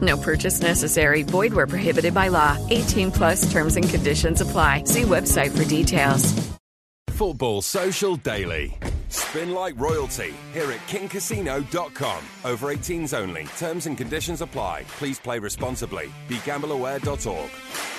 No 0.00 0.16
purchase 0.16 0.60
necessary. 0.60 1.22
Void 1.22 1.54
where 1.54 1.68
prohibited 1.68 2.12
by 2.12 2.28
law. 2.28 2.58
18 2.70 3.12
plus 3.12 3.50
terms 3.50 3.76
and 3.76 3.88
conditions 3.88 4.40
apply. 4.40 4.84
See 4.84 5.02
website 5.02 5.56
for 5.56 5.64
details. 5.68 6.34
Football 7.10 7.62
Social 7.62 8.16
Daily. 8.16 8.78
Spin 9.08 9.54
like 9.54 9.78
royalty 9.78 10.34
here 10.52 10.70
at 10.70 10.80
kingcasino.com. 10.88 12.24
Over 12.44 12.74
18s 12.74 13.16
only. 13.16 13.44
Terms 13.56 13.86
and 13.86 13.96
conditions 13.96 14.42
apply. 14.42 14.84
Please 14.98 15.18
play 15.18 15.38
responsibly. 15.38 16.12
BeGambleAware.org. 16.28 17.95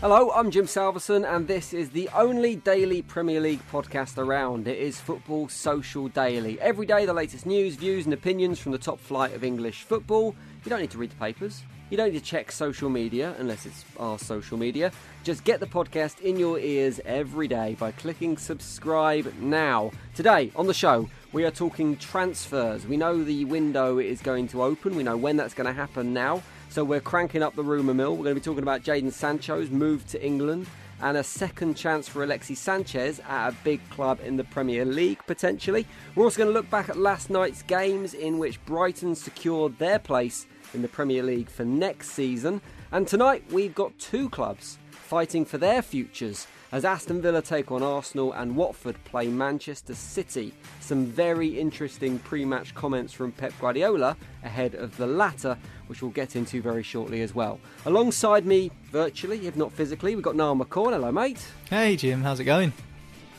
Hello, 0.00 0.30
I'm 0.30 0.50
Jim 0.50 0.66
Salverson, 0.66 1.26
and 1.26 1.46
this 1.46 1.74
is 1.74 1.90
the 1.90 2.08
only 2.14 2.56
daily 2.56 3.02
Premier 3.02 3.38
League 3.38 3.60
podcast 3.70 4.16
around. 4.16 4.66
It 4.66 4.78
is 4.78 4.98
Football 4.98 5.48
Social 5.48 6.08
Daily. 6.08 6.58
Every 6.58 6.86
day, 6.86 7.04
the 7.04 7.12
latest 7.12 7.44
news, 7.44 7.74
views, 7.74 8.06
and 8.06 8.14
opinions 8.14 8.58
from 8.58 8.72
the 8.72 8.78
top 8.78 8.98
flight 8.98 9.34
of 9.34 9.44
English 9.44 9.82
football. 9.82 10.34
You 10.64 10.70
don't 10.70 10.80
need 10.80 10.90
to 10.92 10.98
read 10.98 11.10
the 11.10 11.16
papers. 11.16 11.64
You 11.90 11.98
don't 11.98 12.14
need 12.14 12.18
to 12.18 12.24
check 12.24 12.50
social 12.50 12.88
media 12.88 13.34
unless 13.38 13.66
it's 13.66 13.84
our 13.98 14.18
social 14.18 14.56
media. 14.56 14.90
Just 15.22 15.44
get 15.44 15.60
the 15.60 15.66
podcast 15.66 16.20
in 16.20 16.38
your 16.38 16.58
ears 16.58 16.98
every 17.04 17.46
day 17.46 17.76
by 17.78 17.92
clicking 17.92 18.38
subscribe 18.38 19.30
now. 19.38 19.90
Today 20.14 20.50
on 20.56 20.66
the 20.66 20.72
show, 20.72 21.10
we 21.32 21.44
are 21.44 21.50
talking 21.50 21.98
transfers. 21.98 22.86
We 22.86 22.96
know 22.96 23.22
the 23.22 23.44
window 23.44 23.98
is 23.98 24.22
going 24.22 24.48
to 24.48 24.62
open, 24.62 24.96
we 24.96 25.02
know 25.02 25.18
when 25.18 25.36
that's 25.36 25.52
going 25.52 25.66
to 25.66 25.74
happen 25.74 26.14
now. 26.14 26.42
So 26.70 26.84
we're 26.84 27.00
cranking 27.00 27.42
up 27.42 27.56
the 27.56 27.64
rumour 27.64 27.94
mill. 27.94 28.12
We're 28.12 28.22
going 28.22 28.36
to 28.36 28.40
be 28.40 28.44
talking 28.44 28.62
about 28.62 28.84
Jadon 28.84 29.12
Sancho's 29.12 29.70
move 29.70 30.06
to 30.06 30.24
England 30.24 30.68
and 31.02 31.16
a 31.16 31.24
second 31.24 31.74
chance 31.74 32.08
for 32.08 32.22
Alexis 32.22 32.60
Sanchez 32.60 33.20
at 33.28 33.48
a 33.48 33.56
big 33.64 33.80
club 33.90 34.20
in 34.24 34.36
the 34.36 34.44
Premier 34.44 34.84
League, 34.84 35.18
potentially. 35.26 35.84
We're 36.14 36.22
also 36.22 36.38
going 36.38 36.48
to 36.48 36.54
look 36.54 36.70
back 36.70 36.88
at 36.88 36.96
last 36.96 37.28
night's 37.28 37.62
games 37.62 38.14
in 38.14 38.38
which 38.38 38.64
Brighton 38.66 39.16
secured 39.16 39.76
their 39.80 39.98
place 39.98 40.46
in 40.72 40.82
the 40.82 40.86
Premier 40.86 41.24
League 41.24 41.48
for 41.48 41.64
next 41.64 42.10
season. 42.10 42.60
And 42.92 43.08
tonight 43.08 43.42
we've 43.50 43.74
got 43.74 43.98
two 43.98 44.30
clubs 44.30 44.78
fighting 45.10 45.44
for 45.44 45.58
their 45.58 45.82
futures 45.82 46.46
as 46.70 46.84
Aston 46.84 47.20
Villa 47.20 47.42
take 47.42 47.72
on 47.72 47.82
Arsenal 47.82 48.32
and 48.32 48.54
Watford 48.54 48.94
play 49.02 49.26
Manchester 49.26 49.92
City. 49.92 50.54
Some 50.78 51.04
very 51.04 51.48
interesting 51.58 52.20
pre 52.20 52.44
match 52.44 52.76
comments 52.76 53.12
from 53.12 53.32
Pep 53.32 53.52
Guardiola 53.60 54.16
ahead 54.44 54.76
of 54.76 54.96
the 54.96 55.08
latter, 55.08 55.58
which 55.88 56.00
we'll 56.00 56.12
get 56.12 56.36
into 56.36 56.62
very 56.62 56.84
shortly 56.84 57.22
as 57.22 57.34
well. 57.34 57.58
Alongside 57.86 58.46
me, 58.46 58.70
virtually, 58.92 59.48
if 59.48 59.56
not 59.56 59.72
physically, 59.72 60.14
we've 60.14 60.22
got 60.22 60.36
Niall 60.36 60.54
McCaw. 60.54 60.92
Hello, 60.92 61.10
mate. 61.10 61.44
Hey, 61.68 61.96
Jim, 61.96 62.22
how's 62.22 62.38
it 62.38 62.44
going? 62.44 62.72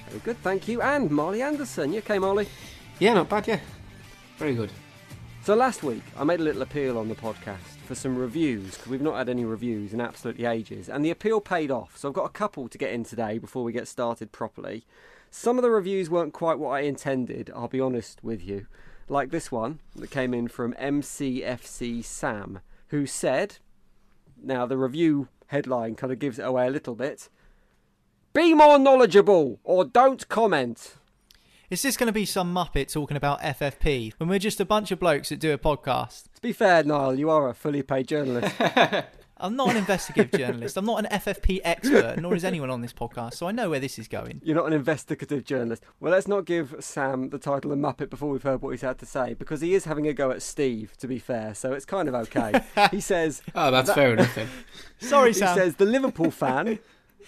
Very 0.10 0.20
good, 0.26 0.38
thank 0.40 0.68
you. 0.68 0.82
And 0.82 1.10
Marley 1.10 1.42
Anderson. 1.42 1.94
You 1.94 2.00
okay, 2.00 2.20
Marley? 2.20 2.50
Yeah, 3.00 3.14
not 3.14 3.30
bad, 3.30 3.48
yeah. 3.48 3.62
Very 4.38 4.56
good. 4.56 4.74
So 5.46 5.56
last 5.56 5.84
week, 5.84 6.04
I 6.18 6.26
made 6.26 6.42
a 6.42 6.44
little 6.44 6.64
appeal 6.64 6.98
on 6.98 7.08
the 7.08 7.16
podcast 7.16 7.71
for 7.92 7.96
some 7.96 8.16
reviews 8.16 8.78
because 8.78 8.88
we've 8.88 9.02
not 9.02 9.18
had 9.18 9.28
any 9.28 9.44
reviews 9.44 9.94
in 9.94 10.00
absolutely 10.00 10.46
ages, 10.46 10.88
and 10.88 11.04
the 11.04 11.12
appeal 11.12 11.42
paid 11.42 11.70
off. 11.70 11.98
So 11.98 12.08
I've 12.08 12.16
got 12.16 12.24
a 12.24 12.30
couple 12.30 12.70
to 12.70 12.78
get 12.78 12.94
in 12.94 13.04
today 13.04 13.38
before 13.38 13.66
we 13.66 13.74
get 13.74 13.86
started 13.86 14.32
properly. 14.32 14.86
Some 15.30 15.58
of 15.58 15.62
the 15.62 15.70
reviews 15.72 16.10
weren't 16.10 16.32
quite 16.32 16.58
what 16.58 16.70
I 16.70 16.82
intended, 16.82 17.52
I'll 17.54 17.68
be 17.68 17.82
honest 17.82 18.24
with 18.24 18.42
you. 18.48 18.68
Like 19.10 19.32
this 19.32 19.52
one 19.52 19.82
that 19.98 20.10
came 20.10 20.34
in 20.34 20.48
from 20.48 20.74
MCFC 20.76 22.02
Sam, 22.02 22.62
who 22.92 23.06
said, 23.06 23.58
now 24.42 24.66
the 24.66 24.78
review 24.78 25.28
headline 25.48 25.96
kind 25.96 26.14
of 26.14 26.20
gives 26.20 26.40
it 26.40 26.46
away 26.46 26.68
a 26.68 26.72
little 26.72 26.96
bit. 26.96 27.28
Be 28.32 28.54
more 28.54 28.80
knowledgeable 28.80 29.60
or 29.66 29.84
don't 29.84 30.30
comment. 30.30 30.96
Is 31.72 31.84
this 31.84 31.96
going 31.96 32.08
to 32.08 32.12
be 32.12 32.26
some 32.26 32.54
muppet 32.54 32.92
talking 32.92 33.16
about 33.16 33.40
FFP 33.40 34.12
when 34.18 34.28
we're 34.28 34.40
just 34.40 34.60
a 34.60 34.66
bunch 34.66 34.92
of 34.92 35.00
blokes 35.00 35.30
that 35.30 35.40
do 35.40 35.54
a 35.54 35.58
podcast? 35.58 36.26
To 36.36 36.42
be 36.42 36.52
fair, 36.52 36.84
Niall, 36.84 37.18
you 37.18 37.30
are 37.30 37.48
a 37.48 37.54
fully 37.54 37.82
paid 37.82 38.10
journalist. 38.10 38.54
I'm 39.38 39.56
not 39.56 39.70
an 39.70 39.78
investigative 39.78 40.38
journalist. 40.38 40.76
I'm 40.76 40.84
not 40.84 41.06
an 41.06 41.20
FFP 41.20 41.62
expert, 41.64 42.18
nor 42.20 42.36
is 42.36 42.44
anyone 42.44 42.70
on 42.70 42.82
this 42.82 42.92
podcast, 42.92 43.36
so 43.36 43.48
I 43.48 43.54
know 43.54 43.70
where 43.70 43.80
this 43.80 43.98
is 43.98 44.10
going. 44.10 44.42
You're 44.44 44.58
not 44.58 44.68
an 44.68 44.74
investigative 44.74 45.46
journalist. 45.46 45.84
Well, 46.02 46.12
let's 46.12 46.28
not 46.28 46.44
give 46.44 46.76
Sam 46.82 47.30
the 47.30 47.40
title 47.40 47.72
of 47.72 47.80
Muppet 47.80 48.10
before 48.10 48.30
we've 48.30 48.44
heard 48.44 48.62
what 48.62 48.72
he's 48.72 48.82
had 48.82 49.00
to 49.00 49.06
say, 49.06 49.34
because 49.34 49.62
he 49.62 49.74
is 49.74 49.86
having 49.86 50.06
a 50.08 50.14
go 50.14 50.30
at 50.30 50.42
Steve, 50.42 50.98
to 50.98 51.08
be 51.08 51.20
fair, 51.20 51.56
so 51.56 51.72
it's 51.72 51.86
kind 51.86 52.10
of 52.10 52.16
okay. 52.16 52.52
he 52.92 53.00
says. 53.00 53.42
Oh, 53.56 53.72
that's 53.72 53.88
that- 53.88 53.96
fair 53.96 54.12
enough 54.12 54.36
then. 54.36 54.50
Sorry, 55.00 55.34
Sam. 55.34 55.56
he 55.56 55.62
says 55.62 55.76
the 55.76 55.86
Liverpool 55.86 56.32
fan. 56.32 56.80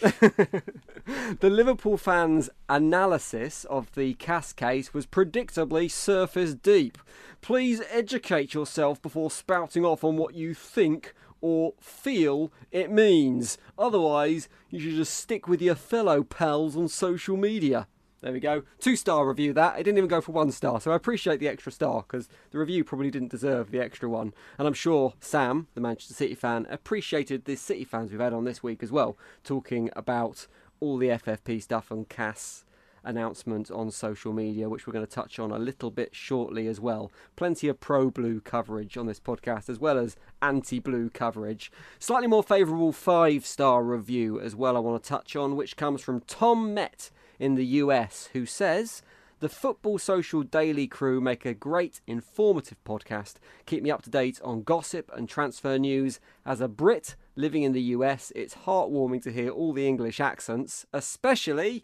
the 1.40 1.50
Liverpool 1.50 1.98
fans' 1.98 2.50
analysis 2.70 3.66
of 3.66 3.94
the 3.96 4.14
CAS 4.16 4.54
case 4.54 4.94
was 4.94 5.06
predictably 5.06 5.90
surface 5.90 6.54
deep. 6.54 6.98
Please 7.42 7.82
educate 7.90 8.54
yourself 8.54 9.02
before 9.02 9.30
spouting 9.30 9.86
off 9.86 10.04
on 10.04 10.18
what 10.18 10.34
you 10.34 10.54
think 10.54 11.14
or 11.42 11.74
feel 11.80 12.52
it 12.72 12.90
means. 12.90 13.58
Otherwise, 13.78 14.48
you 14.70 14.80
should 14.80 14.96
just 14.96 15.14
stick 15.14 15.48
with 15.48 15.62
your 15.62 15.76
fellow 15.76 16.24
pals 16.24 16.78
on 16.78 16.88
social 16.88 17.36
media. 17.36 17.88
There 18.24 18.32
we 18.32 18.40
go. 18.40 18.64
Two 18.80 18.96
star 18.96 19.28
review 19.28 19.52
that. 19.52 19.78
It 19.78 19.84
didn't 19.84 19.98
even 19.98 20.08
go 20.08 20.22
for 20.22 20.32
one 20.32 20.50
star, 20.54 20.80
so 20.80 20.94
I 20.94 20.96
appreciate 20.96 21.42
the 21.42 21.50
extra 21.50 21.74
star 21.74 22.06
because 22.08 22.30
the 22.52 22.58
review 22.58 22.86
probably 22.86 23.12
didn't 23.12 23.32
deserve 23.32 23.70
the 23.70 23.82
extra 23.82 24.08
one. 24.08 24.34
And 24.58 24.66
I'm 24.66 24.74
sure 24.74 25.14
Sam, 25.20 25.68
the 25.76 25.82
Manchester 25.82 26.14
City 26.14 26.34
fan, 26.34 26.66
appreciated 26.70 27.44
the 27.44 27.58
City 27.58 27.84
fans 27.84 28.12
we've 28.12 28.22
had 28.22 28.32
on 28.32 28.46
this 28.46 28.64
week 28.64 28.82
as 28.82 28.94
well, 28.94 29.18
talking 29.44 29.90
about 29.94 30.48
all 30.80 30.98
the 30.98 31.10
FFP 31.10 31.62
stuff 31.62 31.92
and 31.92 32.08
CAS 32.08 32.64
announcement 33.04 33.70
on 33.70 33.92
social 33.92 34.32
media, 34.32 34.70
which 34.70 34.88
we're 34.88 34.94
going 34.94 35.06
to 35.06 35.12
touch 35.12 35.38
on 35.38 35.52
a 35.52 35.60
little 35.60 35.92
bit 35.92 36.16
shortly 36.16 36.66
as 36.68 36.80
well. 36.80 37.12
Plenty 37.36 37.68
of 37.68 37.82
pro 37.82 38.10
blue 38.10 38.40
coverage 38.40 38.96
on 38.96 39.06
this 39.06 39.20
podcast, 39.20 39.68
as 39.68 39.80
well 39.80 39.98
as 39.98 40.16
anti 40.42 40.80
blue 40.80 41.10
coverage. 41.10 41.74
Slightly 42.00 42.28
more 42.28 42.42
favourable 42.42 42.94
five 42.94 43.46
star 43.46 43.84
review 43.84 44.40
as 44.40 44.56
well, 44.56 44.78
I 44.78 44.80
want 44.80 45.04
to 45.04 45.10
touch 45.10 45.36
on, 45.36 45.58
which 45.58 45.76
comes 45.76 46.00
from 46.00 46.22
Tom 46.22 46.74
Met 46.74 47.12
in 47.44 47.56
the 47.56 47.66
US, 47.84 48.30
who 48.34 48.46
says. 48.46 49.02
The 49.40 49.50
Football 49.50 49.98
Social 50.00 50.42
Daily 50.44 50.88
crew 50.88 51.20
make 51.20 51.46
a 51.46 51.54
great, 51.54 52.00
informative 52.08 52.82
podcast. 52.86 53.34
Keep 53.66 53.84
me 53.84 53.92
up 53.92 54.02
to 54.04 54.10
date 54.10 54.40
on 54.42 54.64
gossip 54.64 55.12
and 55.14 55.28
transfer 55.28 55.78
news. 55.78 56.22
As 56.46 56.62
a 56.62 56.70
Brit 56.70 57.18
living 57.36 57.64
in 57.64 57.74
the 57.74 57.82
US, 57.98 58.32
it's 58.38 58.56
heartwarming 58.66 59.22
to 59.24 59.34
hear 59.34 59.50
all 59.50 59.74
the 59.74 59.86
English 59.86 60.22
accents, 60.22 60.86
especially 60.94 61.84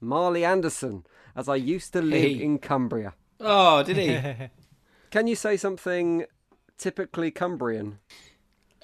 Marley 0.00 0.46
Anderson, 0.46 1.04
as 1.36 1.46
I 1.46 1.56
used 1.56 1.92
to 1.92 2.00
live 2.00 2.22
Hey. 2.38 2.42
in 2.42 2.58
Cumbria. 2.58 3.12
Oh, 3.38 3.82
did 3.82 3.96
he? 3.98 4.48
Can 5.10 5.26
you 5.26 5.36
say 5.36 5.58
something 5.58 6.24
typically 6.78 7.30
Cumbrian? 7.30 7.98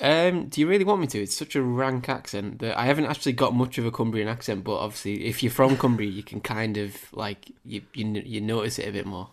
Um, 0.01 0.47
do 0.47 0.61
you 0.61 0.67
really 0.67 0.85
want 0.85 1.01
me 1.01 1.07
to? 1.09 1.23
It's 1.23 1.37
such 1.37 1.55
a 1.55 1.63
rank 1.63 2.09
accent 2.09 2.61
that 2.61 2.79
I 2.79 2.87
haven't 2.87 3.07
actually 3.07 3.33
got 3.33 3.55
much 3.55 3.77
of 3.77 3.85
a 3.85 3.91
Cumbrian 3.91 4.29
accent. 4.29 4.65
But 4.65 4.79
obviously, 4.79 5.27
if 5.27 5.43
you're 5.43 5.53
from 5.53 5.77
Cumbria, 5.77 6.09
you 6.09 6.23
can 6.23 6.41
kind 6.41 6.79
of 6.79 6.97
like 7.13 7.51
you 7.65 7.83
you, 7.93 8.23
you 8.25 8.41
notice 8.41 8.79
it 8.79 8.89
a 8.89 8.93
bit 8.93 9.07
more. 9.07 9.29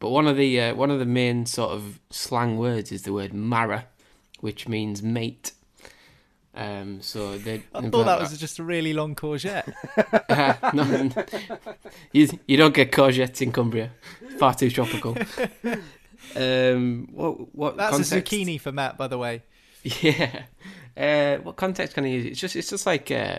But 0.00 0.10
one 0.10 0.26
of 0.26 0.36
the 0.36 0.60
uh, 0.60 0.74
one 0.74 0.90
of 0.90 0.98
the 0.98 1.06
main 1.06 1.46
sort 1.46 1.70
of 1.70 2.00
slang 2.10 2.58
words 2.58 2.90
is 2.90 3.02
the 3.02 3.12
word 3.12 3.32
"mara," 3.32 3.86
which 4.40 4.66
means 4.66 5.02
mate. 5.02 5.52
Um, 6.54 7.00
so 7.00 7.38
they. 7.38 7.62
I 7.72 7.88
thought 7.88 8.04
that 8.04 8.20
was 8.20 8.36
just 8.38 8.58
a 8.58 8.64
really 8.64 8.92
long 8.92 9.14
courgette. 9.14 9.72
uh, 10.28 10.72
no, 10.72 11.24
you 12.12 12.28
you 12.46 12.56
don't 12.56 12.74
get 12.74 12.90
courgettes 12.90 13.40
in 13.40 13.52
Cumbria. 13.52 13.92
Far 14.38 14.54
too 14.54 14.70
tropical. 14.70 15.16
Um, 16.36 17.08
what 17.12 17.54
what? 17.54 17.76
That's 17.76 17.90
context? 17.90 18.12
a 18.12 18.22
zucchini 18.22 18.58
for 18.58 18.72
Matt, 18.72 18.96
by 18.96 19.06
the 19.06 19.18
way. 19.18 19.42
Yeah. 20.00 20.44
Uh, 20.96 21.36
what 21.38 21.56
context 21.56 21.94
can 21.94 22.04
I 22.04 22.08
use? 22.08 22.26
It's 22.26 22.40
just 22.40 22.54
it's 22.56 22.70
just 22.70 22.86
like 22.86 23.10
uh, 23.10 23.38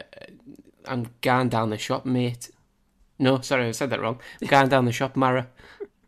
I'm 0.85 1.07
going 1.21 1.49
down 1.49 1.69
the 1.69 1.77
shop, 1.77 2.05
mate. 2.05 2.49
No, 3.19 3.41
sorry, 3.41 3.67
I 3.67 3.71
said 3.71 3.91
that 3.91 4.01
wrong. 4.01 4.19
I'm 4.41 4.47
going 4.55 4.69
down 4.69 4.85
the 4.85 4.91
shop, 4.91 5.15
Mara, 5.15 5.47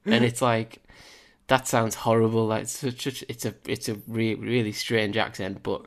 and 0.06 0.26
it's 0.26 0.42
like 0.42 0.82
that 1.48 1.68
sounds 1.68 1.96
horrible. 1.96 2.48
Like 2.48 2.64
it's 2.64 2.78
such 2.80 3.08
a, 3.08 3.32
it's 3.32 3.46
a 3.46 3.54
it's 3.68 3.90
a 3.90 3.96
re- 4.08 4.36
really 4.36 4.72
strange 4.72 5.18
accent, 5.18 5.62
but 5.64 5.86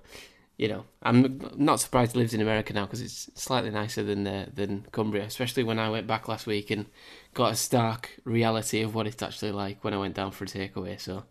you 0.56 0.69
know 0.69 0.85
I'm 1.03 1.41
not 1.56 1.81
surprised 1.81 2.12
he 2.12 2.19
lives 2.19 2.35
in 2.35 2.41
America 2.41 2.73
now 2.73 2.87
because 2.87 3.01
it's 3.03 3.31
slightly 3.35 3.71
nicer 3.71 4.05
than 4.05 4.27
uh, 4.27 4.47
than 4.55 4.87
Cumbria. 4.93 5.25
Especially 5.25 5.65
when 5.65 5.81
I 5.81 5.91
went 5.91 6.06
back 6.06 6.29
last 6.29 6.47
week 6.47 6.71
and 6.71 6.87
got 7.35 7.53
a 7.53 7.56
stark 7.56 8.11
reality 8.25 8.83
of 8.83 8.94
what 8.94 9.09
it's 9.09 9.23
actually 9.23 9.53
like 9.53 9.83
when 9.83 9.94
I 9.94 9.99
went 9.99 10.15
down 10.15 10.31
for 10.31 10.44
a 10.44 10.49
takeaway. 10.49 11.01
So 11.01 11.25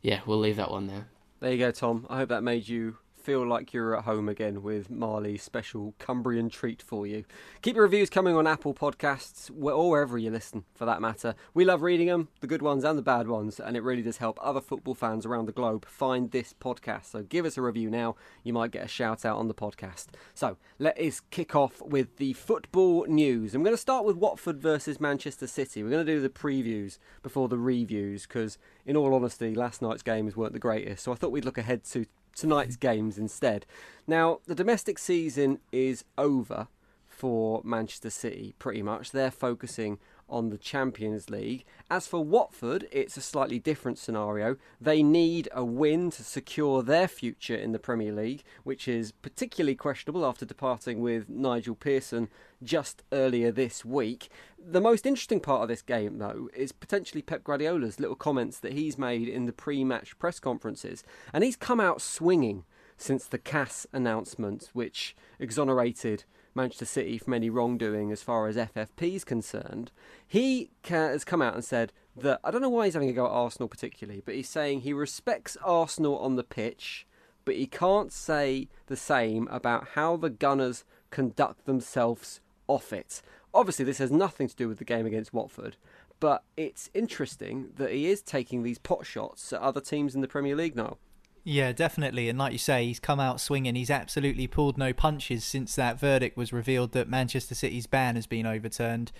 yeah, 0.00 0.20
we'll 0.26 0.38
leave 0.38 0.56
that 0.56 0.70
one 0.70 0.86
there. 0.86 1.06
There 1.42 1.50
you 1.50 1.58
go, 1.58 1.72
Tom. 1.72 2.06
I 2.08 2.18
hope 2.18 2.28
that 2.28 2.44
made 2.44 2.68
you 2.68 2.98
feel 3.22 3.46
like 3.46 3.72
you're 3.72 3.96
at 3.96 4.04
home 4.04 4.28
again 4.28 4.62
with 4.62 4.90
Marley's 4.90 5.44
special 5.44 5.94
Cumbrian 6.00 6.50
treat 6.50 6.82
for 6.82 7.06
you. 7.06 7.24
Keep 7.62 7.76
your 7.76 7.84
reviews 7.84 8.10
coming 8.10 8.34
on 8.34 8.48
Apple 8.48 8.74
Podcasts 8.74 9.48
or 9.48 9.90
wherever 9.90 10.18
you 10.18 10.30
listen, 10.30 10.64
for 10.74 10.86
that 10.86 11.00
matter. 11.00 11.36
We 11.54 11.64
love 11.64 11.82
reading 11.82 12.08
them, 12.08 12.28
the 12.40 12.48
good 12.48 12.62
ones 12.62 12.82
and 12.82 12.98
the 12.98 13.02
bad 13.02 13.28
ones, 13.28 13.60
and 13.60 13.76
it 13.76 13.84
really 13.84 14.02
does 14.02 14.16
help 14.16 14.40
other 14.42 14.60
football 14.60 14.94
fans 14.94 15.24
around 15.24 15.46
the 15.46 15.52
globe 15.52 15.86
find 15.86 16.32
this 16.32 16.52
podcast. 16.52 17.06
So 17.06 17.22
give 17.22 17.46
us 17.46 17.56
a 17.56 17.62
review 17.62 17.90
now. 17.90 18.16
You 18.42 18.52
might 18.52 18.72
get 18.72 18.84
a 18.84 18.88
shout 18.88 19.24
out 19.24 19.38
on 19.38 19.46
the 19.46 19.54
podcast. 19.54 20.06
So 20.34 20.56
let 20.80 20.98
us 20.98 21.20
kick 21.30 21.54
off 21.54 21.80
with 21.80 22.16
the 22.16 22.32
football 22.32 23.06
news. 23.06 23.54
I'm 23.54 23.62
going 23.62 23.76
to 23.76 23.80
start 23.80 24.04
with 24.04 24.16
Watford 24.16 24.60
versus 24.60 25.00
Manchester 25.00 25.46
City. 25.46 25.84
We're 25.84 25.90
going 25.90 26.04
to 26.04 26.12
do 26.12 26.20
the 26.20 26.28
previews 26.28 26.98
before 27.22 27.48
the 27.48 27.58
reviews 27.58 28.26
because, 28.26 28.58
in 28.84 28.96
all 28.96 29.14
honesty, 29.14 29.54
last 29.54 29.80
night's 29.80 30.02
games 30.02 30.36
weren't 30.36 30.54
the 30.54 30.58
greatest. 30.58 31.04
So 31.04 31.12
I 31.12 31.14
thought 31.14 31.30
we'd 31.30 31.44
look 31.44 31.58
ahead 31.58 31.84
to 31.84 32.06
tonight's 32.34 32.76
games 32.76 33.18
instead. 33.18 33.66
Now, 34.06 34.40
the 34.46 34.54
domestic 34.54 34.98
season 34.98 35.58
is 35.70 36.04
over 36.18 36.68
for 37.06 37.60
Manchester 37.64 38.10
City, 38.10 38.54
pretty 38.58 38.82
much. 38.82 39.12
They're 39.12 39.30
focusing 39.30 39.98
on 40.28 40.48
the 40.48 40.58
Champions 40.58 41.30
League. 41.30 41.64
As 41.90 42.06
for 42.06 42.24
Watford, 42.24 42.88
it's 42.90 43.16
a 43.16 43.20
slightly 43.20 43.58
different 43.58 43.98
scenario. 43.98 44.56
They 44.80 45.02
need 45.02 45.48
a 45.52 45.64
win 45.64 46.10
to 46.12 46.24
secure 46.24 46.82
their 46.82 47.06
future 47.06 47.54
in 47.54 47.72
the 47.72 47.78
Premier 47.78 48.12
League, 48.12 48.42
which 48.64 48.88
is 48.88 49.12
particularly 49.12 49.76
questionable 49.76 50.24
after 50.24 50.46
departing 50.46 51.00
with 51.00 51.28
Nigel 51.28 51.74
Pearson 51.74 52.28
just 52.62 53.02
earlier 53.12 53.50
this 53.50 53.84
week. 53.84 54.28
The 54.58 54.80
most 54.80 55.06
interesting 55.06 55.40
part 55.40 55.62
of 55.62 55.68
this 55.68 55.82
game, 55.82 56.18
though, 56.18 56.48
is 56.54 56.72
potentially 56.72 57.22
Pep 57.22 57.44
Guardiola's 57.44 58.00
little 58.00 58.16
comments 58.16 58.58
that 58.60 58.72
he's 58.72 58.98
made 58.98 59.28
in 59.28 59.46
the 59.46 59.52
pre 59.52 59.84
match 59.84 60.18
press 60.18 60.38
conferences. 60.38 61.04
And 61.32 61.44
he's 61.44 61.56
come 61.56 61.80
out 61.80 62.00
swinging 62.00 62.64
since 62.96 63.26
the 63.26 63.38
CAS 63.38 63.86
announcement, 63.92 64.70
which 64.72 65.16
exonerated 65.38 66.24
Manchester 66.54 66.84
City 66.84 67.18
from 67.18 67.34
any 67.34 67.50
wrongdoing 67.50 68.12
as 68.12 68.22
far 68.22 68.46
as 68.46 68.56
FFP 68.56 69.14
is 69.14 69.24
concerned. 69.24 69.90
He 70.26 70.70
has 70.84 71.24
come 71.24 71.42
out 71.42 71.54
and 71.54 71.64
said 71.64 71.92
that 72.16 72.40
I 72.44 72.50
don't 72.50 72.60
know 72.60 72.68
why 72.68 72.84
he's 72.84 72.94
having 72.94 73.08
a 73.08 73.14
go 73.14 73.26
at 73.26 73.32
Arsenal 73.32 73.68
particularly, 73.68 74.22
but 74.24 74.34
he's 74.34 74.48
saying 74.48 74.80
he 74.80 74.92
respects 74.92 75.56
Arsenal 75.64 76.18
on 76.18 76.36
the 76.36 76.44
pitch, 76.44 77.06
but 77.44 77.56
he 77.56 77.66
can't 77.66 78.12
say 78.12 78.68
the 78.86 78.96
same 78.96 79.48
about 79.50 79.88
how 79.94 80.16
the 80.16 80.30
Gunners 80.30 80.84
conduct 81.10 81.64
themselves 81.64 82.40
off 82.72 82.92
it. 82.92 83.22
Obviously, 83.54 83.84
this 83.84 83.98
has 83.98 84.10
nothing 84.10 84.48
to 84.48 84.56
do 84.56 84.68
with 84.68 84.78
the 84.78 84.84
game 84.84 85.06
against 85.06 85.34
Watford, 85.34 85.76
but 86.20 86.44
it's 86.56 86.90
interesting 86.94 87.70
that 87.76 87.92
he 87.92 88.06
is 88.06 88.22
taking 88.22 88.62
these 88.62 88.78
pot 88.78 89.04
shots 89.04 89.52
at 89.52 89.60
other 89.60 89.80
teams 89.80 90.14
in 90.14 90.20
the 90.20 90.28
Premier 90.28 90.56
League 90.56 90.76
now. 90.76 90.96
Yeah, 91.44 91.72
definitely. 91.72 92.28
And 92.28 92.38
like 92.38 92.52
you 92.52 92.58
say, 92.58 92.86
he's 92.86 93.00
come 93.00 93.18
out 93.18 93.40
swinging. 93.40 93.74
He's 93.74 93.90
absolutely 93.90 94.46
pulled 94.46 94.78
no 94.78 94.92
punches 94.92 95.44
since 95.44 95.74
that 95.74 95.98
verdict 95.98 96.36
was 96.36 96.52
revealed 96.52 96.92
that 96.92 97.08
Manchester 97.08 97.54
City's 97.54 97.86
ban 97.86 98.14
has 98.14 98.26
been 98.26 98.46
overturned. 98.46 99.10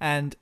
And 0.00 0.34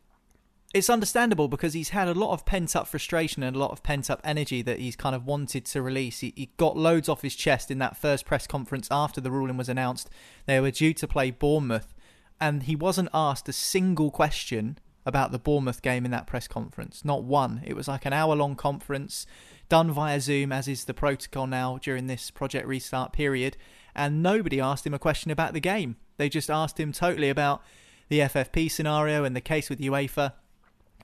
it's 0.73 0.91
understandable 0.91 1.49
because 1.49 1.73
he's 1.73 1.89
had 1.89 2.07
a 2.07 2.15
lot 2.15 2.33
of 2.33 2.45
pent 2.45 2.77
up 2.77 2.87
frustration 2.87 3.43
and 3.43 3.57
a 3.57 3.59
lot 3.59 3.71
of 3.71 3.83
pent 3.83 4.11
up 4.11 4.21
energy 4.23 4.63
that 4.63 4.79
he's 4.79 4.95
kind 4.95 5.17
of 5.17 5.25
wanted 5.25 5.65
to 5.65 5.83
release. 5.83 6.21
He, 6.21 6.33
he, 6.37 6.51
got 6.57 6.77
loads 6.77 7.09
off 7.09 7.23
his 7.23 7.35
chest 7.35 7.71
in 7.71 7.79
that 7.79 7.97
first 7.97 8.25
press 8.25 8.47
conference 8.47 8.89
after 8.91 9.21
the 9.21 9.31
ruling 9.31 9.57
was 9.57 9.69
announced. 9.69 10.11
They 10.47 10.61
were 10.61 10.71
due 10.71 10.93
to 10.95 11.09
play 11.09 11.31
Bournemouth, 11.31 11.95
and 12.41 12.65
he 12.65 12.77
wasn't 12.77 13.09
asked 13.15 13.49
a 13.49 13.53
single 13.53 14.11
question 14.11 14.79
about 15.07 15.31
the 15.31 15.39
Bournemouth 15.39 15.83
game 15.83 16.05
in 16.05 16.11
that 16.11 16.27
press 16.27 16.49
conference. 16.49 17.05
Not 17.05 17.23
one. 17.23 17.63
It 17.65 17.77
was 17.77 17.89
like 17.89 18.05
an 18.05 18.13
hour 18.13 18.35
long 18.35 18.57
conference 18.57 19.25
done 19.69 19.91
via 19.91 20.21
Zoom, 20.21 20.53
as 20.53 20.69
is 20.69 20.85
the 20.85 20.95
protocol 20.95 21.47
now 21.47 21.79
during 21.79 22.09
this 22.09 22.31
project 22.31 22.67
restart 22.67 23.13
period. 23.13 23.57
And 23.95 24.23
nobody 24.23 24.61
asked 24.61 24.87
him 24.87 24.95
a 24.95 24.99
question 24.99 25.31
about 25.31 25.55
the 25.55 25.61
game. 25.61 25.97
They 26.19 26.29
just 26.29 26.51
asked 26.51 26.79
him 26.79 26.93
totally 26.93 27.31
about 27.31 27.63
the 28.09 28.21
FFP 28.21 28.71
scenario 28.71 29.25
and 29.25 29.35
the 29.35 29.41
case 29.41 29.71
with 29.71 29.81
UEFA. 29.81 30.33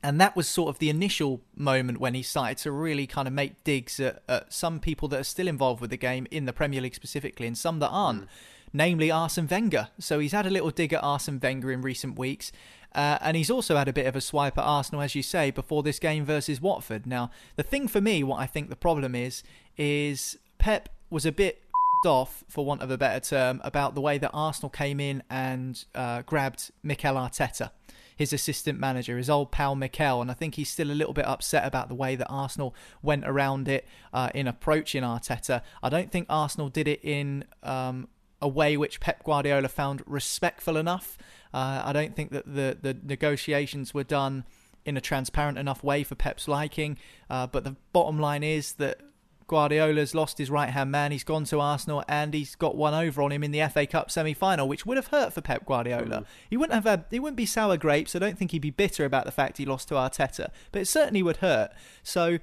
And 0.03 0.21
that 0.21 0.35
was 0.35 0.49
sort 0.49 0.69
of 0.69 0.81
the 0.81 0.91
initial 0.91 1.43
moment 1.55 1.99
when 1.99 2.15
he 2.15 2.23
started 2.23 2.59
to 2.59 2.73
really 2.73 3.07
kind 3.07 3.29
of 3.29 3.35
make 3.35 3.63
digs 3.63 4.01
at, 4.01 4.23
at 4.29 4.53
some 4.53 4.81
people 4.81 5.07
that 5.09 5.21
are 5.21 5.25
still 5.25 5.47
involved 5.47 5.81
with 5.81 5.91
the 5.91 5.97
game 5.97 6.27
in 6.33 6.45
the 6.45 6.53
Premier 6.53 6.81
League 6.81 6.97
specifically 6.97 7.47
and 7.47 7.57
some 7.57 7.79
that 7.79 7.89
aren't. 7.89 8.25
Mm 8.25 8.29
namely 8.73 9.11
Arsene 9.11 9.49
Wenger. 9.49 9.89
So 9.99 10.19
he's 10.19 10.33
had 10.33 10.47
a 10.47 10.51
little 10.51 10.71
dig 10.71 10.93
at 10.93 11.03
Arsene 11.03 11.41
Wenger 11.41 11.71
in 11.73 11.83
recent 11.83 12.19
weeks. 12.19 12.53
Uh, 12.95 13.19
and 13.21 13.37
he's 13.37 13.51
also 13.51 13.77
had 13.77 13.89
a 13.89 13.93
bit 13.93 14.07
of 14.07 14.17
a 14.17 14.21
swipe 14.21 14.59
at 14.59 14.65
Arsenal, 14.65 15.01
as 15.01 15.15
you 15.15 15.23
say, 15.23 15.51
before 15.51 15.83
this 15.83 15.99
game 15.99 16.25
versus 16.25 16.61
Watford. 16.61 17.07
Now, 17.07 17.31
the 17.57 17.63
thing 17.63 17.89
for 17.89 18.01
me, 18.01 18.23
what 18.23 18.41
I 18.41 18.47
think 18.47 18.69
the 18.69 18.77
problem 18.77 19.15
is, 19.15 19.43
is 19.77 20.39
Pep 20.59 20.91
was 21.09 21.25
a 21.25 21.33
bit 21.33 21.63
off, 22.07 22.45
for 22.49 22.65
want 22.65 22.83
of 22.83 22.91
a 22.91 22.99
better 22.99 23.21
term, 23.21 23.61
about 23.65 23.95
the 23.95 24.01
way 24.01 24.19
that 24.19 24.31
Arsenal 24.35 24.69
came 24.69 25.01
in 25.01 25.23
and 25.31 25.85
uh, 25.95 26.23
grabbed 26.23 26.71
Mikel 26.83 27.15
Arteta, 27.15 27.71
his 28.17 28.33
assistant 28.33 28.79
manager, 28.79 29.17
his 29.17 29.31
old 29.31 29.51
pal 29.53 29.75
Mikel. 29.75 30.21
And 30.21 30.31
I 30.31 30.35
think 30.35 30.57
he's 30.57 30.69
still 30.69 30.91
a 30.91 30.93
little 30.93 31.15
bit 31.15 31.27
upset 31.27 31.65
about 31.65 31.89
the 31.89 31.95
way 31.95 32.17
that 32.17 32.27
Arsenal 32.29 32.75
went 33.03 33.25
around 33.25 33.69
it 33.69 33.87
uh, 34.13 34.31
in 34.35 34.47
approaching 34.47 35.03
Arteta. 35.03 35.63
I 35.83 35.89
don't 35.89 36.11
think 36.11 36.27
Arsenal 36.29 36.69
did 36.69 36.89
it 36.89 37.01
in 37.03 37.45
um, 37.63 38.09
a 38.43 38.49
way 38.49 38.77
which 38.77 39.01
Pep 39.01 39.25
Guardiola 39.25 39.69
found 39.69 40.03
respectful 40.05 40.77
enough. 40.77 41.17
Uh, 41.55 41.83
I 41.85 41.93
don't 41.93 42.15
think 42.15 42.33
that 42.33 42.45
the, 42.45 42.77
the 42.81 42.97
negotiations 43.03 43.95
were 43.95 44.05
done 44.05 44.45
in 44.85 44.97
a 44.97 45.01
transparent 45.01 45.59
enough 45.59 45.85
way 45.85 46.03
for 46.03 46.17
Pep's 46.17 46.49
liking. 46.49 46.99
Uh, 47.31 47.47
but 47.47 47.65
the 47.65 47.77
bottom 47.93 48.19
line 48.19 48.43
is 48.43 48.75
that 48.75 49.01
Guardiola's 49.47 50.15
lost 50.15 50.39
his 50.39 50.51
right 50.51 50.71
hand 50.71 50.91
man. 50.91 51.13
He's 51.13 51.25
gone 51.25 51.45
to 51.45 51.61
Arsenal 51.61 52.03
and 52.09 52.35
he's 52.35 52.57
got 52.57 52.75
one 52.75 52.95
over 52.95 53.23
on 53.23 53.31
him 53.31 53.45
in 53.45 53.53
the 53.53 53.67
FA 53.69 53.87
Cup 53.87 54.11
semi 54.11 54.35
final, 54.35 54.67
which 54.67 54.85
would 54.87 54.97
have 54.97 55.09
hurt 55.09 55.33
for 55.33 55.41
Pep 55.41 55.65
Guardiola. 55.67 56.23
Mm. 56.23 56.27
He 56.51 56.57
wouldn't 56.57 56.75
have 56.75 56.85
had, 56.85 57.05
he 57.11 57.21
wouldn't 57.21 57.37
be 57.37 57.47
sour 57.47 57.77
grapes. 57.77 58.17
I 58.17 58.19
don't 58.19 58.37
think 58.37 58.51
he'd 58.51 58.61
be 58.61 58.71
bitter 58.71 59.05
about 59.05 59.25
the 59.25 59.31
fact 59.31 59.59
he 59.59 59.67
lost 59.67 59.89
to 59.89 59.95
Arteta, 59.95 60.49
but 60.73 60.83
it 60.83 60.89
certainly 60.89 61.23
would 61.23 61.37
hurt. 61.39 61.71
So 62.03 62.39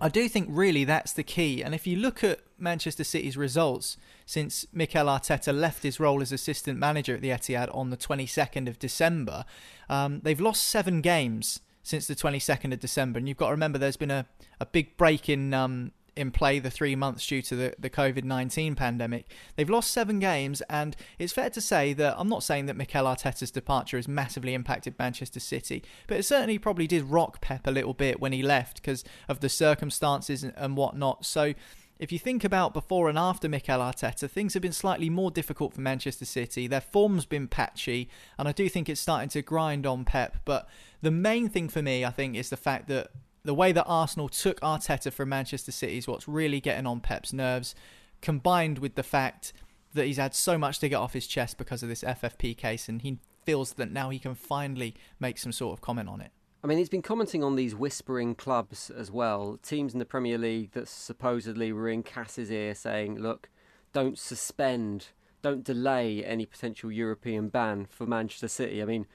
I 0.00 0.08
do 0.08 0.28
think 0.28 0.48
really 0.50 0.84
that's 0.84 1.12
the 1.12 1.24
key. 1.24 1.62
And 1.62 1.74
if 1.74 1.86
you 1.86 1.96
look 1.96 2.22
at 2.22 2.40
Manchester 2.58 3.04
City's 3.04 3.36
results 3.36 3.96
since 4.30 4.64
Mikel 4.72 5.06
Arteta 5.06 5.52
left 5.52 5.82
his 5.82 5.98
role 5.98 6.22
as 6.22 6.30
assistant 6.30 6.78
manager 6.78 7.16
at 7.16 7.20
the 7.20 7.30
Etihad 7.30 7.68
on 7.74 7.90
the 7.90 7.96
22nd 7.96 8.68
of 8.68 8.78
December, 8.78 9.44
um, 9.88 10.20
they've 10.20 10.40
lost 10.40 10.62
seven 10.62 11.00
games 11.00 11.58
since 11.82 12.06
the 12.06 12.14
22nd 12.14 12.72
of 12.72 12.78
December. 12.78 13.18
And 13.18 13.26
you've 13.26 13.36
got 13.36 13.46
to 13.46 13.52
remember 13.52 13.76
there's 13.76 13.96
been 13.96 14.12
a, 14.12 14.26
a 14.60 14.66
big 14.66 14.96
break 14.96 15.28
in 15.28 15.52
um, 15.52 15.90
in 16.14 16.30
play 16.30 16.60
the 16.60 16.70
three 16.70 16.94
months 16.94 17.26
due 17.26 17.42
to 17.42 17.56
the, 17.56 17.74
the 17.76 17.90
COVID 17.90 18.22
19 18.22 18.76
pandemic. 18.76 19.26
They've 19.56 19.68
lost 19.68 19.90
seven 19.90 20.20
games, 20.20 20.60
and 20.68 20.94
it's 21.18 21.32
fair 21.32 21.50
to 21.50 21.60
say 21.60 21.92
that 21.94 22.14
I'm 22.16 22.28
not 22.28 22.44
saying 22.44 22.66
that 22.66 22.76
Mikel 22.76 23.06
Arteta's 23.06 23.50
departure 23.50 23.96
has 23.96 24.06
massively 24.06 24.54
impacted 24.54 24.94
Manchester 24.96 25.40
City, 25.40 25.82
but 26.06 26.18
it 26.18 26.24
certainly 26.24 26.58
probably 26.58 26.86
did 26.86 27.04
rock 27.04 27.40
Pep 27.40 27.66
a 27.66 27.70
little 27.70 27.94
bit 27.94 28.20
when 28.20 28.32
he 28.32 28.42
left 28.42 28.76
because 28.76 29.02
of 29.28 29.40
the 29.40 29.48
circumstances 29.48 30.44
and, 30.44 30.52
and 30.56 30.76
whatnot. 30.76 31.24
So 31.26 31.54
if 32.00 32.10
you 32.10 32.18
think 32.18 32.44
about 32.44 32.72
before 32.72 33.10
and 33.10 33.18
after 33.18 33.46
Mikel 33.46 33.78
Arteta, 33.78 34.28
things 34.28 34.54
have 34.54 34.62
been 34.62 34.72
slightly 34.72 35.10
more 35.10 35.30
difficult 35.30 35.74
for 35.74 35.82
Manchester 35.82 36.24
City. 36.24 36.66
Their 36.66 36.80
form's 36.80 37.26
been 37.26 37.46
patchy, 37.46 38.08
and 38.38 38.48
I 38.48 38.52
do 38.52 38.70
think 38.70 38.88
it's 38.88 39.02
starting 39.02 39.28
to 39.28 39.42
grind 39.42 39.84
on 39.84 40.06
Pep. 40.06 40.38
But 40.46 40.66
the 41.02 41.10
main 41.10 41.50
thing 41.50 41.68
for 41.68 41.82
me, 41.82 42.02
I 42.02 42.10
think, 42.10 42.36
is 42.36 42.48
the 42.48 42.56
fact 42.56 42.88
that 42.88 43.08
the 43.44 43.52
way 43.52 43.72
that 43.72 43.84
Arsenal 43.84 44.30
took 44.30 44.58
Arteta 44.60 45.12
from 45.12 45.28
Manchester 45.28 45.72
City 45.72 45.98
is 45.98 46.08
what's 46.08 46.26
really 46.26 46.58
getting 46.58 46.86
on 46.86 47.00
Pep's 47.00 47.34
nerves. 47.34 47.74
combined 48.22 48.78
with 48.78 48.94
the 48.94 49.02
fact 49.02 49.52
that 49.94 50.06
he's 50.06 50.16
had 50.16 50.34
so 50.34 50.56
much 50.56 50.78
to 50.78 50.88
get 50.88 50.96
off 50.96 51.12
his 51.12 51.26
chest 51.26 51.58
because 51.58 51.82
of 51.82 51.88
this 51.88 52.02
FFP 52.02 52.56
case, 52.56 52.88
and 52.88 53.02
he 53.02 53.18
feels 53.44 53.74
that 53.74 53.90
now 53.90 54.10
he 54.10 54.18
can 54.18 54.34
finally 54.34 54.94
make 55.18 55.38
some 55.38 55.52
sort 55.52 55.72
of 55.72 55.80
comment 55.80 56.08
on 56.08 56.20
it. 56.20 56.30
I 56.62 56.66
mean, 56.66 56.76
he's 56.76 56.90
been 56.90 57.00
commenting 57.00 57.42
on 57.42 57.56
these 57.56 57.74
whispering 57.74 58.34
clubs 58.34 58.90
as 58.90 59.10
well. 59.10 59.58
Teams 59.62 59.94
in 59.94 59.98
the 59.98 60.04
Premier 60.04 60.36
League 60.36 60.72
that 60.72 60.88
supposedly 60.88 61.72
were 61.72 61.88
in 61.88 62.02
CAS's 62.02 62.50
ear 62.50 62.74
saying, 62.74 63.18
look, 63.18 63.48
don't 63.94 64.18
suspend, 64.18 65.08
don't 65.40 65.64
delay 65.64 66.22
any 66.22 66.44
potential 66.44 66.92
European 66.92 67.48
ban 67.48 67.86
for 67.86 68.04
Manchester 68.04 68.48
City. 68.48 68.82
I 68.82 68.84
mean, 68.84 69.06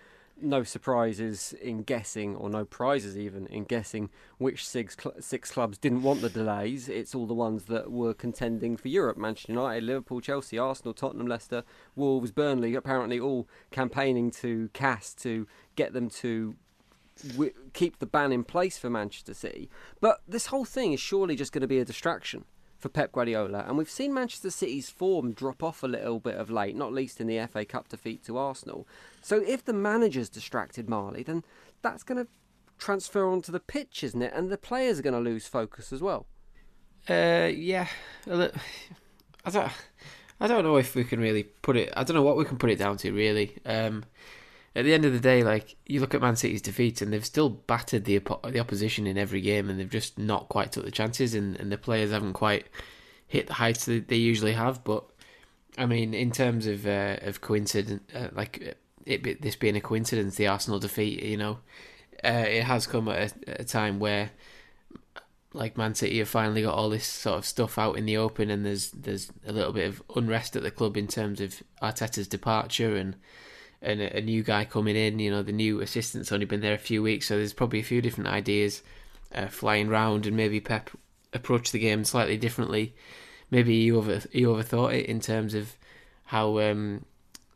no 0.42 0.64
surprises 0.64 1.54
in 1.62 1.84
guessing, 1.84 2.36
or 2.36 2.50
no 2.50 2.66
prizes 2.66 3.16
even 3.16 3.46
in 3.48 3.64
guessing 3.64 4.10
which 4.40 4.68
six, 4.68 4.98
cl- 5.00 5.16
six 5.22 5.52
clubs 5.52 5.78
didn't 5.78 6.02
want 6.02 6.22
the 6.22 6.30
delays. 6.30 6.90
It's 6.90 7.14
all 7.14 7.28
the 7.28 7.36
ones 7.36 7.66
that 7.66 7.92
were 7.92 8.16
contending 8.16 8.76
for 8.76 8.88
Europe 8.88 9.18
Manchester 9.18 9.54
United, 9.54 9.84
Liverpool, 9.84 10.20
Chelsea, 10.20 10.58
Arsenal, 10.58 10.96
Tottenham, 10.96 11.28
Leicester, 11.28 11.64
Wolves, 11.96 12.32
Burnley, 12.32 12.74
apparently 12.74 13.20
all 13.20 13.48
campaigning 13.70 14.32
to 14.32 14.70
CAS 14.74 15.14
to 15.14 15.48
get 15.76 15.94
them 15.94 16.10
to 16.10 16.56
keep 17.74 18.00
the 18.00 18.06
ban 18.06 18.32
in 18.32 18.44
place 18.44 18.78
for 18.78 18.90
Manchester 18.90 19.34
City. 19.34 19.70
But 20.02 20.22
this 20.28 20.48
whole 20.48 20.66
thing 20.66 20.94
is 20.94 21.00
surely 21.00 21.36
just 21.36 21.52
going 21.52 21.62
to 21.62 21.68
be 21.68 21.80
a 21.80 21.86
distraction 21.86 22.46
for 22.78 22.90
Pep 22.90 23.12
Guardiola. 23.12 23.66
And 23.68 23.78
we've 23.78 23.90
seen 23.90 24.14
Manchester 24.14 24.52
City's 24.52 24.90
form 24.90 25.32
drop 25.32 25.64
off 25.64 25.82
a 25.82 25.88
little 25.88 26.20
bit 26.20 26.36
of 26.36 26.52
late, 26.52 26.76
not 26.76 26.94
least 26.94 27.22
in 27.22 27.28
the 27.28 27.48
FA 27.48 27.66
Cup 27.66 27.90
defeat 27.90 28.24
to 28.26 28.38
Arsenal. 28.38 28.88
So 29.22 29.42
if 29.46 29.64
the 29.66 29.74
manager's 29.74 30.30
distracted 30.30 30.90
Marley, 30.90 31.24
then 31.24 31.44
that's 31.82 32.04
going 32.04 32.24
to 32.24 32.30
transfer 32.78 33.28
onto 33.28 33.52
the 33.52 33.60
pitch, 33.60 34.04
isn't 34.04 34.22
it? 34.22 34.34
And 34.36 34.50
the 34.50 34.58
players 34.58 35.00
are 35.00 35.04
going 35.04 35.14
to 35.14 35.30
lose 35.30 35.48
focus 35.48 35.94
as 35.94 36.02
well. 36.02 36.28
Uh, 37.10 37.50
yeah. 37.54 37.88
I 38.28 39.50
don't. 39.50 39.72
I 40.40 40.48
don't 40.48 40.64
know 40.64 40.76
if 40.78 40.96
we 40.96 41.04
can 41.06 41.20
really 41.20 41.44
put 41.44 41.78
it. 41.78 41.94
I 41.96 42.04
don't 42.04 42.16
know 42.16 42.24
what 42.24 42.38
we 42.38 42.46
can 42.46 42.58
put 42.58 42.70
it 42.70 42.78
down 42.78 42.98
to. 42.98 43.12
Really. 43.12 43.58
Um, 43.66 44.04
at 44.76 44.84
the 44.84 44.94
end 44.94 45.06
of 45.06 45.14
the 45.14 45.20
day, 45.20 45.44
like 45.44 45.78
you 45.86 46.02
look 46.02 46.14
at 46.14 46.22
Man 46.22 46.36
City's 46.36 46.62
defeat, 46.62 47.02
and 47.02 47.14
they've 47.14 47.26
still 47.26 47.50
battered 47.50 48.06
the 48.06 48.20
the 48.50 48.60
opposition 48.60 49.08
in 49.08 49.18
every 49.18 49.42
game, 49.42 49.70
and 49.70 49.80
they've 49.80 49.90
just 49.90 50.20
not 50.20 50.50
quite 50.50 50.74
took 50.74 50.86
the 50.86 50.92
chances, 50.92 51.34
and, 51.34 51.56
and 51.58 51.72
the 51.72 51.78
players 51.78 52.12
haven't 52.12 52.34
quite 52.34 52.66
hit 53.28 53.48
the 53.48 53.54
heights 53.54 53.86
that 53.86 54.10
they 54.10 54.18
usually 54.18 54.54
have. 54.54 54.84
But 54.84 55.06
I 55.78 55.86
mean, 55.86 56.14
in 56.14 56.32
terms 56.32 56.68
of 56.68 56.86
uh, 56.86 57.18
of 57.22 57.40
coincidence, 57.40 58.04
uh, 58.14 58.30
like 58.34 58.78
it 59.06 59.42
this 59.42 59.56
being 59.56 59.78
a 59.78 59.82
coincidence, 59.82 60.36
the 60.36 60.48
Arsenal 60.48 60.80
defeat, 60.80 61.24
you 61.24 61.38
know, 61.38 61.60
uh, 62.24 62.46
it 62.48 62.64
has 62.64 62.86
come 62.86 63.08
at 63.08 63.34
a, 63.48 63.62
a, 63.62 63.64
time 63.64 64.00
where, 64.00 64.32
like 65.54 65.78
Man 65.78 65.96
City 65.96 66.20
have 66.20 66.28
finally 66.28 66.64
got 66.64 66.76
all 66.76 66.90
this 66.90 67.08
sort 67.08 67.38
of 67.38 67.46
stuff 67.46 67.78
out 67.78 67.98
in 67.98 68.06
the 68.06 68.18
open, 68.18 68.50
and 68.50 68.66
there's 68.66 68.92
there's 68.92 69.32
a 69.48 69.54
little 69.54 69.72
bit 69.72 69.88
of 69.88 70.04
unrest 70.18 70.58
at 70.58 70.64
the 70.64 70.72
club 70.72 70.98
in 70.98 71.08
terms 71.08 71.40
of 71.40 71.64
Arteta's 71.82 72.28
departure 72.28 72.98
and 72.98 73.16
and 73.86 74.02
a, 74.02 74.18
a 74.18 74.22
new 74.22 74.44
guy 74.44 74.66
coming 74.66 74.96
in. 74.96 75.20
You 75.20 75.32
know, 75.32 75.44
the 75.44 75.52
new 75.52 75.82
assistant's 75.82 76.32
only 76.32 76.46
been 76.46 76.62
there 76.62 76.74
a 76.74 76.80
few 76.80 77.04
weeks, 77.04 77.28
so 77.28 77.38
there's 77.38 77.54
probably 77.54 77.80
a 77.80 77.84
few 77.84 78.02
different 78.02 78.30
ideas 78.30 78.82
uh, 79.34 79.48
flying 79.48 79.88
round, 79.88 80.26
and 80.26 80.36
maybe 80.36 80.60
Pep 80.60 80.90
approach 81.34 81.72
the 81.72 81.80
game 81.80 82.04
slightly 82.04 82.38
differently. 82.38 82.96
Maybe 83.52 83.84
he 83.84 83.92
over 83.92 84.22
he 84.32 84.42
overthought 84.42 84.94
it 84.94 85.06
in 85.06 85.20
terms 85.20 85.54
of 85.54 85.76
how 86.26 86.60
um, 86.60 87.06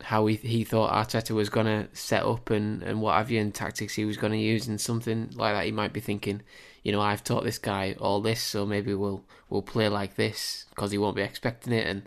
how 0.02 0.26
he 0.26 0.36
he 0.36 0.64
thought 0.64 0.92
Arteta 0.92 1.34
was 1.34 1.48
going 1.48 1.66
to 1.66 1.88
set 1.96 2.24
up 2.24 2.50
and, 2.50 2.82
and 2.82 3.00
what 3.00 3.16
have 3.16 3.30
you, 3.30 3.40
and 3.40 3.54
tactics 3.54 3.94
he 3.94 4.04
was 4.04 4.16
going 4.16 4.32
to 4.32 4.38
use, 4.38 4.68
and 4.68 4.80
something 4.80 5.30
like 5.34 5.54
that. 5.54 5.66
He 5.66 5.72
might 5.72 5.92
be 5.92 6.00
thinking, 6.00 6.42
you 6.82 6.92
know, 6.92 7.00
I've 7.00 7.24
taught 7.24 7.44
this 7.44 7.58
guy 7.58 7.96
all 8.00 8.20
this, 8.20 8.42
so 8.42 8.64
maybe 8.64 8.94
we'll 8.94 9.24
we'll 9.48 9.62
play 9.62 9.88
like 9.88 10.16
this 10.16 10.66
because 10.70 10.92
he 10.92 10.98
won't 10.98 11.16
be 11.16 11.22
expecting 11.22 11.72
it, 11.72 11.86
and 11.86 12.02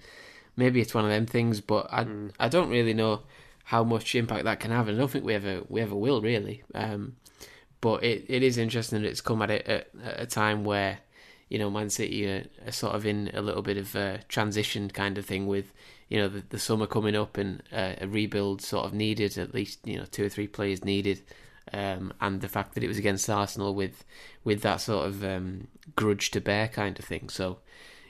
maybe 0.56 0.82
it's 0.82 0.94
one 0.94 1.06
of 1.06 1.12
them 1.12 1.25
things. 1.25 1.62
But 1.62 1.88
I 1.92 2.06
mm. 2.06 2.32
I 2.39 2.48
don't 2.48 2.70
really 2.70 2.94
know 2.94 3.22
how 3.63 3.84
much 3.84 4.15
impact 4.15 4.43
that 4.43 4.60
can 4.60 4.72
have, 4.72 4.88
and 4.88 4.98
I 4.98 5.00
don't 5.00 5.10
think 5.10 5.25
we 5.25 5.34
ever 5.34 5.62
we 5.70 5.82
ever 5.82 5.96
will 5.96 6.22
really. 6.22 6.63
Um, 6.75 7.15
but 7.82 8.03
it, 8.03 8.25
it 8.29 8.43
is 8.43 8.58
interesting 8.58 9.01
that 9.01 9.08
it's 9.08 9.22
come 9.22 9.41
at 9.41 9.51
it 9.51 9.67
at, 9.67 9.89
at 10.03 10.22
a 10.22 10.25
time 10.25 10.63
where 10.63 11.00
you 11.50 11.60
know 11.60 11.70
Man 11.70 11.89
City 11.89 12.25
are, 12.27 12.46
are, 12.65 12.72
sort 12.72 12.96
of 12.96 13.05
in 13.05 13.29
a 13.34 13.41
little 13.41 13.62
bit 13.62 13.77
of 13.77 13.96
a 13.96 14.20
transition 14.27 14.89
kind 14.89 15.17
of 15.17 15.25
thing 15.25 15.48
with 15.48 15.74
you 16.10 16.17
know 16.20 16.27
the, 16.27 16.43
the 16.50 16.60
summer 16.60 16.88
coming 16.88 17.15
up 17.15 17.38
and 17.38 17.63
uh, 17.72 17.93
a 18.01 18.08
rebuild 18.08 18.62
sort 18.62 18.86
of 18.86 18.93
needed 18.93 19.38
at 19.38 19.53
least 19.53 19.79
you 19.86 19.98
know 19.98 20.05
two 20.05 20.25
or 20.25 20.29
three 20.29 20.48
players 20.48 20.84
needed. 20.84 21.22
Um, 21.72 22.13
and 22.20 22.41
the 22.41 22.50
fact 22.50 22.75
that 22.75 22.84
it 22.84 22.89
was 22.89 22.98
against 22.98 23.29
Arsenal 23.29 23.74
with 23.74 24.03
with 24.43 24.62
that 24.62 24.82
sort 24.82 25.08
of 25.08 25.24
um, 25.24 25.67
grudge 25.96 26.32
to 26.32 26.41
bear 26.41 26.67
kind 26.67 27.00
of 27.00 27.05
thing. 27.05 27.29
So 27.29 27.60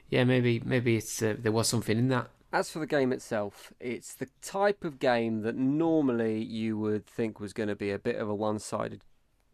yeah 0.10 0.24
maybe 0.24 0.62
maybe 0.64 0.98
it's 0.98 1.22
uh, 1.22 1.36
there 1.40 1.52
was 1.52 1.68
something 1.68 1.98
in 1.98 2.10
that 2.10 2.30
as 2.54 2.70
for 2.70 2.80
the 2.80 2.88
game 2.88 3.12
itself 3.12 3.74
it's 3.80 4.14
the 4.14 4.30
type 4.42 4.86
of 4.86 5.00
game 5.00 5.42
that 5.42 5.56
normally 5.56 6.42
you 6.42 6.78
would 6.78 7.06
think 7.06 7.40
was 7.40 7.52
going 7.52 7.70
to 7.70 7.76
be 7.76 7.92
a 7.92 8.00
bit 8.00 8.16
of 8.16 8.30
a 8.30 8.36
one-sided 8.36 9.02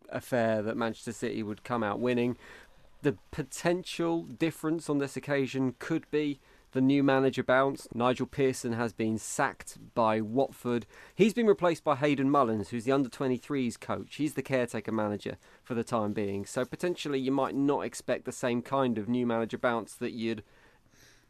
affair 0.10 0.62
that 0.62 0.78
Manchester 0.78 1.14
City 1.14 1.42
would 1.42 1.64
come 1.64 1.84
out 1.84 2.00
winning 2.00 2.38
the 3.02 3.18
potential 3.32 4.24
difference 4.24 4.90
on 4.90 4.98
this 4.98 5.16
occasion 5.16 5.76
could 5.80 6.10
be 6.12 6.40
the 6.72 6.82
new 6.82 7.02
manager 7.02 7.42
bounce. 7.42 7.88
Nigel 7.94 8.28
Pearson 8.28 8.74
has 8.74 8.94
been 8.94 9.18
sacked 9.18 9.78
by 9.96 10.22
Watford. 10.22 10.86
He's 11.16 11.34
been 11.34 11.48
replaced 11.48 11.84
by 11.84 11.96
Hayden 11.96 12.30
Mullins, 12.30 12.70
who's 12.70 12.84
the 12.84 12.92
under 12.92 13.10
23s 13.10 13.80
coach. 13.80 14.16
He's 14.16 14.34
the 14.34 14.44
caretaker 14.44 14.92
manager 14.92 15.38
for 15.64 15.74
the 15.74 15.84
time 15.84 16.14
being. 16.14 16.46
So 16.46 16.66
potentially 16.66 17.20
you 17.20 17.32
might 17.32 17.56
not 17.56 17.82
expect 17.82 18.26
the 18.26 18.32
same 18.32 18.62
kind 18.62 18.98
of 18.98 19.10
new 19.10 19.26
manager 19.26 19.58
bounce 19.58 19.96
that 19.96 20.12
you'd 20.12 20.44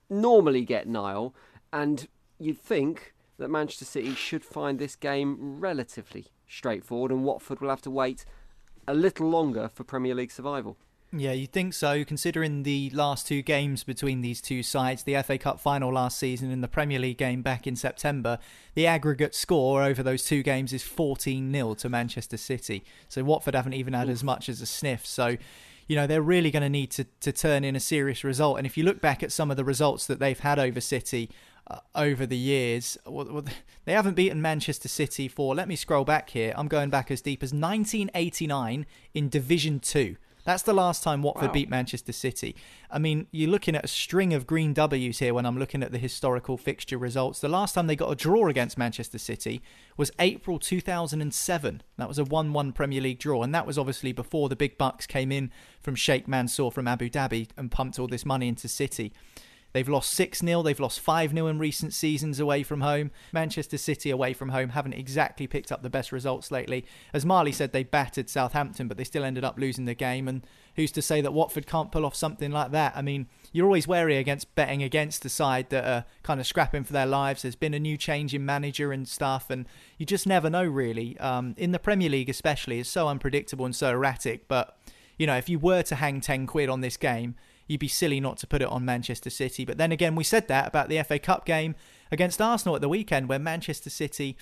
normally 0.10 0.66
get, 0.66 0.88
Niall. 0.88 1.34
And 1.72 2.08
you'd 2.40 2.60
think 2.60 3.14
that 3.38 3.50
Manchester 3.50 3.86
City 3.86 4.14
should 4.16 4.44
find 4.44 4.80
this 4.80 4.96
game 4.96 5.60
relatively 5.60 6.28
straightforward, 6.48 7.12
and 7.12 7.24
Watford 7.24 7.62
will 7.62 7.70
have 7.70 7.82
to 7.84 7.92
wait 7.92 8.26
a 8.88 8.94
little 8.94 9.30
longer 9.30 9.70
for 9.74 9.84
Premier 9.84 10.16
League 10.16 10.32
survival. 10.32 10.78
Yeah, 11.12 11.32
you'd 11.32 11.52
think 11.52 11.74
so, 11.74 12.04
considering 12.04 12.62
the 12.62 12.92
last 12.92 13.26
two 13.26 13.42
games 13.42 13.84
between 13.84 14.22
these 14.22 14.42
two 14.42 14.62
sides, 14.62 15.04
the 15.04 15.20
FA 15.24 15.40
Cup 15.40 15.60
final 15.60 15.92
last 15.92 16.20
season 16.20 16.52
and 16.52 16.64
the 16.64 16.68
Premier 16.68 17.00
League 17.00 17.18
game 17.18 17.42
back 17.42 17.66
in 17.66 17.76
September, 17.76 18.38
the 18.76 18.86
aggregate 18.86 19.34
score 19.34 19.82
over 19.82 20.04
those 20.04 20.24
two 20.24 20.44
games 20.44 20.72
is 20.72 20.84
14 20.84 21.52
0 21.52 21.74
to 21.76 21.90
Manchester 21.90 22.38
City. 22.38 22.84
So 23.08 23.24
Watford 23.24 23.56
haven't 23.56 23.74
even 23.74 23.94
had 23.94 24.08
as 24.08 24.24
much 24.24 24.50
as 24.50 24.62
a 24.62 24.68
sniff. 24.68 25.04
So, 25.04 25.38
you 25.88 25.96
know, 25.96 26.06
they're 26.06 26.22
really 26.22 26.52
going 26.52 26.62
to 26.62 26.70
need 26.70 26.92
to, 26.92 27.06
to 27.22 27.32
turn 27.32 27.64
in 27.64 27.76
a 27.76 27.80
serious 27.80 28.24
result. 28.24 28.60
And 28.60 28.68
if 28.68 28.78
you 28.78 28.84
look 28.84 29.02
back 29.02 29.24
at 29.24 29.32
some 29.32 29.50
of 29.50 29.58
the 29.58 29.66
results 29.66 30.06
that 30.06 30.20
they've 30.20 30.40
had 30.40 30.60
over 30.60 30.80
City, 30.80 31.32
uh, 31.70 31.80
over 31.96 32.26
the 32.26 32.38
years. 32.38 32.98
Well, 33.06 33.46
they 33.86 33.94
haven't 33.94 34.16
beaten 34.16 34.42
Manchester 34.42 34.88
City 34.88 35.28
for, 35.28 35.56
let 35.56 35.68
me 35.68 35.76
scroll 35.76 36.06
back 36.06 36.32
here. 36.32 36.54
I'm 36.56 36.68
going 36.68 36.90
back 36.90 37.12
as 37.12 37.22
deep 37.22 37.44
as 37.44 37.54
1989 37.54 38.86
in 39.14 39.30
Division 39.30 39.80
2. 39.80 40.16
That's 40.46 40.64
the 40.64 40.74
last 40.74 41.04
time 41.04 41.22
Watford 41.22 41.50
wow. 41.50 41.54
beat 41.54 41.70
Manchester 41.70 42.12
City. 42.12 42.56
I 42.90 42.98
mean, 42.98 43.28
you're 43.32 43.52
looking 43.52 43.76
at 43.76 43.84
a 43.86 43.90
string 43.90 44.34
of 44.34 44.48
green 44.48 44.74
W's 44.74 45.20
here 45.20 45.34
when 45.34 45.46
I'm 45.46 45.60
looking 45.60 45.84
at 45.84 45.92
the 45.92 46.00
historical 46.00 46.58
fixture 46.58 46.98
results. 46.98 47.40
The 47.40 47.50
last 47.50 47.76
time 47.76 47.88
they 47.88 47.96
got 47.96 48.12
a 48.12 48.16
draw 48.16 48.48
against 48.48 48.78
Manchester 48.78 49.20
City 49.20 49.62
was 49.98 50.12
April 50.18 50.58
2007. 50.58 51.84
That 51.98 52.08
was 52.08 52.18
a 52.18 52.24
1 52.24 52.54
1 52.54 52.72
Premier 52.72 53.02
League 53.02 53.20
draw, 53.20 53.44
and 53.44 53.54
that 53.54 53.68
was 53.68 53.78
obviously 53.78 54.12
before 54.12 54.50
the 54.50 54.56
big 54.56 54.78
bucks 54.78 55.06
came 55.06 55.32
in 55.32 55.52
from 55.82 55.94
Sheikh 55.94 56.28
Mansour 56.28 56.72
from 56.72 56.88
Abu 56.88 57.10
Dhabi 57.10 57.50
and 57.56 57.70
pumped 57.70 58.00
all 58.00 58.08
this 58.08 58.26
money 58.26 58.48
into 58.48 58.68
City. 58.68 59.14
They've 59.72 59.88
lost 59.88 60.12
6 60.12 60.40
0, 60.40 60.64
they've 60.64 60.80
lost 60.80 61.00
5 61.00 61.32
0 61.32 61.48
in 61.48 61.60
recent 61.60 61.94
seasons 61.94 62.40
away 62.40 62.64
from 62.64 62.82
home. 62.82 63.12
Manchester 63.32 63.78
City 63.78 64.10
away 64.10 64.34
from 64.34 64.50
home 64.50 64.70
haven't 64.70 64.94
exactly 64.94 65.48
picked 65.48 65.72
up 65.72 65.84
the 65.84 65.90
best 65.90 66.12
results 66.12 66.50
lately. 66.50 66.86
As 67.14 67.26
Marley 67.26 67.52
said, 67.52 67.72
they 67.72 67.84
battered 67.84 68.30
Southampton, 68.30 68.88
but 68.88 68.98
they 68.98 69.04
still 69.04 69.24
ended 69.24 69.44
up 69.44 69.60
losing 69.60 69.86
the 69.86 69.94
game. 69.94 70.28
And 70.28 70.46
who's 70.76 70.92
to 70.94 71.02
say 71.02 71.22
that 71.22 71.34
Watford 71.34 71.68
can't 71.68 71.92
pull 71.92 72.06
off 72.06 72.16
something 72.16 72.52
like 72.52 72.72
that? 72.72 72.94
I 72.96 73.02
mean, 73.02 73.28
you're 73.52 73.66
always 73.66 73.88
wary 73.88 74.18
against 74.18 74.54
betting 74.56 74.82
against 74.82 75.22
the 75.22 75.30
side 75.30 75.70
that 75.70 75.86
are 75.86 76.06
kind 76.24 76.40
of 76.40 76.48
scrapping 76.48 76.84
for 76.84 76.94
their 76.94 77.06
lives. 77.06 77.44
There's 77.44 77.56
been 77.56 77.74
a 77.74 77.80
new 77.80 77.98
change 77.98 78.34
in 78.34 78.46
manager 78.46 78.92
and 78.92 79.08
stuff, 79.08 79.50
and 79.50 79.68
you 79.98 80.06
just 80.06 80.26
never 80.26 80.50
know, 80.50 80.66
really. 80.66 81.18
Um, 81.20 81.54
in 81.58 81.72
the 81.72 81.80
Premier 81.80 82.10
League, 82.10 82.30
especially, 82.30 82.80
it's 82.80 82.90
so 82.90 83.08
unpredictable 83.08 83.66
and 83.66 83.76
so 83.76 83.92
erratic. 83.92 84.48
But, 84.48 84.76
you 85.18 85.28
know, 85.28 85.38
if 85.38 85.48
you 85.48 85.60
were 85.60 85.84
to 85.84 85.96
hang 85.96 86.22
10 86.22 86.48
quid 86.48 86.70
on 86.70 86.82
this 86.82 86.98
game, 86.98 87.36
you'd 87.70 87.80
be 87.80 87.88
silly 87.88 88.20
not 88.20 88.38
to 88.38 88.48
put 88.48 88.62
it 88.62 88.68
on 88.68 88.84
Manchester 88.84 89.30
City. 89.30 89.64
But 89.64 89.78
then 89.78 89.94
again, 89.94 90.16
we 90.16 90.24
said 90.26 90.50
that 90.50 90.68
about 90.68 90.90
the 90.90 91.02
FA 91.04 91.20
Cup 91.20 91.46
game 91.46 91.76
against 92.12 92.42
Arsenal 92.42 92.76
at 92.76 92.82
the 92.82 92.90
weekend, 92.90 93.30
where 93.30 93.40
Manchester 93.40 93.92
City 93.92 94.36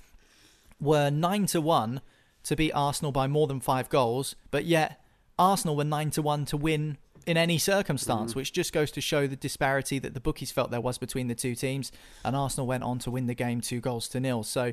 were 0.80 1.12
9 1.12 1.46
to 1.48 1.62
1 1.62 2.02
to 2.44 2.56
beat 2.56 2.72
Arsenal 2.72 3.12
by 3.12 3.28
more 3.28 3.46
than 3.46 3.60
five 3.60 3.90
goals, 3.90 4.36
but 4.50 4.64
yet 4.64 5.04
Arsenal 5.38 5.76
were 5.76 5.84
9 5.84 6.10
to 6.12 6.22
1 6.22 6.46
to 6.46 6.58
win 6.58 6.98
in 7.26 7.36
any 7.36 7.58
circumstance, 7.58 8.32
mm. 8.32 8.38
which 8.38 8.54
just 8.54 8.72
goes 8.72 8.90
to 8.92 9.02
show 9.02 9.28
the 9.28 9.36
disparity 9.36 10.00
that 10.00 10.14
the 10.14 10.22
bookies 10.22 10.50
felt 10.50 10.72
there 10.72 10.80
was 10.80 10.98
between 10.98 11.28
the 11.28 11.36
two 11.36 11.54
teams. 11.54 11.92
And 12.24 12.34
Arsenal 12.34 12.66
went 12.66 12.84
on 12.84 13.00
to 13.00 13.12
win 13.12 13.28
the 13.28 13.36
game 13.36 13.60
two 13.60 13.82
goals 13.82 14.08
to 14.10 14.22
nil. 14.22 14.44
So 14.44 14.72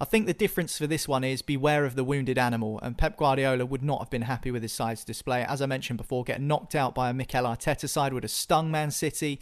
I 0.00 0.04
think 0.04 0.26
the 0.26 0.32
difference 0.32 0.78
for 0.78 0.86
this 0.86 1.08
one 1.08 1.24
is 1.24 1.42
beware 1.42 1.84
of 1.84 1.96
the 1.96 2.04
wounded 2.04 2.38
animal, 2.38 2.78
and 2.82 2.96
Pep 2.96 3.16
Guardiola 3.16 3.66
would 3.66 3.82
not 3.82 3.98
have 3.98 4.10
been 4.10 4.22
happy 4.22 4.50
with 4.50 4.62
his 4.62 4.72
side's 4.72 5.04
display. 5.04 5.44
As 5.44 5.60
I 5.60 5.66
mentioned 5.66 5.96
before, 5.96 6.22
getting 6.22 6.46
knocked 6.46 6.74
out 6.74 6.94
by 6.94 7.10
a 7.10 7.14
Mikel 7.14 7.44
Arteta 7.44 7.88
side 7.88 8.12
would 8.12 8.22
have 8.22 8.30
stung 8.30 8.70
Man 8.70 8.90
City. 8.92 9.40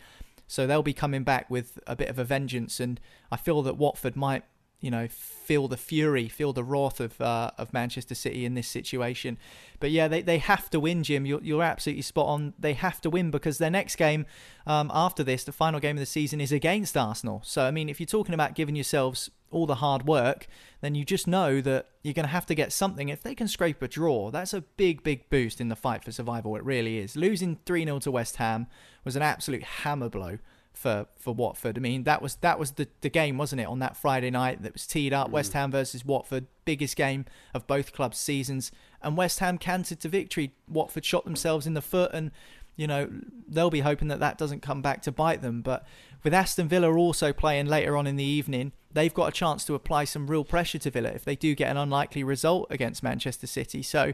So 0.48 0.66
they'll 0.66 0.82
be 0.82 0.94
coming 0.94 1.24
back 1.24 1.50
with 1.50 1.78
a 1.86 1.96
bit 1.96 2.08
of 2.08 2.18
a 2.18 2.24
vengeance, 2.24 2.80
and 2.80 3.00
I 3.30 3.36
feel 3.36 3.62
that 3.62 3.76
Watford 3.76 4.16
might 4.16 4.44
you 4.80 4.90
know, 4.90 5.08
feel 5.08 5.68
the 5.68 5.76
fury, 5.76 6.28
feel 6.28 6.52
the 6.52 6.62
wrath 6.62 7.00
of 7.00 7.18
uh, 7.20 7.50
of 7.56 7.72
Manchester 7.72 8.14
City 8.14 8.44
in 8.44 8.54
this 8.54 8.68
situation. 8.68 9.38
But 9.80 9.90
yeah, 9.90 10.06
they, 10.06 10.22
they 10.22 10.38
have 10.38 10.68
to 10.70 10.80
win, 10.80 11.02
Jim. 11.02 11.24
You're, 11.24 11.42
you're 11.42 11.62
absolutely 11.62 12.02
spot 12.02 12.26
on. 12.26 12.54
They 12.58 12.74
have 12.74 13.00
to 13.00 13.10
win 13.10 13.30
because 13.30 13.58
their 13.58 13.70
next 13.70 13.96
game 13.96 14.26
um, 14.66 14.90
after 14.92 15.24
this, 15.24 15.44
the 15.44 15.52
final 15.52 15.80
game 15.80 15.96
of 15.96 16.00
the 16.00 16.06
season, 16.06 16.40
is 16.40 16.52
against 16.52 16.96
Arsenal. 16.96 17.40
So, 17.44 17.64
I 17.64 17.70
mean, 17.70 17.88
if 17.88 18.00
you're 18.00 18.06
talking 18.06 18.34
about 18.34 18.54
giving 18.54 18.76
yourselves 18.76 19.30
all 19.50 19.66
the 19.66 19.76
hard 19.76 20.06
work, 20.06 20.46
then 20.80 20.94
you 20.94 21.04
just 21.04 21.26
know 21.26 21.60
that 21.60 21.88
you're 22.02 22.14
going 22.14 22.26
to 22.26 22.32
have 22.32 22.46
to 22.46 22.54
get 22.54 22.72
something. 22.72 23.08
If 23.08 23.22
they 23.22 23.34
can 23.34 23.48
scrape 23.48 23.82
a 23.82 23.88
draw, 23.88 24.30
that's 24.30 24.52
a 24.52 24.60
big, 24.60 25.02
big 25.02 25.28
boost 25.30 25.60
in 25.60 25.68
the 25.68 25.76
fight 25.76 26.04
for 26.04 26.12
survival. 26.12 26.56
It 26.56 26.64
really 26.64 26.98
is. 26.98 27.16
Losing 27.16 27.58
3 27.66 27.84
0 27.84 27.98
to 28.00 28.10
West 28.10 28.36
Ham 28.36 28.66
was 29.04 29.16
an 29.16 29.22
absolute 29.22 29.62
hammer 29.62 30.08
blow 30.08 30.38
for 30.76 31.06
for 31.16 31.34
Watford. 31.34 31.78
I 31.78 31.80
mean, 31.80 32.04
that 32.04 32.20
was 32.20 32.36
that 32.36 32.58
was 32.58 32.72
the, 32.72 32.86
the 33.00 33.08
game, 33.08 33.38
wasn't 33.38 33.62
it, 33.62 33.66
on 33.66 33.78
that 33.80 33.96
Friday 33.96 34.30
night 34.30 34.62
that 34.62 34.74
was 34.74 34.86
teed 34.86 35.12
up, 35.12 35.28
mm. 35.28 35.32
West 35.32 35.54
Ham 35.54 35.70
versus 35.70 36.04
Watford, 36.04 36.46
biggest 36.64 36.96
game 36.96 37.24
of 37.54 37.66
both 37.66 37.92
clubs' 37.92 38.18
seasons, 38.18 38.70
and 39.02 39.16
West 39.16 39.38
Ham 39.40 39.58
cantered 39.58 40.00
to 40.00 40.08
victory. 40.08 40.52
Watford 40.68 41.04
shot 41.04 41.24
themselves 41.24 41.66
in 41.66 41.74
the 41.74 41.82
foot, 41.82 42.10
and 42.12 42.30
you 42.76 42.86
know 42.86 43.08
they'll 43.48 43.70
be 43.70 43.80
hoping 43.80 44.08
that 44.08 44.20
that 44.20 44.38
doesn't 44.38 44.60
come 44.60 44.82
back 44.82 45.02
to 45.02 45.12
bite 45.12 45.42
them. 45.42 45.62
But 45.62 45.86
with 46.22 46.34
Aston 46.34 46.68
Villa 46.68 46.92
also 46.92 47.32
playing 47.32 47.66
later 47.66 47.96
on 47.96 48.06
in 48.06 48.16
the 48.16 48.24
evening, 48.24 48.72
they've 48.92 49.14
got 49.14 49.28
a 49.28 49.32
chance 49.32 49.64
to 49.64 49.74
apply 49.74 50.04
some 50.04 50.26
real 50.26 50.44
pressure 50.44 50.78
to 50.78 50.90
Villa 50.90 51.10
if 51.10 51.24
they 51.24 51.36
do 51.36 51.54
get 51.54 51.70
an 51.70 51.76
unlikely 51.76 52.24
result 52.24 52.66
against 52.70 53.02
Manchester 53.02 53.46
City. 53.46 53.82
So 53.82 54.12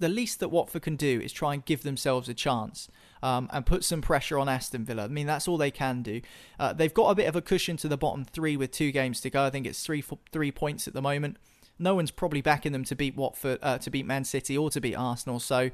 the 0.00 0.08
least 0.08 0.40
that 0.40 0.48
Watford 0.48 0.82
can 0.82 0.96
do 0.96 1.20
is 1.20 1.32
try 1.32 1.54
and 1.54 1.64
give 1.64 1.82
themselves 1.82 2.28
a 2.28 2.34
chance 2.34 2.88
um, 3.22 3.48
and 3.52 3.66
put 3.66 3.84
some 3.84 4.00
pressure 4.00 4.38
on 4.38 4.48
Aston 4.48 4.84
Villa. 4.84 5.04
I 5.04 5.08
mean, 5.08 5.26
that's 5.26 5.48
all 5.48 5.56
they 5.56 5.70
can 5.70 6.02
do. 6.02 6.20
Uh, 6.58 6.72
they've 6.72 6.94
got 6.94 7.10
a 7.10 7.14
bit 7.14 7.26
of 7.26 7.34
a 7.34 7.42
cushion 7.42 7.76
to 7.78 7.88
the 7.88 7.96
bottom 7.96 8.24
three 8.24 8.56
with 8.56 8.70
two 8.70 8.92
games 8.92 9.20
to 9.22 9.30
go. 9.30 9.44
I 9.44 9.50
think 9.50 9.66
it's 9.66 9.84
three 9.84 10.04
three 10.32 10.52
points 10.52 10.86
at 10.86 10.94
the 10.94 11.02
moment. 11.02 11.36
No 11.78 11.94
one's 11.94 12.10
probably 12.10 12.42
backing 12.42 12.72
them 12.72 12.84
to 12.84 12.96
beat 12.96 13.16
Watford, 13.16 13.58
uh, 13.62 13.78
to 13.78 13.90
beat 13.90 14.06
Man 14.06 14.24
City, 14.24 14.58
or 14.58 14.68
to 14.70 14.80
beat 14.80 14.96
Arsenal. 14.96 15.38
So, 15.38 15.70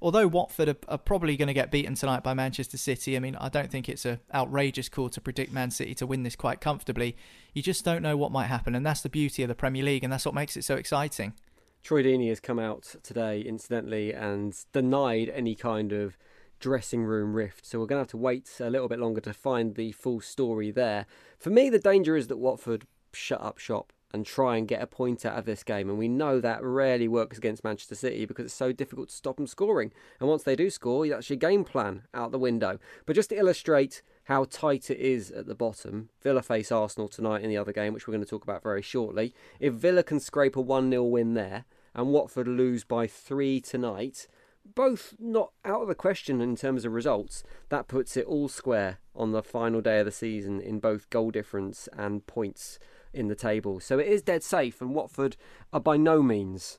although 0.00 0.26
Watford 0.26 0.68
are, 0.68 0.76
are 0.88 0.98
probably 0.98 1.36
going 1.36 1.48
to 1.48 1.54
get 1.54 1.70
beaten 1.70 1.94
tonight 1.94 2.22
by 2.22 2.34
Manchester 2.34 2.76
City, 2.76 3.16
I 3.16 3.20
mean, 3.20 3.36
I 3.36 3.48
don't 3.48 3.70
think 3.70 3.88
it's 3.88 4.04
an 4.04 4.20
outrageous 4.34 4.88
call 4.88 5.08
to 5.10 5.20
predict 5.20 5.52
Man 5.52 5.70
City 5.70 5.94
to 5.96 6.06
win 6.06 6.22
this 6.22 6.36
quite 6.36 6.60
comfortably. 6.60 7.16
You 7.54 7.62
just 7.62 7.84
don't 7.84 8.02
know 8.02 8.16
what 8.16 8.32
might 8.32 8.46
happen, 8.46 8.74
and 8.74 8.84
that's 8.84 9.00
the 9.00 9.08
beauty 9.08 9.42
of 9.42 9.48
the 9.48 9.54
Premier 9.54 9.82
League, 9.82 10.04
and 10.04 10.12
that's 10.12 10.26
what 10.26 10.34
makes 10.34 10.56
it 10.56 10.64
so 10.64 10.76
exciting. 10.76 11.34
Troy 11.82 12.02
Deeney 12.02 12.28
has 12.28 12.40
come 12.40 12.58
out 12.58 12.96
today, 13.02 13.40
incidentally, 13.40 14.12
and 14.12 14.56
denied 14.72 15.30
any 15.32 15.54
kind 15.54 15.92
of 15.92 16.18
dressing 16.58 17.04
room 17.04 17.34
rift. 17.34 17.66
So 17.66 17.78
we're 17.78 17.86
going 17.86 17.98
to 17.98 18.02
have 18.02 18.08
to 18.08 18.16
wait 18.16 18.50
a 18.60 18.70
little 18.70 18.88
bit 18.88 18.98
longer 18.98 19.20
to 19.20 19.32
find 19.32 19.74
the 19.74 19.92
full 19.92 20.20
story 20.20 20.70
there. 20.70 21.06
For 21.38 21.50
me, 21.50 21.70
the 21.70 21.78
danger 21.78 22.16
is 22.16 22.26
that 22.28 22.38
Watford 22.38 22.86
shut 23.12 23.40
up 23.40 23.58
shop 23.58 23.92
and 24.16 24.24
try 24.24 24.56
and 24.56 24.66
get 24.66 24.82
a 24.82 24.86
point 24.86 25.26
out 25.26 25.38
of 25.38 25.44
this 25.44 25.62
game. 25.62 25.90
And 25.90 25.98
we 25.98 26.08
know 26.08 26.40
that 26.40 26.64
rarely 26.64 27.06
works 27.06 27.36
against 27.36 27.62
Manchester 27.62 27.94
City 27.94 28.24
because 28.24 28.46
it's 28.46 28.54
so 28.54 28.72
difficult 28.72 29.10
to 29.10 29.14
stop 29.14 29.36
them 29.36 29.46
scoring. 29.46 29.92
And 30.18 30.28
once 30.28 30.42
they 30.42 30.56
do 30.56 30.70
score, 30.70 31.06
that's 31.06 31.28
your 31.28 31.36
game 31.36 31.64
plan 31.64 32.04
out 32.14 32.32
the 32.32 32.38
window. 32.38 32.78
But 33.04 33.14
just 33.14 33.28
to 33.28 33.36
illustrate 33.36 34.00
how 34.24 34.44
tight 34.44 34.90
it 34.90 34.98
is 34.98 35.30
at 35.30 35.46
the 35.46 35.54
bottom, 35.54 36.08
Villa 36.22 36.42
face 36.42 36.72
Arsenal 36.72 37.08
tonight 37.08 37.42
in 37.42 37.50
the 37.50 37.58
other 37.58 37.72
game, 37.72 37.92
which 37.92 38.08
we're 38.08 38.12
going 38.12 38.24
to 38.24 38.30
talk 38.30 38.42
about 38.42 38.62
very 38.62 38.82
shortly. 38.82 39.34
If 39.60 39.74
Villa 39.74 40.02
can 40.02 40.18
scrape 40.18 40.56
a 40.56 40.62
1 40.62 40.90
0 40.90 41.04
win 41.04 41.34
there 41.34 41.66
and 41.94 42.08
Watford 42.08 42.48
lose 42.48 42.84
by 42.84 43.06
three 43.06 43.60
tonight, 43.60 44.28
both 44.74 45.14
not 45.18 45.52
out 45.62 45.82
of 45.82 45.88
the 45.88 45.94
question 45.94 46.40
in 46.40 46.56
terms 46.56 46.86
of 46.86 46.92
results. 46.92 47.44
That 47.68 47.86
puts 47.86 48.16
it 48.16 48.24
all 48.24 48.48
square 48.48 48.98
on 49.14 49.32
the 49.32 49.42
final 49.42 49.82
day 49.82 50.00
of 50.00 50.06
the 50.06 50.12
season 50.12 50.60
in 50.60 50.80
both 50.80 51.10
goal 51.10 51.30
difference 51.30 51.86
and 51.92 52.26
points 52.26 52.78
in 53.16 53.28
the 53.28 53.34
table. 53.34 53.80
So 53.80 53.98
it 53.98 54.06
is 54.06 54.22
dead 54.22 54.42
safe, 54.42 54.80
and 54.80 54.94
Watford 54.94 55.36
are 55.72 55.80
by 55.80 55.96
no 55.96 56.22
means 56.22 56.78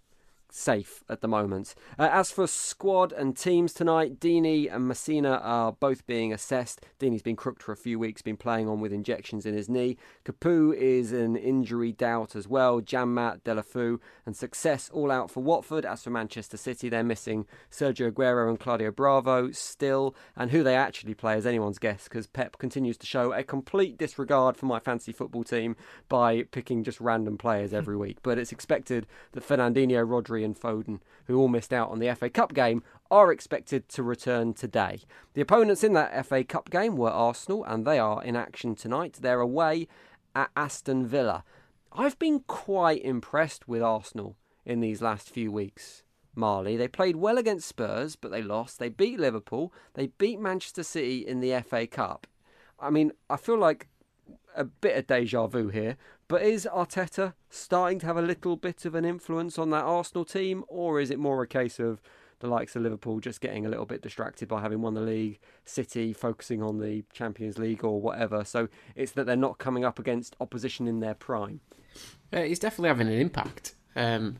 safe 0.50 1.04
at 1.10 1.22
the 1.22 1.28
moment. 1.28 1.76
Uh, 1.98 2.10
as 2.12 2.32
for 2.32 2.48
squad 2.48 3.12
and 3.12 3.38
teams 3.38 3.74
tonight, 3.74 4.20
Deeney 4.20 4.74
and 4.74 4.90
Masina 4.90 5.40
are 5.44 5.72
both 5.72 6.06
being 6.06 6.34
assessed. 6.34 6.86
Deeney's 7.00 7.22
been 7.22 7.36
crooked 7.36 7.64
for 7.64 7.72
a 7.72 7.78
few 7.78 8.00
weeks, 8.00 8.22
been 8.22 8.38
playing 8.38 8.68
on 8.68 8.80
with 8.80 8.94
injections 8.94 9.46
in 9.46 9.54
his 9.54 9.70
knee. 9.70 9.98
Capoue 10.26 10.76
is 10.76 11.12
an 11.12 11.36
injury 11.36 11.92
doubt 11.92 12.36
as 12.36 12.48
well. 12.48 12.82
Janmaat, 12.82 13.42
Deulofeu, 13.42 14.00
and 14.26 14.36
Success 14.36 14.90
all 14.94 15.12
out 15.12 15.32
for 15.32 15.42
Watford. 15.42 15.86
As 15.86 16.04
for 16.04 16.10
Manchester 16.10 16.58
City, 16.58 16.90
they're 16.90 17.04
missing 17.04 17.46
Sergio 17.72 18.12
Aguero 18.12 18.50
and 18.50 18.60
Claudio 18.60 18.92
Bravo 18.92 19.52
still, 19.52 20.16
and 20.36 20.52
who 20.52 20.64
they 20.64 20.76
actually 20.76 21.14
play 21.14 21.38
is 21.38 21.46
anyone's 21.46 21.80
guess 21.80 22.06
because 22.06 22.28
Pep 22.28 22.58
continues 22.58 22.98
to 22.98 23.06
show 23.06 23.34
a 23.34 23.44
complete 23.44 23.98
disregard 23.98 24.58
for 24.58 24.66
my 24.66 24.80
fancy 24.80 25.12
football 25.12 25.44
team 25.44 25.76
by 26.10 26.44
picking 26.44 26.84
just 26.84 27.00
random 27.00 27.38
players 27.38 27.74
every 27.74 27.98
week. 27.98 28.18
But 28.24 28.38
it's 28.38 28.52
expected 28.52 29.08
that 29.34 29.48
Fernandinho, 29.48 30.06
Rodri, 30.08 30.37
and 30.44 30.60
Foden, 30.60 31.00
who 31.26 31.38
all 31.38 31.48
missed 31.48 31.74
out 31.74 31.90
on 31.90 32.00
the 32.00 32.14
FA 32.16 32.30
Cup 32.30 32.54
game, 32.54 32.84
are 33.10 33.32
expected 33.32 33.88
to 33.90 34.04
return 34.04 34.54
today. 34.54 35.02
The 35.34 35.42
opponents 35.42 35.84
in 35.84 35.94
that 35.94 36.26
FA 36.26 36.44
Cup 36.44 36.70
game 36.70 36.96
were 36.96 37.10
Arsenal, 37.10 37.64
and 37.64 37.86
they 37.86 38.00
are 38.00 38.24
in 38.24 38.36
action 38.36 38.76
tonight. 38.76 39.18
They're 39.22 39.40
away 39.40 39.88
at 40.36 40.52
Aston 40.56 41.06
Villa. 41.06 41.44
I've 41.92 42.20
been 42.20 42.42
quite 42.42 43.04
impressed 43.04 43.68
with 43.68 43.82
Arsenal 43.82 44.36
in 44.66 44.82
these 44.82 45.02
last 45.02 45.30
few 45.30 45.52
weeks. 45.52 46.04
Marley. 46.38 46.78
They 46.78 46.88
played 46.88 47.16
well 47.16 47.38
against 47.38 47.68
Spurs, 47.68 48.16
but 48.16 48.32
they 48.32 48.44
lost. 48.44 48.80
They 48.80 48.90
beat 48.90 49.20
Liverpool. 49.20 49.74
They 49.96 50.08
beat 50.08 50.40
Manchester 50.40 50.84
City 50.84 51.26
in 51.26 51.40
the 51.40 51.60
FA 51.62 51.88
Cup. 51.88 52.28
I 52.80 52.92
mean, 52.92 53.12
I 53.30 53.38
feel 53.38 53.58
like 53.58 53.88
a 54.56 54.64
bit 54.64 54.98
of 54.98 55.08
deja 55.08 55.48
vu 55.48 55.70
here, 55.70 55.98
but 56.28 56.42
is 56.42 56.68
Arteta 56.72 57.34
starting 57.50 58.00
to 58.00 58.06
have 58.06 58.18
a 58.18 58.22
little 58.22 58.56
bit 58.56 58.86
of 58.86 58.96
an 58.96 59.06
influence 59.06 59.58
on 59.58 59.70
that 59.70 59.84
Arsenal 59.84 60.26
team, 60.26 60.64
or 60.68 61.00
is 61.00 61.10
it 61.10 61.20
more 61.20 61.42
a 61.42 61.48
case 61.48 61.80
of 61.80 62.02
the 62.40 62.48
likes 62.48 62.76
of 62.76 62.84
Liverpool 62.84 63.20
just 63.20 63.42
getting 63.42 63.66
a 63.66 63.70
little 63.70 63.86
bit 63.86 64.02
distracted 64.02 64.48
by 64.48 64.62
having 64.62 64.82
won 64.82 64.94
the 64.94 65.02
league, 65.02 65.40
City 65.66 66.14
focusing 66.14 66.62
on 66.62 66.80
the 66.80 67.04
Champions 67.14 67.58
League 67.58 67.84
or 67.84 68.00
whatever? 68.02 68.44
So 68.44 68.68
it's 68.96 69.14
that 69.14 69.26
they're 69.26 69.36
not 69.36 69.58
coming 69.58 69.86
up 69.86 70.00
against 70.00 70.36
opposition 70.40 70.88
in 70.88 71.00
their 71.00 71.16
prime. 71.16 71.62
Uh, 72.32 72.42
he's 72.42 72.60
definitely 72.60 72.90
having 72.90 73.08
an 73.08 73.20
impact. 73.20 73.76
Um, 73.96 74.38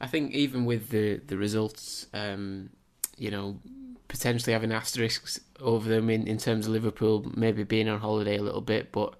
I 0.00 0.06
think 0.06 0.32
even 0.32 0.64
with 0.64 0.90
the 0.90 1.18
the 1.18 1.36
results, 1.36 2.06
um, 2.12 2.70
you 3.16 3.30
know, 3.30 3.60
potentially 4.08 4.52
having 4.52 4.72
asterisks 4.72 5.40
over 5.60 5.88
them 5.88 6.08
in, 6.10 6.26
in 6.26 6.38
terms 6.38 6.66
of 6.66 6.72
Liverpool 6.72 7.30
maybe 7.36 7.62
being 7.62 7.88
on 7.88 8.00
holiday 8.00 8.38
a 8.38 8.42
little 8.42 8.60
bit, 8.60 8.90
but 8.90 9.14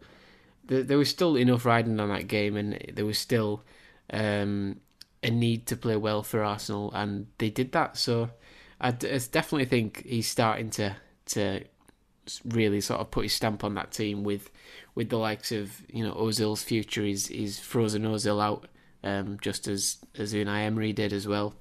there, 0.68 0.82
there 0.82 0.98
was 0.98 1.08
still 1.08 1.36
enough 1.36 1.64
riding 1.64 1.98
on 1.98 2.08
that 2.10 2.28
game, 2.28 2.56
and 2.56 2.78
there 2.92 3.04
was 3.04 3.18
still 3.18 3.64
um, 4.10 4.80
a 5.22 5.30
need 5.30 5.66
to 5.66 5.76
play 5.76 5.96
well 5.96 6.22
for 6.22 6.44
Arsenal, 6.44 6.92
and 6.94 7.26
they 7.38 7.50
did 7.50 7.72
that. 7.72 7.96
So 7.98 8.30
I, 8.80 8.88
I 8.88 8.92
definitely 8.92 9.64
think 9.64 10.04
he's 10.06 10.28
starting 10.28 10.70
to 10.70 10.96
to 11.26 11.64
really 12.44 12.80
sort 12.80 13.00
of 13.00 13.10
put 13.10 13.24
his 13.24 13.32
stamp 13.32 13.64
on 13.64 13.74
that 13.74 13.90
team 13.90 14.22
with 14.22 14.50
with 14.94 15.08
the 15.08 15.16
likes 15.16 15.50
of 15.50 15.82
you 15.88 16.04
know 16.04 16.14
Ozil's 16.14 16.62
future. 16.62 17.02
He's 17.02 17.26
he's 17.26 17.58
frozen 17.58 18.04
Ozil 18.04 18.42
out, 18.42 18.68
um, 19.02 19.38
just 19.40 19.66
as 19.66 19.98
as 20.16 20.34
Unai 20.34 20.66
Emery 20.66 20.92
did 20.92 21.12
as 21.12 21.26
well. 21.26 21.54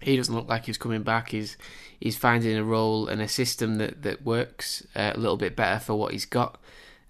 He 0.00 0.16
doesn't 0.16 0.34
look 0.34 0.48
like 0.48 0.64
he's 0.64 0.78
coming 0.78 1.02
back. 1.02 1.30
He's 1.30 1.58
he's 1.98 2.16
finding 2.16 2.56
a 2.56 2.64
role 2.64 3.08
and 3.08 3.20
a 3.20 3.28
system 3.28 3.76
that 3.76 4.02
that 4.02 4.24
works 4.24 4.86
uh, 4.94 5.12
a 5.14 5.18
little 5.18 5.36
bit 5.36 5.56
better 5.56 5.80
for 5.80 5.94
what 5.94 6.12
he's 6.12 6.24
got 6.26 6.58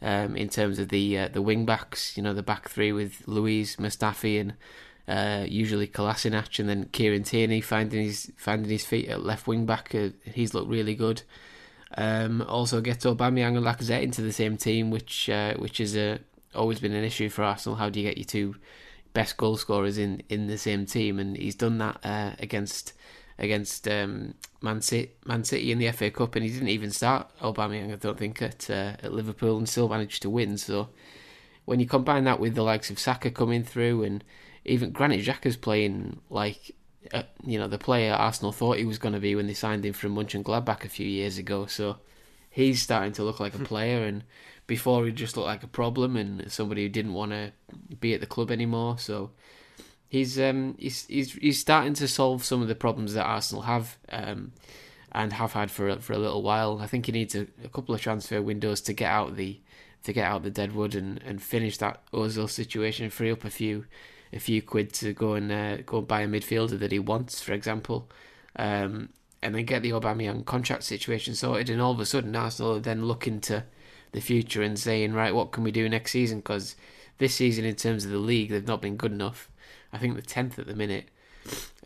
um, 0.03 0.37
in 0.37 0.49
terms 0.49 0.79
of 0.79 0.89
the 0.89 1.19
uh, 1.19 1.29
the 1.29 1.43
wing 1.43 1.65
backs. 1.67 2.17
You 2.17 2.23
know, 2.23 2.35
the 2.35 2.43
back 2.43 2.69
three 2.69 2.93
with 2.93 3.23
Luiz, 3.27 3.77
Mustafi, 3.77 4.41
and 4.41 4.55
uh, 5.09 5.45
usually 5.47 5.87
Kolasinac, 5.87 6.59
and 6.59 6.69
then 6.69 6.89
Kieran 6.93 7.25
Tierney 7.25 7.61
finding 7.61 8.05
his 8.05 8.33
finding 8.37 8.71
his 8.71 8.85
feet 8.85 9.09
at 9.09 9.25
left 9.25 9.47
wing 9.47 9.67
back. 9.67 9.95
Uh, 9.95 10.11
he's 10.25 10.55
looked 10.55 10.71
really 10.71 10.95
good. 10.95 11.23
Um, 11.97 12.43
also 12.43 12.81
gets 12.81 13.05
Aubameyang 13.05 13.57
and 13.57 13.67
Lacazette 13.67 14.03
into 14.03 14.23
the 14.23 14.33
same 14.33 14.57
team, 14.57 14.91
which 14.91 15.29
uh, 15.29 15.55
which 15.55 15.81
is 15.81 15.97
always 16.55 16.81
been 16.81 16.93
an 16.93 17.05
issue 17.05 17.29
for 17.29 17.43
Arsenal. 17.43 17.77
How 17.77 17.91
do 17.91 18.01
you 18.01 18.09
get 18.09 18.19
your 18.19 18.25
two 18.25 18.57
best 19.13 19.37
goal 19.37 19.57
scorers 19.57 19.99
in, 19.99 20.23
in 20.29 20.47
the 20.47 20.59
same 20.59 20.87
team? 20.87 21.19
And 21.19 21.37
he's 21.37 21.55
done 21.55 21.79
that 21.79 21.99
uh, 22.05 22.33
against 22.39 22.93
against 23.41 23.89
um, 23.89 24.35
Man, 24.61 24.81
City, 24.83 25.13
Man 25.25 25.45
City 25.45 25.73
in 25.73 25.79
the 25.79 25.91
FA 25.93 26.11
Cup, 26.11 26.37
and 26.37 26.45
he 26.45 26.51
didn't 26.51 26.69
even 26.69 26.91
start 26.91 27.31
Aubameyang, 27.41 27.93
I 27.93 27.97
don't 27.97 28.19
think, 28.19 28.41
at, 28.43 28.71
uh, 28.71 28.95
at 29.03 29.13
Liverpool, 29.13 29.59
and 29.59 29.69
still 29.69 29.89
managed 29.89 30.23
to 30.23 30.31
win. 30.31 30.59
So 30.59 30.91
when 31.65 31.81
you 31.81 31.87
combine 31.87 32.25
that 32.25 32.41
with 32.41 32.55
the 32.55 32.63
likes 32.63 32.91
of 32.91 32.99
Saka 32.99 33.31
coming 33.31 33.65
through, 33.65 34.05
and 34.05 34.23
even 34.65 34.93
Granit 34.93 35.25
Xhaka's 35.25 35.57
playing 35.57 36.21
like 36.29 36.77
uh, 37.15 37.23
you 37.45 37.59
know 37.59 37.67
the 37.67 37.79
player 37.79 38.13
Arsenal 38.13 38.53
thought 38.53 38.77
he 38.77 38.85
was 38.85 38.99
going 38.99 39.15
to 39.15 39.21
be 39.21 39.35
when 39.35 39.47
they 39.47 39.55
signed 39.55 39.85
him 39.85 39.95
from 39.95 40.15
Mönchengladbach 40.15 40.85
a 40.85 40.89
few 40.89 41.07
years 41.07 41.39
ago. 41.39 41.67
So 41.67 41.97
he's 42.51 42.83
starting 42.83 43.13
to 43.13 43.23
look 43.23 43.41
like 43.41 43.55
a 43.55 43.59
player, 43.59 44.05
and 44.05 44.25
before 44.67 45.07
he 45.07 45.13
just 45.13 45.37
looked 45.37 45.47
like 45.47 45.63
a 45.63 45.69
problem 45.69 46.17
and 46.17 46.51
somebody 46.53 46.83
who 46.83 46.89
didn't 46.89 47.15
want 47.15 47.33
to 47.33 47.53
be 48.01 48.15
at 48.15 48.21
the 48.21 48.27
club 48.27 48.51
anymore. 48.51 48.99
So 48.99 49.31
he's 50.11 50.39
um 50.39 50.75
he's 50.79 51.07
he's 51.07 51.33
he's 51.33 51.59
starting 51.59 51.95
to 51.95 52.07
solve 52.07 52.45
some 52.45 52.61
of 52.61 52.69
the 52.69 52.75
problems 52.75 53.15
that 53.15 53.25
Arsenal 53.25 53.63
have. 53.63 53.97
Um, 54.11 54.53
and 55.13 55.33
have 55.33 55.55
had 55.55 55.73
for 55.73 55.97
for 55.97 56.13
a 56.13 56.19
little 56.19 56.41
while. 56.41 56.79
I 56.81 56.87
think 56.87 57.07
he 57.07 57.13
needs 57.13 57.35
a, 57.35 57.49
a 57.65 57.69
couple 57.69 57.95
of 57.95 58.01
transfer 58.01 58.41
windows 58.41 58.81
to 58.83 58.93
get 58.93 59.11
out 59.11 59.35
the 59.35 59.59
to 60.05 60.13
get 60.13 60.25
out 60.25 60.43
the 60.43 60.51
deadwood 60.51 60.95
and, 60.95 61.21
and 61.23 61.43
finish 61.43 61.77
that 61.79 62.01
Ozil 62.13 62.49
situation, 62.49 63.11
free 63.11 63.31
up 63.31 63.45
a 63.45 63.51
few 63.51 63.87
a 64.33 64.39
few 64.39 64.63
quid 64.63 64.93
to 64.95 65.13
go 65.13 65.35
and 65.35 65.51
uh, 65.51 65.79
go 65.79 65.99
and 65.99 66.09
buy 66.09 66.21
a 66.23 66.29
midfielder 66.29 66.79
that 66.79 66.93
he 66.93 66.99
wants, 66.99 67.41
for 67.41 67.53
example, 67.53 68.09
um, 68.57 69.09
and 69.43 69.55
then 69.55 69.65
get 69.65 69.83
the 69.83 69.91
Aubameyang 69.91 70.45
contract 70.45 70.85
situation 70.85 71.35
sorted. 71.35 71.69
And 71.69 71.83
all 71.83 71.93
of 71.93 72.01
a 72.01 72.07
sudden, 72.07 72.37
Arsenal 72.37 72.77
are 72.77 72.81
then 72.81 73.07
looking 73.07 73.41
to 73.43 73.65
the 74.13 74.21
future 74.21 74.63
and 74.63 74.79
saying, 74.79 75.15
right, 75.15 75.35
what 75.35 75.51
can 75.51 75.65
we 75.65 75.73
do 75.73 75.89
next 75.89 76.13
season? 76.13 76.39
Because 76.39 76.77
this 77.19 77.35
season, 77.35 77.65
in 77.65 77.75
terms 77.75 78.05
of 78.05 78.13
the 78.13 78.19
league, 78.19 78.51
they've 78.51 78.67
not 78.67 78.83
been 78.83 78.97
good 78.97 79.13
enough. 79.13 79.50
I 79.93 79.99
think 79.99 80.17
the 80.17 80.23
tenth 80.23 80.59
at 80.59 80.67
the 80.67 80.75
minute, 80.75 81.09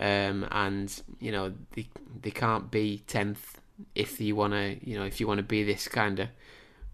um, 0.00 0.46
and 0.50 1.02
you 1.20 1.32
know 1.32 1.52
they 1.74 1.88
they 2.22 2.30
can't 2.30 2.70
be 2.70 3.02
tenth 3.06 3.60
if 3.94 4.20
you 4.20 4.36
want 4.36 4.52
to, 4.52 4.78
you 4.88 4.98
know, 4.98 5.04
if 5.04 5.20
you 5.20 5.26
want 5.26 5.38
to 5.38 5.44
be 5.44 5.62
this 5.64 5.88
kind 5.88 6.20
of 6.20 6.28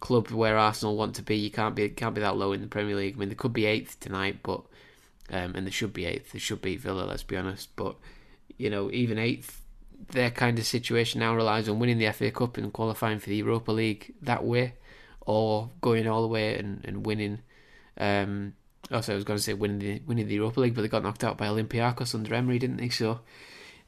club 0.00 0.30
where 0.30 0.58
Arsenal 0.58 0.96
want 0.96 1.14
to 1.16 1.22
be. 1.22 1.36
You 1.36 1.50
can't 1.50 1.74
be 1.74 1.88
can't 1.90 2.14
be 2.14 2.20
that 2.22 2.36
low 2.36 2.52
in 2.52 2.60
the 2.60 2.66
Premier 2.66 2.96
League. 2.96 3.14
I 3.16 3.18
mean, 3.18 3.28
they 3.28 3.34
could 3.34 3.52
be 3.52 3.66
eighth 3.66 4.00
tonight, 4.00 4.38
but 4.42 4.62
um, 5.30 5.54
and 5.54 5.66
they 5.66 5.70
should 5.70 5.92
be 5.92 6.06
eighth. 6.06 6.32
They 6.32 6.38
should 6.38 6.62
beat 6.62 6.80
Villa. 6.80 7.04
Let's 7.04 7.22
be 7.22 7.36
honest. 7.36 7.74
But 7.76 7.96
you 8.58 8.70
know, 8.70 8.90
even 8.90 9.18
eighth, 9.18 9.62
their 10.10 10.30
kind 10.30 10.58
of 10.58 10.66
situation 10.66 11.20
now 11.20 11.34
relies 11.34 11.68
on 11.68 11.78
winning 11.78 11.98
the 11.98 12.10
FA 12.12 12.30
Cup 12.30 12.56
and 12.56 12.72
qualifying 12.72 13.18
for 13.18 13.28
the 13.28 13.36
Europa 13.36 13.70
League 13.70 14.14
that 14.22 14.44
way, 14.44 14.74
or 15.20 15.70
going 15.80 16.08
all 16.08 16.22
the 16.22 16.28
way 16.28 16.58
and, 16.58 16.84
and 16.84 17.06
winning. 17.06 17.40
Um, 17.98 18.54
also, 18.92 19.12
I 19.12 19.14
was 19.14 19.24
going 19.24 19.36
to 19.36 19.42
say 19.42 19.54
winning 19.54 19.78
the 19.78 20.02
winning 20.06 20.26
the 20.26 20.34
Europa 20.34 20.60
League, 20.60 20.74
but 20.74 20.82
they 20.82 20.88
got 20.88 21.02
knocked 21.02 21.24
out 21.24 21.38
by 21.38 21.46
Olympiacos 21.46 22.14
under 22.14 22.34
Emery, 22.34 22.58
didn't 22.58 22.78
they? 22.78 22.88
So 22.88 23.20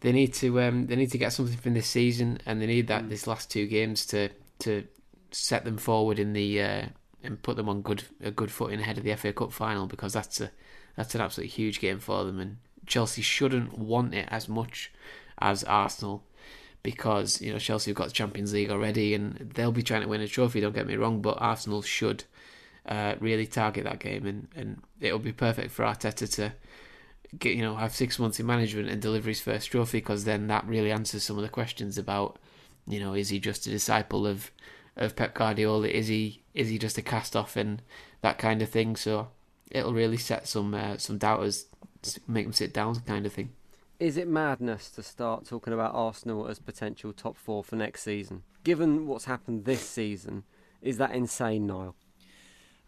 they 0.01 0.13
need 0.13 0.35
to 0.35 0.61
um, 0.61 0.87
they 0.87 0.97
need 0.97 1.11
to 1.11 1.19
get 1.19 1.33
something 1.33 1.57
from 1.57 1.75
this 1.75 1.87
season, 1.87 2.39
and 2.47 2.61
they 2.61 2.67
need 2.67 2.89
that 2.89 3.05
mm. 3.05 3.09
this 3.09 3.27
last 3.27 3.51
two 3.51 3.67
games 3.67 4.07
to 4.07 4.29
to 4.61 4.85
set 5.31 5.65
them 5.65 5.77
forward 5.77 6.19
in 6.19 6.33
the 6.33 6.63
uh, 6.63 6.83
and 7.23 7.43
put 7.43 7.57
them 7.57 7.69
on 7.69 7.83
good 7.83 8.05
a 8.23 8.31
good 8.31 8.51
footing 8.51 8.81
ahead 8.81 8.99
of 8.99 9.05
the 9.05 9.15
FA 9.17 9.33
Cup 9.33 9.53
final 9.53 9.87
because 9.87 10.13
that's 10.13 10.41
a 10.41 10.51
that's 10.97 11.15
an 11.15 11.21
absolutely 11.21 11.51
huge 11.51 11.81
game 11.81 11.99
for 11.99 12.25
them, 12.25 12.39
and 12.39 12.59
Chelsea 12.87 13.23
shouldn't 13.23 13.79
want 13.79 14.15
it 14.15 14.29
as 14.31 14.49
much 14.49 14.93
as 15.39 15.65
Arsenal 15.65 16.25
because 16.83 17.41
you 17.41 17.53
know 17.53 17.59
Chelsea 17.59 17.91
have 17.91 17.97
got 17.97 18.09
the 18.09 18.13
Champions 18.13 18.53
League 18.53 18.71
already, 18.71 19.15
and 19.15 19.53
they'll 19.55 19.73
be 19.73 19.83
trying 19.83 20.03
to 20.03 20.09
win 20.09 20.21
a 20.21 20.29
trophy. 20.29 20.61
Don't 20.61 20.75
get 20.75 20.87
me 20.87 20.97
wrong, 20.97 21.23
but 21.23 21.41
Arsenal 21.41 21.83
should 21.83 22.25
uh, 22.87 23.15
really 23.21 23.47
target 23.47 23.85
that 23.85 24.01
game, 24.01 24.27
and, 24.27 24.49
and 24.57 24.83
it'll 25.01 25.19
be 25.19 25.33
perfect 25.33 25.71
for 25.71 25.85
Arteta 25.85 26.31
to 26.37 26.53
get 27.39 27.55
you 27.55 27.63
know 27.63 27.77
have 27.77 27.95
six 27.95 28.19
months 28.19 28.39
in 28.39 28.47
management 28.47 28.89
and 28.91 29.01
deliver 29.01 29.29
his 29.29 29.41
first 29.41 29.71
trophy 29.71 29.99
because 29.99 30.25
then 30.25 30.49
that 30.49 30.67
really 30.67 30.93
answers 30.93 31.23
some 31.23 31.39
of 31.39 31.43
the 31.43 31.49
questions 31.49 31.97
about 31.97 32.39
you 32.87 33.01
know 33.01 33.15
is 33.15 33.31
he 33.31 33.41
just 33.41 33.67
a 33.67 33.71
disciple 33.71 34.27
of 34.27 34.51
of 34.97 35.17
Pep 35.17 35.35
Guardiola? 35.35 35.89
Is 35.89 36.09
he 36.09 36.43
is 36.55 36.69
he 36.69 36.79
just 36.79 36.99
a 36.99 37.03
cast 37.03 37.35
off 37.37 37.57
and 37.57 37.83
that 38.21 38.39
kind 38.39 38.63
of 38.63 38.69
thing? 38.69 38.97
So 38.97 39.29
it'll 39.71 39.95
really 39.95 40.17
set 40.17 40.47
some 40.49 40.75
uh, 40.75 40.99
some 40.99 41.19
doubters, 41.19 41.67
make 42.27 42.45
them 42.45 42.53
sit 42.53 42.73
down, 42.73 43.01
kind 43.01 43.27
of 43.27 43.33
thing. 43.33 43.51
Is 43.99 44.17
it 44.17 44.27
madness 44.27 44.91
to 44.91 45.03
start 45.03 45.47
talking 45.47 45.73
about 45.73 45.95
Arsenal 45.95 46.49
as 46.49 46.59
potential 46.59 47.13
top 47.13 47.37
four 47.37 47.63
for 47.63 47.77
next 47.77 48.03
season? 48.03 48.43
Given 48.65 49.07
what's 49.07 49.27
happened 49.27 49.65
this 49.65 49.89
season, 49.89 50.43
is 50.81 50.99
that 50.99 51.13
insane, 51.13 51.67
Niall? 51.67 51.95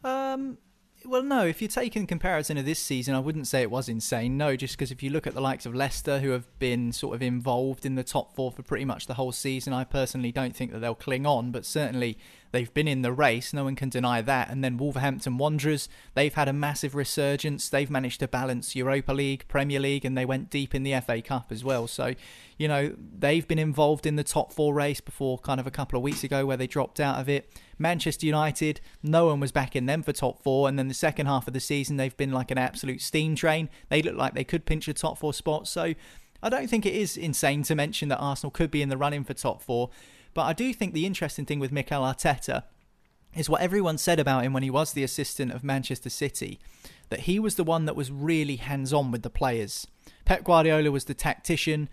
Um, 0.04 0.58
well, 1.04 1.22
no. 1.22 1.44
If 1.46 1.60
you 1.60 1.68
take 1.68 1.96
in 1.96 2.06
comparison 2.06 2.56
of 2.56 2.64
this 2.64 2.78
season, 2.78 3.14
I 3.14 3.18
wouldn't 3.18 3.46
say 3.46 3.62
it 3.62 3.70
was 3.70 3.88
insane. 3.88 4.36
No, 4.36 4.56
just 4.56 4.76
because 4.76 4.90
if 4.90 5.02
you 5.02 5.10
look 5.10 5.26
at 5.26 5.34
the 5.34 5.40
likes 5.40 5.66
of 5.66 5.74
Leicester, 5.74 6.20
who 6.20 6.30
have 6.30 6.46
been 6.58 6.92
sort 6.92 7.14
of 7.14 7.22
involved 7.22 7.84
in 7.84 7.94
the 7.94 8.04
top 8.04 8.34
four 8.34 8.52
for 8.52 8.62
pretty 8.62 8.84
much 8.84 9.06
the 9.06 9.14
whole 9.14 9.32
season, 9.32 9.72
I 9.72 9.84
personally 9.84 10.32
don't 10.32 10.54
think 10.54 10.72
that 10.72 10.78
they'll 10.78 10.94
cling 10.94 11.26
on. 11.26 11.50
But 11.50 11.66
certainly 11.66 12.18
They've 12.54 12.72
been 12.72 12.86
in 12.86 13.02
the 13.02 13.12
race, 13.12 13.52
no 13.52 13.64
one 13.64 13.74
can 13.74 13.88
deny 13.88 14.22
that. 14.22 14.48
And 14.48 14.62
then 14.62 14.76
Wolverhampton 14.76 15.38
Wanderers, 15.38 15.88
they've 16.14 16.32
had 16.32 16.46
a 16.46 16.52
massive 16.52 16.94
resurgence. 16.94 17.68
They've 17.68 17.90
managed 17.90 18.20
to 18.20 18.28
balance 18.28 18.76
Europa 18.76 19.12
League, 19.12 19.44
Premier 19.48 19.80
League, 19.80 20.04
and 20.04 20.16
they 20.16 20.24
went 20.24 20.50
deep 20.50 20.72
in 20.72 20.84
the 20.84 20.94
FA 21.00 21.20
Cup 21.20 21.50
as 21.50 21.64
well. 21.64 21.88
So, 21.88 22.14
you 22.56 22.68
know, 22.68 22.94
they've 22.96 23.46
been 23.48 23.58
involved 23.58 24.06
in 24.06 24.14
the 24.14 24.22
top 24.22 24.52
four 24.52 24.72
race 24.72 25.00
before 25.00 25.36
kind 25.38 25.58
of 25.58 25.66
a 25.66 25.70
couple 25.72 25.96
of 25.96 26.04
weeks 26.04 26.22
ago 26.22 26.46
where 26.46 26.56
they 26.56 26.68
dropped 26.68 27.00
out 27.00 27.20
of 27.20 27.28
it. 27.28 27.50
Manchester 27.76 28.24
United, 28.24 28.80
no 29.02 29.26
one 29.26 29.40
was 29.40 29.50
backing 29.50 29.86
them 29.86 30.04
for 30.04 30.12
top 30.12 30.40
four. 30.40 30.68
And 30.68 30.78
then 30.78 30.86
the 30.86 30.94
second 30.94 31.26
half 31.26 31.48
of 31.48 31.54
the 31.54 31.60
season, 31.60 31.96
they've 31.96 32.16
been 32.16 32.30
like 32.30 32.52
an 32.52 32.58
absolute 32.58 33.02
steam 33.02 33.34
train. 33.34 33.68
They 33.88 34.00
look 34.00 34.14
like 34.14 34.34
they 34.34 34.44
could 34.44 34.64
pinch 34.64 34.86
a 34.86 34.94
top 34.94 35.18
four 35.18 35.34
spot. 35.34 35.66
So, 35.66 35.94
I 36.40 36.50
don't 36.50 36.68
think 36.68 36.86
it 36.86 36.94
is 36.94 37.16
insane 37.16 37.62
to 37.64 37.74
mention 37.74 38.10
that 38.10 38.18
Arsenal 38.18 38.50
could 38.50 38.70
be 38.70 38.82
in 38.82 38.90
the 38.90 38.98
running 38.98 39.24
for 39.24 39.32
top 39.32 39.60
four. 39.60 39.90
But 40.34 40.42
I 40.42 40.52
do 40.52 40.72
think 40.74 40.92
the 40.92 41.06
interesting 41.06 41.46
thing 41.46 41.60
with 41.60 41.72
Mikel 41.72 42.02
Arteta 42.02 42.64
is 43.34 43.48
what 43.48 43.62
everyone 43.62 43.98
said 43.98 44.20
about 44.20 44.44
him 44.44 44.52
when 44.52 44.62
he 44.62 44.70
was 44.70 44.92
the 44.92 45.04
assistant 45.04 45.52
of 45.52 45.64
Manchester 45.64 46.10
City, 46.10 46.60
that 47.08 47.20
he 47.20 47.38
was 47.38 47.54
the 47.54 47.64
one 47.64 47.84
that 47.84 47.96
was 47.96 48.10
really 48.10 48.56
hands 48.56 48.92
on 48.92 49.10
with 49.10 49.22
the 49.22 49.30
players. 49.30 49.86
Pep 50.24 50.44
Guardiola 50.44 50.90
was 50.90 51.04
the 51.04 51.14
tactician, 51.14 51.88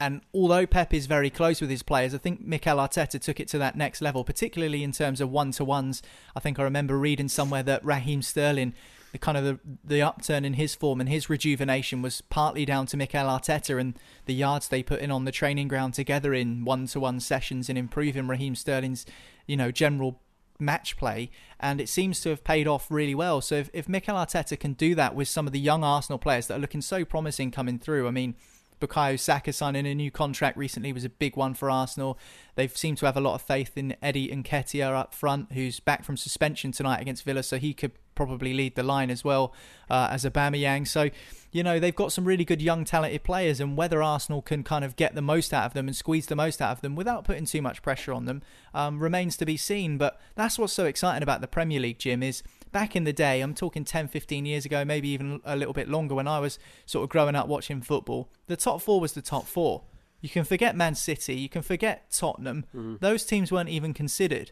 and 0.00 0.22
although 0.32 0.66
Pep 0.66 0.92
is 0.92 1.06
very 1.06 1.30
close 1.30 1.60
with 1.60 1.70
his 1.70 1.82
players, 1.82 2.14
I 2.14 2.18
think 2.18 2.40
Mikel 2.40 2.78
Arteta 2.78 3.20
took 3.20 3.40
it 3.40 3.48
to 3.48 3.58
that 3.58 3.76
next 3.76 4.02
level, 4.02 4.24
particularly 4.24 4.82
in 4.82 4.92
terms 4.92 5.20
of 5.20 5.30
one 5.30 5.52
to 5.52 5.64
ones. 5.64 6.02
I 6.34 6.40
think 6.40 6.58
I 6.58 6.62
remember 6.62 6.98
reading 6.98 7.28
somewhere 7.28 7.62
that 7.62 7.84
Raheem 7.84 8.22
Sterling, 8.22 8.74
the 9.14 9.18
kind 9.18 9.38
of 9.38 9.44
the, 9.44 9.60
the 9.84 10.02
upturn 10.02 10.44
in 10.44 10.54
his 10.54 10.74
form 10.74 10.98
and 10.98 11.08
his 11.08 11.30
rejuvenation 11.30 12.02
was 12.02 12.20
partly 12.20 12.64
down 12.64 12.84
to 12.84 12.96
Mikel 12.96 13.26
Arteta 13.26 13.80
and 13.80 13.96
the 14.26 14.34
yards 14.34 14.66
they 14.66 14.82
put 14.82 14.98
in 14.98 15.12
on 15.12 15.24
the 15.24 15.30
training 15.30 15.68
ground 15.68 15.94
together 15.94 16.34
in 16.34 16.64
one 16.64 16.88
to 16.88 16.98
one 16.98 17.20
sessions 17.20 17.68
in 17.68 17.76
improving 17.76 18.26
Raheem 18.26 18.56
Sterling's, 18.56 19.06
you 19.46 19.56
know, 19.56 19.70
general 19.70 20.20
match 20.58 20.96
play, 20.96 21.30
and 21.60 21.80
it 21.80 21.88
seems 21.88 22.20
to 22.22 22.30
have 22.30 22.42
paid 22.42 22.66
off 22.66 22.90
really 22.90 23.14
well. 23.14 23.40
So 23.40 23.54
if, 23.54 23.70
if 23.72 23.88
Mikel 23.88 24.16
Arteta 24.16 24.58
can 24.58 24.72
do 24.72 24.96
that 24.96 25.14
with 25.14 25.28
some 25.28 25.46
of 25.46 25.52
the 25.52 25.60
young 25.60 25.84
Arsenal 25.84 26.18
players 26.18 26.48
that 26.48 26.56
are 26.56 26.60
looking 26.60 26.82
so 26.82 27.04
promising 27.04 27.52
coming 27.52 27.78
through, 27.78 28.08
I 28.08 28.10
mean, 28.10 28.34
Bukayo 28.80 29.16
Saka 29.16 29.52
signing 29.52 29.86
a 29.86 29.94
new 29.94 30.10
contract 30.10 30.58
recently 30.58 30.92
was 30.92 31.04
a 31.04 31.08
big 31.08 31.36
one 31.36 31.54
for 31.54 31.70
Arsenal. 31.70 32.18
They've 32.56 32.76
seemed 32.76 32.98
to 32.98 33.06
have 33.06 33.16
a 33.16 33.20
lot 33.20 33.36
of 33.36 33.42
faith 33.42 33.78
in 33.78 33.94
Eddie 34.02 34.30
Nketiah 34.30 34.92
up 34.92 35.14
front, 35.14 35.52
who's 35.52 35.78
back 35.78 36.02
from 36.02 36.16
suspension 36.16 36.72
tonight 36.72 37.00
against 37.00 37.22
Villa, 37.22 37.44
so 37.44 37.58
he 37.58 37.74
could 37.74 37.92
probably 38.14 38.54
lead 38.54 38.74
the 38.74 38.82
line 38.82 39.10
as 39.10 39.24
well 39.24 39.52
uh, 39.90 40.08
as 40.10 40.24
Aubameyang. 40.24 40.86
So, 40.86 41.10
you 41.52 41.62
know, 41.62 41.78
they've 41.78 41.94
got 41.94 42.12
some 42.12 42.24
really 42.24 42.44
good 42.44 42.62
young 42.62 42.84
talented 42.84 43.22
players, 43.22 43.60
and 43.60 43.76
whether 43.76 44.02
Arsenal 44.02 44.42
can 44.42 44.62
kind 44.62 44.84
of 44.84 44.96
get 44.96 45.14
the 45.14 45.22
most 45.22 45.52
out 45.52 45.66
of 45.66 45.74
them 45.74 45.86
and 45.86 45.96
squeeze 45.96 46.26
the 46.26 46.36
most 46.36 46.60
out 46.60 46.72
of 46.72 46.80
them 46.80 46.96
without 46.96 47.24
putting 47.24 47.44
too 47.44 47.62
much 47.62 47.82
pressure 47.82 48.12
on 48.12 48.24
them 48.24 48.42
um, 48.72 49.00
remains 49.00 49.36
to 49.36 49.46
be 49.46 49.56
seen. 49.56 49.98
But 49.98 50.20
that's 50.34 50.58
what's 50.58 50.72
so 50.72 50.84
exciting 50.84 51.22
about 51.22 51.40
the 51.40 51.48
Premier 51.48 51.80
League, 51.80 51.98
Jim, 51.98 52.22
is 52.22 52.42
back 52.74 52.96
in 52.96 53.04
the 53.04 53.12
day, 53.12 53.40
I'm 53.40 53.54
talking 53.54 53.84
10, 53.84 54.08
15 54.08 54.44
years 54.44 54.66
ago, 54.66 54.84
maybe 54.84 55.08
even 55.08 55.40
a 55.44 55.54
little 55.54 55.72
bit 55.72 55.88
longer 55.88 56.14
when 56.14 56.26
I 56.26 56.40
was 56.40 56.58
sort 56.86 57.04
of 57.04 57.08
growing 57.08 57.36
up 57.36 57.46
watching 57.46 57.80
football, 57.80 58.28
the 58.48 58.56
top 58.56 58.82
four 58.82 59.00
was 59.00 59.12
the 59.12 59.22
top 59.22 59.46
four. 59.46 59.84
You 60.20 60.28
can 60.28 60.42
forget 60.42 60.74
Man 60.74 60.96
City, 60.96 61.36
you 61.36 61.48
can 61.48 61.62
forget 61.62 62.10
Tottenham. 62.10 62.64
Mm. 62.74 62.98
Those 62.98 63.24
teams 63.24 63.52
weren't 63.52 63.68
even 63.68 63.94
considered. 63.94 64.50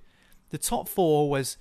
The 0.51 0.59
top 0.59 0.87
four 0.89 1.29
was 1.29 1.57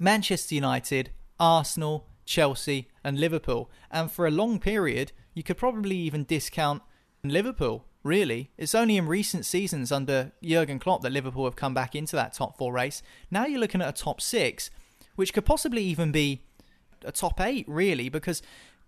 Manchester 0.00 0.54
United, 0.54 1.10
Arsenal, 1.38 2.06
Chelsea, 2.24 2.88
and 3.04 3.20
Liverpool. 3.20 3.70
And 3.90 4.10
for 4.10 4.26
a 4.26 4.30
long 4.30 4.58
period, 4.58 5.12
you 5.34 5.42
could 5.42 5.58
probably 5.58 5.96
even 5.96 6.24
discount 6.24 6.82
Liverpool. 7.22 7.84
Really, 8.02 8.50
it's 8.56 8.74
only 8.74 8.96
in 8.96 9.06
recent 9.06 9.44
seasons 9.44 9.92
under 9.92 10.32
Jurgen 10.42 10.78
Klopp 10.78 11.02
that 11.02 11.12
Liverpool 11.12 11.44
have 11.44 11.54
come 11.54 11.74
back 11.74 11.94
into 11.94 12.16
that 12.16 12.32
top 12.32 12.56
four 12.56 12.72
race. 12.72 13.02
Now 13.30 13.44
you're 13.44 13.60
looking 13.60 13.82
at 13.82 13.88
a 13.90 14.02
top 14.02 14.22
six, 14.22 14.70
which 15.16 15.34
could 15.34 15.44
possibly 15.44 15.84
even 15.84 16.10
be 16.10 16.40
a 17.04 17.12
top 17.12 17.38
eight, 17.42 17.66
really, 17.68 18.08
because 18.08 18.40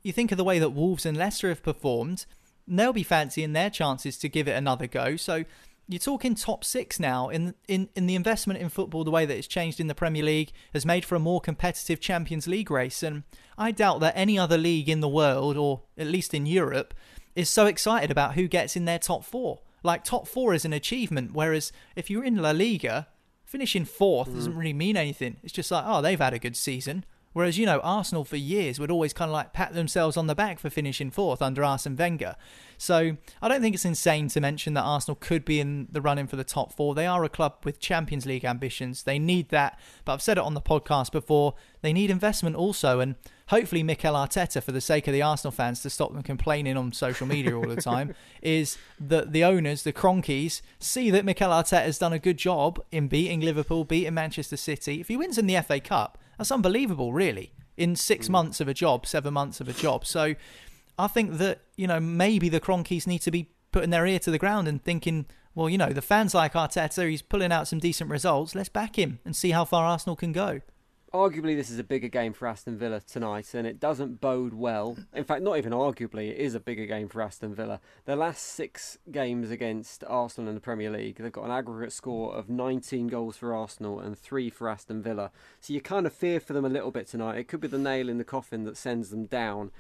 you 0.03 0.13
think 0.13 0.33
of 0.33 0.39
the 0.39 0.45
way 0.45 0.59
that 0.59 0.71
Wolves 0.71 1.05
and 1.05 1.17
Leicester 1.19 1.51
have 1.51 1.63
performed, 1.63 2.25
they'll 2.67 2.95
be 2.95 3.03
fancying 3.03 3.53
their 3.53 3.69
chances 3.69 4.17
to 4.17 4.31
give 4.31 4.49
it 4.49 4.57
another 4.57 4.87
go. 4.87 5.17
So 5.17 5.45
you're 5.93 5.99
talking 5.99 6.35
top 6.35 6.65
six 6.65 6.99
now 6.99 7.29
in 7.29 7.55
in 7.69 7.89
in 7.95 8.07
the 8.07 8.15
investment 8.15 8.61
in 8.61 8.69
football. 8.69 9.05
The 9.05 9.11
way 9.11 9.27
that 9.27 9.37
it's 9.37 9.47
changed 9.47 9.81
in 9.81 9.87
the 9.87 9.95
Premier 9.95 10.23
League 10.23 10.53
has 10.73 10.87
made 10.87 11.05
for 11.05 11.15
a 11.15 11.21
more 11.21 11.41
competitive 11.41 12.01
Champions 12.01 12.47
League 12.47 12.71
race, 12.71 13.03
and 13.03 13.23
I 13.57 13.71
doubt 13.71 14.01
that 14.01 14.15
any 14.17 14.39
other 14.39 14.59
league 14.59 14.89
in 14.89 15.01
the 15.01 15.09
world, 15.09 15.57
or 15.57 15.83
at 15.97 16.07
least 16.07 16.35
in 16.35 16.47
Europe, 16.47 16.95
is 17.37 17.49
so 17.49 17.67
excited 17.67 18.11
about 18.11 18.35
who 18.35 18.49
gets 18.49 18.77
in 18.77 18.85
their 18.85 18.99
top 18.99 19.25
four. 19.25 19.61
Like 19.83 20.05
top 20.05 20.27
four 20.27 20.55
is 20.55 20.65
an 20.65 20.73
achievement, 20.73 21.33
whereas 21.33 21.73
if 21.97 22.09
you're 22.09 22.25
in 22.25 22.37
La 22.37 22.53
Liga, 22.53 23.09
finishing 23.45 23.85
fourth 23.85 24.29
mm. 24.29 24.35
doesn't 24.35 24.57
really 24.57 24.73
mean 24.73 24.97
anything. 24.97 25.37
It's 25.43 25.53
just 25.53 25.71
like, 25.71 25.85
oh, 25.87 26.01
they've 26.01 26.19
had 26.19 26.35
a 26.35 26.39
good 26.39 26.57
season. 26.57 27.05
Whereas, 27.33 27.59
you 27.59 27.67
know, 27.67 27.81
Arsenal 27.81 28.25
for 28.25 28.37
years 28.37 28.79
would 28.79 28.91
always 28.91 29.13
kind 29.13 29.29
of 29.29 29.33
like 29.33 29.53
pat 29.53 29.73
themselves 29.73 30.17
on 30.17 30.27
the 30.27 30.35
back 30.35 30.59
for 30.59 30.71
finishing 30.71 31.11
fourth 31.11 31.41
under 31.41 31.65
Arsene 31.65 31.97
Wenger. 31.97 32.37
So 32.77 33.17
I 33.41 33.49
don't 33.49 33.61
think 33.61 33.75
it's 33.75 33.85
insane 33.85 34.29
to 34.31 34.41
mention 34.41 34.75
that 34.75 34.83
Arsenal 34.83 35.17
could 35.17 35.45
be 35.45 35.61
in 35.61 35.87
the 35.91 36.01
running 36.01 36.27
for 36.27 36.37
the 36.37 36.45
top 36.45 36.73
four. 36.73 36.95
They 36.95 37.07
are 37.07 37.23
a 37.23 37.29
club 37.29 37.59
with 37.65 37.79
Champions 37.79 38.27
League 38.27 38.45
ambitions. 38.45 39.05
They 39.05 39.19
need 39.19 39.51
that. 39.51 39.79
But 40.05 40.15
I've 40.15 40.23
said 40.23 40.37
it 40.37 40.45
on 40.45 40.55
the 40.55 40.61
podcast 40.61 41.13
before, 41.13 41.55
they 41.81 41.93
need 41.93 42.11
investment 42.11 42.57
also. 42.57 43.01
And 43.01 43.15
hopefully 43.49 43.83
Mikel 43.83 44.15
Arteta, 44.15 44.63
for 44.63 44.73
the 44.73 44.81
sake 44.81 45.07
of 45.07 45.13
the 45.13 45.23
Arsenal 45.23 45.53
fans, 45.53 45.81
to 45.83 45.91
stop 45.91 46.13
them 46.13 46.23
complaining 46.23 46.77
on 46.77 46.93
social 46.93 47.27
media 47.27 47.57
all 47.57 47.69
the 47.69 47.81
time, 47.81 48.15
is 48.43 48.79
that 48.99 49.33
the 49.33 49.45
owners, 49.45 49.85
the 49.85 49.93
Kroenkes, 49.93 50.61
see 50.81 51.11
that 51.11 51.25
Mikel 51.25 51.51
Arteta 51.51 51.85
has 51.85 51.99
done 51.99 52.13
a 52.13 52.19
good 52.19 52.37
job 52.37 52.83
in 52.91 53.09
beating 53.09 53.41
Liverpool, 53.41 53.85
beating 53.85 54.15
Manchester 54.15 54.57
City. 54.57 55.01
If 55.01 55.09
he 55.09 55.17
wins 55.17 55.39
in 55.39 55.47
the 55.47 55.61
FA 55.63 55.79
Cup, 55.81 56.19
that's 56.43 56.53
unbelievable, 56.53 57.13
really. 57.13 57.53
In 57.77 57.97
six 57.97 58.27
Mm. 58.27 58.31
months 58.31 58.61
of 58.61 58.69
a 58.69 58.75
job, 58.75 59.07
seven 59.07 59.33
months 59.33 59.61
of 59.61 59.69
a 59.69 59.73
job. 59.73 60.05
So 60.05 60.35
I 60.99 61.07
think 61.07 61.39
that, 61.39 61.61
you 61.77 61.87
know, 61.87 62.01
maybe 62.01 62.49
the 62.49 62.61
Kroenkes 62.61 63.07
need 63.07 63.21
to 63.21 63.31
be 63.31 63.49
putting 63.71 63.91
their 63.91 64.07
ear 64.07 64.19
to 64.21 64.31
the 64.31 64.39
ground 64.39 64.69
and 64.69 64.83
thinking, 64.83 65.27
well, 65.55 65.69
you 65.71 65.79
know, 65.79 65.91
the 65.91 66.03
fans 66.03 66.35
like 66.35 66.53
Arteta, 66.55 67.09
he's 67.09 67.23
pulling 67.23 67.51
out 67.53 67.69
some 67.69 67.79
decent 67.79 68.11
results. 68.11 68.55
Let's 68.55 68.69
back 68.69 68.99
him 68.99 69.21
and 69.25 69.35
see 69.35 69.51
how 69.53 69.65
far 69.65 69.85
Arsenal 69.87 70.17
can 70.17 70.33
go. 70.33 70.61
Arguably, 71.15 71.55
this 71.55 71.69
is 71.69 71.79
a 71.79 71.85
bigger 71.85 72.09
game 72.09 72.33
for 72.33 72.49
Aston 72.49 72.79
Villa 72.79 72.99
tonight, 72.99 73.53
and 73.53 73.67
it 73.67 73.79
doesn't 73.79 74.23
bode 74.23 74.55
well. 74.55 74.97
In 75.13 75.25
fact, 75.25 75.43
not 75.43 75.59
even 75.59 75.73
arguably, 75.75 76.31
it 76.31 76.39
is 76.39 76.55
a 76.55 76.61
bigger 76.61 76.87
game 76.87 77.07
for 77.07 77.21
Aston 77.21 77.55
Villa. 77.55 77.81
Their 78.07 78.17
last 78.17 78.43
six 78.43 78.97
games 79.11 79.51
against 79.51 80.05
Arsenal 80.09 80.49
in 80.49 80.55
the 80.55 80.61
Premier 80.63 80.91
League, 80.91 81.17
they've 81.19 81.31
got 81.31 81.45
an 81.45 81.51
aggregate 81.51 81.93
score 81.93 82.35
of 82.35 82.49
19 82.49 83.09
goals 83.09 83.37
for 83.37 83.55
Arsenal 83.55 84.01
and 84.01 84.19
three 84.19 84.49
for 84.49 84.71
Aston 84.71 85.03
Villa. 85.03 85.31
So 85.61 85.75
you 85.75 85.83
kind 85.83 86.07
of 86.07 86.15
fear 86.15 86.41
for 86.41 86.55
them 86.55 86.65
a 86.65 86.71
little 86.71 86.91
bit 86.91 87.09
tonight. 87.09 87.37
It 87.37 87.47
could 87.47 87.61
be 87.61 87.69
the 87.69 87.77
nail 87.77 88.09
in 88.09 88.17
the 88.17 88.25
coffin 88.25 88.65
that 88.65 88.79
sends 88.79 89.11
them 89.11 89.27
down. 89.27 89.71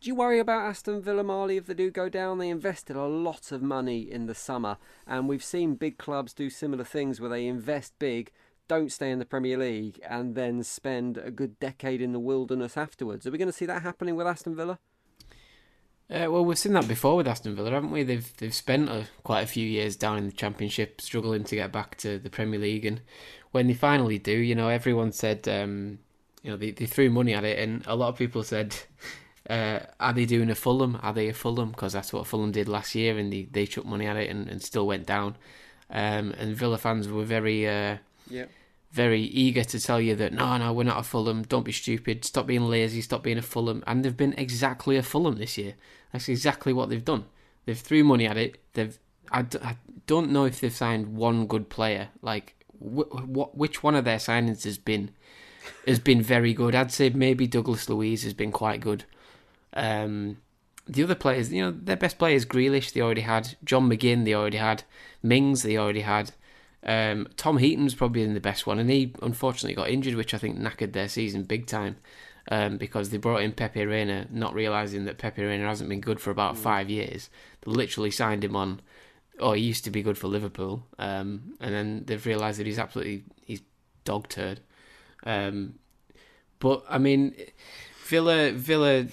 Do 0.00 0.08
you 0.08 0.16
worry 0.16 0.40
about 0.40 0.68
Aston 0.68 1.00
Villa, 1.00 1.22
Marley, 1.22 1.58
if 1.58 1.66
they 1.66 1.74
do 1.74 1.92
go 1.92 2.08
down? 2.08 2.38
They 2.38 2.48
invested 2.48 2.96
a 2.96 3.06
lot 3.06 3.52
of 3.52 3.62
money 3.62 4.00
in 4.00 4.26
the 4.26 4.34
summer, 4.34 4.78
and 5.06 5.28
we've 5.28 5.44
seen 5.44 5.76
big 5.76 5.96
clubs 5.96 6.34
do 6.34 6.50
similar 6.50 6.82
things 6.82 7.20
where 7.20 7.30
they 7.30 7.46
invest 7.46 7.96
big, 8.00 8.32
don't 8.68 8.92
stay 8.92 9.10
in 9.10 9.18
the 9.18 9.24
Premier 9.24 9.56
League, 9.56 10.00
and 10.08 10.34
then 10.34 10.62
spend 10.62 11.18
a 11.18 11.30
good 11.30 11.58
decade 11.58 12.00
in 12.00 12.12
the 12.12 12.20
wilderness 12.20 12.76
afterwards. 12.76 13.26
Are 13.26 13.30
we 13.30 13.38
going 13.38 13.48
to 13.48 13.52
see 13.52 13.66
that 13.66 13.82
happening 13.82 14.16
with 14.16 14.26
Aston 14.26 14.56
Villa? 14.56 14.78
Uh, 16.10 16.30
well, 16.30 16.44
we've 16.44 16.58
seen 16.58 16.74
that 16.74 16.88
before 16.88 17.16
with 17.16 17.26
Aston 17.28 17.54
Villa, 17.54 17.70
haven't 17.70 17.90
we? 17.90 18.02
They've 18.02 18.36
they've 18.36 18.54
spent 18.54 18.90
a, 18.90 19.06
quite 19.22 19.42
a 19.42 19.46
few 19.46 19.66
years 19.66 19.96
down 19.96 20.18
in 20.18 20.26
the 20.26 20.32
Championship, 20.32 21.00
struggling 21.00 21.44
to 21.44 21.56
get 21.56 21.72
back 21.72 21.96
to 21.98 22.18
the 22.18 22.28
Premier 22.28 22.60
League, 22.60 22.84
and 22.84 23.00
when 23.52 23.66
they 23.66 23.74
finally 23.74 24.18
do, 24.18 24.32
you 24.32 24.54
know, 24.54 24.68
everyone 24.68 25.12
said, 25.12 25.48
um, 25.48 25.98
you 26.42 26.50
know, 26.50 26.56
they, 26.56 26.70
they 26.70 26.86
threw 26.86 27.08
money 27.08 27.32
at 27.32 27.44
it, 27.44 27.58
and 27.58 27.82
a 27.86 27.96
lot 27.96 28.08
of 28.08 28.16
people 28.16 28.42
said, 28.42 28.76
uh, 29.48 29.80
"Are 30.00 30.12
they 30.12 30.26
doing 30.26 30.50
a 30.50 30.54
Fulham? 30.54 30.98
Are 31.02 31.14
they 31.14 31.28
a 31.28 31.34
Fulham?" 31.34 31.70
Because 31.70 31.94
that's 31.94 32.12
what 32.12 32.26
Fulham 32.26 32.52
did 32.52 32.68
last 32.68 32.94
year, 32.94 33.16
and 33.16 33.32
they, 33.32 33.48
they 33.50 33.66
chucked 33.66 33.86
money 33.86 34.06
at 34.06 34.16
it 34.16 34.28
and, 34.28 34.48
and 34.48 34.62
still 34.62 34.86
went 34.86 35.06
down. 35.06 35.36
Um, 35.88 36.32
and 36.32 36.56
Villa 36.56 36.78
fans 36.78 37.08
were 37.08 37.24
very 37.24 37.66
uh, 37.68 37.98
Yeah. 38.28 38.46
very 38.92 39.22
eager 39.22 39.64
to 39.64 39.80
tell 39.80 40.00
you 40.00 40.14
that 40.16 40.32
no, 40.32 40.56
no, 40.58 40.72
we're 40.72 40.84
not 40.84 41.00
a 41.00 41.02
Fulham. 41.02 41.42
Don't 41.42 41.64
be 41.64 41.72
stupid. 41.72 42.24
Stop 42.24 42.46
being 42.46 42.62
lazy. 42.68 43.00
Stop 43.00 43.22
being 43.22 43.38
a 43.38 43.42
Fulham. 43.42 43.82
And 43.86 44.04
they've 44.04 44.16
been 44.16 44.34
exactly 44.36 44.96
a 44.96 45.02
Fulham 45.02 45.36
this 45.36 45.56
year. 45.58 45.74
That's 46.12 46.28
exactly 46.28 46.72
what 46.72 46.88
they've 46.88 47.04
done. 47.04 47.24
They've 47.64 47.78
threw 47.78 48.04
money 48.04 48.26
at 48.26 48.36
it. 48.36 48.58
They've. 48.74 48.98
I, 49.30 49.42
d- 49.42 49.58
I 49.62 49.76
don't 50.06 50.30
know 50.30 50.44
if 50.44 50.60
they've 50.60 50.72
signed 50.74 51.14
one 51.16 51.46
good 51.46 51.70
player. 51.70 52.08
Like, 52.20 52.54
wh- 52.78 53.08
wh- 53.08 53.56
which 53.56 53.82
one 53.82 53.94
of 53.94 54.04
their 54.04 54.18
signings 54.18 54.64
has 54.64 54.76
been 54.76 55.10
has 55.86 55.98
been 55.98 56.20
very 56.20 56.52
good? 56.52 56.74
I'd 56.74 56.92
say 56.92 57.08
maybe 57.08 57.46
Douglas 57.46 57.88
Luiz 57.88 58.24
has 58.24 58.34
been 58.34 58.52
quite 58.52 58.80
good. 58.80 59.04
Um, 59.72 60.38
the 60.86 61.02
other 61.04 61.14
players, 61.14 61.50
you 61.52 61.62
know, 61.62 61.70
their 61.70 61.96
best 61.96 62.18
players, 62.18 62.44
Grealish, 62.44 62.92
they 62.92 63.00
already 63.00 63.22
had. 63.22 63.56
John 63.64 63.88
McGinn, 63.88 64.24
they 64.24 64.34
already 64.34 64.58
had. 64.58 64.82
Mings, 65.22 65.62
they 65.62 65.78
already 65.78 66.00
had. 66.02 66.32
Um, 66.84 67.28
Tom 67.36 67.58
Heaton's 67.58 67.94
probably 67.94 68.22
been 68.24 68.34
the 68.34 68.40
best 68.40 68.66
one, 68.66 68.78
and 68.78 68.90
he 68.90 69.14
unfortunately 69.22 69.74
got 69.74 69.90
injured, 69.90 70.14
which 70.14 70.34
I 70.34 70.38
think 70.38 70.58
knackered 70.58 70.92
their 70.92 71.08
season 71.08 71.44
big 71.44 71.66
time. 71.66 71.96
Um, 72.50 72.76
because 72.76 73.10
they 73.10 73.18
brought 73.18 73.42
in 73.42 73.52
Pepe 73.52 73.86
Reina, 73.86 74.26
not 74.28 74.52
realizing 74.52 75.04
that 75.04 75.16
Pepe 75.16 75.44
Reina 75.44 75.64
hasn't 75.64 75.88
been 75.88 76.00
good 76.00 76.18
for 76.18 76.32
about 76.32 76.58
five 76.58 76.90
years. 76.90 77.30
They 77.60 77.70
literally 77.70 78.10
signed 78.10 78.42
him 78.42 78.56
on. 78.56 78.80
Oh, 79.38 79.52
he 79.52 79.62
used 79.62 79.84
to 79.84 79.92
be 79.92 80.02
good 80.02 80.18
for 80.18 80.26
Liverpool, 80.26 80.84
um, 80.98 81.54
and 81.60 81.72
then 81.72 82.02
they've 82.04 82.26
realised 82.26 82.58
that 82.58 82.66
he's 82.66 82.80
absolutely 82.80 83.22
he's 83.44 83.62
dog 84.04 84.28
turd. 84.28 84.58
Um, 85.24 85.78
but 86.58 86.84
I 86.88 86.98
mean, 86.98 87.34
Villa 88.06 88.50
Villa 88.50 89.06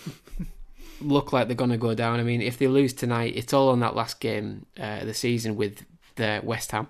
look 1.02 1.32
like 1.32 1.48
they're 1.48 1.56
going 1.56 1.70
to 1.70 1.78
go 1.78 1.94
down. 1.94 2.20
I 2.20 2.24
mean, 2.24 2.42
if 2.42 2.58
they 2.58 2.68
lose 2.68 2.94
tonight, 2.94 3.34
it's 3.36 3.54
all 3.54 3.70
on 3.70 3.80
that 3.82 3.96
last 3.96 4.20
game 4.20 4.66
uh, 4.80 5.00
of 5.02 5.08
the 5.08 5.14
season 5.14 5.56
with 5.56 5.86
the 6.16 6.42
West 6.44 6.72
Ham. 6.72 6.88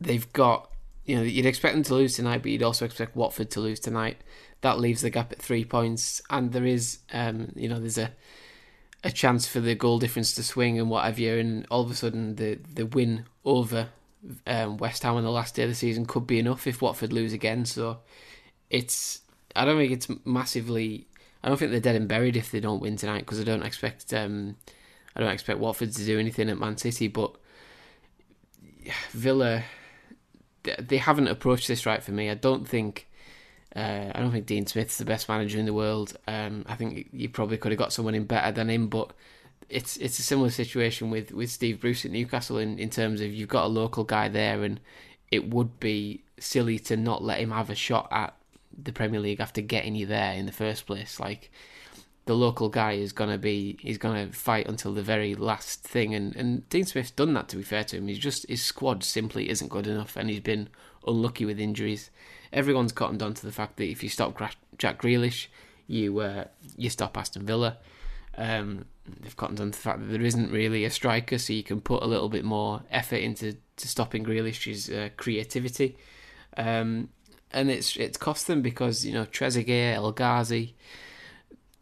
They've 0.00 0.30
got, 0.32 0.70
you 1.04 1.16
know, 1.16 1.22
you'd 1.22 1.46
expect 1.46 1.74
them 1.74 1.84
to 1.84 1.94
lose 1.94 2.14
tonight, 2.16 2.42
but 2.42 2.50
you'd 2.50 2.62
also 2.62 2.84
expect 2.84 3.16
Watford 3.16 3.50
to 3.52 3.60
lose 3.60 3.80
tonight. 3.80 4.18
That 4.60 4.78
leaves 4.78 5.02
the 5.02 5.10
gap 5.10 5.32
at 5.32 5.40
three 5.40 5.64
points, 5.64 6.22
and 6.30 6.52
there 6.52 6.64
is, 6.64 6.98
um, 7.12 7.52
you 7.54 7.68
know, 7.68 7.78
there's 7.78 7.98
a 7.98 8.12
a 9.04 9.12
chance 9.12 9.46
for 9.46 9.60
the 9.60 9.74
goal 9.74 9.98
difference 9.98 10.34
to 10.34 10.42
swing 10.42 10.78
and 10.78 10.88
what 10.88 11.04
have 11.04 11.18
you, 11.18 11.36
and 11.36 11.66
all 11.70 11.82
of 11.82 11.90
a 11.90 11.94
sudden 11.94 12.36
the 12.36 12.58
the 12.74 12.86
win 12.86 13.26
over 13.44 13.88
um, 14.46 14.78
West 14.78 15.02
Ham 15.02 15.16
on 15.16 15.22
the 15.22 15.30
last 15.30 15.54
day 15.54 15.64
of 15.64 15.68
the 15.68 15.74
season 15.74 16.06
could 16.06 16.26
be 16.26 16.38
enough 16.38 16.66
if 16.66 16.80
Watford 16.80 17.12
lose 17.12 17.32
again. 17.32 17.64
So 17.66 17.98
it's 18.70 19.20
I 19.54 19.64
don't 19.64 19.78
think 19.78 19.92
it's 19.92 20.08
massively. 20.24 21.06
I 21.42 21.48
don't 21.48 21.58
think 21.58 21.70
they're 21.70 21.80
dead 21.80 21.96
and 21.96 22.08
buried 22.08 22.36
if 22.36 22.50
they 22.50 22.60
don't 22.60 22.80
win 22.80 22.96
tonight 22.96 23.20
because 23.20 23.40
I 23.40 23.44
don't 23.44 23.62
expect 23.62 24.12
um, 24.14 24.56
I 25.14 25.20
don't 25.20 25.32
expect 25.32 25.58
Watford 25.58 25.92
to 25.92 26.04
do 26.04 26.18
anything 26.18 26.48
at 26.48 26.58
Man 26.58 26.78
City, 26.78 27.08
but 27.08 27.36
Villa 29.10 29.62
they- 30.64 30.98
haven't 30.98 31.28
approached 31.28 31.68
this 31.68 31.86
right 31.86 32.02
for 32.02 32.12
me. 32.12 32.30
I 32.30 32.34
don't 32.34 32.66
think. 32.68 33.08
Uh, 33.76 34.12
I 34.14 34.20
don't 34.20 34.30
think 34.30 34.46
Dean 34.46 34.66
Smith's 34.66 34.98
the 34.98 35.04
best 35.04 35.28
manager 35.28 35.58
in 35.58 35.66
the 35.66 35.74
world. 35.74 36.16
Um, 36.28 36.64
I 36.68 36.76
think 36.76 37.08
you 37.12 37.28
probably 37.28 37.56
could 37.56 37.72
have 37.72 37.78
got 37.78 37.92
someone 37.92 38.14
in 38.14 38.24
better 38.24 38.52
than 38.52 38.70
him, 38.70 38.86
but 38.88 39.12
it's 39.68 39.96
it's 39.96 40.18
a 40.18 40.22
similar 40.22 40.50
situation 40.50 41.10
with, 41.10 41.32
with 41.32 41.50
Steve 41.50 41.80
Bruce 41.80 42.04
at 42.04 42.12
Newcastle 42.12 42.58
in, 42.58 42.78
in 42.78 42.90
terms 42.90 43.20
of 43.20 43.32
you've 43.32 43.48
got 43.48 43.64
a 43.64 43.68
local 43.68 44.04
guy 44.04 44.28
there, 44.28 44.62
and 44.62 44.78
it 45.30 45.50
would 45.50 45.80
be 45.80 46.22
silly 46.38 46.78
to 46.80 46.96
not 46.96 47.22
let 47.22 47.40
him 47.40 47.50
have 47.50 47.70
a 47.70 47.74
shot 47.74 48.08
at 48.12 48.34
the 48.80 48.92
Premier 48.92 49.20
League 49.20 49.40
after 49.40 49.60
getting 49.60 49.94
you 49.94 50.06
there 50.06 50.34
in 50.34 50.46
the 50.46 50.52
first 50.52 50.86
place. 50.86 51.18
Like 51.18 51.50
the 52.26 52.34
local 52.34 52.68
guy 52.68 52.92
is 52.92 53.12
gonna 53.12 53.38
be 53.38 53.76
he's 53.80 53.98
gonna 53.98 54.32
fight 54.32 54.66
until 54.66 54.94
the 54.94 55.02
very 55.02 55.34
last 55.34 55.82
thing, 55.82 56.14
and 56.14 56.34
and 56.36 56.68
Dean 56.68 56.84
Smith's 56.84 57.10
done 57.10 57.34
that. 57.34 57.48
To 57.48 57.56
be 57.56 57.62
fair 57.62 57.84
to 57.84 57.98
him, 57.98 58.08
he's 58.08 58.18
just 58.18 58.48
his 58.48 58.62
squad 58.62 59.04
simply 59.04 59.50
isn't 59.50 59.68
good 59.68 59.86
enough, 59.86 60.16
and 60.16 60.30
he's 60.30 60.40
been 60.40 60.68
unlucky 61.06 61.44
with 61.44 61.60
injuries. 61.60 62.10
Everyone's 62.52 62.92
cottoned 62.92 63.22
on 63.22 63.34
to 63.34 63.46
the 63.46 63.52
fact 63.52 63.76
that 63.76 63.88
if 63.88 64.02
you 64.02 64.08
stop 64.08 64.40
Jack 64.78 65.02
Grealish, 65.02 65.48
you 65.86 66.18
uh, 66.20 66.44
you 66.76 66.90
stop 66.90 67.16
Aston 67.16 67.44
Villa. 67.44 67.78
Um, 68.36 68.86
they've 69.20 69.36
cottoned 69.36 69.60
on 69.60 69.70
to 69.70 69.78
the 69.78 69.82
fact 69.82 70.00
that 70.00 70.06
there 70.06 70.22
isn't 70.22 70.50
really 70.50 70.84
a 70.84 70.90
striker, 70.90 71.38
so 71.38 71.52
you 71.52 71.62
can 71.62 71.80
put 71.80 72.02
a 72.02 72.06
little 72.06 72.28
bit 72.28 72.44
more 72.44 72.82
effort 72.90 73.16
into 73.16 73.56
to 73.76 73.88
stopping 73.88 74.24
Grealish's 74.24 74.88
uh, 74.88 75.10
creativity. 75.16 75.96
Um, 76.56 77.10
and 77.50 77.70
it's 77.70 77.96
it's 77.96 78.16
cost 78.16 78.46
them 78.46 78.62
because 78.62 79.04
you 79.04 79.12
know 79.12 79.26
Trezeguet, 79.26 79.94
El 79.94 80.12
Ghazi, 80.12 80.74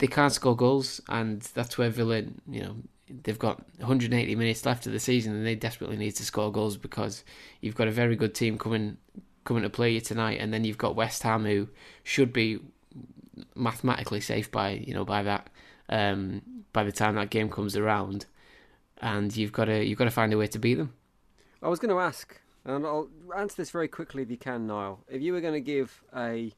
they 0.03 0.09
can't 0.09 0.33
score 0.33 0.57
goals, 0.57 1.01
and 1.09 1.43
that's 1.55 1.79
where 1.79 1.89
Villa, 1.89 2.25
you 2.51 2.61
know, 2.61 2.75
they've 3.23 3.39
got 3.39 3.63
180 3.79 4.35
minutes 4.35 4.67
left 4.67 4.85
of 4.85 4.93
the 4.93 4.99
season, 4.99 5.33
and 5.33 5.47
they 5.47 5.55
desperately 5.55 5.97
need 5.97 6.11
to 6.17 6.25
score 6.25 6.51
goals 6.51 6.77
because 6.77 7.23
you've 7.61 7.77
got 7.77 7.87
a 7.87 7.93
very 7.93 8.17
good 8.17 8.35
team 8.35 8.59
coming 8.59 8.97
coming 9.45 9.63
to 9.63 9.71
play 9.71 9.91
you 9.93 10.01
tonight, 10.01 10.41
and 10.41 10.53
then 10.53 10.65
you've 10.65 10.77
got 10.77 10.97
West 10.97 11.23
Ham 11.23 11.45
who 11.45 11.69
should 12.03 12.33
be 12.33 12.59
mathematically 13.55 14.21
safe 14.21 14.51
by 14.51 14.71
you 14.71 14.93
know 14.93 15.05
by 15.05 15.23
that 15.23 15.51
um, 15.89 16.43
by 16.73 16.83
the 16.83 16.91
time 16.91 17.15
that 17.15 17.31
game 17.31 17.49
comes 17.49 17.77
around, 17.77 18.27
and 18.99 19.37
you've 19.37 19.53
got 19.53 19.67
to 19.67 19.85
you've 19.85 19.99
got 19.99 20.07
to 20.07 20.11
find 20.11 20.33
a 20.33 20.37
way 20.37 20.49
to 20.49 20.59
beat 20.59 20.79
them. 20.79 20.93
I 21.63 21.69
was 21.69 21.79
going 21.79 21.95
to 21.95 22.01
ask, 22.01 22.41
and 22.65 22.85
I'll 22.85 23.09
answer 23.37 23.55
this 23.55 23.71
very 23.71 23.87
quickly 23.87 24.25
if 24.25 24.33
you 24.33 24.37
can, 24.37 24.67
Niall. 24.67 25.05
If 25.07 25.23
you 25.23 25.33
were 25.33 25.41
going 25.41 25.55
to 25.55 25.61
give 25.61 26.03
a 26.13 26.55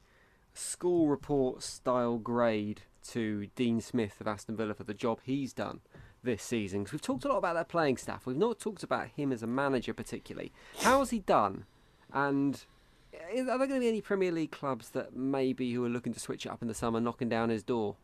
school 0.55 1.09
report 1.09 1.63
style 1.63 2.17
grade 2.17 2.81
to 3.09 3.47
Dean 3.55 3.81
Smith 3.81 4.21
of 4.21 4.27
Aston 4.27 4.57
Villa 4.57 4.75
for 4.75 4.85
the 4.85 4.95
job 4.95 5.21
he's 5.25 5.53
done 5.53 5.81
this 6.23 6.43
season, 6.43 6.81
because 6.81 6.93
we've 6.93 7.03
talked 7.03 7.25
a 7.25 7.29
lot 7.29 7.39
about 7.39 7.55
their 7.55 7.65
playing 7.65 7.97
staff, 7.97 8.27
we've 8.27 8.37
not 8.37 8.59
talked 8.59 8.83
about 8.83 9.09
him 9.09 9.33
as 9.33 9.43
a 9.43 9.47
manager 9.47 9.93
particularly. 9.95 10.53
How 10.81 11.01
has 11.01 11.11
he 11.11 11.19
done? 11.21 11.65
And 12.13 12.65
eh, 13.13 13.41
are 13.41 13.59
there 13.59 13.59
going 13.59 13.75
to 13.75 13.81
be 13.81 13.89
any 13.89 14.01
Premier 14.01 14.33
League 14.33 14.53
clubs 14.53 14.91
that 14.91 15.15
maybe 15.15 15.73
who 15.73 15.85
are 15.85 15.91
looking 15.91 16.15
to 16.15 16.21
switch 16.21 16.47
it 16.47 16.51
up 16.51 16.63
in 16.63 16.69
the 16.69 16.75
summer, 16.75 17.01
knocking 17.01 17.29
down 17.29 17.51
his 17.51 17.63
door 17.63 17.97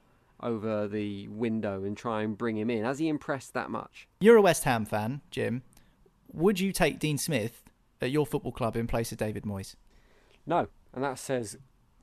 over 0.43 0.89
the 0.89 1.29
window 1.29 1.85
and 1.85 1.97
try 1.97 2.23
and 2.23 2.37
bring 2.37 2.57
him 2.57 2.71
in? 2.71 2.85
Has 2.85 2.99
he 2.99 3.09
impressed 3.09 3.55
that 3.55 3.71
much? 3.71 4.09
You're 4.21 4.37
a 4.37 4.43
West 4.43 4.65
Ham 4.65 4.85
fan, 4.85 5.21
Jim. 5.31 5.63
Would 6.33 6.61
you 6.61 6.73
take 6.73 6.99
Dean 6.99 7.19
Smith 7.19 7.65
at 8.01 8.11
your 8.11 8.27
football 8.27 8.53
club 8.53 8.77
in 8.77 8.87
place 8.87 9.13
of 9.13 9.19
David 9.19 9.45
Moyes? 9.45 9.75
No, 10.47 10.69
and 10.95 11.05
that 11.05 11.19
says 11.19 11.59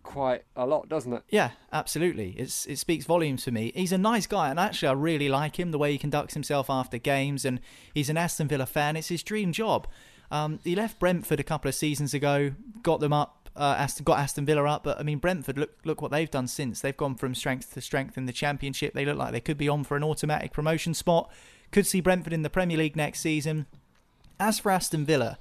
quite 0.08 0.44
a 0.56 0.66
lot, 0.66 0.90
doesn't 0.90 1.14
it? 1.14 1.24
Yeah, 1.30 1.52
absolutely. 1.72 2.36
It's 2.38 2.66
it 2.66 2.78
speaks 2.78 3.06
volumes 3.06 3.44
for 3.44 3.52
me. 3.52 3.72
He's 3.76 3.92
a 3.92 3.98
nice 3.98 4.26
guy, 4.26 4.50
and 4.50 4.60
actually, 4.60 4.88
I 4.88 4.94
really 4.94 5.30
like 5.30 5.60
him 5.60 5.72
the 5.72 5.78
way 5.78 5.92
he 5.92 5.98
conducts 5.98 6.34
himself 6.34 6.70
after 6.70 6.98
games. 6.98 7.46
And 7.46 7.60
he's 7.94 8.10
an 8.10 8.18
Aston 8.18 8.48
Villa 8.48 8.66
fan. 8.66 8.96
It's 8.96 9.10
his 9.10 9.24
dream 9.24 9.52
job. 9.52 9.88
Um, 10.32 10.60
he 10.64 10.76
left 10.76 11.00
Brentford 11.00 11.40
a 11.40 11.44
couple 11.44 11.70
of 11.70 11.76
seasons 11.76 12.14
ago, 12.14 12.52
got 12.82 13.00
them 13.00 13.14
up 13.14 13.38
uh, 13.58 13.76
Aston 13.80 14.04
got 14.04 14.20
Aston 14.20 14.46
Villa 14.46 14.64
up, 14.66 14.84
but 14.84 15.00
I 15.00 15.04
mean 15.04 15.18
Brentford. 15.18 15.58
Look 15.58 15.72
look 15.84 16.02
what 16.02 16.12
they've 16.12 16.30
done 16.30 16.48
since. 16.48 16.80
They've 16.80 16.96
gone 16.96 17.16
from 17.16 17.34
strength 17.34 17.74
to 17.74 17.82
strength 17.82 18.18
in 18.18 18.28
the 18.28 18.32
Championship. 18.34 18.94
They 18.94 19.04
look 19.04 19.18
like 19.18 19.32
they 19.32 19.42
could 19.42 19.58
be 19.58 19.68
on 19.68 19.84
for 19.84 19.98
an 19.98 20.04
automatic 20.04 20.54
promotion 20.54 20.94
spot. 20.94 21.32
Could 21.72 21.88
see 21.88 22.00
Brentford 22.00 22.34
in 22.34 22.44
the 22.44 22.50
Premier 22.50 22.78
League 22.78 22.96
next 22.96 23.20
season. 23.20 23.66
As 24.40 24.60
for 24.60 24.72
Aston 24.72 25.06
Villa, 25.06 25.40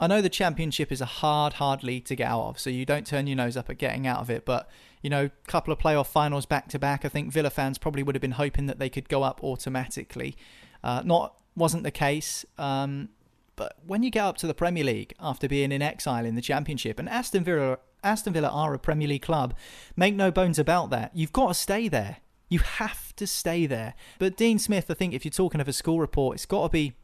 I 0.00 0.06
know 0.06 0.20
the 0.20 0.28
Championship 0.28 0.92
is 0.92 1.00
a 1.00 1.06
hard, 1.06 1.54
hard 1.54 1.82
league 1.82 2.04
to 2.06 2.14
get 2.14 2.28
out 2.28 2.42
of, 2.48 2.58
so 2.58 2.70
you 2.70 2.86
don't 2.86 3.06
turn 3.06 3.26
your 3.26 3.36
nose 3.36 3.56
up 3.56 3.68
at 3.68 3.78
getting 3.78 4.06
out 4.06 4.20
of 4.20 4.30
it. 4.30 4.44
But 4.44 4.68
you 5.02 5.10
know, 5.10 5.30
couple 5.46 5.72
of 5.72 5.78
playoff 5.78 6.06
finals 6.06 6.46
back 6.46 6.68
to 6.68 6.78
back. 6.78 7.04
I 7.04 7.08
think 7.08 7.32
Villa 7.32 7.50
fans 7.50 7.78
probably 7.78 8.02
would 8.02 8.14
have 8.14 8.22
been 8.22 8.32
hoping 8.32 8.66
that 8.66 8.78
they 8.78 8.88
could 8.88 9.08
go 9.08 9.22
up 9.22 9.42
automatically. 9.42 10.36
Uh, 10.82 11.02
not 11.04 11.34
wasn't 11.56 11.82
the 11.82 11.90
case. 11.90 12.44
Um, 12.56 13.10
but 13.56 13.76
when 13.84 14.02
you 14.02 14.10
get 14.10 14.24
up 14.24 14.36
to 14.38 14.46
the 14.46 14.54
Premier 14.54 14.84
League 14.84 15.14
after 15.18 15.48
being 15.48 15.72
in 15.72 15.82
exile 15.82 16.24
in 16.24 16.36
the 16.36 16.40
Championship, 16.40 16.98
and 16.98 17.08
Aston 17.08 17.42
Villa, 17.42 17.78
Aston 18.04 18.32
Villa 18.32 18.48
are 18.48 18.72
a 18.72 18.78
Premier 18.78 19.08
League 19.08 19.22
club, 19.22 19.54
make 19.96 20.14
no 20.14 20.30
bones 20.30 20.58
about 20.58 20.90
that. 20.90 21.10
You've 21.14 21.32
got 21.32 21.48
to 21.48 21.54
stay 21.54 21.88
there. 21.88 22.18
You 22.48 22.60
have 22.60 23.14
to 23.16 23.26
stay 23.26 23.66
there. 23.66 23.94
But 24.18 24.36
Dean 24.36 24.58
Smith, 24.58 24.86
I 24.88 24.94
think, 24.94 25.12
if 25.12 25.24
you're 25.24 25.32
talking 25.32 25.60
of 25.60 25.68
a 25.68 25.72
school 25.72 25.98
report, 26.00 26.36
it's 26.36 26.46
got 26.46 26.62
to 26.62 26.68
be 26.68 26.94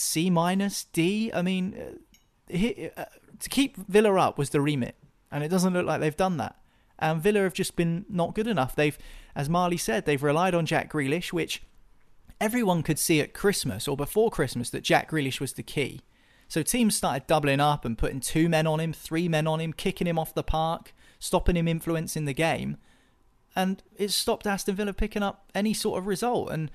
C 0.00 0.30
minus 0.30 0.84
D. 0.84 1.30
I 1.32 1.42
mean, 1.42 1.74
uh, 1.74 1.96
he, 2.48 2.90
uh, 2.96 3.04
to 3.38 3.48
keep 3.48 3.76
Villa 3.76 4.14
up 4.16 4.38
was 4.38 4.50
the 4.50 4.60
remit, 4.60 4.96
and 5.30 5.44
it 5.44 5.48
doesn't 5.48 5.72
look 5.72 5.86
like 5.86 6.00
they've 6.00 6.16
done 6.16 6.36
that. 6.38 6.56
And 6.98 7.22
Villa 7.22 7.40
have 7.40 7.54
just 7.54 7.76
been 7.76 8.04
not 8.08 8.34
good 8.34 8.46
enough. 8.46 8.76
They've, 8.76 8.98
as 9.34 9.48
Marley 9.48 9.76
said, 9.78 10.04
they've 10.04 10.22
relied 10.22 10.54
on 10.54 10.66
Jack 10.66 10.92
Grealish, 10.92 11.32
which 11.32 11.62
everyone 12.40 12.82
could 12.82 12.98
see 12.98 13.20
at 13.20 13.34
Christmas 13.34 13.88
or 13.88 13.96
before 13.96 14.30
Christmas 14.30 14.70
that 14.70 14.82
Jack 14.82 15.10
Grealish 15.10 15.40
was 15.40 15.54
the 15.54 15.62
key. 15.62 16.00
So 16.48 16.62
teams 16.62 16.96
started 16.96 17.26
doubling 17.26 17.60
up 17.60 17.84
and 17.84 17.96
putting 17.96 18.20
two 18.20 18.48
men 18.48 18.66
on 18.66 18.80
him, 18.80 18.92
three 18.92 19.28
men 19.28 19.46
on 19.46 19.60
him, 19.60 19.72
kicking 19.72 20.06
him 20.06 20.18
off 20.18 20.34
the 20.34 20.42
park, 20.42 20.92
stopping 21.18 21.56
him 21.56 21.68
influencing 21.68 22.24
the 22.24 22.34
game. 22.34 22.76
And 23.54 23.82
it 23.96 24.10
stopped 24.10 24.46
Aston 24.46 24.74
Villa 24.74 24.92
picking 24.92 25.22
up 25.22 25.50
any 25.54 25.72
sort 25.72 25.98
of 25.98 26.06
result. 26.06 26.50
And 26.50 26.70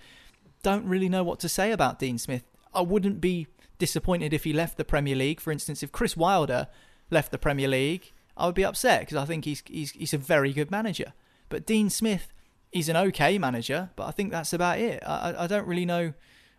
don't 0.63 0.85
really 0.85 1.09
know 1.09 1.23
what 1.23 1.39
to 1.41 1.49
say 1.49 1.71
about 1.71 1.99
Dean 1.99 2.17
Smith. 2.17 2.43
I 2.75 2.81
wouldn't 2.81 3.21
be 3.21 3.47
disappointed 3.77 4.33
if 4.33 4.43
he 4.43 4.53
left 4.53 4.77
the 4.77 4.85
Premier 4.85 5.15
League. 5.15 5.39
For 5.39 5.51
instance, 5.51 5.83
if 5.83 5.91
Chris 5.91 6.15
Wilder 6.15 6.67
left 7.09 7.31
the 7.31 7.38
Premier 7.38 7.67
League, 7.67 8.11
I 8.38 8.45
would 8.45 8.55
be 8.55 8.65
upset 8.65 9.01
because 9.01 9.17
I 9.17 9.25
think 9.25 9.45
he's, 9.45 9.63
he's 9.65 9.91
he's 9.91 10.13
a 10.13 10.17
very 10.17 10.53
good 10.53 10.71
manager. 10.71 11.13
But 11.49 11.65
Dean 11.65 11.89
Smith 11.89 12.31
he's 12.75 12.89
an 12.89 12.97
okay 12.97 13.38
manager, 13.38 13.89
but 13.95 14.05
I 14.05 14.11
think 14.11 14.31
that's 14.31 14.51
about 14.51 14.79
it. 14.79 15.01
I, 15.05 15.33
I 15.39 15.47
don't 15.47 15.65
really 15.65 15.85
know 15.85 16.13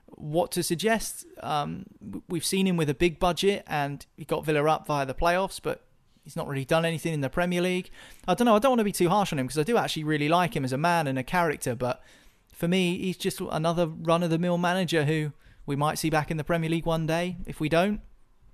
what 0.07 0.51
to 0.53 0.63
suggest. 0.63 1.27
Um, 1.43 1.85
we've 2.27 2.45
seen 2.45 2.67
him 2.67 2.79
with 2.79 2.89
a 2.89 2.95
big 2.95 3.19
budget 3.19 3.65
and 3.67 4.05
he 4.17 4.25
got 4.25 4.45
Villa 4.45 4.65
up 4.65 4.87
via 4.87 5.05
the 5.05 5.15
playoffs, 5.15 5.61
but 5.63 5.85
he's 6.25 6.35
not 6.35 6.49
really 6.49 6.65
done 6.65 6.87
anything 6.87 7.13
in 7.13 7.21
the 7.21 7.29
Premier 7.29 7.61
League. 7.61 7.91
I 8.27 8.33
don't 8.33 8.47
know. 8.47 8.57
I 8.57 8.59
don't 8.59 8.71
want 8.71 8.81
to 8.81 8.85
be 8.85 8.93
too 8.93 9.11
harsh 9.11 9.31
on 9.31 9.39
him 9.39 9.47
because 9.47 9.59
I 9.59 9.63
do 9.63 9.77
actually 9.77 10.05
really 10.05 10.31
like 10.31 10.57
him 10.57 10.65
as 10.65 10.73
a 10.73 10.79
man 10.79 11.07
and 11.07 11.19
a 11.19 11.23
character, 11.23 11.75
but 11.75 12.03
for 12.51 12.67
me, 12.67 12.97
he's 12.97 13.19
just 13.19 13.39
another 13.41 13.87
run 13.87 14.23
of 14.23 14.31
the 14.31 14.39
mill 14.39 14.57
manager 14.57 15.05
who 15.05 15.33
we 15.67 15.77
might 15.77 15.99
see 15.99 16.09
back 16.09 16.31
in 16.31 16.37
the 16.37 16.45
Premier 16.45 16.71
League 16.71 16.87
one 16.87 17.07
day. 17.07 17.37
If 17.45 17.61
we 17.61 17.69
don't, 17.69 18.01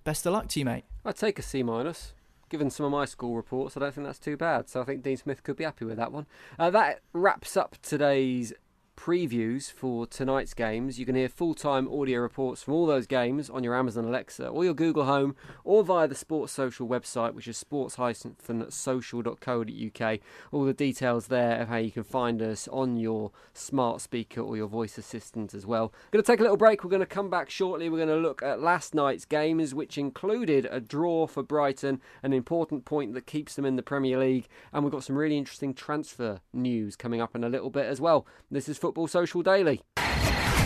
best 0.03 0.27
of 0.27 0.33
luck 0.33 0.49
to 0.49 0.59
you, 0.59 0.65
mate. 0.65 0.85
I'd 1.05 1.17
take 1.17 1.39
a 1.39 1.43
C 1.43 1.63
minus 1.63 2.15
given 2.53 2.69
some 2.69 2.85
of 2.85 2.93
my 2.93 3.07
school 3.07 3.35
reports, 3.35 3.79
I 3.79 3.81
don't 3.81 3.95
think 3.95 4.07
that's 4.07 4.19
too 4.19 4.37
bad. 4.37 4.69
So 4.69 4.83
I 4.83 4.85
think 4.85 5.03
Dean 5.03 5.17
Smith 5.17 5.43
could 5.43 5.57
be 5.57 5.65
happy 5.65 5.87
with 5.87 5.97
that 5.97 6.13
one. 6.13 6.27
Uh, 6.59 6.69
that 6.71 7.01
wraps 7.15 7.57
up 7.57 7.79
today's 7.81 8.53
previews 8.97 9.73
for 9.73 10.07
tonight's 10.07 10.55
games. 10.55 10.99
You 10.99 11.07
can 11.07 11.15
hear 11.15 11.29
full 11.29 11.55
time 11.55 11.89
audio 11.89 12.21
reports 12.21 12.63
from 12.63 12.75
all 12.75 12.87
those 12.87 13.07
games 13.07 13.51
on 13.51 13.65
your 13.65 13.75
Amazon 13.75 14.05
Alexa 14.05 14.47
or 14.47 14.65
your 14.65 14.75
Google 14.75 15.05
Home 15.05 15.35
or 15.65 15.83
via 15.83 16.07
the 16.07 16.15
Sports 16.15 16.53
Social 16.53 16.87
website, 16.87 17.35
which 17.35 17.49
is 17.49 17.57
sports-social.co.uk. 17.57 20.19
All 20.53 20.65
the 20.65 20.73
details 20.73 21.27
there 21.29 21.63
of 21.63 21.69
how 21.69 21.79
you 21.79 21.91
can 21.91 22.05
find 22.05 22.43
us 22.43 22.69
on 22.69 22.97
your 22.97 23.33
smart 23.55 24.01
speaker 24.01 24.41
or 24.41 24.57
your 24.57 24.69
voice 24.69 24.99
assistant 24.99 25.55
as 25.55 25.67
well. 25.67 25.93
Going 26.11 26.23
to 26.23 26.27
take 26.27 26.41
a 26.41 26.43
little 26.43 26.57
break. 26.57 26.85
We're 26.85 26.91
going 26.91 27.01
to 27.01 27.07
come 27.07 27.31
back 27.31 27.51
shortly. 27.51 27.89
We're 27.89 28.05
going 28.05 28.09
to 28.09 28.17
look 28.17 28.43
at 28.43 28.61
last 28.61 28.95
night's 28.95 29.25
games, 29.25 29.75
which 29.75 29.99
included 29.99 30.67
a 30.71 30.81
draw 30.81 31.27
for 31.27 31.43
Brighton, 31.43 32.01
an 32.23 32.33
important 32.33 32.85
point 32.85 33.15
that 33.15 33.27
keeps 33.27 33.55
them 33.55 33.65
in 33.65 33.77
the 33.77 33.83
Premier 33.83 34.19
League. 34.19 34.49
And 34.73 34.85
we've 34.85 34.93
got 34.93 35.05
some 35.05 35.17
really 35.17 35.39
interesting 35.39 35.75
transfer 35.75 36.41
news 36.53 36.97
coming 36.97 37.21
up 37.21 37.35
in 37.35 37.45
a 37.45 37.49
little 37.49 37.71
bit 37.71 37.87
as 37.87 38.01
well. 38.01 38.27
This 38.51 38.69
is 38.69 38.79
Football 38.83 39.07
Social 39.07 39.43
Daily. 39.43 39.81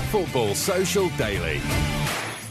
Football 0.09 0.55
Social 0.55 1.11
Daily. 1.18 1.61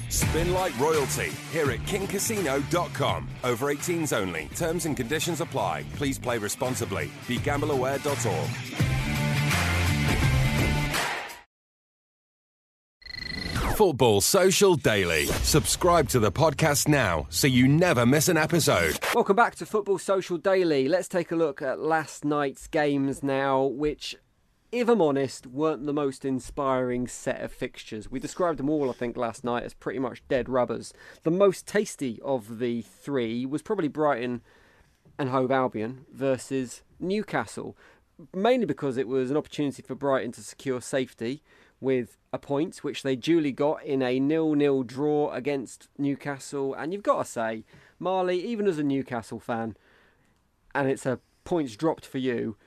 Spin 0.10 0.54
like 0.54 0.80
royalty 0.80 1.32
here 1.52 1.72
at 1.72 1.80
kingcasino.com. 1.80 3.28
Over 3.44 3.74
18s 3.74 4.16
only. 4.16 4.48
Terms 4.56 4.86
and 4.86 4.96
conditions 4.96 5.42
apply. 5.42 5.84
Please 5.96 6.20
play 6.20 6.38
responsibly. 6.38 7.08
BeGambleAware.org. 7.26 8.50
Football 13.76 14.22
Social 14.22 14.76
Daily. 14.76 15.26
Subscribe 15.26 16.08
to 16.10 16.20
the 16.20 16.32
podcast 16.32 16.88
now 16.88 17.26
so 17.30 17.48
you 17.48 17.68
never 17.68 18.06
miss 18.06 18.30
an 18.30 18.38
episode. 18.38 19.00
Welcome 19.16 19.36
back 19.36 19.56
to 19.56 19.66
Football 19.66 19.98
Social 19.98 20.38
Daily. 20.38 20.88
Let's 20.88 21.08
take 21.08 21.32
a 21.32 21.36
look 21.36 21.64
at 21.64 21.80
last 21.80 22.24
night's 22.24 22.68
games 22.68 23.24
now, 23.24 23.64
which 23.64 24.16
if 24.72 24.90
I'm 24.90 25.02
honest, 25.02 25.48
weren't 25.48 25.86
the 25.86 25.94
most 25.94 26.26
inspiring 26.26 27.08
set 27.08 27.42
of 27.42 27.52
fixtures. 27.52 28.10
We 28.10 28.20
described 28.20 28.60
them 28.60 28.70
all, 28.70 28.90
I 28.90 28.94
think, 28.94 29.16
last 29.16 29.44
night 29.44 29.64
as 29.64 29.74
pretty 29.74 30.00
much 30.00 30.28
dead 30.28 30.50
rubbers. 30.50 30.94
The 31.24 31.32
most 31.32 31.68
tasty 31.68 32.20
of 32.24 32.60
the 32.60 32.82
three 32.82 33.46
was 33.46 33.62
probably 33.62 33.88
Brighton 33.88 34.42
and 35.18 35.30
Hove 35.30 35.52
Albion 35.52 36.06
versus 36.12 36.82
Newcastle, 37.00 37.78
mainly 38.34 38.66
because 38.66 38.98
it 38.98 39.08
was 39.08 39.32
an 39.32 39.38
opportunity 39.38 39.82
for 39.82 39.96
Brighton 39.96 40.32
to 40.34 40.42
secure 40.42 40.82
safety 40.82 41.42
with 41.80 42.18
a 42.34 42.40
point, 42.40 42.78
which 42.78 43.04
they 43.04 43.16
duly 43.16 43.52
got 43.52 43.84
in 43.84 44.02
a 44.02 44.20
nil-nil 44.20 44.84
draw 44.84 45.32
against 45.32 45.88
Newcastle. 45.98 46.74
And 46.74 46.92
you've 46.92 47.04
got 47.04 47.26
to 47.26 47.32
say, 47.32 47.64
Marley, 48.00 48.44
even 48.46 48.68
as 48.68 48.78
a 48.78 48.84
Newcastle 48.84 49.40
fan, 49.40 49.78
and 50.74 50.90
it's 50.90 51.06
a 51.06 51.20
points 51.46 51.76
dropped 51.76 52.06
for 52.06 52.18
you, 52.18 52.58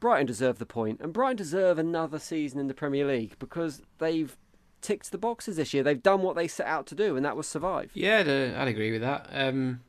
Brighton 0.00 0.26
deserve 0.26 0.58
the 0.58 0.66
point, 0.66 1.00
and 1.00 1.12
Brighton 1.12 1.36
deserve 1.36 1.78
another 1.78 2.18
season 2.18 2.60
in 2.60 2.68
the 2.68 2.74
Premier 2.74 3.06
League 3.06 3.36
because 3.38 3.82
they've 3.98 4.36
ticked 4.80 5.10
the 5.10 5.18
boxes 5.18 5.56
this 5.56 5.72
year. 5.74 5.82
They've 5.82 6.02
done 6.02 6.22
what 6.22 6.36
they 6.36 6.48
set 6.48 6.66
out 6.66 6.86
to 6.88 6.94
do, 6.94 7.16
and 7.16 7.24
that 7.24 7.36
was 7.36 7.46
survive. 7.46 7.90
Yeah, 7.94 8.18
I'd, 8.18 8.28
uh, 8.28 8.70
agree 8.70 8.92
with 8.92 9.00
that. 9.00 9.28
Um, 9.32 9.80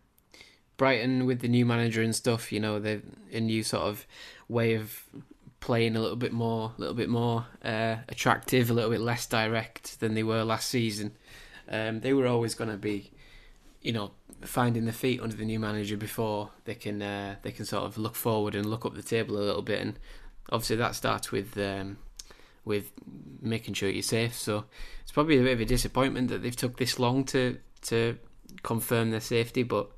Brighton 0.77 1.25
with 1.25 1.41
the 1.41 1.47
new 1.47 1.65
manager 1.65 2.01
and 2.01 2.15
stuff, 2.15 2.51
you 2.51 2.59
know, 2.59 2.79
the 2.79 3.01
a 3.31 3.39
new 3.39 3.63
sort 3.63 3.83
of 3.83 4.07
way 4.47 4.75
of 4.75 5.03
playing 5.59 5.95
a 5.95 5.99
little 5.99 6.15
bit 6.15 6.31
more, 6.31 6.73
a 6.77 6.79
little 6.79 6.95
bit 6.95 7.09
more 7.09 7.47
uh, 7.63 7.97
attractive, 8.07 8.69
a 8.69 8.73
little 8.73 8.91
bit 8.91 9.01
less 9.01 9.25
direct 9.25 9.99
than 9.99 10.13
they 10.13 10.23
were 10.23 10.43
last 10.43 10.69
season. 10.69 11.11
Um, 11.69 11.99
they 11.99 12.13
were 12.13 12.27
always 12.27 12.55
going 12.55 12.69
to 12.69 12.77
be, 12.77 13.11
you 13.81 13.91
know, 13.91 14.11
finding 14.41 14.85
their 14.85 14.93
feet 14.93 15.21
under 15.21 15.35
the 15.35 15.45
new 15.45 15.59
manager 15.59 15.97
before 15.97 16.51
they 16.65 16.75
can 16.75 17.01
uh, 17.01 17.35
they 17.41 17.51
can 17.51 17.65
sort 17.65 17.83
of 17.83 17.97
look 17.97 18.15
forward 18.15 18.55
and 18.55 18.65
look 18.65 18.85
up 18.85 18.95
the 18.95 19.01
table 19.01 19.37
a 19.37 19.39
little 19.39 19.61
bit. 19.61 19.81
And 19.81 19.99
obviously 20.51 20.75
that 20.77 20.95
starts 20.95 21.31
with 21.31 21.57
um, 21.57 21.97
with 22.65 22.91
making 23.41 23.73
sure 23.73 23.89
you're 23.89 24.03
safe. 24.03 24.35
So 24.35 24.65
it's 25.01 25.11
probably 25.11 25.39
a 25.39 25.43
bit 25.43 25.53
of 25.53 25.61
a 25.61 25.65
disappointment 25.65 26.29
that 26.29 26.43
they've 26.43 26.55
took 26.55 26.77
this 26.77 26.99
long 26.99 27.23
to 27.25 27.57
to 27.83 28.17
confirm 28.63 29.11
their 29.11 29.21
safety, 29.21 29.63
but 29.63 29.89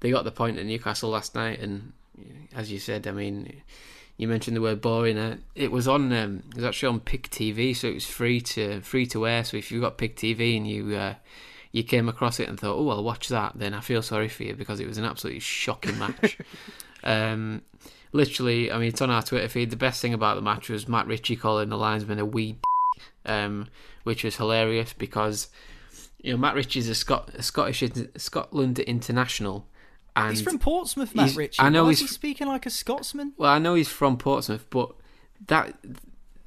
they 0.00 0.10
got 0.10 0.24
the 0.24 0.32
point 0.32 0.58
at 0.58 0.66
Newcastle 0.66 1.10
last 1.10 1.34
night. 1.34 1.60
And 1.60 1.92
as 2.54 2.70
you 2.70 2.78
said, 2.78 3.06
I 3.06 3.12
mean. 3.12 3.62
You 4.16 4.28
mentioned 4.28 4.54
the 4.54 4.60
word 4.60 4.82
boring. 4.82 5.16
Uh, 5.16 5.38
it 5.54 5.72
was 5.72 5.88
on. 5.88 6.12
Um, 6.12 6.42
it 6.50 6.56
was 6.56 6.64
actually 6.64 6.90
on 6.90 7.00
Pick 7.00 7.30
TV, 7.30 7.74
so 7.74 7.88
it 7.88 7.94
was 7.94 8.04
free 8.04 8.38
to 8.42 8.82
free 8.82 9.06
to 9.06 9.26
air. 9.26 9.44
So 9.44 9.56
if 9.56 9.72
you've 9.72 9.80
got 9.80 9.96
Pick 9.96 10.14
TV 10.14 10.58
and 10.58 10.68
you 10.68 10.94
uh, 10.94 11.14
you 11.72 11.84
came 11.84 12.08
across 12.08 12.40
it 12.40 12.48
and 12.48 12.58
thought, 12.58 12.76
oh, 12.76 12.88
I'll 12.88 13.04
watch 13.04 13.28
that, 13.28 13.52
then 13.54 13.74
I 13.74 13.80
feel 13.80 14.02
sorry 14.02 14.28
for 14.28 14.42
you 14.42 14.54
because 14.54 14.80
it 14.80 14.88
was 14.88 14.98
an 14.98 15.04
absolutely 15.04 15.40
shocking 15.40 15.98
match. 15.98 16.38
um, 17.04 17.62
literally, 18.12 18.72
I 18.72 18.78
mean, 18.78 18.88
it's 18.88 19.00
on 19.00 19.10
our 19.10 19.22
Twitter 19.22 19.48
feed. 19.48 19.70
The 19.70 19.76
best 19.76 20.02
thing 20.02 20.14
about 20.14 20.34
the 20.34 20.42
match 20.42 20.68
was 20.68 20.88
Matt 20.88 21.06
Ritchie 21.06 21.36
calling 21.36 21.68
the 21.68 21.76
linesman 21.76 22.18
a 22.18 22.26
wee, 22.26 22.56
um, 23.24 23.68
which 24.02 24.24
was 24.24 24.36
hilarious 24.36 24.92
because 24.92 25.48
you 26.20 26.32
know 26.32 26.38
Matt 26.38 26.54
Ritchie's 26.54 26.88
a, 26.88 26.94
Scot- 26.94 27.30
a 27.34 27.42
Scottish 27.42 27.84
Scotland 28.16 28.78
international. 28.80 29.66
And 30.16 30.30
he's 30.30 30.42
from 30.42 30.58
Portsmouth, 30.58 31.14
Matt 31.14 31.36
Ritchie. 31.36 31.62
I 31.62 31.68
know 31.68 31.84
Why 31.84 31.90
he's 31.90 32.00
he 32.00 32.06
speaking 32.08 32.48
like 32.48 32.66
a 32.66 32.70
Scotsman. 32.70 33.32
Well, 33.36 33.50
I 33.50 33.58
know 33.58 33.74
he's 33.74 33.88
from 33.88 34.16
Portsmouth, 34.16 34.66
but 34.68 34.92
that 35.46 35.76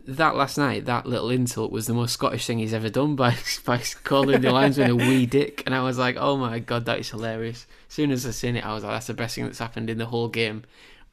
that 0.06 0.36
last 0.36 0.58
night, 0.58 0.86
that 0.86 1.06
little 1.06 1.30
insult 1.30 1.72
was 1.72 1.88
the 1.88 1.94
most 1.94 2.14
Scottish 2.14 2.46
thing 2.46 2.60
he's 2.60 2.74
ever 2.74 2.90
done 2.90 3.16
by 3.16 3.36
by 3.66 3.82
calling 4.04 4.42
the 4.42 4.52
linesman 4.52 4.92
a 4.92 4.96
wee 4.96 5.26
dick, 5.26 5.64
and 5.66 5.74
I 5.74 5.82
was 5.82 5.98
like, 5.98 6.18
oh 6.18 6.38
my 6.38 6.60
god, 6.60 6.86
that 6.86 7.00
is 7.00 7.10
hilarious. 7.10 7.66
As 7.88 7.94
soon 7.94 8.12
as 8.12 8.26
I 8.26 8.32
seen 8.32 8.56
it, 8.56 8.66
I 8.66 8.74
was 8.74 8.84
like, 8.84 8.94
that's 8.94 9.08
the 9.08 9.14
best 9.14 9.36
thing 9.36 9.46
that's 9.46 9.60
happened 9.60 9.90
in 9.90 9.98
the 9.98 10.06
whole 10.06 10.28
game, 10.28 10.64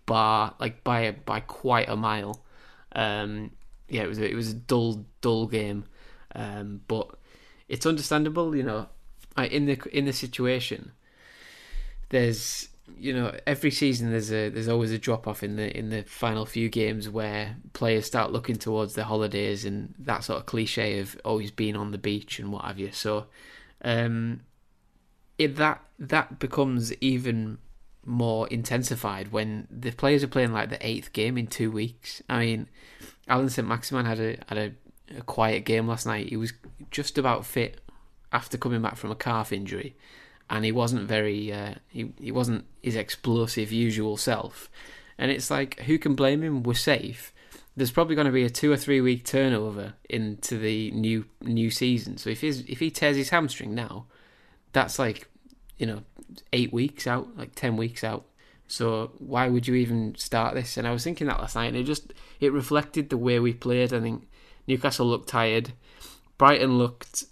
bar 0.07 0.55
like 0.59 0.82
by 0.82 1.12
by 1.12 1.41
quite 1.41 1.88
a 1.88 1.97
mile. 1.97 2.43
Um, 2.93 3.53
yeah, 3.88 4.03
it 4.03 4.09
was 4.09 4.18
it 4.18 4.34
was 4.34 4.51
a 4.51 4.55
dull 4.55 5.05
dull 5.20 5.47
game, 5.47 5.84
um, 6.34 6.80
but 6.88 7.09
it's 7.68 7.86
understandable, 7.86 8.57
you 8.57 8.64
know, 8.64 8.88
in 9.38 9.66
the 9.66 9.78
in 9.93 10.05
the 10.07 10.12
situation. 10.12 10.93
There's 12.09 12.68
you 12.99 13.12
know, 13.12 13.36
every 13.47 13.70
season 13.70 14.11
there's 14.11 14.32
a 14.32 14.49
there's 14.49 14.68
always 14.68 14.93
a 14.93 14.99
drop 14.99 15.26
off 15.26 15.43
in 15.43 15.57
the 15.57 15.76
in 15.76 15.91
the 15.91 16.03
final 16.03 16.47
few 16.47 16.68
games 16.68 17.09
where 17.09 17.57
players 17.72 18.07
start 18.07 18.32
looking 18.32 18.57
towards 18.57 18.95
their 18.95 19.05
holidays 19.05 19.64
and 19.64 19.95
that 19.99 20.24
sort 20.24 20.38
of 20.41 20.47
cliche 20.47 20.99
of 20.99 21.18
always 21.24 21.51
being 21.51 21.76
on 21.76 21.91
the 21.91 21.99
beach 21.99 22.38
and 22.38 22.53
what 22.53 22.64
have 22.64 22.78
you. 22.78 22.93
So, 22.93 23.26
um, 23.84 24.41
it 25.38 25.57
that 25.57 25.82
that 25.99 26.38
becomes 26.38 26.93
even 26.97 27.59
more 28.05 28.49
intensified 28.49 29.30
when 29.30 29.68
the 29.70 29.91
players 29.91 30.22
are 30.24 30.28
playing 30.28 30.53
like 30.53 30.70
the 30.70 30.86
eighth 30.86 31.12
game 31.12 31.36
in 31.36 31.47
two 31.47 31.70
weeks. 31.70 32.22
I 32.28 32.38
mean, 32.41 32.68
Alan 33.28 33.51
Saint-Maximin 33.51 34.07
had 34.07 34.20
a 34.20 34.36
had 34.49 34.59
a, 34.59 35.18
a 35.18 35.22
quiet 35.22 35.64
game 35.64 35.86
last 35.86 36.07
night. 36.07 36.28
He 36.28 36.36
was 36.36 36.53
just 36.91 37.18
about 37.18 37.45
fit 37.45 37.80
after 38.32 38.57
coming 38.57 38.80
back 38.82 38.97
from 38.97 39.11
a 39.11 39.16
calf 39.16 39.53
injury 39.53 39.97
and 40.51 40.64
he 40.64 40.72
wasn't 40.72 41.09
very 41.09 41.53
uh, 41.53 41.74
he 41.88 42.12
he 42.20 42.32
wasn't 42.32 42.66
his 42.82 42.96
explosive 42.96 43.72
usual 43.72 44.16
self. 44.16 44.68
And 45.16 45.30
it's 45.30 45.51
like 45.51 45.80
who 45.80 45.96
can 45.98 46.14
blame 46.14 46.42
him? 46.42 46.62
We're 46.62 46.74
safe. 46.74 47.32
There's 47.76 47.92
probably 47.92 48.16
going 48.16 48.26
to 48.26 48.32
be 48.32 48.44
a 48.44 48.51
two 48.51 48.72
or 48.72 48.76
three 48.76 49.01
week 49.01 49.24
turnover 49.24 49.94
into 50.09 50.59
the 50.59 50.90
new 50.90 51.24
new 51.40 51.70
season. 51.70 52.18
So 52.18 52.28
if 52.30 52.40
he's 52.40 52.61
if 52.62 52.80
he 52.80 52.90
tears 52.90 53.16
his 53.16 53.30
hamstring 53.30 53.74
now, 53.74 54.07
that's 54.72 54.98
like 54.98 55.28
you 55.78 55.86
know 55.86 56.03
eight 56.53 56.72
weeks 56.72 57.07
out, 57.07 57.28
like 57.38 57.55
ten 57.55 57.76
weeks 57.76 58.03
out. 58.03 58.26
So 58.66 59.12
why 59.18 59.48
would 59.48 59.66
you 59.66 59.74
even 59.74 60.14
start 60.16 60.55
this? 60.55 60.76
And 60.76 60.86
I 60.86 60.92
was 60.92 61.05
thinking 61.05 61.28
that 61.28 61.40
last 61.40 61.55
night, 61.55 61.66
and 61.66 61.76
it 61.76 61.84
just 61.84 62.12
it 62.40 62.53
reflected 62.53 63.09
the 63.09 63.16
way 63.16 63.38
we 63.38 63.53
played. 63.53 63.92
I 63.92 64.01
think 64.01 64.28
Newcastle 64.66 65.07
looked 65.07 65.28
tired. 65.28 65.72
Brighton 66.38 66.78
looked 66.78 67.24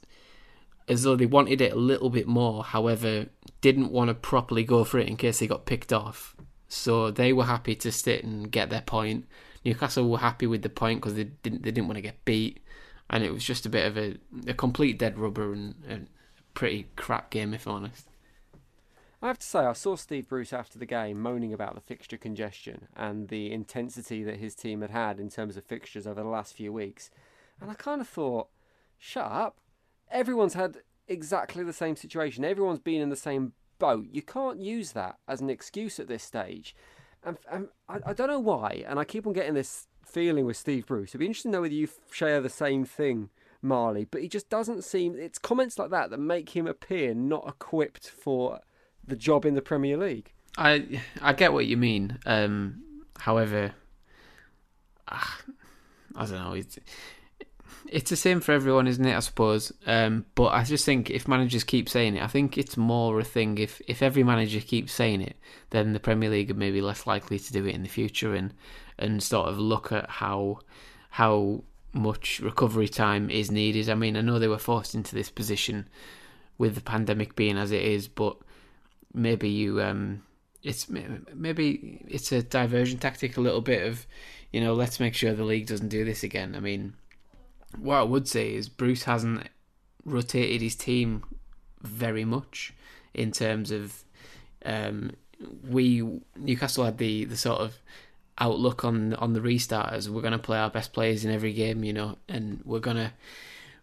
as 0.89 1.03
though 1.03 1.17
they 1.17 1.27
wanted 1.27 1.61
it 1.61 1.73
a 1.73 1.77
little 1.77 2.11
bit 2.11 2.27
more, 2.27 2.65
however, 2.65 3.27
didn't 3.61 3.93
want 3.93 4.09
to 4.09 4.15
properly 4.15 4.65
go 4.65 4.85
for 4.85 4.99
it 4.99 5.09
in 5.09 5.17
case 5.17 5.39
they 5.39 5.47
got 5.47 5.67
picked 5.67 5.93
off. 5.93 6.37
So 6.69 7.11
they 7.11 7.33
were 7.33 7.45
happy 7.45 7.75
to 7.77 7.93
sit 7.93 8.25
and 8.25 8.51
get 8.51 8.71
their 8.71 8.83
point. 8.83 9.27
Newcastle 9.65 10.09
were 10.09 10.19
happy 10.19 10.47
with 10.47 10.63
the 10.63 10.69
point 10.69 11.01
because 11.01 11.15
they 11.15 11.25
didn't 11.25 11.63
they 11.63 11.71
didn't 11.71 11.89
want 11.89 11.97
to 11.97 12.03
get 12.03 12.25
beat, 12.25 12.61
and 13.11 13.25
it 13.25 13.33
was 13.33 13.45
just 13.45 13.67
a 13.67 13.71
bit 13.71 13.87
of 13.87 13.99
a, 13.99 14.17
a 14.47 14.55
complete 14.55 14.99
dead 14.99 15.19
rubber 15.19 15.53
and 15.53 15.75
a 15.89 16.01
pretty 16.55 16.89
crap 16.97 17.31
game, 17.31 17.55
if 17.55 17.67
I'm 17.67 17.75
honest. 17.75 18.09
I 19.21 19.27
have 19.27 19.39
to 19.41 19.47
say, 19.47 19.61
I 19.61 19.73
saw 19.73 19.97
Steve 19.97 20.29
Bruce 20.29 20.53
after 20.53 20.79
the 20.79 20.87
game 20.87 21.21
moaning 21.21 21.53
about 21.53 21.75
the 21.75 21.81
fixture 21.81 22.17
congestion 22.17 22.87
and 22.95 23.29
the 23.29 23.51
intensity 23.51 24.23
that 24.23 24.37
his 24.37 24.55
team 24.55 24.81
had 24.81 24.91
had 24.91 25.19
in 25.19 25.29
terms 25.29 25.57
of 25.57 25.65
fixtures 25.65 26.07
over 26.07 26.23
the 26.23 26.29
last 26.29 26.55
few 26.55 26.73
weeks, 26.73 27.11
and 27.61 27.69
I 27.69 27.75
kind 27.75 28.01
of 28.01 28.09
thought, 28.09 28.49
shut 28.97 29.27
up 29.27 29.57
everyone's 30.11 30.55
had 30.55 30.79
exactly 31.07 31.65
the 31.65 31.73
same 31.73 31.97
situation. 31.97 32.45
Everyone's 32.45 32.79
been 32.79 33.01
in 33.01 33.09
the 33.09 33.17
same 33.17 33.53
boat. 33.79 34.07
You 34.11 34.23
can't 34.23 34.61
use 34.61 34.93
that 34.93 35.17
as 35.27 35.41
an 35.41 35.51
excuse 35.51 35.99
at 35.99 36.09
this 36.09 36.23
stage. 36.23 36.75
And, 37.25 37.37
and 37.51 37.69
I, 37.89 37.99
I, 38.07 38.13
don't 38.13 38.29
know 38.29 38.39
why, 38.39 38.85
and 38.87 38.99
I 38.99 39.05
keep 39.05 39.27
on 39.27 39.33
getting 39.33 39.55
this 39.55 39.89
feeling 40.05 40.47
with 40.47 40.57
Steve 40.57 40.87
Bruce. 40.87 41.11
It'd 41.11 41.19
be 41.19 41.27
interesting 41.27 41.51
to 41.53 41.59
know 41.59 41.63
whether 41.63 41.75
you 41.75 41.89
share 42.11 42.41
the 42.41 42.49
same 42.49 42.85
thing, 42.85 43.31
Marley, 43.61 44.05
but 44.05 44.23
he 44.23 44.29
just 44.29 44.49
doesn't 44.49 44.85
seem. 44.85 45.17
It's 45.19 45.39
comments 45.39 45.79
like 45.79 45.91
that 45.91 46.11
that 46.11 46.19
make 46.19 46.51
him 46.51 46.67
appear 46.67 47.15
not 47.15 47.45
equipped 47.49 48.09
for 48.09 48.61
the 49.07 49.17
job 49.17 49.45
in 49.45 49.55
the 49.55 49.63
Premier 49.63 49.97
League. 49.97 50.33
I 50.57 51.01
I 51.21 51.33
get 51.33 51.53
what 51.53 51.67
you 51.67 51.77
mean. 51.77 52.19
Um, 52.25 52.83
however, 53.19 53.73
I 55.09 55.27
don't 56.17 56.33
know. 56.33 56.53
It's, 56.53 56.79
it's 57.87 58.11
the 58.11 58.17
same 58.17 58.41
for 58.41 58.53
everyone, 58.53 58.87
isn't 58.87 59.05
it? 59.05 59.17
I 59.17 59.21
suppose. 59.21 59.73
Um, 59.87 60.25
but 60.35 60.49
I 60.49 60.65
just 60.65 60.85
think 60.85 61.11
if 61.11 61.29
managers 61.29 61.65
keep 61.65 61.89
saying 61.89 62.17
it, 62.17 62.23
I 62.23 62.27
think 62.27 62.59
it's 62.59 62.77
more 62.77 63.19
a 63.21 63.25
thing. 63.25 63.59
If 63.59 63.81
if 63.87 64.03
every 64.03 64.23
manager 64.23 64.61
keeps 64.61 64.93
saying 64.93 65.23
it, 65.23 65.37
then 65.71 65.93
the 65.93 66.01
Premier 66.01 66.31
League 66.31 66.51
are 66.51 66.55
maybe 66.55 66.81
less 66.81 67.07
likely 67.07 67.39
to 67.39 67.53
do 67.53 67.67
it 67.67 67.75
in 67.75 67.83
the 67.83 67.89
future, 67.89 68.35
and 68.35 68.53
and 68.99 69.23
sort 69.23 69.49
of 69.49 69.59
look 69.59 69.93
at 69.93 70.09
how 70.11 70.61
how 71.11 71.63
much 71.93 72.41
recovery 72.41 72.89
time 72.89 73.31
is 73.31 73.51
needed. 73.51 73.89
I 73.89 73.95
mean, 73.95 74.17
I 74.17 74.21
know 74.21 74.39
they 74.39 74.49
were 74.49 74.59
forced 74.59 74.95
into 74.95 75.15
this 75.15 75.31
position 75.31 75.89
with 76.59 76.75
the 76.75 76.81
pandemic 76.81 77.37
being 77.37 77.57
as 77.57 77.73
it 77.73 77.83
is, 77.83 78.09
but 78.09 78.37
maybe 79.15 79.49
you 79.49 79.81
um, 79.81 80.23
it's 80.63 80.89
maybe 80.89 82.05
it's 82.09 82.33
a 82.33 82.43
diversion 82.43 82.99
tactic, 82.99 83.37
a 83.37 83.41
little 83.41 83.61
bit 83.61 83.87
of 83.87 84.07
you 84.53 84.63
know, 84.63 84.75
let's 84.75 84.99
make 84.99 85.15
sure 85.15 85.35
the 85.35 85.45
league 85.45 85.67
doesn't 85.67 85.89
do 85.89 86.05
this 86.05 86.23
again. 86.23 86.55
I 86.55 86.61
mean 86.61 86.95
what 87.77 87.97
I 87.97 88.03
would 88.03 88.29
say 88.29 88.55
is 88.55 88.69
Bruce 88.69 89.05
hasn't 89.05 89.49
rotated 90.05 90.63
his 90.63 90.75
team 90.77 91.25
very 91.83 92.25
much 92.25 92.73
in 93.15 93.33
terms 93.33 93.71
of 93.71 94.05
um, 94.65 95.13
we 95.69 96.03
Newcastle 96.37 96.85
had 96.85 96.99
the 96.99 97.25
the 97.25 97.37
sort 97.37 97.61
of 97.61 97.79
outlook 98.39 98.85
on 98.85 99.15
on 99.15 99.33
the 99.33 99.41
restarters. 99.41 100.09
We're 100.09 100.23
going 100.23 100.33
to 100.33 100.39
play 100.39 100.59
our 100.59 100.71
best 100.71 100.93
players 100.93 101.25
in 101.25 101.31
every 101.31 101.53
game, 101.53 101.85
you 101.85 101.93
know, 101.93 102.19
and 102.29 102.61
we're 102.65 102.81
going 102.81 102.97
to 102.97 103.13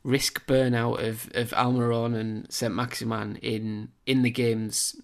risk 0.04 0.46
burnout 0.46 1.06
of 1.06 1.30
of 1.34 1.50
Almiron 1.52 2.16
and 2.16 2.52
Saint-Maximin 2.52 3.38
in 3.38 3.90
in 4.06 4.22
the 4.22 4.30
games 4.30 4.96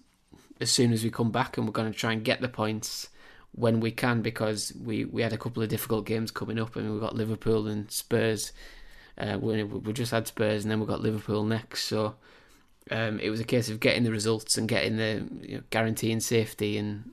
as 0.60 0.70
soon 0.70 0.92
as 0.92 1.02
we 1.02 1.10
come 1.10 1.30
back, 1.30 1.56
and 1.56 1.66
we're 1.66 1.72
going 1.72 1.92
to 1.92 1.98
try 1.98 2.12
and 2.12 2.24
get 2.24 2.40
the 2.40 2.48
points 2.48 3.08
when 3.54 3.80
we 3.80 3.90
can 3.90 4.22
because 4.22 4.72
we, 4.82 5.04
we 5.04 5.22
had 5.22 5.32
a 5.32 5.38
couple 5.38 5.62
of 5.62 5.68
difficult 5.68 6.06
games 6.06 6.30
coming 6.30 6.58
up. 6.58 6.76
I 6.76 6.80
mean, 6.80 6.92
we've 6.92 7.00
got 7.00 7.14
Liverpool 7.14 7.66
and 7.66 7.90
Spurs. 7.90 8.52
Uh, 9.18 9.38
we, 9.40 9.62
we 9.62 9.92
just 9.92 10.10
had 10.10 10.26
Spurs 10.26 10.64
and 10.64 10.70
then 10.70 10.80
we've 10.80 10.88
got 10.88 11.02
Liverpool 11.02 11.44
next. 11.44 11.84
So 11.84 12.14
um, 12.90 13.20
it 13.20 13.30
was 13.30 13.40
a 13.40 13.44
case 13.44 13.68
of 13.68 13.80
getting 13.80 14.04
the 14.04 14.10
results 14.10 14.56
and 14.56 14.68
getting 14.68 14.96
the 14.96 15.28
you 15.42 15.56
know, 15.56 15.62
guaranteeing 15.70 16.20
safety 16.20 16.78
and 16.78 17.10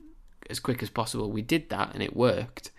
as 0.48 0.60
quick 0.60 0.82
as 0.82 0.90
possible. 0.90 1.30
We 1.30 1.42
did 1.42 1.68
that 1.68 1.92
and 1.92 2.02
it 2.02 2.16
worked. 2.16 2.70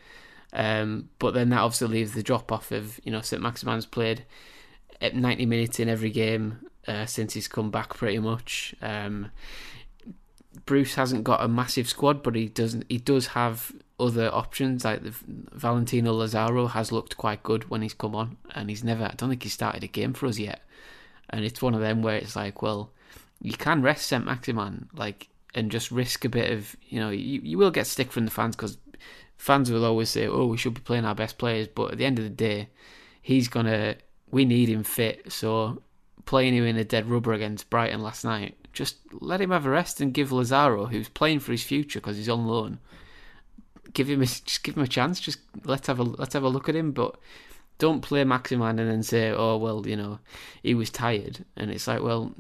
Um, 0.54 1.10
but 1.20 1.34
then 1.34 1.50
that 1.50 1.62
obviously 1.62 1.88
leaves 1.88 2.14
the 2.14 2.24
drop 2.24 2.52
off 2.52 2.72
of, 2.72 3.00
you 3.04 3.12
know, 3.12 3.22
Saint-Maximin's 3.22 3.86
played 3.86 4.26
at 5.00 5.16
90 5.16 5.46
minutes 5.46 5.80
in 5.80 5.88
every 5.88 6.10
game 6.10 6.66
uh, 6.88 7.06
since 7.06 7.34
he's 7.34 7.48
come 7.48 7.72
back 7.72 7.96
pretty 7.96 8.20
much. 8.20 8.76
Um, 8.82 9.32
Bruce 10.66 10.96
hasn't 10.96 11.24
got 11.24 11.44
a 11.44 11.48
massive 11.48 11.88
squad, 11.88 12.24
but 12.24 12.36
he 12.36 12.48
doesn't. 12.48 12.86
He 12.90 12.98
does 12.98 13.28
have 13.28 13.72
other 14.00 14.30
options. 14.34 14.84
Like 14.84 15.04
the, 15.04 15.14
Valentino 15.54 16.14
Lazaro 16.14 16.68
has 16.68 16.92
looked 16.92 17.18
quite 17.18 17.44
good 17.44 17.70
when 17.70 17.82
he's 17.82 17.94
come 17.94 18.16
on, 18.16 18.38
and 18.54 18.70
he's 18.70 18.84
never. 18.84 19.06
I 19.06 19.14
don't 19.16 19.30
think 19.30 19.44
he 19.44 19.50
started 19.50 19.84
a 19.84 19.88
game 19.88 20.14
for 20.14 20.28
us 20.28 20.38
yet. 20.38 20.62
And 21.30 21.46
it's 21.46 21.62
one 21.62 21.74
of 21.74 21.82
them 21.82 22.02
where 22.02 22.18
it's 22.18 22.36
like, 22.36 22.62
well, 22.62 22.92
you 23.42 23.54
can 23.54 23.82
rest 23.82 24.08
Saint-Maximin, 24.08 24.90
like, 24.94 25.30
and 25.56 25.72
just 25.72 25.90
risk 25.90 26.26
a 26.26 26.30
bit 26.30 26.52
of, 26.52 26.76
you 26.84 27.00
know, 27.00 27.10
you 27.10 27.40
you 27.42 27.58
will 27.58 27.72
get 27.72 27.88
stick 27.88 28.12
from 28.12 28.26
the 28.26 28.32
fans 28.32 28.56
because 28.56 28.78
fans 29.38 29.72
will 29.72 29.86
always 29.86 30.10
say, 30.10 30.28
oh, 30.28 30.48
we 30.48 30.58
should 30.58 30.74
be 30.74 30.82
playing 30.82 31.06
our 31.06 31.16
best 31.16 31.38
players, 31.38 31.68
but 31.68 31.92
at 31.92 31.98
the 31.98 32.06
end 32.06 32.20
of 32.20 32.26
the 32.26 32.30
day, 32.30 32.70
he's 33.22 33.48
gonna. 33.48 33.96
We 34.30 34.46
need 34.46 34.70
him 34.70 34.84
fit, 34.84 35.32
so 35.32 35.82
playing 36.26 36.56
him 36.56 36.66
in 36.66 36.78
a 36.78 36.86
dead 36.86 37.10
rubber 37.10 37.34
against 37.34 37.70
Brighton 37.70 38.02
last 38.02 38.24
night 38.24 38.56
just 38.74 38.98
let 39.12 39.42
him 39.42 39.52
have 39.52 39.66
a 39.66 39.70
rest 39.70 40.02
and 40.02 40.14
give 40.14 40.32
Lazaro, 40.32 40.86
who's 40.86 41.10
playing 41.10 41.40
for 41.40 41.52
his 41.52 41.64
future 41.64 42.00
because 42.00 42.18
he's 42.18 42.30
on 42.30 42.48
loan, 42.48 42.80
give 43.94 44.10
him 44.10 44.22
a, 44.22 44.26
just 44.26 44.64
give 44.64 44.78
him 44.78 44.84
a 44.84 44.88
chance. 44.88 45.20
Just 45.20 45.40
let's 45.66 45.88
have 45.88 46.00
a 46.00 46.04
let's 46.04 46.34
have 46.34 46.44
a 46.44 46.50
look 46.50 46.70
at 46.70 46.76
him, 46.76 46.92
but 46.92 47.16
don't 47.78 48.02
play 48.02 48.24
Maximin 48.24 48.80
and 48.80 48.90
then 48.90 49.04
say, 49.04 49.32
oh 49.32 49.58
well, 49.58 49.88
you 49.88 49.96
know, 49.96 50.20
he 50.64 50.74
was 50.74 50.90
tired, 50.90 51.46
and 51.58 51.72
it's 51.72 51.88
like, 51.88 52.02
well, 52.02 52.34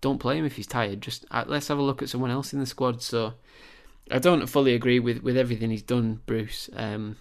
don't 0.00 0.18
play 0.18 0.38
him 0.38 0.44
if 0.44 0.56
he's 0.56 0.66
tired. 0.66 1.00
Just 1.00 1.24
uh, 1.30 1.44
let's 1.46 1.68
have 1.68 1.78
a 1.78 1.82
look 1.82 2.02
at 2.02 2.08
someone 2.08 2.30
else 2.30 2.52
in 2.52 2.60
the 2.60 2.66
squad. 2.66 3.02
So 3.02 3.34
I 4.10 4.18
don't 4.18 4.46
fully 4.46 4.74
agree 4.74 5.00
with 5.00 5.22
with 5.22 5.36
everything 5.36 5.70
he's 5.70 5.82
done, 5.82 6.20
Bruce. 6.26 6.70
Um, 6.76 7.16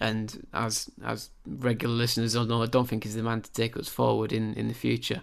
and 0.00 0.46
as 0.52 0.90
as 1.04 1.30
regular 1.46 1.94
listeners 1.94 2.36
will 2.36 2.46
know, 2.46 2.62
I 2.62 2.66
don't 2.66 2.88
think 2.88 3.04
he's 3.04 3.14
the 3.14 3.22
man 3.22 3.42
to 3.42 3.52
take 3.52 3.76
us 3.76 3.88
forward 3.88 4.32
in 4.32 4.54
in 4.54 4.68
the 4.68 4.74
future. 4.74 5.22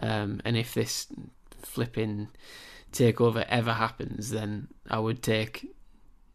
Um, 0.00 0.40
and 0.44 0.56
if 0.56 0.74
this 0.74 1.06
flipping 1.66 2.28
takeover 2.92 3.44
ever 3.48 3.72
happens, 3.72 4.30
then 4.30 4.68
I 4.88 4.98
would 4.98 5.22
take 5.22 5.74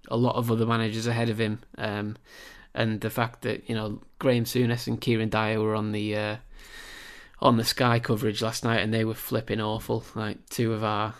a 0.09 0.17
lot 0.17 0.35
of 0.35 0.51
other 0.51 0.65
managers 0.65 1.07
ahead 1.07 1.29
of 1.29 1.39
him. 1.39 1.61
Um, 1.77 2.17
and 2.73 3.01
the 3.01 3.09
fact 3.09 3.41
that 3.41 3.67
you 3.69 3.75
know 3.75 4.01
Graham 4.19 4.45
Souness 4.45 4.87
and 4.87 5.01
Kieran 5.01 5.29
Dyer 5.29 5.59
were 5.59 5.75
on 5.75 5.91
the 5.91 6.15
uh, 6.15 6.35
on 7.41 7.57
the 7.57 7.63
Sky 7.63 7.99
coverage 7.99 8.41
last 8.41 8.63
night, 8.63 8.81
and 8.81 8.93
they 8.93 9.05
were 9.05 9.13
flipping 9.13 9.61
awful. 9.61 10.03
Like 10.15 10.47
two 10.49 10.73
of 10.73 10.83
our, 10.83 11.15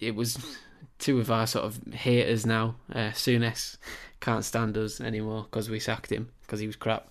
it 0.00 0.14
was 0.14 0.56
two 0.98 1.20
of 1.20 1.30
our 1.30 1.46
sort 1.46 1.64
of 1.64 1.92
haters 1.92 2.44
now. 2.44 2.76
Uh, 2.92 3.10
Souness 3.10 3.76
can't 4.20 4.44
stand 4.44 4.76
us 4.76 5.00
anymore 5.00 5.44
because 5.44 5.70
we 5.70 5.78
sacked 5.78 6.10
him 6.10 6.30
because 6.42 6.60
he 6.60 6.66
was 6.66 6.76
crap. 6.76 7.08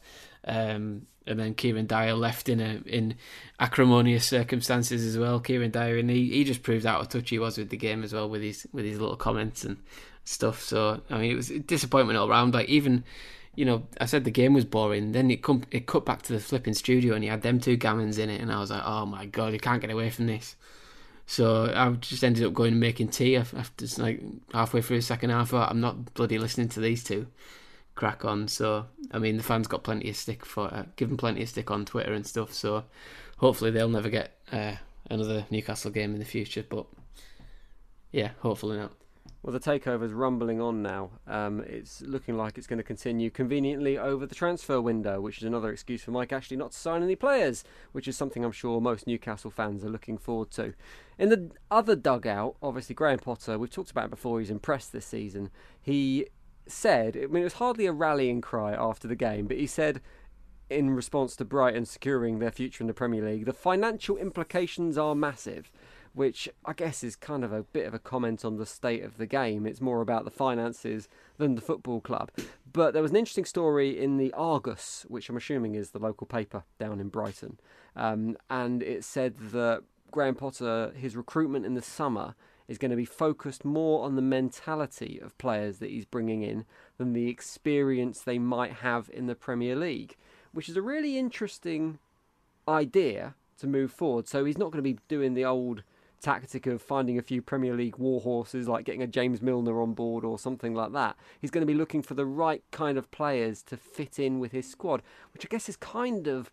Um, 0.47 1.05
and 1.27 1.37
then 1.39 1.53
Kieran 1.53 1.87
Dyer 1.87 2.13
left 2.13 2.49
in 2.49 2.59
a 2.59 2.81
in 2.85 3.15
acrimonious 3.59 4.25
circumstances 4.25 5.05
as 5.05 5.17
well. 5.17 5.39
Kieran 5.39 5.71
Dyer, 5.71 5.97
and 5.97 6.09
he, 6.09 6.29
he 6.29 6.43
just 6.43 6.63
proved 6.63 6.85
how 6.85 7.01
touch 7.01 7.29
he 7.29 7.37
was 7.37 7.57
with 7.57 7.69
the 7.69 7.77
game 7.77 8.03
as 8.03 8.13
well 8.13 8.29
with 8.29 8.41
his 8.41 8.65
with 8.71 8.85
his 8.85 8.99
little 8.99 9.17
comments 9.17 9.63
and 9.63 9.77
stuff. 10.23 10.61
So 10.61 11.01
I 11.09 11.17
mean, 11.17 11.31
it 11.31 11.35
was 11.35 11.49
disappointment 11.49 12.17
all 12.17 12.29
round. 12.29 12.53
Like 12.53 12.69
even 12.69 13.03
you 13.55 13.65
know, 13.65 13.87
I 13.99 14.05
said 14.05 14.23
the 14.23 14.31
game 14.31 14.53
was 14.53 14.65
boring. 14.65 15.11
Then 15.11 15.29
it 15.29 15.43
come 15.43 15.63
it 15.69 15.85
cut 15.85 16.05
back 16.05 16.21
to 16.23 16.33
the 16.33 16.39
flipping 16.39 16.73
studio, 16.73 17.13
and 17.13 17.23
he 17.23 17.29
had 17.29 17.41
them 17.41 17.59
two 17.59 17.77
gammons 17.77 18.17
in 18.17 18.29
it, 18.29 18.41
and 18.41 18.51
I 18.51 18.59
was 18.59 18.71
like, 18.71 18.83
oh 18.85 19.05
my 19.05 19.25
god, 19.25 19.53
you 19.53 19.59
can't 19.59 19.81
get 19.81 19.91
away 19.91 20.09
from 20.09 20.27
this. 20.27 20.55
So 21.25 21.73
I 21.75 21.89
just 21.91 22.23
ended 22.23 22.45
up 22.45 22.53
going 22.53 22.71
and 22.71 22.79
making 22.79 23.09
tea 23.09 23.35
after 23.35 23.85
like 24.01 24.21
halfway 24.53 24.81
through 24.81 24.97
the 24.97 25.01
second 25.01 25.31
half. 25.31 25.53
I'm 25.53 25.81
not 25.81 26.13
bloody 26.13 26.37
listening 26.37 26.69
to 26.69 26.79
these 26.79 27.03
two 27.03 27.27
crack 27.97 28.23
on. 28.23 28.47
So 28.47 28.85
I 29.11 29.19
mean, 29.19 29.35
the 29.35 29.43
fans 29.43 29.67
got 29.67 29.83
plenty 29.83 30.09
of 30.09 30.15
stick 30.15 30.45
for 30.45 30.73
uh, 30.73 30.85
given 30.95 31.17
plenty 31.17 31.43
of 31.43 31.49
stick 31.49 31.69
on 31.69 31.83
Twitter 31.83 32.13
and 32.13 32.25
stuff. 32.25 32.53
So 32.53 32.85
hopefully 33.37 33.71
they'll 33.71 33.89
never 33.89 34.09
get 34.09 34.37
uh, 34.51 34.75
another 35.09 35.45
Newcastle 35.49 35.91
game 35.91 36.13
in 36.13 36.19
the 36.19 36.25
future. 36.25 36.63
But 36.67 36.85
yeah, 38.11 38.31
hopefully 38.39 38.77
not. 38.77 38.93
Well, 39.43 39.53
the 39.53 39.59
takeover's 39.59 40.11
rumbling 40.11 40.59
on 40.59 40.81
now. 40.81 41.11
Um, 41.25 41.61
it's 41.61 42.01
looking 42.01 42.35
like 42.35 42.57
it's 42.57 42.67
going 42.67 42.79
to 42.79 42.83
continue 42.83 43.29
conveniently 43.29 43.97
over 43.97 44.25
the 44.25 44.35
transfer 44.35 44.81
window, 44.81 45.21
which 45.21 45.37
is 45.37 45.43
another 45.43 45.71
excuse 45.71 46.03
for 46.03 46.11
Mike 46.11 46.33
Ashley 46.33 46.57
not 46.57 46.71
to 46.71 46.77
sign 46.77 47.01
any 47.01 47.15
players, 47.15 47.63
which 47.93 48.07
is 48.07 48.17
something 48.17 48.43
I'm 48.43 48.51
sure 48.51 48.81
most 48.81 49.07
Newcastle 49.07 49.51
fans 49.51 49.85
are 49.85 49.89
looking 49.89 50.17
forward 50.17 50.51
to. 50.51 50.73
In 51.17 51.29
the 51.29 51.51
other 51.71 51.95
dugout, 51.95 52.57
obviously 52.61 52.95
Graham 52.95 53.19
Potter, 53.19 53.57
we've 53.57 53.71
talked 53.71 53.91
about 53.91 54.09
before, 54.09 54.39
he's 54.39 54.49
impressed 54.49 54.91
this 54.91 55.05
season. 55.05 55.49
He 55.79 56.27
said, 56.71 57.15
I 57.15 57.27
mean, 57.27 57.41
it 57.41 57.45
was 57.45 57.53
hardly 57.53 57.85
a 57.85 57.91
rallying 57.91 58.41
cry 58.41 58.73
after 58.73 59.07
the 59.07 59.15
game, 59.15 59.47
but 59.47 59.57
he 59.57 59.67
said, 59.67 60.01
in 60.69 60.89
response 60.91 61.35
to 61.37 61.45
Brighton 61.45 61.85
securing 61.85 62.39
their 62.39 62.51
future 62.51 62.83
in 62.83 62.87
the 62.87 62.93
Premier 62.93 63.23
League, 63.23 63.45
the 63.45 63.53
financial 63.53 64.17
implications 64.17 64.97
are 64.97 65.15
massive 65.15 65.71
which 66.17 66.49
I 66.65 66.73
guess 66.73 67.03
is 67.03 67.15
kind 67.15 67.43
of 67.43 67.53
a 67.53 67.61
bit 67.61 67.85
of 67.85 67.93
a 67.93 67.99
comment 67.99 68.43
on 68.43 68.57
the 68.57 68.65
state 68.65 69.03
of 69.03 69.17
the 69.17 69.27
game. 69.27 69.67
It's 69.67 69.79
more 69.79 70.01
about 70.01 70.25
the 70.25 70.31
finances 70.31 71.07
than 71.37 71.53
the 71.53 71.61
football 71.61 72.01
club. 72.01 72.31
But 72.73 72.93
there 72.93 73.03
was 73.03 73.11
an 73.11 73.17
interesting 73.17 73.45
story 73.45 73.99
in 73.99 74.17
the 74.17 74.33
Argus, 74.33 75.05
which 75.07 75.29
I'm 75.29 75.37
assuming 75.37 75.75
is 75.75 75.91
the 75.91 75.99
local 75.99 76.25
paper 76.25 76.63
down 76.79 76.99
in 76.99 77.09
Brighton, 77.09 77.59
um, 77.95 78.35
and 78.49 78.81
it 78.81 79.03
said 79.03 79.37
that 79.51 79.83
Graham 80.09 80.33
Potter, 80.33 80.91
his 80.95 81.15
recruitment 81.15 81.67
in 81.67 81.75
the 81.75 81.83
summer 81.83 82.33
is 82.67 82.77
going 82.77 82.91
to 82.91 82.97
be 82.97 83.05
focused 83.05 83.63
more 83.63 84.03
on 84.03 84.15
the 84.15 84.21
mentality 84.21 85.19
of 85.21 85.37
players 85.37 85.79
that 85.79 85.89
he's 85.89 86.05
bringing 86.05 86.41
in 86.41 86.65
than 86.97 87.13
the 87.13 87.29
experience 87.29 88.21
they 88.21 88.39
might 88.39 88.73
have 88.73 89.09
in 89.13 89.27
the 89.27 89.35
Premier 89.35 89.75
League, 89.75 90.15
which 90.51 90.69
is 90.69 90.75
a 90.77 90.81
really 90.81 91.17
interesting 91.17 91.99
idea 92.67 93.35
to 93.59 93.67
move 93.67 93.91
forward. 93.91 94.27
So 94.27 94.45
he's 94.45 94.57
not 94.57 94.71
going 94.71 94.83
to 94.83 94.93
be 94.93 94.99
doing 95.07 95.33
the 95.33 95.45
old 95.45 95.83
tactic 96.19 96.65
of 96.65 96.81
finding 96.81 97.17
a 97.17 97.21
few 97.21 97.41
Premier 97.41 97.75
League 97.75 97.97
war 97.97 98.21
horses, 98.21 98.67
like 98.67 98.85
getting 98.85 99.03
a 99.03 99.07
James 99.07 99.41
Milner 99.41 99.81
on 99.81 99.93
board 99.93 100.25
or 100.25 100.39
something 100.39 100.73
like 100.73 100.91
that. 100.93 101.15
He's 101.39 101.51
going 101.51 101.61
to 101.61 101.71
be 101.71 101.77
looking 101.77 102.01
for 102.01 102.15
the 102.15 102.25
right 102.25 102.63
kind 102.71 102.97
of 102.97 103.11
players 103.11 103.61
to 103.63 103.77
fit 103.77 104.19
in 104.19 104.39
with 104.39 104.51
his 104.51 104.69
squad, 104.69 105.01
which 105.33 105.45
I 105.45 105.49
guess 105.49 105.69
is 105.69 105.75
kind 105.75 106.27
of 106.27 106.51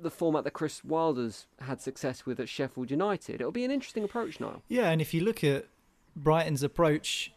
the 0.00 0.10
format 0.10 0.44
that 0.44 0.52
Chris 0.52 0.84
Wilder's 0.84 1.46
had 1.60 1.80
success 1.80 2.24
with 2.24 2.40
at 2.40 2.48
Sheffield 2.48 2.90
United. 2.90 3.36
It'll 3.36 3.52
be 3.52 3.64
an 3.64 3.70
interesting 3.70 4.04
approach 4.04 4.40
now. 4.40 4.62
Yeah, 4.68 4.90
and 4.90 5.00
if 5.00 5.12
you 5.12 5.22
look 5.22 5.42
at 5.42 5.66
Brighton's 6.16 6.62
approach 6.62 7.32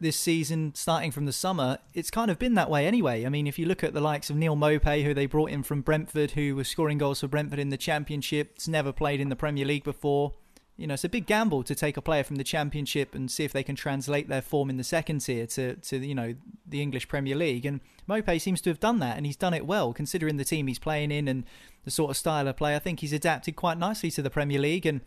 this 0.00 0.16
season, 0.16 0.72
starting 0.74 1.10
from 1.10 1.26
the 1.26 1.32
summer, 1.32 1.78
it's 1.92 2.10
kind 2.10 2.30
of 2.30 2.38
been 2.38 2.54
that 2.54 2.70
way 2.70 2.86
anyway. 2.86 3.26
I 3.26 3.28
mean, 3.28 3.46
if 3.46 3.58
you 3.58 3.66
look 3.66 3.84
at 3.84 3.92
the 3.92 4.00
likes 4.00 4.30
of 4.30 4.36
Neal 4.36 4.56
Maupay, 4.56 5.04
who 5.04 5.12
they 5.12 5.26
brought 5.26 5.50
in 5.50 5.62
from 5.62 5.82
Brentford, 5.82 6.32
who 6.32 6.56
was 6.56 6.68
scoring 6.68 6.98
goals 6.98 7.20
for 7.20 7.28
Brentford 7.28 7.58
in 7.58 7.68
the 7.68 7.76
Championship, 7.76 8.52
it's 8.54 8.68
never 8.68 8.92
played 8.92 9.20
in 9.20 9.28
the 9.28 9.36
Premier 9.36 9.64
League 9.64 9.84
before. 9.84 10.32
You 10.78 10.86
know, 10.86 10.94
it's 10.94 11.04
a 11.04 11.10
big 11.10 11.26
gamble 11.26 11.62
to 11.64 11.74
take 11.74 11.98
a 11.98 12.02
player 12.02 12.24
from 12.24 12.36
the 12.36 12.44
Championship 12.44 13.14
and 13.14 13.30
see 13.30 13.44
if 13.44 13.52
they 13.52 13.62
can 13.62 13.76
translate 13.76 14.28
their 14.30 14.40
form 14.40 14.70
in 14.70 14.78
the 14.78 14.84
second 14.84 15.18
tier 15.18 15.46
to, 15.48 15.76
to 15.76 15.98
you 15.98 16.14
know, 16.14 16.34
the 16.66 16.80
English 16.80 17.06
Premier 17.06 17.36
League. 17.36 17.66
And 17.66 17.80
Maupay 18.08 18.40
seems 18.40 18.62
to 18.62 18.70
have 18.70 18.80
done 18.80 18.98
that, 19.00 19.18
and 19.18 19.26
he's 19.26 19.36
done 19.36 19.52
it 19.52 19.66
well, 19.66 19.92
considering 19.92 20.38
the 20.38 20.44
team 20.44 20.66
he's 20.68 20.78
playing 20.78 21.10
in 21.10 21.28
and 21.28 21.44
the 21.84 21.90
sort 21.90 22.10
of 22.10 22.16
style 22.16 22.48
of 22.48 22.56
play. 22.56 22.74
I 22.74 22.78
think 22.78 23.00
he's 23.00 23.12
adapted 23.12 23.56
quite 23.56 23.78
nicely 23.78 24.10
to 24.12 24.22
the 24.22 24.30
Premier 24.30 24.58
League, 24.58 24.86
and 24.86 25.00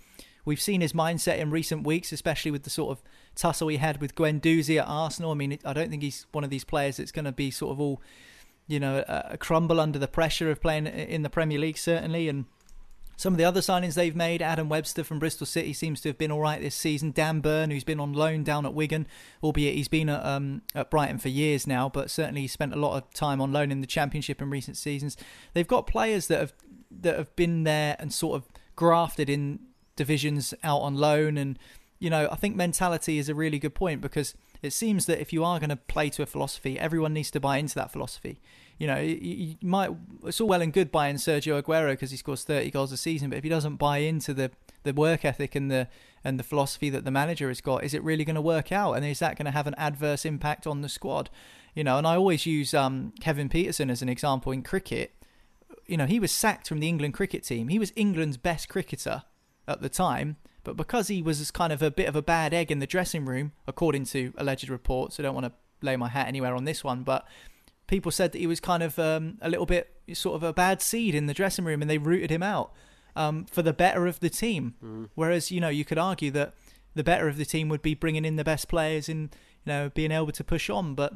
we've 0.46 0.62
seen 0.62 0.82
his 0.82 0.94
mindset 0.94 1.40
in 1.40 1.52
recent 1.52 1.86
weeks, 1.86 2.12
especially 2.12 2.52
with 2.52 2.64
the 2.64 2.70
sort 2.70 2.98
of 2.98 3.04
tussle 3.36 3.68
he 3.70 3.78
had 3.78 4.02
with 4.02 4.16
Guendouzi 4.16 4.80
at 4.80 4.88
Arsenal. 4.88 5.32
I 5.32 5.36
mean, 5.36 5.58
I 5.64 5.74
don't 5.74 5.90
think 5.90 6.04
he's 6.04 6.26
one 6.32 6.44
of 6.44 6.50
these 6.50 6.64
players 6.64 6.98
that's 6.98 7.12
going 7.12 7.26
to 7.26 7.32
be 7.32 7.52
sort 7.52 7.72
of 7.72 7.80
all, 7.80 8.02
you 8.68 8.80
know, 8.80 9.04
a 9.08 9.38
crumble 9.38 9.80
under 9.80 10.00
the 10.00 10.08
pressure 10.08 10.50
of 10.50 10.62
playing 10.62 10.88
in 10.88 11.22
the 11.22 11.30
Premier 11.30 11.60
League, 11.60 11.78
certainly, 11.78 12.28
and 12.28 12.46
some 13.24 13.34
of 13.34 13.38
the 13.38 13.46
other 13.46 13.62
signings 13.62 13.94
they've 13.94 14.18
made, 14.18 14.42
Adam 14.42 14.68
Webster 14.68 15.02
from 15.02 15.18
Bristol 15.18 15.48
City 15.48 15.72
seems 15.72 16.02
to 16.02 16.10
have 16.10 16.18
been 16.18 16.30
all 16.30 16.42
right 16.42 16.60
this 16.60 16.76
season. 16.76 17.12
Dan 17.12 17.40
Burn, 17.40 17.72
who's 17.72 17.86
been 17.86 18.02
on 18.02 18.12
loan 18.12 18.44
down 18.44 18.66
at 18.66 18.74
Wigan, 18.74 19.08
albeit 19.42 19.76
he's 19.76 19.88
been 19.88 20.10
at, 20.10 20.26
um, 20.26 20.62
at 20.76 20.90
Brighton 20.92 21.20
for 21.20 21.30
years 21.30 21.66
now, 21.66 21.88
but 21.88 22.12
certainly 22.12 22.48
spent 22.48 22.74
a 22.74 22.78
lot 22.78 22.98
of 22.98 23.14
time 23.14 23.40
on 23.40 23.54
loan 23.54 23.72
in 23.72 23.80
the 23.80 23.88
Championship 23.88 24.42
in 24.42 24.50
recent 24.50 24.76
seasons. 24.76 25.16
They've 25.54 25.66
got 25.66 25.88
players 25.88 26.28
that 26.28 26.42
have 26.42 26.54
that 26.92 27.18
have 27.18 27.34
been 27.38 27.64
there 27.64 27.96
and 27.98 28.12
sort 28.14 28.36
of 28.36 28.50
grafted 28.76 29.30
in 29.30 29.60
divisions 29.96 30.54
out 30.62 30.82
on 30.82 30.96
loan, 30.96 31.38
and 31.38 31.58
you 32.00 32.10
know 32.10 32.28
I 32.30 32.36
think 32.36 32.58
mentality 32.58 33.20
is 33.20 33.30
a 33.30 33.36
really 33.36 33.58
good 33.58 33.74
point 33.74 34.02
because 34.02 34.36
it 34.62 34.74
seems 34.74 35.06
that 35.06 35.22
if 35.22 35.32
you 35.32 35.46
are 35.46 35.60
going 35.60 35.70
to 35.70 35.78
play 35.78 36.10
to 36.10 36.24
a 36.24 36.26
philosophy, 36.26 36.78
everyone 36.78 37.14
needs 37.14 37.32
to 37.32 37.40
buy 37.40 37.56
into 37.56 37.76
that 37.76 37.94
philosophy 37.94 38.42
you 38.78 38.88
know, 38.88 39.00
you, 39.00 39.56
might. 39.62 39.92
It's 40.26 40.42
all 40.42 40.48
well 40.48 40.62
and 40.62 40.74
good 40.74 40.92
buying 40.92 41.18
Sergio 41.18 41.62
Aguero 41.62 41.92
because 41.92 42.12
he 42.12 42.18
scores 42.18 42.44
30 42.44 42.72
goals 42.72 42.92
a 42.92 42.98
season, 42.98 43.30
but 43.30 43.38
if 43.38 43.44
he 43.44 43.50
doesn't 43.50 43.78
buy 43.78 44.00
into 44.00 44.34
the 44.34 44.52
the 44.84 44.94
work 44.94 45.24
ethic 45.24 45.56
and 45.56 45.72
the 45.72 45.88
and 46.24 46.40
the 46.40 46.44
philosophy 46.44 46.90
that 46.90 47.06
the 47.06 47.12
manager 47.12 47.48
has 47.50 47.62
got, 47.62 47.84
is 47.84 47.94
it 47.94 48.04
really 48.04 48.26
going 48.26 48.36
to 48.36 48.42
work 48.42 48.72
out? 48.72 48.94
And 48.94 49.06
is 49.06 49.20
that 49.20 49.38
going 49.38 49.46
to 49.46 49.52
have 49.52 49.68
an 49.68 49.76
adverse 49.78 50.26
impact 50.26 50.66
on 50.66 50.82
the 50.82 50.90
squad? 50.90 51.30
You 51.76 51.84
know, 51.84 51.98
and 51.98 52.08
I 52.08 52.16
always 52.16 52.46
use 52.46 52.74
um, 52.74 53.14
Kevin 53.20 53.50
Pietersen 53.50 53.90
as 53.90 54.02
an 54.02 54.10
example 54.10 54.52
in 54.52 54.64
cricket. 54.64 55.14
You 55.86 55.98
know, 55.98 56.06
he 56.06 56.20
was 56.20 56.32
sacked 56.32 56.68
from 56.68 56.80
the 56.80 56.88
England 56.88 57.14
cricket 57.14 57.44
team. 57.44 57.68
He 57.68 57.80
was 57.80 57.92
England's 57.96 58.38
best 58.38 58.70
cricketer 58.70 59.24
at 59.68 59.82
the 59.82 59.90
time, 59.90 60.38
but 60.64 60.78
because 60.78 61.08
he 61.10 61.22
was 61.22 61.52
kind 61.52 61.74
of 61.74 61.82
a 61.82 61.92
bit 61.92 62.08
of 62.08 62.16
a 62.16 62.22
bad 62.22 62.54
egg 62.54 62.72
in 62.72 62.80
the 62.80 62.88
dressing 62.88 63.26
room, 63.26 63.52
according 63.68 64.06
to 64.06 64.34
alleged 64.38 64.70
reports, 64.70 65.20
I 65.20 65.24
don't 65.24 65.36
want 65.36 65.46
to 65.46 65.54
lay 65.82 65.98
my 65.98 66.10
hat 66.10 66.28
anywhere 66.28 66.56
on 66.56 66.64
this 66.64 66.84
one, 66.84 67.04
but 67.04 67.26
people 67.88 68.12
said 68.12 68.32
that 68.32 68.40
he 68.40 68.48
was 68.48 68.60
kind 68.60 68.84
of 68.84 68.98
um, 69.00 69.38
a 69.42 69.50
little 69.50 69.66
bit 69.66 69.90
sort 70.14 70.36
of 70.36 70.44
a 70.44 70.54
bad 70.54 70.82
seed 70.82 71.16
in 71.16 71.28
the 71.28 71.34
dressing 71.34 71.66
room, 71.66 71.82
and 71.82 71.90
they 71.90 71.98
rooted 71.98 72.32
him 72.32 72.44
out 72.44 72.74
um, 73.16 73.46
for 73.46 73.62
the 73.62 73.74
better 73.74 74.08
of 74.08 74.20
the 74.20 74.30
team. 74.30 74.76
Mm. 74.84 75.10
Whereas 75.16 75.52
you 75.52 75.60
know 75.60 75.70
you 75.70 75.86
could 75.86 75.98
argue 75.98 76.32
that 76.32 76.54
the 76.96 77.04
better 77.04 77.28
of 77.28 77.38
the 77.38 77.46
team 77.46 77.70
would 77.70 77.82
be 77.82 77.96
bringing 77.96 78.26
in 78.26 78.36
the 78.36 78.44
best 78.44 78.68
players 78.68 79.10
and 79.10 79.36
you 79.66 79.72
know 79.72 79.92
being 79.94 80.12
able 80.12 80.32
to 80.32 80.44
push 80.44 80.70
on, 80.70 80.96
but 80.96 81.14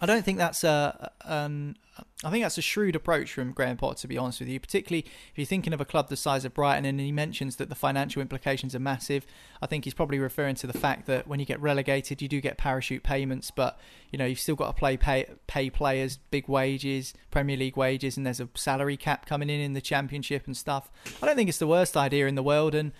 I 0.00 0.06
don't 0.06 0.24
think 0.24 0.38
that's 0.38 0.64
a 0.64 1.12
an 1.24 1.76
I 2.24 2.30
think 2.30 2.44
that's 2.44 2.58
a 2.58 2.62
shrewd 2.62 2.96
approach 2.96 3.32
from 3.32 3.52
Graham 3.52 3.76
Potter, 3.76 4.00
to 4.00 4.08
be 4.08 4.16
honest 4.18 4.40
with 4.40 4.48
you. 4.48 4.60
Particularly 4.60 5.00
if 5.00 5.32
you're 5.36 5.46
thinking 5.46 5.72
of 5.72 5.80
a 5.80 5.84
club 5.84 6.08
the 6.08 6.16
size 6.16 6.44
of 6.44 6.54
Brighton, 6.54 6.84
and 6.84 7.00
he 7.00 7.12
mentions 7.12 7.56
that 7.56 7.68
the 7.68 7.74
financial 7.74 8.22
implications 8.22 8.74
are 8.74 8.80
massive. 8.80 9.26
I 9.60 9.66
think 9.66 9.84
he's 9.84 9.94
probably 9.94 10.18
referring 10.18 10.54
to 10.56 10.66
the 10.66 10.72
fact 10.72 11.06
that 11.06 11.26
when 11.26 11.40
you 11.40 11.46
get 11.46 11.60
relegated, 11.60 12.22
you 12.22 12.28
do 12.28 12.40
get 12.40 12.58
parachute 12.58 13.02
payments, 13.02 13.50
but 13.50 13.78
you 14.10 14.18
know 14.18 14.26
you've 14.26 14.40
still 14.40 14.56
got 14.56 14.68
to 14.68 14.72
play 14.72 14.96
pay 14.96 15.26
pay 15.46 15.70
players 15.70 16.18
big 16.30 16.48
wages, 16.48 17.14
Premier 17.30 17.56
League 17.56 17.76
wages, 17.76 18.16
and 18.16 18.26
there's 18.26 18.40
a 18.40 18.48
salary 18.54 18.96
cap 18.96 19.26
coming 19.26 19.50
in 19.50 19.60
in 19.60 19.72
the 19.72 19.80
Championship 19.80 20.46
and 20.46 20.56
stuff. 20.56 20.90
I 21.22 21.26
don't 21.26 21.36
think 21.36 21.48
it's 21.48 21.58
the 21.58 21.66
worst 21.66 21.96
idea 21.96 22.26
in 22.26 22.34
the 22.34 22.42
world, 22.42 22.74
and 22.74 22.92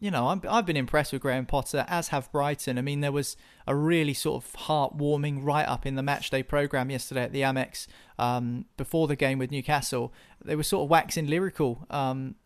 you 0.00 0.10
know, 0.10 0.26
i 0.26 0.56
have 0.56 0.64
been 0.64 0.78
impressed 0.78 1.12
with 1.12 1.20
Graham 1.20 1.44
Potter, 1.44 1.84
as 1.86 2.08
have 2.08 2.32
Brighton. 2.32 2.78
I 2.78 2.80
mean, 2.80 3.00
there 3.00 3.12
was 3.12 3.36
a 3.66 3.76
really 3.76 4.14
sort 4.14 4.42
of 4.42 4.52
heartwarming 4.54 5.44
write 5.44 5.68
up 5.68 5.84
in 5.84 5.94
the 5.94 6.02
matchday 6.02 6.46
programme 6.46 6.90
yesterday 6.90 7.22
at 7.22 7.32
the 7.32 7.42
Amex 7.42 7.86
um, 8.18 8.64
before 8.78 9.06
the 9.06 9.16
game 9.16 9.38
with 9.38 9.50
Newcastle. 9.50 10.12
They 10.42 10.56
were 10.56 10.62
sort 10.62 10.84
of 10.84 10.90
waxing 10.90 11.26
lyrical 11.26 11.86
um, 11.90 12.36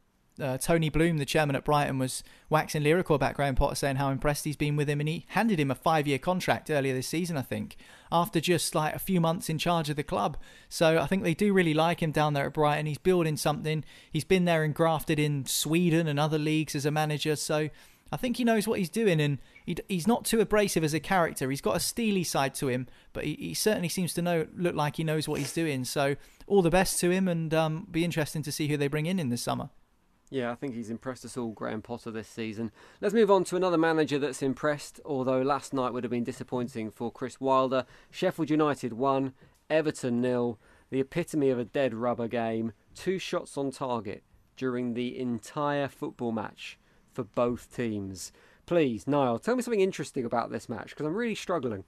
uh, 0.40 0.58
Tony 0.58 0.88
Bloom, 0.88 1.18
the 1.18 1.24
chairman 1.24 1.54
at 1.54 1.64
Brighton, 1.64 1.98
was 1.98 2.24
waxing 2.50 2.82
lyrical 2.82 3.14
about 3.14 3.34
Graham 3.34 3.54
Potter, 3.54 3.76
saying 3.76 3.96
how 3.96 4.10
impressed 4.10 4.44
he's 4.44 4.56
been 4.56 4.74
with 4.74 4.88
him, 4.88 5.00
and 5.00 5.08
he 5.08 5.26
handed 5.28 5.60
him 5.60 5.70
a 5.70 5.76
five-year 5.76 6.18
contract 6.18 6.70
earlier 6.70 6.92
this 6.92 7.06
season, 7.06 7.36
I 7.36 7.42
think, 7.42 7.76
after 8.14 8.40
just 8.40 8.74
like 8.74 8.94
a 8.94 8.98
few 9.00 9.20
months 9.20 9.50
in 9.50 9.58
charge 9.58 9.90
of 9.90 9.96
the 9.96 10.04
club. 10.04 10.36
So 10.68 10.98
I 10.98 11.06
think 11.06 11.24
they 11.24 11.34
do 11.34 11.52
really 11.52 11.74
like 11.74 12.00
him 12.00 12.12
down 12.12 12.32
there 12.32 12.46
at 12.46 12.54
Brighton. 12.54 12.86
He's 12.86 12.96
building 12.96 13.36
something. 13.36 13.84
He's 14.10 14.24
been 14.24 14.44
there 14.44 14.62
and 14.62 14.72
grafted 14.72 15.18
in 15.18 15.46
Sweden 15.46 16.06
and 16.06 16.18
other 16.18 16.38
leagues 16.38 16.76
as 16.76 16.86
a 16.86 16.92
manager, 16.92 17.34
so 17.34 17.68
I 18.12 18.16
think 18.16 18.36
he 18.36 18.44
knows 18.44 18.68
what 18.68 18.78
he's 18.78 18.90
doing, 18.90 19.20
and 19.20 19.38
he, 19.66 19.76
he's 19.88 20.06
not 20.06 20.24
too 20.24 20.40
abrasive 20.40 20.84
as 20.84 20.94
a 20.94 21.00
character. 21.00 21.50
He's 21.50 21.60
got 21.60 21.76
a 21.76 21.80
steely 21.80 22.22
side 22.22 22.54
to 22.56 22.68
him, 22.68 22.86
but 23.12 23.24
he, 23.24 23.34
he 23.34 23.54
certainly 23.54 23.88
seems 23.88 24.14
to 24.14 24.22
know 24.22 24.46
look 24.56 24.76
like 24.76 24.96
he 24.96 25.04
knows 25.04 25.26
what 25.26 25.40
he's 25.40 25.52
doing. 25.52 25.84
So 25.84 26.14
all 26.46 26.62
the 26.62 26.70
best 26.70 27.00
to 27.00 27.10
him, 27.10 27.26
and 27.26 27.52
um, 27.52 27.88
be 27.90 28.04
interesting 28.04 28.42
to 28.44 28.52
see 28.52 28.68
who 28.68 28.76
they 28.76 28.86
bring 28.86 29.06
in 29.06 29.18
in 29.18 29.30
the 29.30 29.36
summer. 29.36 29.70
Yeah, 30.34 30.50
I 30.50 30.56
think 30.56 30.74
he's 30.74 30.90
impressed 30.90 31.24
us 31.24 31.36
all, 31.36 31.52
Graham 31.52 31.80
Potter, 31.80 32.10
this 32.10 32.26
season. 32.26 32.72
Let's 33.00 33.14
move 33.14 33.30
on 33.30 33.44
to 33.44 33.54
another 33.54 33.78
manager 33.78 34.18
that's 34.18 34.42
impressed, 34.42 35.00
although 35.04 35.40
last 35.40 35.72
night 35.72 35.92
would 35.92 36.02
have 36.02 36.10
been 36.10 36.24
disappointing 36.24 36.90
for 36.90 37.12
Chris 37.12 37.40
Wilder. 37.40 37.86
Sheffield 38.10 38.50
United 38.50 38.94
won, 38.94 39.34
Everton 39.70 40.20
nil, 40.20 40.58
the 40.90 40.98
epitome 40.98 41.50
of 41.50 41.60
a 41.60 41.64
dead 41.64 41.94
rubber 41.94 42.26
game, 42.26 42.72
two 42.96 43.16
shots 43.16 43.56
on 43.56 43.70
target 43.70 44.24
during 44.56 44.94
the 44.94 45.16
entire 45.16 45.86
football 45.86 46.32
match 46.32 46.80
for 47.12 47.22
both 47.22 47.72
teams. 47.72 48.32
Please, 48.66 49.06
Niall, 49.06 49.38
tell 49.38 49.54
me 49.54 49.62
something 49.62 49.80
interesting 49.80 50.24
about 50.24 50.50
this 50.50 50.68
match 50.68 50.88
because 50.88 51.06
I'm 51.06 51.14
really 51.14 51.36
struggling. 51.36 51.84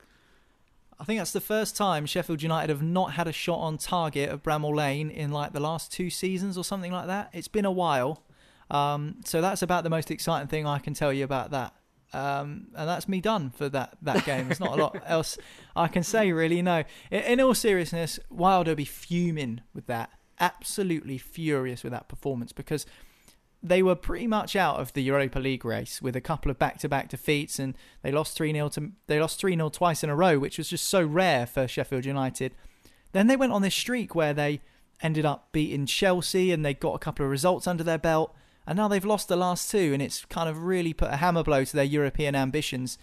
I 1.00 1.04
think 1.04 1.18
that's 1.18 1.32
the 1.32 1.40
first 1.40 1.76
time 1.76 2.06
Sheffield 2.06 2.42
United 2.42 2.70
have 2.70 2.80
not 2.80 3.14
had 3.14 3.26
a 3.26 3.32
shot 3.32 3.58
on 3.58 3.76
target 3.76 4.30
at 4.30 4.44
Bramall 4.44 4.76
Lane 4.76 5.10
in 5.10 5.32
like 5.32 5.52
the 5.52 5.58
last 5.58 5.90
two 5.90 6.10
seasons 6.10 6.56
or 6.56 6.62
something 6.62 6.92
like 6.92 7.08
that. 7.08 7.30
It's 7.32 7.48
been 7.48 7.64
a 7.64 7.72
while. 7.72 8.22
Um, 8.70 9.16
so 9.24 9.40
that's 9.40 9.62
about 9.62 9.84
the 9.84 9.90
most 9.90 10.10
exciting 10.10 10.48
thing 10.48 10.66
I 10.66 10.78
can 10.78 10.94
tell 10.94 11.12
you 11.12 11.24
about 11.24 11.50
that. 11.50 11.74
Um, 12.12 12.68
and 12.74 12.88
that's 12.88 13.08
me 13.08 13.20
done 13.20 13.50
for 13.50 13.68
that, 13.68 13.96
that 14.02 14.24
game. 14.24 14.46
There's 14.46 14.60
not 14.60 14.78
a 14.78 14.82
lot 14.82 15.02
else 15.06 15.38
I 15.74 15.88
can 15.88 16.02
say, 16.02 16.32
really. 16.32 16.62
No. 16.62 16.84
In, 17.10 17.20
in 17.22 17.40
all 17.40 17.54
seriousness, 17.54 18.18
Wilder 18.30 18.72
will 18.72 18.76
be 18.76 18.84
fuming 18.84 19.62
with 19.74 19.86
that. 19.86 20.10
Absolutely 20.38 21.18
furious 21.18 21.82
with 21.82 21.92
that 21.92 22.08
performance 22.08 22.52
because 22.52 22.86
they 23.62 23.82
were 23.82 23.94
pretty 23.94 24.26
much 24.26 24.54
out 24.54 24.78
of 24.78 24.92
the 24.92 25.02
Europa 25.02 25.38
League 25.38 25.64
race 25.64 26.00
with 26.00 26.14
a 26.14 26.20
couple 26.20 26.50
of 26.50 26.58
back-to-back 26.58 27.08
defeats, 27.08 27.58
and 27.58 27.76
they 28.02 28.12
lost 28.12 28.36
three 28.36 28.52
0 28.52 28.68
to 28.70 28.92
they 29.06 29.18
lost 29.18 29.40
three 29.40 29.54
0 29.56 29.70
twice 29.70 30.04
in 30.04 30.10
a 30.10 30.14
row, 30.16 30.38
which 30.38 30.58
was 30.58 30.68
just 30.68 30.86
so 30.88 31.02
rare 31.02 31.46
for 31.46 31.66
Sheffield 31.66 32.04
United. 32.04 32.54
Then 33.12 33.26
they 33.26 33.36
went 33.36 33.52
on 33.52 33.62
this 33.62 33.74
streak 33.74 34.14
where 34.14 34.34
they 34.34 34.60
ended 35.02 35.24
up 35.24 35.48
beating 35.52 35.86
Chelsea, 35.86 36.52
and 36.52 36.64
they 36.64 36.74
got 36.74 36.94
a 36.94 36.98
couple 36.98 37.24
of 37.24 37.30
results 37.30 37.66
under 37.66 37.82
their 37.82 37.98
belt, 37.98 38.34
and 38.66 38.76
now 38.76 38.88
they've 38.88 39.04
lost 39.04 39.28
the 39.28 39.36
last 39.36 39.70
two, 39.70 39.92
and 39.92 40.02
it's 40.02 40.24
kind 40.24 40.48
of 40.48 40.64
really 40.64 40.92
put 40.92 41.12
a 41.12 41.16
hammer 41.16 41.42
blow 41.42 41.64
to 41.64 41.76
their 41.76 41.84
European 41.84 42.34
ambitions. 42.34 42.98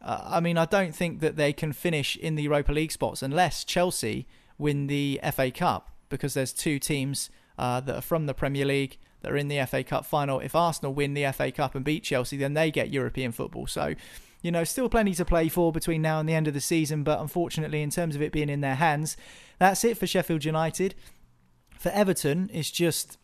Uh, 0.00 0.22
I 0.24 0.40
mean, 0.40 0.56
I 0.56 0.64
don't 0.64 0.94
think 0.94 1.20
that 1.20 1.36
they 1.36 1.52
can 1.52 1.72
finish 1.72 2.16
in 2.16 2.36
the 2.36 2.42
Europa 2.44 2.72
League 2.72 2.92
spots 2.92 3.22
unless 3.22 3.64
Chelsea 3.64 4.26
win 4.56 4.86
the 4.86 5.20
FA 5.32 5.50
Cup, 5.50 5.90
because 6.08 6.34
there's 6.34 6.52
two 6.52 6.78
teams 6.78 7.30
uh, 7.58 7.80
that 7.80 7.96
are 7.96 8.02
from 8.02 8.26
the 8.26 8.34
Premier 8.34 8.64
League 8.64 8.98
that 9.22 9.32
are 9.32 9.36
in 9.36 9.48
the 9.48 9.64
FA 9.66 9.84
Cup 9.84 10.06
final. 10.06 10.40
If 10.40 10.54
Arsenal 10.54 10.94
win 10.94 11.14
the 11.14 11.30
FA 11.32 11.52
Cup 11.52 11.74
and 11.74 11.84
beat 11.84 12.04
Chelsea, 12.04 12.36
then 12.36 12.54
they 12.54 12.70
get 12.70 12.90
European 12.90 13.32
football. 13.32 13.66
So, 13.66 13.94
you 14.42 14.50
know, 14.50 14.64
still 14.64 14.88
plenty 14.88 15.14
to 15.14 15.24
play 15.24 15.48
for 15.48 15.72
between 15.72 16.02
now 16.02 16.20
and 16.20 16.28
the 16.28 16.34
end 16.34 16.48
of 16.48 16.54
the 16.54 16.60
season. 16.60 17.02
But 17.02 17.20
unfortunately, 17.20 17.82
in 17.82 17.90
terms 17.90 18.16
of 18.16 18.22
it 18.22 18.32
being 18.32 18.48
in 18.48 18.60
their 18.60 18.76
hands, 18.76 19.16
that's 19.58 19.84
it 19.84 19.98
for 19.98 20.06
Sheffield 20.06 20.44
United. 20.44 20.94
For 21.78 21.90
Everton, 21.90 22.50
it's 22.52 22.70
just 22.70 23.18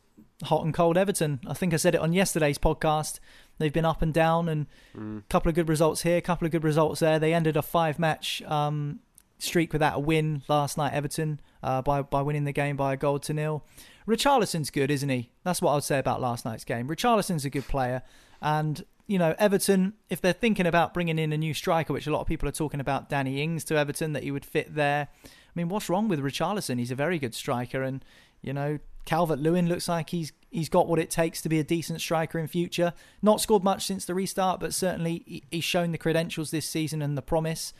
hot 0.44 0.64
and 0.64 0.74
cold 0.74 0.96
Everton. 0.96 1.40
I 1.46 1.54
think 1.54 1.72
I 1.72 1.76
said 1.76 1.94
it 1.94 2.00
on 2.00 2.12
yesterday's 2.12 2.58
podcast. 2.58 3.20
They've 3.58 3.72
been 3.72 3.84
up 3.84 4.02
and 4.02 4.12
down, 4.12 4.48
and 4.48 4.66
a 4.94 4.98
mm. 4.98 5.22
couple 5.28 5.48
of 5.48 5.54
good 5.54 5.68
results 5.68 6.02
here, 6.02 6.18
a 6.18 6.22
couple 6.22 6.46
of 6.46 6.52
good 6.52 6.64
results 6.64 7.00
there. 7.00 7.18
They 7.18 7.32
ended 7.32 7.56
a 7.56 7.62
five-match 7.62 8.42
um, 8.42 9.00
streak 9.38 9.72
without 9.72 9.96
a 9.96 10.00
win 10.00 10.42
last 10.48 10.76
night. 10.76 10.92
Everton 10.92 11.40
uh, 11.62 11.82
by 11.82 12.02
by 12.02 12.22
winning 12.22 12.44
the 12.44 12.52
game 12.52 12.76
by 12.76 12.92
a 12.92 12.96
goal 12.96 13.18
to 13.20 13.32
nil. 13.32 13.64
Richarlison's 14.06 14.70
good, 14.70 14.90
isn't 14.90 15.08
he? 15.08 15.30
That's 15.42 15.60
what 15.60 15.72
I 15.72 15.74
would 15.74 15.84
say 15.84 15.98
about 15.98 16.20
last 16.20 16.44
night's 16.44 16.64
game. 16.64 16.88
Richarlison's 16.88 17.44
a 17.44 17.50
good 17.50 17.66
player, 17.66 18.02
and 18.40 18.84
you 19.06 19.18
know 19.18 19.34
Everton, 19.38 19.94
if 20.10 20.20
they're 20.20 20.32
thinking 20.32 20.66
about 20.66 20.94
bringing 20.94 21.18
in 21.18 21.32
a 21.32 21.38
new 21.38 21.54
striker, 21.54 21.92
which 21.92 22.06
a 22.06 22.12
lot 22.12 22.20
of 22.20 22.26
people 22.26 22.48
are 22.48 22.52
talking 22.52 22.80
about, 22.80 23.08
Danny 23.08 23.42
Ings 23.42 23.64
to 23.64 23.76
Everton, 23.76 24.12
that 24.12 24.22
he 24.22 24.30
would 24.30 24.44
fit 24.44 24.74
there. 24.74 25.08
I 25.24 25.28
mean, 25.54 25.68
what's 25.68 25.88
wrong 25.88 26.08
with 26.08 26.20
Richarlison? 26.20 26.78
He's 26.78 26.90
a 26.90 26.96
very 26.96 27.18
good 27.18 27.34
striker, 27.34 27.82
and 27.82 28.04
you 28.42 28.52
know 28.52 28.78
Calvert 29.06 29.38
Lewin 29.38 29.68
looks 29.68 29.88
like 29.88 30.10
he's 30.10 30.32
he's 30.50 30.68
got 30.68 30.88
what 30.88 30.98
it 30.98 31.10
takes 31.10 31.40
to 31.40 31.48
be 31.48 31.58
a 31.58 31.64
decent 31.64 32.00
striker 32.00 32.38
in 32.38 32.48
future. 32.48 32.92
Not 33.22 33.40
scored 33.40 33.64
much 33.64 33.86
since 33.86 34.04
the 34.04 34.14
restart, 34.14 34.60
but 34.60 34.74
certainly 34.74 35.44
he's 35.50 35.64
shown 35.64 35.92
the 35.92 35.98
credentials 35.98 36.50
this 36.50 36.66
season 36.66 37.00
and 37.00 37.16
the 37.16 37.22
promise. 37.22 37.72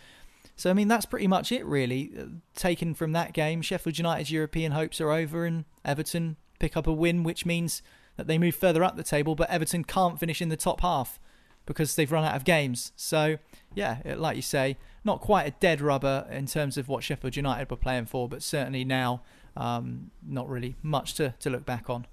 So 0.55 0.71
I 0.71 0.73
mean 0.73 0.89
that's 0.89 1.05
pretty 1.05 1.27
much 1.27 1.53
it 1.53 1.67
really. 1.67 2.13
Uh, 2.19 2.25
taken 2.55 2.95
from 2.95 3.13
that 3.13 3.35
game, 3.35 3.61
Sheffield 3.61 3.99
United's 3.99 4.31
European 4.31 4.73
hopes 4.73 5.01
are 5.01 5.11
over, 5.11 5.45
and 5.45 5.65
Everton 5.85 6.37
pick 6.59 6.77
up 6.77 6.87
a 6.87 6.93
win, 6.93 7.25
which 7.25 7.45
means 7.45 7.83
that 8.17 8.29
they 8.29 8.39
move 8.39 8.55
further 8.55 8.85
up 8.85 8.97
the 8.97 9.03
table. 9.03 9.35
But 9.35 9.51
Everton 9.51 9.85
can't 9.85 10.19
finish 10.19 10.41
in 10.41 10.49
the 10.49 10.57
top 10.57 10.81
half 10.81 11.19
because 11.67 11.97
they've 11.97 12.11
run 12.11 12.25
out 12.25 12.37
of 12.37 12.45
games. 12.45 12.93
So 12.95 13.39
yeah, 13.75 13.99
like 14.17 14.37
you 14.37 14.43
say, 14.43 14.77
not 15.03 15.21
quite 15.21 15.49
a 15.49 15.51
dead 15.51 15.81
rubber 15.81 16.25
in 16.31 16.47
terms 16.47 16.77
of 16.79 16.89
what 16.89 17.03
Sheffield 17.03 17.35
United 17.35 17.69
were 17.69 17.77
playing 17.77 18.07
for, 18.07 18.29
but 18.29 18.45
certainly 18.45 18.85
now 18.85 19.23
um, 19.57 20.11
not 20.27 20.49
really 20.49 20.77
much 20.83 21.15
to, 21.15 21.35
to 21.41 21.51
look 21.51 21.65
back 21.65 21.89
on. 21.89 22.07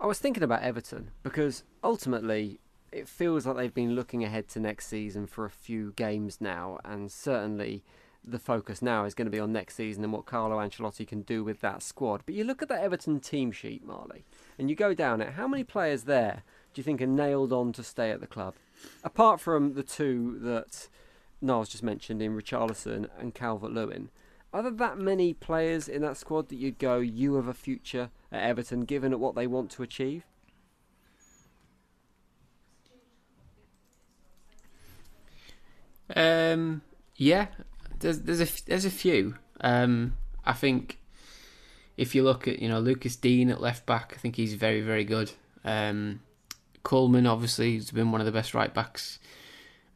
I 0.00 0.06
was 0.06 0.18
thinking 0.18 0.42
about 0.42 0.62
Everton 0.62 1.10
because 1.22 1.64
ultimately 1.82 2.60
it 2.92 3.08
feels 3.08 3.46
like 3.46 3.56
they've 3.56 3.72
been 3.72 3.94
looking 3.94 4.24
ahead 4.24 4.48
to 4.48 4.60
next 4.60 4.88
season 4.88 5.26
for 5.26 5.44
a 5.44 5.50
few 5.50 5.92
games 5.96 6.40
now, 6.40 6.78
and 6.84 7.10
certainly 7.10 7.82
the 8.24 8.38
focus 8.38 8.82
now 8.82 9.04
is 9.04 9.14
going 9.14 9.26
to 9.26 9.30
be 9.30 9.38
on 9.38 9.52
next 9.52 9.76
season 9.76 10.02
and 10.02 10.12
what 10.12 10.26
Carlo 10.26 10.58
Ancelotti 10.58 11.06
can 11.06 11.22
do 11.22 11.44
with 11.44 11.60
that 11.60 11.82
squad. 11.82 12.22
But 12.26 12.34
you 12.34 12.44
look 12.44 12.60
at 12.60 12.68
that 12.68 12.82
Everton 12.82 13.20
team 13.20 13.52
sheet, 13.52 13.86
Marley, 13.86 14.24
and 14.58 14.68
you 14.68 14.74
go 14.74 14.94
down 14.94 15.20
it. 15.20 15.34
How 15.34 15.46
many 15.46 15.62
players 15.62 16.04
there 16.04 16.42
do 16.74 16.80
you 16.80 16.82
think 16.82 17.00
are 17.00 17.06
nailed 17.06 17.52
on 17.52 17.72
to 17.74 17.82
stay 17.82 18.10
at 18.10 18.20
the 18.20 18.26
club? 18.26 18.54
Apart 19.04 19.40
from 19.40 19.74
the 19.74 19.82
two 19.82 20.38
that 20.40 20.88
Niall's 21.40 21.68
just 21.68 21.82
mentioned 21.82 22.20
in 22.20 22.36
Richarlison 22.36 23.08
and 23.18 23.34
Calvert 23.34 23.72
Lewin, 23.72 24.10
are 24.52 24.62
there 24.62 24.72
that 24.72 24.98
many 24.98 25.34
players 25.34 25.88
in 25.88 26.02
that 26.02 26.16
squad 26.16 26.48
that 26.48 26.56
you'd 26.56 26.78
go, 26.78 26.98
you 26.98 27.34
have 27.34 27.48
a 27.48 27.54
future 27.54 28.10
at 28.32 28.42
Everton, 28.42 28.84
given 28.84 29.12
at 29.12 29.20
what 29.20 29.34
they 29.34 29.46
want 29.46 29.70
to 29.72 29.82
achieve? 29.82 30.24
Um, 36.14 36.82
yeah, 37.16 37.48
there's 37.98 38.20
there's 38.20 38.40
a 38.40 38.64
there's 38.66 38.84
a 38.84 38.90
few. 38.90 39.34
Um, 39.60 40.16
I 40.44 40.52
think 40.52 41.00
if 41.96 42.14
you 42.14 42.22
look 42.22 42.46
at 42.46 42.60
you 42.60 42.68
know 42.68 42.78
Lucas 42.78 43.16
Digne 43.16 43.50
at 43.50 43.60
left 43.60 43.86
back, 43.86 44.12
I 44.14 44.18
think 44.18 44.36
he's 44.36 44.54
very 44.54 44.80
very 44.80 45.04
good. 45.04 45.32
Um, 45.64 46.20
Coleman 46.84 47.26
obviously 47.26 47.74
has 47.74 47.90
been 47.90 48.12
one 48.12 48.20
of 48.20 48.26
the 48.26 48.32
best 48.32 48.54
right 48.54 48.72
backs 48.72 49.18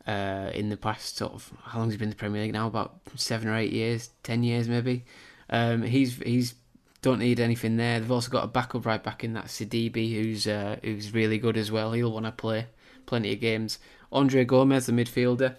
uh, 0.07 0.51
in 0.55 0.69
the 0.69 0.77
past 0.77 1.17
sort 1.19 1.33
of 1.33 1.53
how 1.63 1.79
long 1.79 1.89
has 1.89 1.95
he 1.95 1.99
been 1.99 2.07
in 2.07 2.11
the 2.11 2.17
Premier 2.17 2.43
League 2.43 2.53
now? 2.53 2.67
About 2.67 3.01
seven 3.17 3.49
or 3.49 3.57
eight 3.57 3.73
years, 3.73 4.11
ten 4.23 4.43
years 4.43 4.69
maybe. 4.69 5.05
Um, 5.49 5.83
he's 5.83 6.17
he's 6.17 6.55
don't 7.03 7.19
need 7.19 7.41
anything 7.41 7.77
there. 7.77 7.99
They've 7.99 8.11
also 8.11 8.31
got 8.31 8.45
a 8.45 8.49
backup 8.49 8.85
right 8.85 9.03
back 9.03 9.25
in 9.25 9.33
that 9.35 9.47
Sidibe, 9.47 10.15
who's 10.15 10.47
uh, 10.47 10.79
who's 10.83 11.15
really 11.15 11.39
good 11.39 11.57
as 11.57 11.71
well. 11.71 11.93
He'll 11.93 12.13
want 12.13 12.27
to 12.27 12.33
play 12.33 12.67
plenty 13.07 13.33
of 13.33 13.41
games. 13.41 13.79
Andre 14.13 14.45
Gomes, 14.45 14.87
the 14.87 14.93
midfielder, 14.93 15.57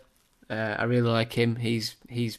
uh, 0.50 0.76
I 0.78 0.84
really 0.84 1.10
like 1.10 1.34
him. 1.34 1.56
He's 1.56 1.96
he's 2.10 2.38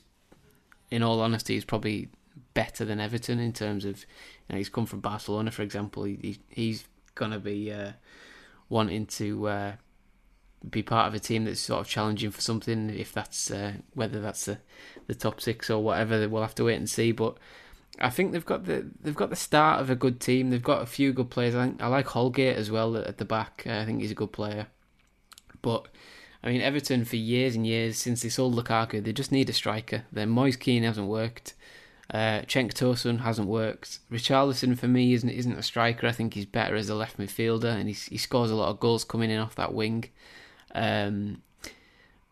in 0.90 1.02
all 1.02 1.20
honesty, 1.20 1.54
he's 1.54 1.64
probably 1.64 2.10
better 2.54 2.84
than 2.84 3.00
Everton 3.00 3.38
in 3.38 3.52
terms 3.52 3.84
of 3.84 4.00
you 4.00 4.06
know, 4.50 4.58
he's 4.58 4.68
come 4.68 4.86
from 4.86 5.00
Barcelona, 5.00 5.50
for 5.50 5.62
example. 5.62 6.04
He, 6.04 6.18
he 6.22 6.38
he's 6.50 6.84
gonna 7.14 7.38
be 7.38 7.72
uh, 7.72 7.92
wanting 8.68 9.06
to 9.06 9.48
uh, 9.48 9.72
be 10.68 10.82
part 10.82 11.08
of 11.08 11.14
a 11.14 11.18
team 11.18 11.44
that's 11.44 11.60
sort 11.60 11.80
of 11.80 11.88
challenging 11.88 12.30
for 12.30 12.40
something. 12.40 12.90
If 12.90 13.12
that's 13.12 13.50
uh, 13.50 13.74
whether 13.94 14.20
that's 14.20 14.44
the, 14.44 14.58
the 15.06 15.14
top 15.14 15.40
six 15.40 15.70
or 15.70 15.82
whatever, 15.82 16.28
we'll 16.28 16.42
have 16.42 16.54
to 16.56 16.64
wait 16.64 16.76
and 16.76 16.88
see. 16.88 17.12
But 17.12 17.36
I 18.00 18.10
think 18.10 18.32
they've 18.32 18.44
got 18.44 18.64
the 18.64 18.86
they've 19.00 19.14
got 19.14 19.30
the 19.30 19.36
start 19.36 19.80
of 19.80 19.90
a 19.90 19.94
good 19.94 20.20
team. 20.20 20.50
They've 20.50 20.62
got 20.62 20.82
a 20.82 20.86
few 20.86 21.12
good 21.12 21.30
players. 21.30 21.54
I 21.54 21.66
think 21.66 21.82
I 21.82 21.88
like 21.88 22.06
Holgate 22.06 22.56
as 22.56 22.70
well 22.70 22.96
at 22.96 23.18
the 23.18 23.24
back. 23.24 23.64
I 23.66 23.84
think 23.84 24.00
he's 24.00 24.10
a 24.10 24.16
good 24.16 24.32
player. 24.32 24.68
But 25.60 25.88
I 26.42 26.48
mean, 26.48 26.60
Everton 26.60 27.04
for 27.04 27.16
years 27.16 27.54
and 27.54 27.66
years 27.66 27.98
since 27.98 28.22
they 28.22 28.28
sold 28.28 28.54
Lukaku, 28.54 29.02
they 29.02 29.12
just 29.12 29.32
need 29.32 29.48
a 29.48 29.52
striker. 29.52 30.04
Then 30.10 30.28
Moise 30.28 30.56
Kean 30.56 30.82
hasn't 30.82 31.08
worked. 31.08 31.54
Uh, 32.12 32.42
Cenk 32.42 32.74
Tosun 32.74 33.20
hasn't 33.20 33.48
worked. 33.48 34.00
Richarlison 34.10 34.76
for 34.78 34.88
me 34.88 35.14
isn't 35.14 35.30
isn't 35.30 35.58
a 35.58 35.62
striker. 35.62 36.06
I 36.06 36.12
think 36.12 36.34
he's 36.34 36.46
better 36.46 36.74
as 36.74 36.88
a 36.88 36.94
left 36.94 37.18
midfielder, 37.18 37.74
and 37.74 37.88
he 37.88 37.94
he 37.94 38.18
scores 38.18 38.50
a 38.50 38.54
lot 38.54 38.70
of 38.70 38.80
goals 38.80 39.04
coming 39.04 39.30
in 39.30 39.38
off 39.38 39.54
that 39.54 39.72
wing. 39.74 40.04
Um, 40.74 41.42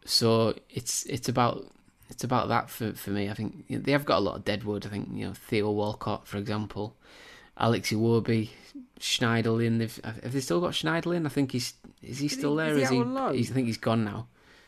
so 0.05 0.55
it's 0.71 1.05
it's 1.07 1.29
about 1.29 1.67
it's 2.09 2.25
about 2.25 2.49
that 2.49 2.69
for, 2.69 2.93
for 2.93 3.11
me. 3.11 3.29
I 3.31 3.35
think 3.35 3.65
you 3.69 3.79
know, 3.79 3.83
they 3.83 3.93
have 3.93 4.05
got 4.05 4.19
a 4.19 4.21
lot 4.21 4.37
of 4.37 4.45
deadwood. 4.45 4.87
I 4.87 4.89
think 4.89 5.09
you 5.13 5.27
know 5.27 5.33
Theo 5.33 5.71
Walcott, 5.71 6.27
for 6.27 6.39
example, 6.39 6.97
Alex 7.57 7.91
Iwobi, 7.91 8.51
Schneiderlin. 8.99 9.79
They've 9.79 10.01
have 10.05 10.33
they 10.33 10.41
still 10.41 10.61
got 10.61 10.73
Schneiderlin? 10.73 11.27
I 11.27 11.29
think 11.29 11.53
he's 11.53 11.75
is 12.03 12.19
he 12.19 12.29
still 12.29 12.59
he, 12.59 12.65
there? 12.65 12.77
Is, 12.77 12.83
is 12.85 12.89
he? 12.91 12.97
He's, 13.37 13.51
I 13.51 13.55
think 13.55 13.67
he's 13.67 13.79
gone 13.79 14.05
now. 14.05 14.27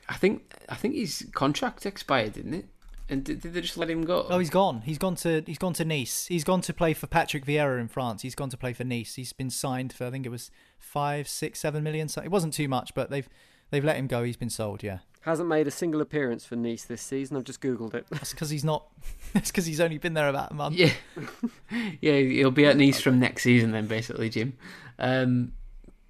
I 0.08 0.14
think 0.14 0.54
I 0.68 0.74
think 0.74 0.94
his 0.94 1.26
contract 1.34 1.86
expired, 1.86 2.34
didn't 2.34 2.54
it? 2.54 2.66
And 3.08 3.24
did, 3.24 3.42
did, 3.42 3.52
they 3.52 3.60
just 3.60 3.76
let 3.76 3.90
him 3.90 4.04
go? 4.04 4.26
Oh, 4.30 4.38
he's 4.38 4.48
gone. 4.48 4.82
He's 4.82 4.96
gone 4.96 5.16
to 5.16 5.42
he's 5.46 5.58
gone 5.58 5.72
to 5.74 5.84
Nice. 5.84 6.26
He's 6.26 6.44
gone 6.44 6.60
to 6.62 6.72
play 6.72 6.94
for 6.94 7.06
Patrick 7.06 7.44
Vieira 7.44 7.80
in 7.80 7.88
France. 7.88 8.22
He's 8.22 8.34
gone 8.34 8.48
to 8.50 8.56
play 8.56 8.72
for 8.72 8.84
Nice. 8.84 9.16
He's 9.16 9.32
been 9.32 9.50
signed 9.50 9.92
for 9.92 10.06
I 10.06 10.10
think 10.10 10.24
it 10.24 10.30
was 10.30 10.50
five, 10.78 11.28
six, 11.28 11.58
seven 11.60 11.82
million. 11.82 12.08
So 12.08 12.22
it 12.22 12.30
wasn't 12.30 12.54
too 12.54 12.68
much, 12.68 12.94
but 12.94 13.10
they've 13.10 13.28
They've 13.72 13.82
let 13.82 13.96
him 13.96 14.06
go. 14.06 14.22
He's 14.22 14.36
been 14.36 14.50
sold. 14.50 14.82
Yeah. 14.82 14.98
Hasn't 15.22 15.48
made 15.48 15.66
a 15.66 15.70
single 15.70 16.02
appearance 16.02 16.44
for 16.44 16.56
Nice 16.56 16.84
this 16.84 17.00
season. 17.00 17.38
I've 17.38 17.44
just 17.44 17.62
googled 17.62 17.94
it. 17.94 18.06
That's 18.10 18.32
because 18.32 18.50
he's 18.50 18.64
not. 18.64 18.86
That's 19.32 19.50
because 19.50 19.64
he's 19.64 19.80
only 19.80 19.96
been 19.96 20.12
there 20.12 20.28
about 20.28 20.50
a 20.50 20.54
month. 20.54 20.76
Yeah. 20.76 20.92
yeah, 22.02 22.18
he'll 22.18 22.50
be 22.50 22.66
at 22.66 22.76
Nice 22.76 23.00
from 23.00 23.18
next 23.18 23.44
season 23.44 23.70
then, 23.72 23.86
basically, 23.86 24.28
Jim. 24.28 24.58
Um, 24.98 25.52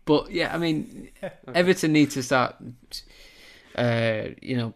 but 0.06 0.32
yeah, 0.32 0.52
I 0.52 0.58
mean, 0.58 1.10
okay. 1.22 1.34
Everton 1.54 1.92
need 1.92 2.10
to 2.10 2.22
start. 2.24 2.56
Uh, 3.76 4.30
you 4.42 4.56
know, 4.56 4.74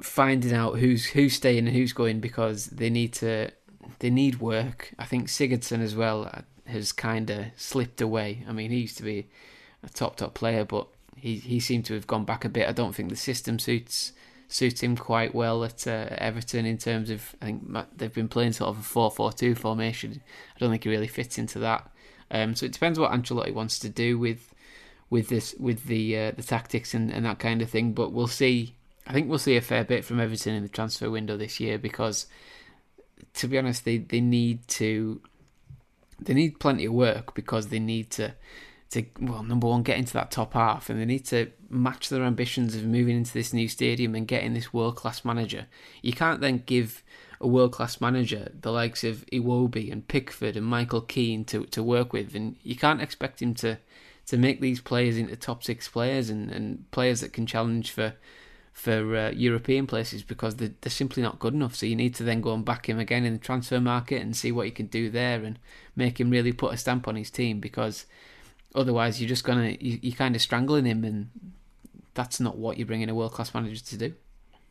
finding 0.00 0.52
out 0.52 0.80
who's 0.80 1.06
who's 1.06 1.34
staying 1.34 1.68
and 1.68 1.76
who's 1.76 1.92
going 1.92 2.18
because 2.18 2.66
they 2.66 2.90
need 2.90 3.12
to. 3.14 3.52
They 4.00 4.10
need 4.10 4.40
work. 4.40 4.94
I 4.98 5.04
think 5.04 5.28
Sigurdsson 5.28 5.80
as 5.80 5.94
well 5.94 6.44
has 6.66 6.90
kind 6.90 7.30
of 7.30 7.46
slipped 7.56 8.00
away. 8.00 8.44
I 8.48 8.52
mean, 8.52 8.72
he 8.72 8.78
used 8.78 8.96
to 8.96 9.04
be 9.04 9.28
a 9.84 9.88
top 9.88 10.16
top 10.16 10.34
player, 10.34 10.64
but 10.64 10.88
he 11.16 11.36
he 11.36 11.60
seemed 11.60 11.84
to 11.86 11.94
have 11.94 12.06
gone 12.06 12.24
back 12.24 12.44
a 12.44 12.48
bit. 12.48 12.68
I 12.68 12.72
don't 12.72 12.94
think 12.94 13.08
the 13.08 13.16
system 13.16 13.58
suits 13.58 14.12
suits 14.48 14.82
him 14.82 14.96
quite 14.96 15.34
well 15.34 15.62
at 15.64 15.86
uh, 15.86 16.08
Everton 16.10 16.66
in 16.66 16.76
terms 16.76 17.08
of 17.10 17.34
I 17.40 17.46
think 17.46 17.76
they've 17.96 18.12
been 18.12 18.28
playing 18.28 18.52
sort 18.52 18.70
of 18.70 18.78
a 18.78 18.82
4-4-2 18.82 19.56
formation. 19.56 20.20
I 20.56 20.58
don't 20.58 20.70
think 20.70 20.82
he 20.82 20.90
really 20.90 21.06
fits 21.06 21.38
into 21.38 21.60
that. 21.60 21.88
Um, 22.32 22.54
so 22.54 22.66
it 22.66 22.72
depends 22.72 22.98
what 22.98 23.12
Ancelotti 23.12 23.54
wants 23.54 23.78
to 23.80 23.88
do 23.88 24.18
with 24.18 24.52
with 25.08 25.28
this 25.28 25.54
with 25.58 25.84
the 25.84 26.16
uh, 26.16 26.30
the 26.32 26.42
tactics 26.42 26.94
and, 26.94 27.10
and 27.10 27.24
that 27.26 27.38
kind 27.38 27.62
of 27.62 27.70
thing. 27.70 27.92
But 27.92 28.12
we'll 28.12 28.26
see. 28.26 28.74
I 29.06 29.12
think 29.12 29.28
we'll 29.28 29.38
see 29.38 29.56
a 29.56 29.60
fair 29.60 29.84
bit 29.84 30.04
from 30.04 30.20
Everton 30.20 30.54
in 30.54 30.62
the 30.62 30.68
transfer 30.68 31.10
window 31.10 31.36
this 31.36 31.58
year 31.58 31.78
because, 31.78 32.26
to 33.34 33.48
be 33.48 33.58
honest, 33.58 33.84
they, 33.84 33.98
they 33.98 34.20
need 34.20 34.68
to 34.68 35.20
they 36.20 36.34
need 36.34 36.60
plenty 36.60 36.84
of 36.84 36.92
work 36.92 37.34
because 37.34 37.68
they 37.68 37.78
need 37.78 38.10
to 38.10 38.34
to 38.90 39.04
well 39.20 39.42
number 39.42 39.68
one 39.68 39.82
get 39.82 39.98
into 39.98 40.12
that 40.12 40.30
top 40.30 40.54
half 40.54 40.90
and 40.90 41.00
they 41.00 41.04
need 41.04 41.24
to 41.24 41.50
match 41.68 42.08
their 42.08 42.24
ambitions 42.24 42.74
of 42.74 42.84
moving 42.84 43.16
into 43.16 43.32
this 43.32 43.52
new 43.52 43.68
stadium 43.68 44.14
and 44.14 44.26
getting 44.26 44.52
this 44.52 44.72
world 44.72 44.96
class 44.96 45.24
manager. 45.24 45.66
You 46.02 46.12
can't 46.12 46.40
then 46.40 46.64
give 46.66 47.04
a 47.40 47.46
world 47.46 47.72
class 47.72 48.00
manager 48.00 48.50
the 48.60 48.72
likes 48.72 49.04
of 49.04 49.24
Iwobi 49.32 49.90
and 49.90 50.06
Pickford 50.06 50.56
and 50.56 50.66
Michael 50.66 51.00
Keane 51.00 51.44
to, 51.46 51.64
to 51.66 51.82
work 51.82 52.12
with 52.12 52.34
and 52.34 52.56
you 52.62 52.76
can't 52.76 53.00
expect 53.00 53.40
him 53.40 53.54
to 53.54 53.78
to 54.26 54.36
make 54.36 54.60
these 54.60 54.80
players 54.80 55.16
into 55.16 55.34
top 55.36 55.64
six 55.64 55.88
players 55.88 56.28
and, 56.28 56.50
and 56.50 56.90
players 56.90 57.20
that 57.20 57.32
can 57.32 57.46
challenge 57.46 57.90
for 57.92 58.14
for 58.72 59.16
uh, 59.16 59.30
European 59.30 59.86
places 59.86 60.22
because 60.22 60.56
they're, 60.56 60.72
they're 60.80 60.90
simply 60.90 61.22
not 61.22 61.38
good 61.38 61.54
enough. 61.54 61.74
So 61.74 61.86
you 61.86 61.96
need 61.96 62.14
to 62.16 62.22
then 62.22 62.40
go 62.40 62.54
and 62.54 62.64
back 62.64 62.88
him 62.88 62.98
again 62.98 63.24
in 63.24 63.34
the 63.34 63.38
transfer 63.38 63.80
market 63.80 64.22
and 64.22 64.36
see 64.36 64.52
what 64.52 64.66
you 64.66 64.72
can 64.72 64.86
do 64.86 65.10
there 65.10 65.42
and 65.44 65.58
make 65.96 66.18
him 66.18 66.30
really 66.30 66.52
put 66.52 66.72
a 66.72 66.76
stamp 66.76 67.06
on 67.06 67.16
his 67.16 67.30
team 67.30 67.60
because 67.60 68.06
otherwise 68.74 69.20
you're 69.20 69.28
just 69.28 69.44
gonna 69.44 69.76
you, 69.80 69.98
you're 70.02 70.16
kind 70.16 70.34
of 70.34 70.42
strangling 70.42 70.84
him 70.84 71.04
and 71.04 71.30
that's 72.14 72.40
not 72.40 72.56
what 72.56 72.76
you're 72.76 72.86
bringing 72.86 73.08
a 73.08 73.14
world 73.14 73.32
class 73.32 73.54
manager 73.54 73.80
to 73.82 73.96
do. 73.96 74.14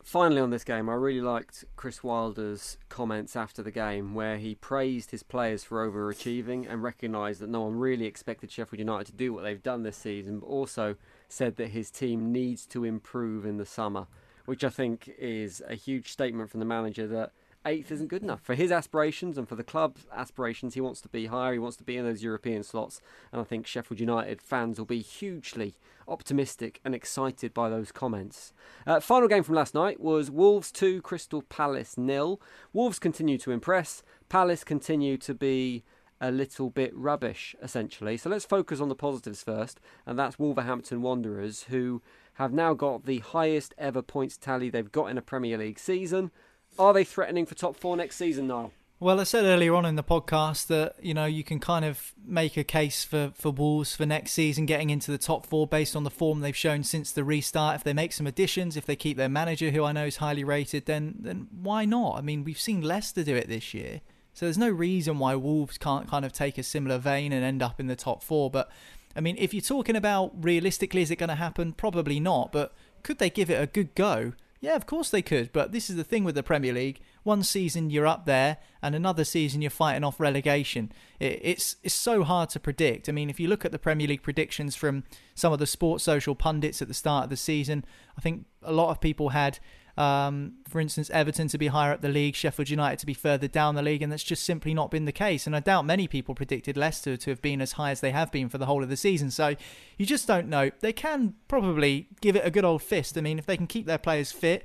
Finally, 0.02 0.40
on 0.40 0.50
this 0.50 0.64
game, 0.64 0.88
I 0.88 0.94
really 0.94 1.20
liked 1.20 1.64
Chris 1.76 2.02
Wilder's 2.02 2.78
comments 2.88 3.36
after 3.36 3.62
the 3.62 3.70
game, 3.70 4.14
where 4.14 4.38
he 4.38 4.54
praised 4.54 5.10
his 5.10 5.22
players 5.22 5.62
for 5.62 5.86
overachieving 5.86 6.66
and 6.68 6.82
recognised 6.82 7.40
that 7.40 7.50
no 7.50 7.60
one 7.60 7.76
really 7.76 8.06
expected 8.06 8.50
Sheffield 8.50 8.78
United 8.78 9.06
to 9.06 9.12
do 9.12 9.32
what 9.32 9.44
they've 9.44 9.62
done 9.62 9.82
this 9.82 9.98
season, 9.98 10.40
but 10.40 10.46
also 10.46 10.96
said 11.28 11.56
that 11.56 11.68
his 11.68 11.90
team 11.90 12.32
needs 12.32 12.66
to 12.66 12.84
improve 12.84 13.44
in 13.44 13.58
the 13.58 13.66
summer, 13.66 14.06
which 14.46 14.64
I 14.64 14.70
think 14.70 15.12
is 15.18 15.62
a 15.68 15.74
huge 15.74 16.10
statement 16.10 16.50
from 16.50 16.60
the 16.60 16.66
manager 16.66 17.06
that 17.06 17.32
eighth 17.66 17.92
isn't 17.92 18.08
good 18.08 18.22
enough 18.22 18.40
for 18.40 18.54
his 18.54 18.72
aspirations 18.72 19.36
and 19.36 19.48
for 19.48 19.54
the 19.54 19.64
club's 19.64 20.06
aspirations. 20.14 20.74
He 20.74 20.80
wants 20.80 21.00
to 21.02 21.08
be 21.08 21.26
higher. 21.26 21.52
He 21.52 21.58
wants 21.58 21.76
to 21.78 21.84
be 21.84 21.96
in 21.96 22.04
those 22.04 22.22
European 22.22 22.62
slots, 22.62 23.00
and 23.32 23.40
I 23.40 23.44
think 23.44 23.66
Sheffield 23.66 24.00
United 24.00 24.40
fans 24.40 24.78
will 24.78 24.86
be 24.86 25.00
hugely 25.00 25.74
optimistic 26.08 26.80
and 26.84 26.94
excited 26.94 27.54
by 27.54 27.68
those 27.68 27.92
comments. 27.92 28.52
Uh, 28.86 28.98
final 28.98 29.28
game 29.28 29.42
from 29.42 29.54
last 29.54 29.74
night 29.74 30.00
was 30.00 30.30
Wolves 30.30 30.72
two, 30.72 31.00
Crystal 31.02 31.42
Palace 31.42 31.96
nil. 31.96 32.40
Wolves 32.72 32.98
continue 32.98 33.38
to 33.38 33.52
impress. 33.52 34.02
Palace 34.28 34.64
continue 34.64 35.16
to 35.18 35.34
be 35.34 35.84
a 36.20 36.30
little 36.30 36.68
bit 36.68 36.94
rubbish, 36.94 37.54
essentially. 37.62 38.16
So 38.16 38.28
let's 38.28 38.44
focus 38.44 38.80
on 38.80 38.88
the 38.88 38.94
positives 38.94 39.42
first, 39.42 39.80
and 40.04 40.18
that's 40.18 40.38
Wolverhampton 40.38 41.00
Wanderers, 41.00 41.64
who 41.64 42.02
have 42.34 42.52
now 42.52 42.74
got 42.74 43.06
the 43.06 43.20
highest 43.20 43.74
ever 43.78 44.02
points 44.02 44.36
tally 44.36 44.68
they've 44.68 44.92
got 44.92 45.06
in 45.06 45.18
a 45.18 45.22
Premier 45.22 45.58
League 45.58 45.78
season. 45.78 46.30
Are 46.78 46.92
they 46.92 47.04
threatening 47.04 47.46
for 47.46 47.54
top 47.54 47.76
four 47.76 47.96
next 47.96 48.16
season, 48.16 48.46
Niall? 48.46 48.72
Well, 49.02 49.18
I 49.18 49.24
said 49.24 49.44
earlier 49.44 49.74
on 49.74 49.86
in 49.86 49.96
the 49.96 50.04
podcast 50.04 50.66
that 50.66 50.94
you 51.00 51.14
know 51.14 51.24
you 51.24 51.42
can 51.42 51.58
kind 51.58 51.86
of 51.86 52.12
make 52.22 52.58
a 52.58 52.64
case 52.64 53.02
for 53.02 53.32
for 53.34 53.50
Wolves 53.50 53.96
for 53.96 54.04
next 54.04 54.32
season 54.32 54.66
getting 54.66 54.90
into 54.90 55.10
the 55.10 55.16
top 55.16 55.46
four 55.46 55.66
based 55.66 55.96
on 55.96 56.04
the 56.04 56.10
form 56.10 56.40
they've 56.40 56.54
shown 56.54 56.84
since 56.84 57.10
the 57.10 57.24
restart. 57.24 57.76
If 57.76 57.84
they 57.84 57.94
make 57.94 58.12
some 58.12 58.26
additions, 58.26 58.76
if 58.76 58.84
they 58.84 58.96
keep 58.96 59.16
their 59.16 59.30
manager, 59.30 59.70
who 59.70 59.84
I 59.84 59.92
know 59.92 60.04
is 60.04 60.16
highly 60.16 60.44
rated, 60.44 60.84
then 60.84 61.14
then 61.18 61.48
why 61.50 61.86
not? 61.86 62.18
I 62.18 62.20
mean, 62.20 62.44
we've 62.44 62.60
seen 62.60 62.82
Leicester 62.82 63.24
do 63.24 63.34
it 63.34 63.48
this 63.48 63.72
year. 63.72 64.02
So 64.34 64.44
there's 64.44 64.58
no 64.58 64.68
reason 64.68 65.18
why 65.18 65.34
Wolves 65.34 65.78
can't 65.78 66.06
kind 66.06 66.26
of 66.26 66.32
take 66.32 66.58
a 66.58 66.62
similar 66.62 66.98
vein 66.98 67.32
and 67.32 67.42
end 67.42 67.62
up 67.62 67.80
in 67.80 67.86
the 67.86 67.96
top 67.96 68.22
four. 68.22 68.50
But 68.50 68.70
I 69.16 69.20
mean, 69.20 69.36
if 69.38 69.54
you're 69.54 69.62
talking 69.62 69.96
about 69.96 70.32
realistically, 70.44 71.00
is 71.00 71.10
it 71.10 71.16
going 71.16 71.30
to 71.30 71.36
happen? 71.36 71.72
Probably 71.72 72.20
not. 72.20 72.52
But 72.52 72.74
could 73.02 73.18
they 73.18 73.30
give 73.30 73.48
it 73.48 73.62
a 73.62 73.66
good 73.66 73.94
go? 73.94 74.34
Yeah, 74.60 74.76
of 74.76 74.84
course 74.84 75.08
they 75.08 75.22
could. 75.22 75.52
But 75.52 75.72
this 75.72 75.88
is 75.88 75.96
the 75.96 76.04
thing 76.04 76.22
with 76.22 76.34
the 76.34 76.42
Premier 76.42 76.72
League: 76.74 77.00
one 77.22 77.42
season 77.42 77.88
you're 77.88 78.06
up 78.06 78.26
there, 78.26 78.58
and 78.82 78.94
another 78.94 79.24
season 79.24 79.62
you're 79.62 79.70
fighting 79.70 80.04
off 80.04 80.20
relegation. 80.20 80.92
It, 81.18 81.40
it's 81.42 81.76
it's 81.82 81.94
so 81.94 82.24
hard 82.24 82.50
to 82.50 82.60
predict. 82.60 83.08
I 83.08 83.12
mean, 83.12 83.30
if 83.30 83.40
you 83.40 83.48
look 83.48 83.64
at 83.64 83.72
the 83.72 83.78
Premier 83.78 84.06
League 84.06 84.22
predictions 84.22 84.76
from 84.76 85.04
some 85.34 85.52
of 85.52 85.58
the 85.58 85.66
sports 85.66 86.04
social 86.04 86.34
pundits 86.34 86.82
at 86.82 86.88
the 86.88 86.94
start 86.94 87.24
of 87.24 87.30
the 87.30 87.36
season, 87.38 87.84
I 88.18 88.20
think 88.20 88.44
a 88.62 88.72
lot 88.72 88.90
of 88.90 89.00
people 89.00 89.30
had 89.30 89.58
um, 89.96 90.54
for 90.68 90.80
instance, 90.80 91.10
Everton 91.10 91.48
to 91.48 91.58
be 91.58 91.66
higher 91.68 91.92
up 91.92 92.00
the 92.00 92.08
league, 92.08 92.34
Sheffield 92.34 92.68
United 92.68 92.98
to 93.00 93.06
be 93.06 93.14
further 93.14 93.48
down 93.48 93.74
the 93.74 93.82
league, 93.82 94.02
and 94.02 94.12
that's 94.12 94.22
just 94.22 94.44
simply 94.44 94.72
not 94.74 94.90
been 94.90 95.04
the 95.04 95.12
case. 95.12 95.46
And 95.46 95.56
I 95.56 95.60
doubt 95.60 95.84
many 95.84 96.06
people 96.06 96.34
predicted 96.34 96.76
Leicester 96.76 97.16
to 97.16 97.30
have 97.30 97.42
been 97.42 97.60
as 97.60 97.72
high 97.72 97.90
as 97.90 98.00
they 98.00 98.10
have 98.12 98.30
been 98.30 98.48
for 98.48 98.58
the 98.58 98.66
whole 98.66 98.82
of 98.82 98.88
the 98.88 98.96
season. 98.96 99.30
So 99.30 99.56
you 99.96 100.06
just 100.06 100.26
don't 100.26 100.48
know. 100.48 100.70
They 100.80 100.92
can 100.92 101.34
probably 101.48 102.08
give 102.20 102.36
it 102.36 102.46
a 102.46 102.50
good 102.50 102.64
old 102.64 102.82
fist. 102.82 103.18
I 103.18 103.20
mean, 103.20 103.38
if 103.38 103.46
they 103.46 103.56
can 103.56 103.66
keep 103.66 103.86
their 103.86 103.98
players 103.98 104.32
fit, 104.32 104.64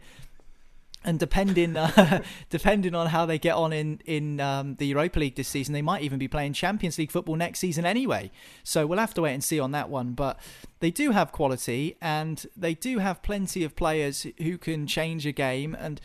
and 1.06 1.20
depending 1.20 1.78
uh, 1.78 2.22
depending 2.49 2.93
on 2.95 3.08
how 3.08 3.26
they 3.26 3.39
get 3.39 3.56
on 3.56 3.72
in 3.72 4.01
in 4.06 4.39
um, 4.41 4.76
the 4.76 4.88
Europa 4.88 5.20
League 5.20 5.36
this 5.36 5.47
season, 5.47 5.74
they 5.74 5.82
might 5.82 6.01
even 6.01 6.20
be 6.20 6.28
playing 6.28 6.53
Champions 6.53 6.97
League 6.97 7.12
football 7.12 7.36
next 7.36 7.60
season 7.60 7.86
anyway. 7.86 8.32
So 8.64 8.86
we'll 8.86 8.99
have 8.99 9.14
to 9.14 9.22
wait 9.22 9.34
and 9.34 9.43
see 9.43 9.60
on 9.60 9.72
that 9.72 9.89
one. 9.89 10.14
But 10.14 10.39
they 10.80 10.91
do 10.91 11.12
have 11.12 11.32
quality, 11.32 11.95
and 12.01 12.45
they 12.58 12.74
do 12.74 12.99
have 12.99 13.22
plenty 13.22 13.64
of 13.64 13.76
players 13.76 14.28
who 14.39 14.58
can 14.58 14.88
change 14.88 15.26
a 15.26 15.32
game 15.32 15.76
and 15.80 16.01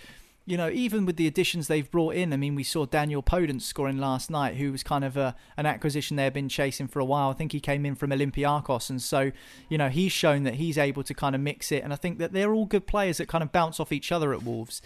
you 0.46 0.56
know, 0.56 0.70
even 0.70 1.06
with 1.06 1.16
the 1.16 1.26
additions 1.26 1.68
they've 1.68 1.90
brought 1.90 2.14
in, 2.14 2.32
I 2.32 2.36
mean, 2.36 2.54
we 2.54 2.64
saw 2.64 2.86
Daniel 2.86 3.22
Podence 3.22 3.62
scoring 3.62 3.98
last 3.98 4.30
night, 4.30 4.56
who 4.56 4.72
was 4.72 4.82
kind 4.82 5.04
of 5.04 5.16
a, 5.16 5.36
an 5.56 5.66
acquisition 5.66 6.16
they've 6.16 6.32
been 6.32 6.48
chasing 6.48 6.88
for 6.88 6.98
a 6.98 7.04
while. 7.04 7.30
I 7.30 7.34
think 7.34 7.52
he 7.52 7.60
came 7.60 7.86
in 7.86 7.94
from 7.94 8.10
Olympiacos, 8.10 8.90
and 8.90 9.00
so, 9.00 9.32
you 9.68 9.78
know, 9.78 9.88
he's 9.88 10.12
shown 10.12 10.42
that 10.44 10.54
he's 10.54 10.78
able 10.78 11.02
to 11.04 11.14
kind 11.14 11.34
of 11.34 11.40
mix 11.40 11.70
it. 11.70 11.84
And 11.84 11.92
I 11.92 11.96
think 11.96 12.18
that 12.18 12.32
they're 12.32 12.52
all 12.52 12.66
good 12.66 12.86
players 12.86 13.18
that 13.18 13.28
kind 13.28 13.42
of 13.42 13.52
bounce 13.52 13.78
off 13.78 13.92
each 13.92 14.10
other 14.10 14.32
at 14.32 14.42
Wolves. 14.42 14.82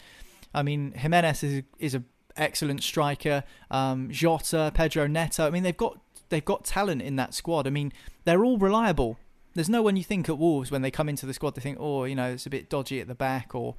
I 0.54 0.62
mean, 0.62 0.92
Jimenez 0.92 1.42
is 1.42 1.62
is 1.78 1.94
an 1.94 2.04
excellent 2.36 2.82
striker. 2.82 3.44
Um, 3.70 4.10
Jota, 4.10 4.70
Pedro 4.74 5.06
Neto. 5.06 5.46
I 5.46 5.50
mean, 5.50 5.62
they've 5.62 5.76
got 5.76 5.98
they've 6.28 6.44
got 6.44 6.64
talent 6.64 7.02
in 7.02 7.16
that 7.16 7.34
squad. 7.34 7.66
I 7.66 7.70
mean, 7.70 7.92
they're 8.24 8.44
all 8.44 8.58
reliable. 8.58 9.18
There's 9.54 9.68
no 9.68 9.82
one 9.82 9.96
you 9.96 10.02
think 10.02 10.28
at 10.28 10.36
Wolves 10.36 10.70
when 10.70 10.82
they 10.82 10.90
come 10.90 11.08
into 11.08 11.26
the 11.26 11.34
squad 11.34 11.54
they 11.54 11.60
think, 11.60 11.78
oh, 11.80 12.04
you 12.04 12.16
know, 12.16 12.32
it's 12.32 12.46
a 12.46 12.50
bit 12.50 12.68
dodgy 12.68 13.00
at 13.00 13.06
the 13.06 13.14
back 13.14 13.54
or 13.54 13.76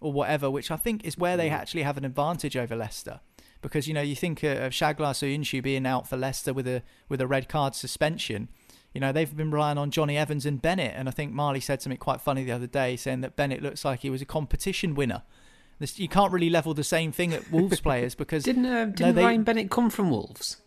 or 0.00 0.12
whatever, 0.12 0.50
which 0.50 0.70
I 0.70 0.76
think 0.76 1.04
is 1.04 1.18
where 1.18 1.36
they 1.36 1.48
mm. 1.48 1.52
actually 1.52 1.82
have 1.82 1.96
an 1.96 2.04
advantage 2.04 2.56
over 2.56 2.76
Leicester. 2.76 3.20
Because 3.60 3.88
you 3.88 3.94
know 3.94 4.02
you 4.02 4.14
think 4.14 4.44
of 4.44 4.72
Caglar 4.72 5.12
Soyuncu 5.12 5.62
being 5.62 5.84
out 5.84 6.08
for 6.08 6.16
Leicester 6.16 6.52
with 6.52 6.68
a 6.68 6.82
with 7.08 7.20
a 7.20 7.26
red 7.26 7.48
card 7.48 7.74
suspension. 7.74 8.48
You 8.94 9.00
know 9.00 9.10
they've 9.10 9.36
been 9.36 9.50
relying 9.50 9.78
on 9.78 9.90
Jonny 9.90 10.16
Evans 10.16 10.46
and 10.46 10.62
Bennett, 10.62 10.94
and 10.94 11.08
I 11.08 11.10
think 11.10 11.32
Marley 11.32 11.58
said 11.58 11.82
something 11.82 11.98
quite 11.98 12.20
funny 12.20 12.44
the 12.44 12.52
other 12.52 12.68
day, 12.68 12.94
saying 12.94 13.20
that 13.22 13.34
Bennett 13.34 13.60
looks 13.60 13.84
like 13.84 14.00
he 14.00 14.10
was 14.10 14.22
a 14.22 14.26
competition 14.26 14.94
winner. 14.94 15.22
This, 15.80 15.98
you 15.98 16.08
can't 16.08 16.32
really 16.32 16.50
level 16.50 16.74
the 16.74 16.84
same 16.84 17.12
thing 17.12 17.32
at 17.32 17.50
Wolves 17.50 17.80
players 17.80 18.14
because 18.14 18.44
didn't 18.44 18.66
uh, 18.66 18.86
didn't 18.86 19.00
no, 19.00 19.12
they, 19.12 19.24
Ryan 19.24 19.42
Bennett 19.42 19.70
come 19.70 19.90
from 19.90 20.10
Wolves? 20.10 20.58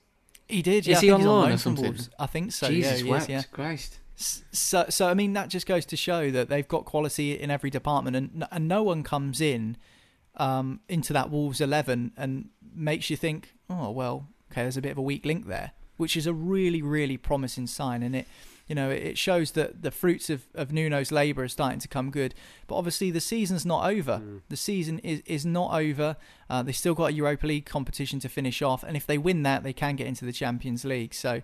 He 0.50 0.62
did. 0.62 0.86
Yeah, 0.86 0.96
is 0.96 1.02
he 1.02 1.12
on 1.12 1.24
loan 1.24 1.54
or 1.54 1.58
something? 1.58 1.98
I 2.20 2.26
think 2.26 2.52
so. 2.52 2.68
Jesus 2.68 3.02
yeah, 3.04 3.16
is, 3.16 3.30
yeah. 3.30 3.44
Christ. 3.44 4.00
So, 4.16 4.86
so 4.89 5.07
I 5.07 5.14
mean, 5.14 5.34
that 5.34 5.49
just 5.49 5.66
goes 5.66 5.86
to 5.88 5.97
show 5.97 6.32
that 6.32 6.49
they've 6.49 6.68
got 6.68 6.86
quality 6.86 7.39
in 7.39 7.49
every 7.49 7.70
department, 7.70 8.16
and 8.16 8.45
and 8.51 8.68
no 8.68 8.84
one 8.84 9.03
comes 9.03 9.41
in 9.41 9.78
um, 10.36 10.82
into 10.88 11.14
that 11.14 11.32
Wolves 11.32 11.62
eleven 11.62 12.12
and 12.16 12.49
makes 12.74 13.09
you 13.09 13.18
think, 13.18 13.55
oh 13.70 13.91
well, 13.91 14.28
okay, 14.51 14.62
there's 14.62 14.78
a 14.78 14.82
bit 14.82 14.91
of 14.91 14.97
a 14.97 15.01
weak 15.01 15.26
link 15.26 15.47
there, 15.47 15.72
which 15.97 16.16
is 16.16 16.28
a 16.28 16.34
really, 16.34 16.82
really 16.82 17.18
promising 17.18 17.68
sign, 17.68 18.03
and 18.03 18.16
it 18.16 18.28
you 18.72 18.76
know, 18.76 18.89
it 18.89 19.18
shows 19.18 19.51
that 19.51 19.82
the 19.82 19.91
fruits 19.91 20.30
of, 20.30 20.47
of 20.55 20.72
Nuno's 20.72 21.12
labour 21.12 21.43
are 21.43 21.49
starting 21.49 21.80
to 21.80 21.89
come 21.89 22.09
good. 22.09 22.34
But 22.68 22.76
obviously, 22.76 23.12
the 23.12 23.20
season's 23.20 23.66
not 23.66 23.91
over. 23.91 24.22
Mm. 24.24 24.43
The 24.47 24.55
season 24.55 24.99
is, 24.99 25.22
is 25.26 25.45
not 25.45 25.78
over. 25.78 26.16
Uh, 26.49 26.64
they've 26.64 26.74
still 26.74 26.93
got 26.93 27.09
a 27.09 27.14
Europa 27.14 27.47
League 27.47 27.66
competition 27.66 28.22
to 28.22 28.30
finish 28.30 28.62
off. 28.62 28.82
And 28.82 28.95
if 28.95 29.05
they 29.05 29.18
win 29.18 29.43
that, 29.43 29.64
they 29.64 29.74
can 29.74 29.97
get 29.97 30.07
into 30.07 30.24
the 30.24 30.32
Champions 30.32 30.86
League. 30.86 31.14
So, 31.14 31.41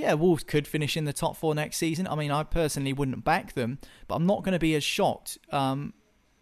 yeah, 0.00 0.14
Wolves 0.14 0.44
could 0.44 0.66
finish 0.66 0.96
in 0.96 1.04
the 1.04 1.12
top 1.12 1.36
four 1.36 1.54
next 1.54 1.76
season. 1.76 2.06
I 2.06 2.14
mean, 2.14 2.30
I 2.30 2.42
personally 2.42 2.92
wouldn't 2.92 3.22
back 3.22 3.52
them, 3.52 3.78
but 4.08 4.14
I'm 4.14 4.26
not 4.26 4.42
going 4.42 4.54
to 4.54 4.58
be 4.58 4.74
as 4.74 4.82
shocked 4.82 5.38
um, 5.50 5.92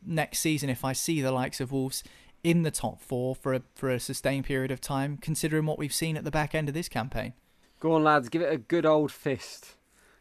next 0.07 0.39
season 0.39 0.71
if 0.71 0.85
I 0.85 0.93
see 0.93 1.21
the 1.21 1.33
likes 1.33 1.61
of 1.61 1.73
Wolves 1.73 2.05
in 2.45 2.63
the 2.63 2.71
top 2.71 3.01
four 3.01 3.35
for 3.35 3.55
a, 3.55 3.63
for 3.75 3.91
a 3.91 3.99
sustained 3.99 4.45
period 4.45 4.71
of 4.71 4.81
time, 4.81 5.17
considering 5.17 5.67
what 5.67 5.77
we've 5.77 5.93
seen 5.93 6.17
at 6.17 6.23
the 6.23 6.31
back 6.31 6.55
end 6.55 6.69
of 6.69 6.75
this 6.75 6.89
campaign. 6.89 7.33
Go 7.81 7.93
on, 7.93 8.05
lads, 8.05 8.29
give 8.29 8.43
it 8.43 8.53
a 8.53 8.59
good 8.59 8.87
old 8.87 9.11
fist. 9.11 9.77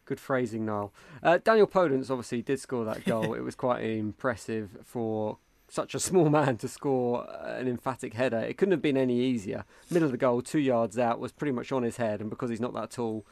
Good 0.05 0.19
phrasing, 0.19 0.65
Niall. 0.65 0.93
Uh, 1.21 1.37
Daniel 1.43 1.67
Podence 1.67 2.09
obviously 2.09 2.41
did 2.41 2.59
score 2.59 2.85
that 2.85 3.05
goal. 3.05 3.33
it 3.35 3.41
was 3.41 3.55
quite 3.55 3.83
impressive 3.83 4.69
for 4.83 5.37
such 5.69 5.93
a 5.93 5.99
small 5.99 6.29
man 6.29 6.57
to 6.57 6.67
score 6.67 7.27
an 7.43 7.67
emphatic 7.67 8.13
header. 8.13 8.39
It 8.39 8.57
couldn't 8.57 8.71
have 8.71 8.81
been 8.81 8.97
any 8.97 9.19
easier. 9.19 9.65
Middle 9.91 10.07
of 10.07 10.11
the 10.11 10.17
goal, 10.17 10.41
two 10.41 10.59
yards 10.59 10.97
out, 10.97 11.19
was 11.19 11.31
pretty 11.31 11.51
much 11.51 11.71
on 11.71 11.83
his 11.83 11.97
head, 11.97 12.21
and 12.21 12.29
because 12.29 12.49
he's 12.49 12.61
not 12.61 12.73
that 12.73 12.91
tall, 12.91 13.25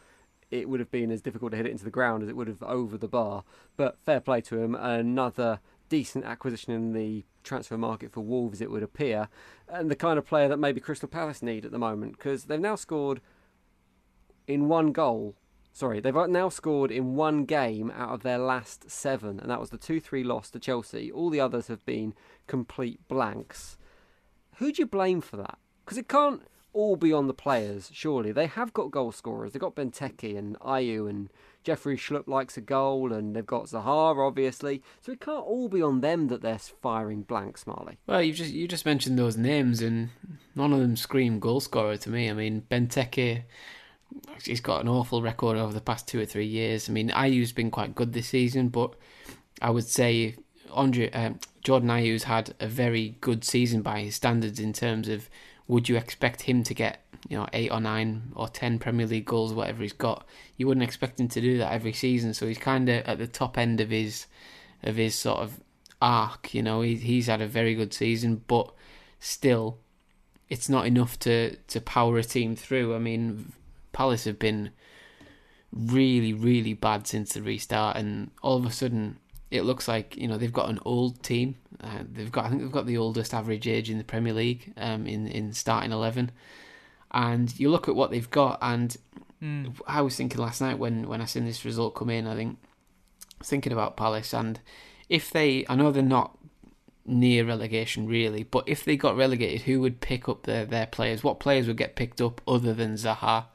it 0.52 0.70
would 0.70 0.80
have 0.80 0.92
been 0.92 1.12
as 1.12 1.22
difficult 1.22 1.52
to 1.52 1.58
hit 1.58 1.66
it 1.66 1.72
into 1.72 1.86
the 1.86 1.90
ground 1.90 2.24
as 2.24 2.30
it 2.30 2.36
would 2.36 2.48
have 2.48 2.62
over 2.64 2.98
the 2.98 3.08
bar. 3.08 3.44
But 3.78 3.98
fair 4.06 4.20
play 4.20 4.42
to 4.42 4.62
him. 4.62 4.76
Another 4.76 5.60
decent 5.90 6.26
acquisition 6.26 6.74
in 6.74 6.94
the 6.94 7.26
transfer 7.44 7.78
market 7.78 8.12
for 8.12 8.22
Wolves, 8.22 8.62
it 8.62 8.72
would 8.72 8.84
appear, 8.84 9.30
and 9.68 9.90
the 9.90 9.96
kind 9.96 10.18
of 10.18 10.26
player 10.26 10.48
that 10.48 10.58
maybe 10.58 10.82
Crystal 10.82 11.08
Palace 11.08 11.42
need 11.42 11.66
at 11.66 11.72
the 11.72 11.80
moment 11.80 12.14
because 12.14 12.46
they've 12.46 12.60
now 12.60 12.76
scored 12.76 13.22
in 14.48 14.68
one 14.68 14.92
goal. 14.92 15.36
Sorry, 15.76 16.00
they've 16.00 16.16
uh, 16.16 16.26
now 16.28 16.48
scored 16.48 16.90
in 16.90 17.16
one 17.16 17.44
game 17.44 17.92
out 17.92 18.14
of 18.14 18.24
their 18.24 18.38
last 18.38 18.90
seven, 18.90 19.42
and 19.42 19.52
that 19.52 19.60
was 19.60 19.72
the 19.72 19.78
2 19.78 20.00
3 20.00 20.24
loss 20.24 20.50
to 20.52 20.60
Chelsea. 20.60 21.12
All 21.12 21.30
the 21.30 21.42
others 21.42 21.68
have 21.68 21.86
been 21.86 22.14
complete 22.48 23.06
blanks. 23.10 23.78
Who 24.60 24.72
do 24.72 24.84
you 24.84 24.86
blame 24.86 25.20
for 25.20 25.36
that? 25.36 25.58
Because 25.84 25.98
it 25.98 26.08
can't 26.08 26.44
all 26.72 26.96
be 26.96 27.12
on 27.12 27.28
the 27.28 27.34
players, 27.34 27.90
surely. 27.92 28.32
They 28.32 28.48
have 28.48 28.72
got 28.72 28.90
goal 28.90 29.12
scorers. 29.12 29.52
They've 29.52 29.60
got 29.60 29.76
Benteke 29.76 30.38
and 30.38 30.58
Ayew 30.62 31.10
and 31.10 31.30
Jeffrey 31.66 31.98
Schlupp 31.98 32.30
likes 32.30 32.56
a 32.56 32.62
goal, 32.62 33.12
and 33.12 33.36
they've 33.36 33.46
got 33.46 33.66
Zaha, 33.66 34.26
obviously. 34.26 34.82
So 35.02 35.12
it 35.12 35.20
can't 35.20 35.46
all 35.46 35.68
be 35.68 35.82
on 35.82 36.00
them 36.00 36.30
that 36.30 36.42
they're 36.42 36.58
firing 36.58 37.24
blanks, 37.24 37.68
Marley. 37.68 37.98
Well, 38.08 38.22
you 38.22 38.32
just 38.32 38.54
you 38.54 38.70
just 38.70 38.86
mentioned 38.86 39.20
those 39.20 39.36
names, 39.36 39.82
and 39.82 40.12
none 40.56 40.72
of 40.72 40.80
them 40.80 40.96
scream 40.96 41.42
goal 41.42 41.60
scorer 41.60 41.98
to 41.98 42.10
me. 42.10 42.30
I 42.30 42.34
mean, 42.34 42.64
Benteke, 42.72 43.44
he's 44.44 44.62
got 44.62 44.82
an 44.82 44.88
awful 44.88 45.22
record 45.22 45.58
over 45.58 45.74
the 45.74 45.82
past 45.82 46.08
two 46.08 46.20
or 46.20 46.26
three 46.26 46.46
years. 46.46 46.90
I 46.90 46.94
mean, 46.94 47.12
Ayew's 47.12 47.52
been 47.52 47.72
quite 47.72 47.96
good 47.96 48.14
this 48.14 48.28
season, 48.28 48.70
but 48.70 48.94
I 49.62 49.70
would 49.70 49.88
say 49.88 50.36
Andre 50.72 51.10
um, 51.12 51.40
Jordan 51.64 51.90
Ayew's 51.90 52.24
had 52.24 52.54
a 52.60 52.68
very 52.68 53.18
good 53.22 53.44
season 53.44 53.82
by 53.82 54.02
his 54.02 54.16
standards 54.16 54.60
in 54.60 54.74
terms 54.74 55.08
of 55.08 55.30
would 55.68 55.90
you 55.90 55.98
expect 55.98 56.44
him 56.44 56.64
to 56.64 56.74
get 56.74 57.02
you 57.28 57.38
know 57.38 57.48
eight 57.54 57.72
or 57.72 57.80
nine 57.80 58.32
or 58.36 58.48
ten 58.48 58.78
Premier 58.80 59.08
League 59.08 59.26
goals, 59.26 59.54
whatever 59.54 59.82
he's 59.82 59.94
got? 59.94 60.28
You 60.58 60.68
wouldn't 60.68 60.84
expect 60.84 61.20
him 61.20 61.28
to 61.30 61.42
do 61.42 61.58
that 61.58 61.74
every 61.74 61.94
season. 61.94 62.34
So 62.34 62.48
he's 62.48 62.58
kind 62.58 62.88
of 62.90 63.06
at 63.06 63.18
the 63.18 63.28
top 63.28 63.58
end 63.58 63.82
of 63.82 63.90
his 63.90 64.28
of 64.84 64.96
his 64.96 65.16
sort 65.16 65.40
of 65.40 65.60
arc. 66.02 66.54
You 66.54 66.62
know, 66.62 66.82
he, 66.82 66.96
he's 66.96 67.28
had 67.28 67.42
a 67.42 67.48
very 67.48 67.74
good 67.76 67.94
season, 67.94 68.44
but 68.48 68.72
still, 69.20 69.80
it's 70.50 70.70
not 70.70 70.86
enough 70.86 71.18
to 71.20 71.56
to 71.56 71.82
power 71.82 72.18
a 72.18 72.24
team 72.24 72.56
through. 72.56 72.96
I 72.96 73.00
mean, 73.00 73.54
Palace 73.96 74.26
have 74.26 74.38
been 74.38 74.72
really, 75.72 76.34
really 76.34 76.74
bad 76.74 77.08
since 77.08 77.34
the 77.34 77.42
restart, 77.42 77.96
and 77.96 78.32
all 78.44 78.58
of 78.58 78.66
a 78.66 78.72
sudden, 78.72 79.18
it 79.50 79.64
looks 79.64 79.88
like 79.88 80.18
you 80.18 80.28
know 80.28 80.38
they've 80.38 80.60
got 80.62 80.70
an 80.70 80.80
old 80.84 81.24
team. 81.24 81.56
Uh, 81.82 82.04
they've 82.12 82.32
got 82.32 82.46
I 82.46 82.50
think 82.50 82.62
they've 82.62 82.72
got 82.72 82.88
the 82.88 82.98
oldest 82.98 83.34
average 83.34 83.68
age 83.68 83.90
in 83.90 83.98
the 83.98 84.04
Premier 84.04 84.34
League 84.34 84.74
um, 84.78 85.08
in 85.08 85.28
in 85.28 85.54
starting 85.54 85.92
eleven, 85.92 86.32
and 87.12 87.58
you 87.60 87.70
look 87.70 87.88
at 87.88 87.96
what 87.96 88.12
they've 88.12 88.30
got. 88.30 88.60
And 88.62 88.96
Mm. 89.42 89.76
I 89.86 90.02
was 90.02 90.16
thinking 90.16 90.40
last 90.40 90.62
night 90.62 90.80
when 90.80 91.08
when 91.08 91.22
I 91.22 91.26
seen 91.26 91.46
this 91.46 91.66
result 91.66 91.96
come 91.96 92.10
in, 92.10 92.28
I 92.28 92.36
think 92.36 92.58
thinking 93.44 93.74
about 93.74 93.98
Palace 93.98 94.34
and 94.34 94.60
if 95.10 95.30
they, 95.30 95.66
I 95.70 95.76
know 95.76 95.92
they're 95.92 96.02
not 96.02 96.38
near 97.06 97.46
relegation 97.46 98.08
really, 98.08 98.44
but 98.44 98.64
if 98.68 98.84
they 98.84 98.98
got 98.98 99.16
relegated, 99.18 99.62
who 99.64 99.82
would 99.82 100.02
pick 100.02 100.28
up 100.28 100.44
their 100.44 100.66
their 100.66 100.88
players? 100.88 101.24
What 101.24 101.40
players 101.40 101.68
would 101.68 101.78
get 101.78 101.96
picked 101.96 102.22
up 102.22 102.42
other 102.48 102.74
than 102.74 102.96
Zaha? 102.96 103.46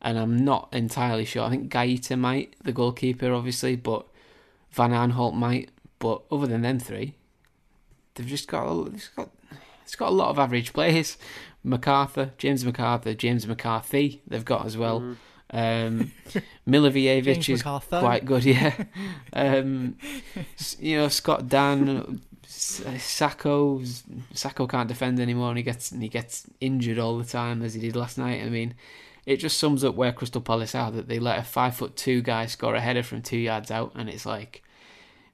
And 0.00 0.18
I'm 0.18 0.44
not 0.44 0.68
entirely 0.72 1.24
sure. 1.24 1.42
I 1.42 1.50
think 1.50 1.72
Guaita 1.72 2.16
might, 2.18 2.54
the 2.62 2.72
goalkeeper, 2.72 3.32
obviously, 3.32 3.74
but 3.76 4.06
Van 4.70 4.92
Aanholt 4.92 5.34
might. 5.34 5.70
But 5.98 6.22
other 6.30 6.46
than 6.46 6.62
them 6.62 6.78
three, 6.78 7.14
they've 8.14 8.26
just 8.26 8.46
got 8.46 8.66
a, 8.70 8.90
they've 8.90 9.10
got 9.16 9.30
it's 9.82 9.96
got 9.96 10.10
a 10.10 10.14
lot 10.14 10.28
of 10.28 10.38
average 10.38 10.72
players. 10.72 11.16
McArthur, 11.64 12.30
James 12.38 12.62
McArthur, 12.62 13.16
James 13.16 13.46
McCarthy, 13.46 14.22
they've 14.26 14.44
got 14.44 14.66
as 14.66 14.76
well. 14.76 15.16
Um, 15.50 16.12
Milivojevic 16.68 17.48
is 17.48 17.62
McArthur. 17.62 18.00
quite 18.00 18.24
good, 18.24 18.44
yeah. 18.44 18.74
Um, 19.32 19.96
you 20.78 20.98
know, 20.98 21.08
Scott 21.08 21.48
Dann, 21.48 22.20
Sakho, 22.46 23.80
Sakho 24.34 24.68
can't 24.68 24.88
defend 24.88 25.20
anymore, 25.20 25.48
and 25.48 25.58
he 25.58 25.64
gets 25.64 25.90
and 25.92 26.02
he 26.02 26.08
gets 26.08 26.46
injured 26.60 26.98
all 26.98 27.18
the 27.18 27.24
time 27.24 27.62
as 27.62 27.74
he 27.74 27.80
did 27.80 27.96
last 27.96 28.18
night. 28.18 28.42
I 28.42 28.48
mean, 28.48 28.74
it 29.28 29.36
just 29.36 29.58
sums 29.58 29.84
up 29.84 29.94
where 29.94 30.10
Crystal 30.10 30.40
Palace 30.40 30.74
are 30.74 30.90
that 30.90 31.06
they 31.06 31.18
let 31.18 31.38
a 31.38 31.42
five 31.42 31.76
foot 31.76 31.96
two 31.96 32.22
guy 32.22 32.46
score 32.46 32.74
a 32.74 32.80
header 32.80 33.02
from 33.02 33.20
two 33.20 33.36
yards 33.36 33.70
out, 33.70 33.92
and 33.94 34.08
it's 34.08 34.24
like 34.24 34.62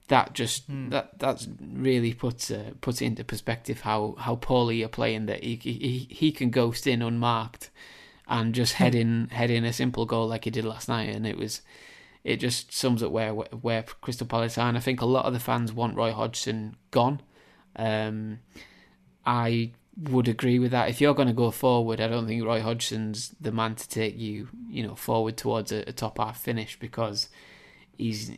that 0.09 0.33
just 0.33 0.65
that 0.67 1.17
that's 1.17 1.47
really 1.61 2.13
puts 2.13 2.51
uh, 2.51 2.71
puts 2.81 3.01
it 3.01 3.05
into 3.05 3.23
perspective 3.23 3.81
how 3.81 4.15
how 4.19 4.35
poorly 4.35 4.75
you're 4.75 4.89
playing 4.89 5.27
that 5.27 5.45
he 5.45 5.55
he 5.55 6.07
he 6.11 6.33
can 6.33 6.49
ghost 6.49 6.85
in 6.85 7.01
unmarked 7.01 7.71
and 8.27 8.53
just 8.53 8.73
head 8.73 8.95
in 8.95 9.29
head 9.29 9.49
in 9.49 9.63
a 9.63 9.71
simple 9.71 10.05
goal 10.05 10.27
like 10.27 10.43
he 10.43 10.51
did 10.51 10.65
last 10.65 10.89
night, 10.89 11.15
and 11.15 11.25
it 11.25 11.37
was 11.37 11.61
it 12.25 12.41
just 12.41 12.73
sums 12.73 13.01
up 13.01 13.13
where 13.13 13.31
where 13.31 13.83
Crystal 14.01 14.27
Palace 14.27 14.57
are, 14.57 14.67
and 14.67 14.77
I 14.77 14.81
think 14.81 14.99
a 14.99 15.05
lot 15.05 15.23
of 15.23 15.31
the 15.31 15.39
fans 15.39 15.71
want 15.71 15.95
Roy 15.95 16.11
Hodgson 16.11 16.75
gone. 16.91 17.21
Um, 17.77 18.39
I 19.25 19.71
would 19.97 20.27
agree 20.27 20.59
with 20.59 20.71
that. 20.71 20.89
If 20.89 20.99
you're 20.99 21.13
going 21.13 21.27
to 21.27 21.33
go 21.33 21.51
forward, 21.51 22.01
I 22.01 22.07
don't 22.07 22.27
think 22.27 22.43
Roy 22.43 22.61
Hodgson's 22.61 23.33
the 23.39 23.51
man 23.51 23.75
to 23.75 23.87
take 23.87 24.17
you, 24.17 24.49
you 24.69 24.85
know, 24.85 24.95
forward 24.95 25.37
towards 25.37 25.71
a, 25.71 25.87
a 25.87 25.93
top 25.93 26.17
half 26.17 26.39
finish 26.39 26.77
because 26.79 27.29
he's 27.97 28.31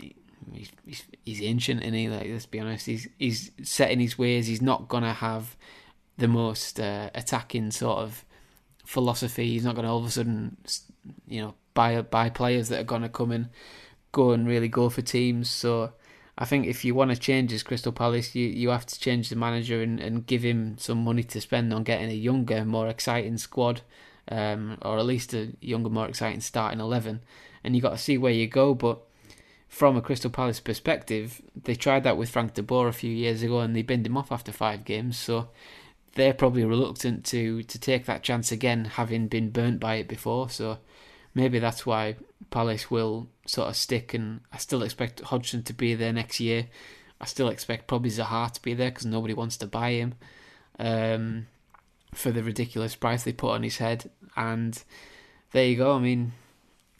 he's 0.53 1.03
he's, 1.25 1.41
ancient 1.41 1.83
and 1.83 1.95
he 1.95 2.09
like 2.09 2.27
let's 2.29 2.45
be 2.45 2.59
honest, 2.59 2.85
he's 2.85 3.07
he's 3.17 3.51
set 3.63 3.91
in 3.91 3.99
his 3.99 4.17
ways. 4.17 4.47
He's 4.47 4.61
not 4.61 4.87
going 4.87 5.03
to 5.03 5.13
have 5.13 5.55
the 6.17 6.27
most 6.27 6.79
uh, 6.79 7.09
attacking 7.15 7.71
sort 7.71 7.99
of 7.99 8.23
philosophy. 8.85 9.51
He's 9.51 9.65
not 9.65 9.75
going 9.75 9.85
to 9.85 9.91
all 9.91 9.99
of 9.99 10.05
a 10.05 10.11
sudden, 10.11 10.57
you 11.27 11.41
know, 11.41 11.55
buy 11.73 12.01
buy 12.01 12.29
players 12.29 12.69
that 12.69 12.81
are 12.81 12.85
going 12.85 13.01
to 13.01 13.09
come 13.09 13.31
and 13.31 13.49
go 14.11 14.31
and 14.31 14.47
really 14.47 14.67
go 14.67 14.89
for 14.89 15.01
teams. 15.01 15.49
So 15.49 15.93
I 16.37 16.45
think 16.45 16.67
if 16.67 16.85
you 16.85 16.93
want 16.93 17.09
to 17.11 17.17
change 17.17 17.51
as 17.51 17.63
Crystal 17.63 17.91
Palace, 17.91 18.35
you, 18.35 18.45
you 18.47 18.69
have 18.69 18.85
to 18.85 18.99
change 18.99 19.29
the 19.29 19.35
manager 19.35 19.81
and, 19.81 19.99
and 19.99 20.25
give 20.25 20.43
him 20.43 20.77
some 20.77 21.03
money 21.03 21.23
to 21.23 21.41
spend 21.41 21.73
on 21.73 21.83
getting 21.83 22.09
a 22.09 22.13
younger, 22.13 22.63
more 22.63 22.87
exciting 22.89 23.37
squad, 23.37 23.81
um, 24.29 24.77
or 24.83 24.99
at 24.99 25.05
least 25.05 25.33
a 25.33 25.53
younger, 25.61 25.89
more 25.89 26.07
exciting 26.07 26.41
starting 26.41 26.79
eleven. 26.79 27.21
And 27.63 27.75
you've 27.75 27.83
got 27.83 27.91
to 27.91 27.97
see 27.97 28.17
where 28.19 28.31
you 28.31 28.47
go. 28.47 28.75
But 28.75 28.99
from 29.67 29.97
a 29.97 30.01
Crystal 30.01 30.29
Palace 30.29 30.59
perspective, 30.59 31.41
they 31.63 31.75
tried 31.75 32.03
that 32.03 32.17
with 32.17 32.29
Frank 32.29 32.53
de 32.53 32.61
Boer 32.61 32.87
a 32.87 32.93
few 32.93 33.11
years 33.11 33.41
ago, 33.41 33.59
and 33.59 33.75
they 33.75 33.81
binned 33.81 34.05
him 34.05 34.17
off 34.17 34.31
after 34.31 34.51
five 34.51 34.85
games. 34.85 35.17
So 35.17 35.49
they're 36.13 36.33
probably 36.33 36.65
reluctant 36.65 37.25
to 37.25 37.63
to 37.63 37.79
take 37.79 38.05
that 38.05 38.23
chance 38.23 38.51
again, 38.51 38.85
having 38.85 39.27
been 39.27 39.49
burnt 39.49 39.79
by 39.79 39.95
it 39.95 40.07
before. 40.07 40.49
So 40.51 40.77
maybe 41.33 41.57
that's 41.57 41.83
why 41.85 42.15
Palace 42.49 42.89
will 42.89 43.27
sort 43.45 43.69
of 43.69 43.75
stick, 43.75 44.13
and 44.13 44.41
I 44.51 44.57
still 44.57 44.83
expect 44.83 45.21
Hodgson 45.21 45.63
to 45.63 45.73
be 45.73 45.95
there 45.95 46.13
next 46.13 46.39
year. 46.39 46.67
I 47.19 47.25
still 47.25 47.49
expect 47.49 47.87
probably 47.87 48.11
Zaha 48.11 48.51
to 48.51 48.61
be 48.61 48.73
there 48.73 48.89
because 48.89 49.05
nobody 49.05 49.33
wants 49.33 49.57
to 49.57 49.67
buy 49.67 49.91
him 49.91 50.15
um, 50.79 51.47
for 52.13 52.31
the 52.31 52.43
ridiculous 52.43 52.95
price 52.95 53.23
they 53.23 53.33
put 53.33 53.51
on 53.51 53.63
his 53.63 53.77
head. 53.77 54.09
And 54.35 54.81
there 55.51 55.65
you 55.65 55.77
go. 55.77 55.95
I 55.95 55.99
mean, 55.99 56.33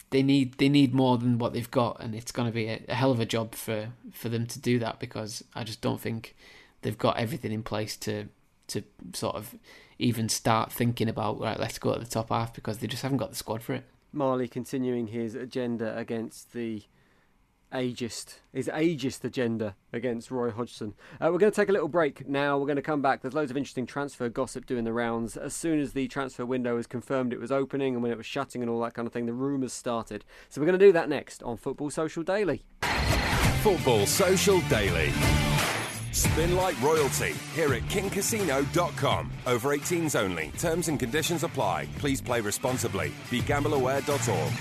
they 0.10 0.24
need 0.24 0.58
they 0.58 0.70
need 0.70 0.94
more 0.94 1.18
than 1.18 1.38
what 1.38 1.54
they've 1.54 1.70
got, 1.70 2.02
and 2.02 2.16
it's 2.16 2.32
going 2.32 2.48
to 2.48 2.54
be 2.54 2.68
a, 2.68 2.82
a 2.90 2.96
hell 2.96 3.12
of 3.12 3.20
a 3.20 3.26
job 3.26 3.54
for 3.54 3.90
for 4.12 4.30
them 4.30 4.46
to 4.48 4.60
do 4.60 4.80
that 4.80 5.00
because 5.00 5.44
I 5.54 5.64
just 5.64 5.82
don't 5.82 6.02
think 6.02 6.36
they've 6.82 6.98
got 6.98 7.18
everything 7.18 7.52
in 7.52 7.64
place 7.64 7.96
to 7.98 8.28
to 8.68 8.84
sort 9.14 9.36
of 9.36 9.56
even 10.00 10.30
start 10.30 10.72
thinking 10.72 11.10
about 11.10 11.40
right. 11.40 11.60
Let's 11.60 11.80
go 11.80 11.94
to 11.94 12.00
the 12.00 12.06
top 12.06 12.30
half 12.30 12.54
because 12.54 12.80
they 12.80 12.88
just 12.88 13.04
haven't 13.04 13.18
got 13.18 13.30
the 13.30 13.36
squad 13.36 13.62
for 13.62 13.74
it. 13.74 13.84
Marley 14.18 14.48
continuing 14.48 15.08
his 15.08 15.36
agenda 15.36 15.96
against 15.98 16.54
the 16.54 16.84
ageist, 17.72 18.40
his 18.54 18.68
ageist 18.68 19.24
agenda 19.24 19.76
against 19.94 20.32
Roy 20.32 20.52
Hodgson. 20.52 20.94
Uh, 21.22 21.30
we're 21.32 21.38
going 21.38 21.52
to 21.52 21.56
take 21.56 21.70
a 21.70 21.74
little 21.74 21.88
break 21.88 22.28
now. 22.28 22.58
We're 22.58 22.66
going 22.66 22.78
to 22.78 22.82
come 22.82 23.02
back. 23.02 23.22
There's 23.22 23.34
loads 23.34 23.52
of 23.52 23.58
interesting 23.58 23.86
transfer 23.86 24.30
gossip 24.30 24.66
doing 24.66 24.84
the 24.84 24.94
rounds. 24.94 25.38
As 25.38 25.54
soon 25.54 25.80
as 25.80 25.94
the 25.94 26.08
transfer 26.08 26.46
window 26.46 26.76
was 26.76 26.88
confirmed 26.88 27.34
it 27.34 27.40
was 27.40 27.52
opening 27.52 27.94
and 27.94 28.02
when 28.02 28.12
it 28.12 28.18
was 28.18 28.26
shutting 28.26 28.62
and 28.62 28.70
all 28.70 28.82
that 28.82 28.94
kind 28.94 29.08
of 29.08 29.14
thing, 29.14 29.26
the 29.26 29.34
rumours 29.34 29.74
started. 29.74 30.26
So 30.50 30.62
we're 30.62 30.68
going 30.68 30.80
to 30.80 30.86
do 30.86 30.94
that 30.94 31.10
next 31.10 31.44
on 31.44 31.58
Football 31.58 31.90
Social 31.90 32.24
Daily. 32.24 32.64
Football 33.62 34.06
Social 34.06 34.62
Daily. 34.62 35.12
Spin 36.18 36.56
like 36.56 36.82
royalty 36.82 37.34
here 37.54 37.74
at 37.74 37.84
kingcasino.com. 37.84 39.32
Over 39.46 39.78
18s 39.78 40.20
only. 40.20 40.52
Terms 40.58 40.88
and 40.88 41.00
conditions 41.00 41.44
apply. 41.44 41.88
Please 42.00 42.22
play 42.22 42.42
responsibly. 42.42 43.12
BeGambleAware.org. 43.30 44.54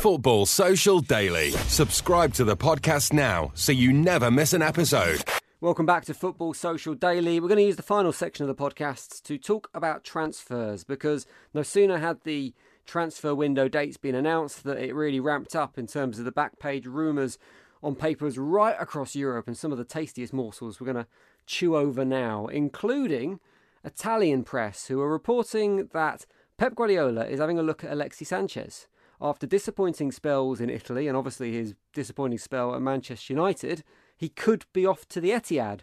Football 0.00 0.46
Social 0.46 1.00
Daily. 1.00 1.50
Subscribe 1.50 2.32
to 2.34 2.44
the 2.44 2.56
podcast 2.56 3.12
now 3.12 3.52
so 3.54 3.70
you 3.70 3.92
never 3.92 4.30
miss 4.30 4.54
an 4.54 4.62
episode. 4.62 5.22
Welcome 5.60 5.84
back 5.84 6.06
to 6.06 6.14
Football 6.14 6.54
Social 6.54 6.94
Daily. 6.94 7.38
We're 7.38 7.48
going 7.48 7.58
to 7.58 7.64
use 7.64 7.76
the 7.76 7.82
final 7.82 8.12
section 8.12 8.48
of 8.48 8.56
the 8.56 8.62
podcast 8.62 9.22
to 9.24 9.36
talk 9.36 9.68
about 9.74 10.04
transfers 10.04 10.84
because 10.84 11.26
no 11.52 11.62
sooner 11.62 11.98
had 11.98 12.22
the 12.24 12.54
transfer 12.86 13.34
window 13.34 13.68
dates 13.68 13.96
been 13.96 14.14
announced 14.14 14.64
that 14.64 14.78
it 14.78 14.94
really 14.94 15.20
ramped 15.20 15.54
up 15.54 15.78
in 15.78 15.86
terms 15.86 16.18
of 16.18 16.24
the 16.24 16.32
back 16.32 16.58
page 16.58 16.86
rumours 16.86 17.38
on 17.82 17.94
papers 17.94 18.38
right 18.38 18.76
across 18.78 19.14
Europe 19.14 19.46
and 19.46 19.56
some 19.56 19.72
of 19.72 19.78
the 19.78 19.84
tastiest 19.84 20.32
morsels 20.32 20.80
we're 20.80 20.92
going 20.92 21.04
to 21.04 21.10
chew 21.46 21.76
over 21.76 22.04
now, 22.04 22.46
including 22.46 23.40
Italian 23.84 24.44
press 24.44 24.86
who 24.86 25.00
are 25.00 25.10
reporting 25.10 25.88
that 25.92 26.26
Pep 26.58 26.74
Guardiola 26.74 27.26
is 27.26 27.40
having 27.40 27.58
a 27.58 27.62
look 27.62 27.82
at 27.82 27.92
Alexis 27.92 28.28
Sanchez. 28.28 28.86
After 29.20 29.46
disappointing 29.46 30.12
spells 30.12 30.60
in 30.60 30.70
Italy 30.70 31.06
and 31.08 31.16
obviously 31.16 31.52
his 31.52 31.74
disappointing 31.92 32.38
spell 32.38 32.74
at 32.74 32.82
Manchester 32.82 33.32
United, 33.32 33.84
he 34.16 34.28
could 34.28 34.64
be 34.72 34.86
off 34.86 35.06
to 35.08 35.20
the 35.20 35.30
Etihad, 35.30 35.80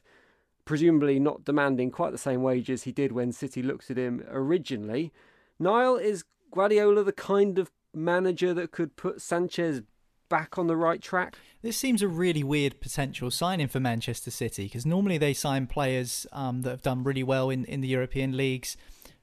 presumably 0.66 1.20
not 1.20 1.44
demanding 1.44 1.92
quite 1.92 2.12
the 2.12 2.18
same 2.18 2.42
wages 2.42 2.84
he 2.84 2.92
did 2.92 3.12
when 3.12 3.32
City 3.32 3.62
looked 3.62 3.90
at 3.90 3.98
him 3.98 4.24
originally. 4.30 5.12
Niall, 5.60 5.96
is 5.98 6.24
Guardiola 6.58 7.04
the 7.04 7.14
kind 7.14 7.60
of 7.60 7.70
manager 7.94 8.52
that 8.52 8.72
could 8.72 8.96
put 8.96 9.22
Sanchez 9.22 9.84
back 10.28 10.58
on 10.58 10.66
the 10.66 10.76
right 10.76 11.00
track? 11.00 11.36
This 11.62 11.78
seems 11.78 12.02
a 12.02 12.08
really 12.08 12.44
weird 12.44 12.82
potential 12.82 13.30
signing 13.30 13.68
for 13.68 13.80
Manchester 13.80 14.32
City 14.32 14.64
because 14.64 14.84
normally 14.84 15.20
they 15.20 15.36
sign 15.36 15.68
players 15.68 16.26
um, 16.32 16.64
that 16.64 16.72
have 16.72 16.82
done 16.82 17.04
really 17.04 17.22
well 17.22 17.52
in, 17.52 17.64
in 17.66 17.82
the 17.82 17.88
European 17.88 18.36
leagues 18.36 18.76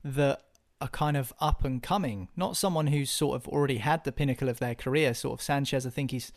that 0.04 0.42
are 0.80 0.86
kind 0.88 1.16
of 1.16 1.32
up 1.40 1.64
and 1.64 1.82
coming, 1.82 2.28
not 2.36 2.56
someone 2.56 2.86
who's 2.86 3.10
sort 3.10 3.34
of 3.34 3.48
already 3.48 3.78
had 3.78 4.04
the 4.04 4.12
pinnacle 4.12 4.48
of 4.48 4.60
their 4.60 4.76
career. 4.76 5.12
Sort 5.12 5.40
of 5.40 5.42
Sanchez, 5.42 5.84
I 5.84 5.90
think 5.90 6.12
he's 6.12 6.30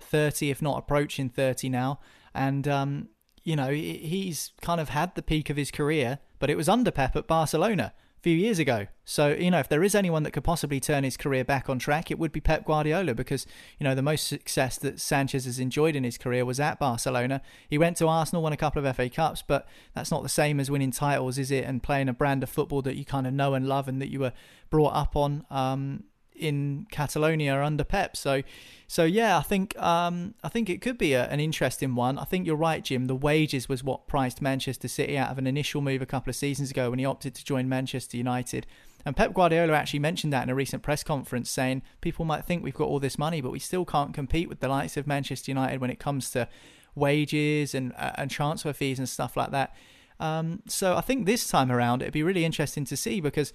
30, 0.00 0.50
if 0.50 0.60
not 0.60 0.76
approaching 0.76 1.30
30 1.30 1.70
now. 1.70 1.98
And, 2.34 2.68
um, 2.68 3.08
you 3.42 3.56
know, 3.56 3.70
he's 3.70 4.52
kind 4.60 4.82
of 4.82 4.90
had 4.90 5.14
the 5.14 5.22
peak 5.22 5.48
of 5.48 5.56
his 5.56 5.70
career, 5.70 6.18
but 6.38 6.50
it 6.50 6.58
was 6.58 6.68
under 6.68 6.90
Pep 6.90 7.16
at 7.16 7.26
Barcelona 7.26 7.94
few 8.22 8.36
years 8.36 8.60
ago. 8.60 8.86
So, 9.04 9.30
you 9.34 9.50
know, 9.50 9.58
if 9.58 9.68
there 9.68 9.82
is 9.82 9.96
anyone 9.96 10.22
that 10.22 10.30
could 10.30 10.44
possibly 10.44 10.78
turn 10.78 11.02
his 11.02 11.16
career 11.16 11.44
back 11.44 11.68
on 11.68 11.80
track, 11.80 12.10
it 12.10 12.20
would 12.20 12.30
be 12.30 12.40
Pep 12.40 12.64
Guardiola 12.64 13.14
because, 13.14 13.46
you 13.80 13.84
know, 13.84 13.96
the 13.96 14.02
most 14.02 14.28
success 14.28 14.78
that 14.78 15.00
Sanchez 15.00 15.44
has 15.44 15.58
enjoyed 15.58 15.96
in 15.96 16.04
his 16.04 16.18
career 16.18 16.44
was 16.44 16.60
at 16.60 16.78
Barcelona. 16.78 17.42
He 17.68 17.78
went 17.78 17.96
to 17.96 18.06
Arsenal, 18.06 18.42
won 18.42 18.52
a 18.52 18.56
couple 18.56 18.84
of 18.84 18.96
FA 18.96 19.10
Cups, 19.10 19.42
but 19.46 19.66
that's 19.92 20.12
not 20.12 20.22
the 20.22 20.28
same 20.28 20.60
as 20.60 20.70
winning 20.70 20.92
titles, 20.92 21.36
is 21.36 21.50
it? 21.50 21.64
And 21.64 21.82
playing 21.82 22.08
a 22.08 22.12
brand 22.12 22.44
of 22.44 22.48
football 22.48 22.80
that 22.82 22.94
you 22.94 23.04
kind 23.04 23.26
of 23.26 23.34
know 23.34 23.54
and 23.54 23.68
love 23.68 23.88
and 23.88 24.00
that 24.00 24.10
you 24.10 24.20
were 24.20 24.32
brought 24.70 24.94
up 24.94 25.16
on. 25.16 25.44
Um, 25.50 26.04
in 26.34 26.86
Catalonia 26.90 27.62
under 27.62 27.84
Pep. 27.84 28.16
So, 28.16 28.42
so 28.86 29.04
yeah, 29.04 29.38
I 29.38 29.42
think 29.42 29.78
um, 29.78 30.34
I 30.42 30.48
think 30.48 30.68
it 30.68 30.80
could 30.80 30.98
be 30.98 31.12
a, 31.12 31.26
an 31.28 31.40
interesting 31.40 31.94
one. 31.94 32.18
I 32.18 32.24
think 32.24 32.46
you're 32.46 32.56
right, 32.56 32.82
Jim. 32.82 33.06
The 33.06 33.14
wages 33.14 33.68
was 33.68 33.82
what 33.84 34.06
priced 34.06 34.42
Manchester 34.42 34.88
City 34.88 35.16
out 35.16 35.30
of 35.30 35.38
an 35.38 35.46
initial 35.46 35.80
move 35.80 36.02
a 36.02 36.06
couple 36.06 36.30
of 36.30 36.36
seasons 36.36 36.70
ago 36.70 36.90
when 36.90 36.98
he 36.98 37.04
opted 37.04 37.34
to 37.34 37.44
join 37.44 37.68
Manchester 37.68 38.16
United. 38.16 38.66
And 39.04 39.16
Pep 39.16 39.34
Guardiola 39.34 39.72
actually 39.72 39.98
mentioned 40.00 40.32
that 40.32 40.44
in 40.44 40.50
a 40.50 40.54
recent 40.54 40.82
press 40.82 41.02
conference, 41.02 41.50
saying 41.50 41.82
people 42.00 42.24
might 42.24 42.44
think 42.44 42.62
we've 42.62 42.74
got 42.74 42.88
all 42.88 43.00
this 43.00 43.18
money, 43.18 43.40
but 43.40 43.50
we 43.50 43.58
still 43.58 43.84
can't 43.84 44.14
compete 44.14 44.48
with 44.48 44.60
the 44.60 44.68
likes 44.68 44.96
of 44.96 45.06
Manchester 45.06 45.50
United 45.50 45.80
when 45.80 45.90
it 45.90 45.98
comes 45.98 46.30
to 46.30 46.48
wages 46.94 47.74
and 47.74 47.92
uh, 47.96 48.12
and 48.16 48.30
transfer 48.30 48.72
fees 48.72 48.98
and 48.98 49.08
stuff 49.08 49.36
like 49.36 49.50
that. 49.50 49.74
Um, 50.20 50.62
so 50.68 50.96
I 50.96 51.00
think 51.00 51.26
this 51.26 51.48
time 51.48 51.72
around 51.72 52.00
it'd 52.00 52.12
be 52.12 52.22
really 52.22 52.44
interesting 52.44 52.84
to 52.84 52.96
see 52.96 53.20
because 53.20 53.52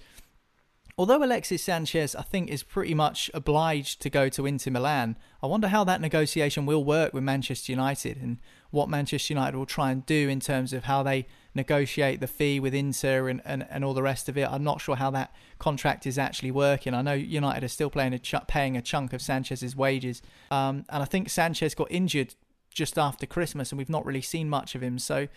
Although 0.98 1.22
Alexis 1.22 1.62
Sanchez, 1.62 2.16
I 2.16 2.22
think, 2.22 2.50
is 2.50 2.64
pretty 2.64 2.92
much 2.92 3.30
obliged 3.32 4.02
to 4.02 4.10
go 4.10 4.28
to 4.30 4.46
Inter 4.46 4.72
Milan, 4.72 5.16
I 5.40 5.46
wonder 5.46 5.68
how 5.68 5.84
that 5.84 6.00
negotiation 6.00 6.66
will 6.66 6.84
work 6.84 7.14
with 7.14 7.22
Manchester 7.22 7.70
United 7.70 8.20
and 8.20 8.38
what 8.70 8.88
Manchester 8.88 9.32
United 9.32 9.56
will 9.56 9.64
try 9.64 9.92
and 9.92 10.04
do 10.04 10.28
in 10.28 10.40
terms 10.40 10.72
of 10.72 10.84
how 10.84 11.04
they 11.04 11.28
negotiate 11.54 12.18
the 12.18 12.26
fee 12.26 12.58
with 12.58 12.74
Inter 12.74 13.28
and, 13.28 13.40
and, 13.44 13.64
and 13.70 13.84
all 13.84 13.94
the 13.94 14.02
rest 14.02 14.28
of 14.28 14.36
it. 14.36 14.48
I'm 14.50 14.64
not 14.64 14.80
sure 14.80 14.96
how 14.96 15.10
that 15.12 15.32
contract 15.60 16.04
is 16.04 16.18
actually 16.18 16.50
working. 16.50 16.94
I 16.94 17.02
know 17.02 17.12
United 17.12 17.62
are 17.62 17.68
still 17.68 17.90
playing 17.90 18.12
a 18.12 18.18
ch- 18.18 18.34
paying 18.48 18.76
a 18.76 18.82
chunk 18.82 19.12
of 19.12 19.22
Sanchez's 19.22 19.76
wages, 19.76 20.20
um, 20.50 20.84
and 20.88 21.00
I 21.00 21.06
think 21.06 21.30
Sanchez 21.30 21.76
got 21.76 21.92
injured 21.92 22.34
just 22.70 22.98
after 22.98 23.24
Christmas, 23.24 23.70
and 23.70 23.78
we've 23.78 23.88
not 23.88 24.04
really 24.04 24.20
seen 24.20 24.48
much 24.48 24.74
of 24.74 24.82
him. 24.82 24.98
So 24.98 25.28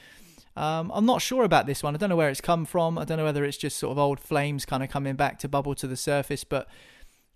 um, 0.56 0.92
I'm 0.94 1.06
not 1.06 1.22
sure 1.22 1.44
about 1.44 1.66
this 1.66 1.82
one. 1.82 1.96
I 1.96 1.98
don't 1.98 2.10
know 2.10 2.16
where 2.16 2.30
it's 2.30 2.42
come 2.42 2.66
from. 2.66 2.98
I 2.98 3.06
don't 3.06 3.18
know 3.18 3.24
whether 3.24 3.46
it's 3.46 3.58
just 3.58 3.78
sort 3.78 3.92
of 3.92 3.98
old 3.98 4.20
flames 4.20 4.66
kind 4.66 4.84
of 4.84 4.90
coming 4.90 5.16
back 5.16 5.40
to 5.40 5.48
bubble 5.48 5.76
to 5.76 5.88
the 5.88 5.96
surface. 5.96 6.44
But 6.44 6.68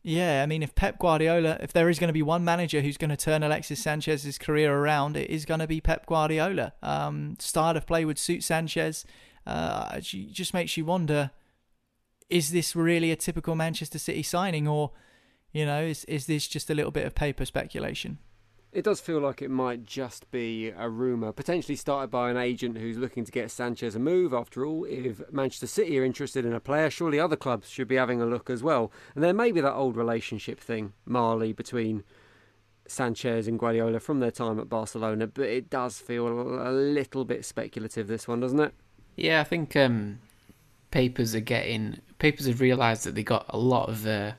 yeah, 0.04 0.44
I 0.44 0.46
mean, 0.46 0.62
if 0.62 0.76
Pep 0.76 1.00
Guardiola, 1.00 1.58
if 1.62 1.72
there 1.72 1.90
is 1.90 1.98
going 1.98 2.10
to 2.10 2.14
be 2.14 2.22
one 2.22 2.44
manager 2.44 2.82
who's 2.82 2.98
going 2.98 3.10
to 3.10 3.18
turn 3.18 3.42
Alexis 3.42 3.82
Sanchez's 3.82 4.38
career 4.38 4.74
around, 4.74 5.16
it 5.16 5.30
is 5.30 5.46
going 5.46 5.62
to 5.62 5.68
be 5.68 5.80
Pep 5.80 6.06
Guardiola. 6.06 6.74
Um, 6.84 7.38
style 7.40 7.78
of 7.78 7.88
play 7.88 8.04
would 8.04 8.20
suit 8.20 8.44
Sanchez. 8.44 9.06
Uh, 9.48 9.90
it 9.96 10.02
just 10.32 10.54
makes 10.54 10.76
you 10.76 10.84
wonder: 10.84 11.32
is 12.30 12.52
this 12.52 12.76
really 12.76 13.12
a 13.12 13.16
typical 13.16 13.56
Manchester 13.56 13.98
City 13.98 14.24
signing, 14.24 14.68
or 14.68 14.92
you 15.54 15.66
know, 15.66 15.82
is 15.82 16.04
is 16.06 16.26
this 16.26 16.48
just 16.48 16.70
a 16.70 16.76
little 16.76 16.92
bit 16.92 17.06
of 17.06 17.16
paper 17.16 17.46
speculation? 17.46 18.20
It 18.76 18.84
does 18.84 19.00
feel 19.00 19.22
like 19.22 19.42
it 19.42 19.50
might 19.50 19.86
just 19.86 20.30
be 20.32 20.68
a 20.68 20.90
rumour, 20.90 21.32
potentially 21.32 21.78
started 21.78 22.12
by 22.12 22.30
an 22.30 22.36
agent 22.36 22.78
who's 22.78 22.98
looking 22.98 23.24
to 23.24 23.32
get 23.32 23.50
Sanchez 23.50 23.96
a 23.96 24.00
move. 24.00 24.34
After 24.34 24.66
all, 24.66 24.84
if 24.84 25.22
Manchester 25.32 25.66
City 25.66 25.98
are 25.98 26.04
interested 26.04 26.44
in 26.44 26.52
a 26.52 26.60
player, 26.60 26.90
surely 26.90 27.18
other 27.18 27.38
clubs 27.38 27.70
should 27.70 27.88
be 27.88 27.96
having 27.96 28.22
a 28.22 28.26
look 28.26 28.50
as 28.50 28.62
well. 28.62 28.92
And 29.16 29.24
there 29.24 29.34
may 29.34 29.54
be 29.54 29.62
that 29.62 29.74
old 29.74 29.96
relationship 29.96 30.60
thing, 30.60 30.92
Marley, 31.06 31.54
between 31.54 32.04
Sanchez 32.86 33.48
and 33.48 33.58
Guardiola 33.58 34.02
from 34.02 34.20
their 34.20 34.30
time 34.30 34.60
at 34.60 34.68
Barcelona, 34.68 35.26
but 35.28 35.46
it 35.46 35.70
does 35.70 36.00
feel 36.00 36.28
a 36.28 36.70
little 36.70 37.24
bit 37.24 37.46
speculative, 37.46 38.10
this 38.10 38.28
one, 38.28 38.42
doesn't 38.42 38.60
it? 38.60 38.74
Yeah, 39.16 39.40
I 39.40 39.46
think 39.46 39.78
um, 39.78 40.20
papers 40.92 41.34
are 41.34 41.40
getting. 41.40 42.02
Papers 42.20 42.48
have 42.48 42.60
realised 42.60 43.06
that 43.06 43.16
they 43.16 43.24
got 43.24 43.46
a 43.48 43.58
lot 43.58 43.88
of. 43.88 44.06
Uh, 44.06 44.34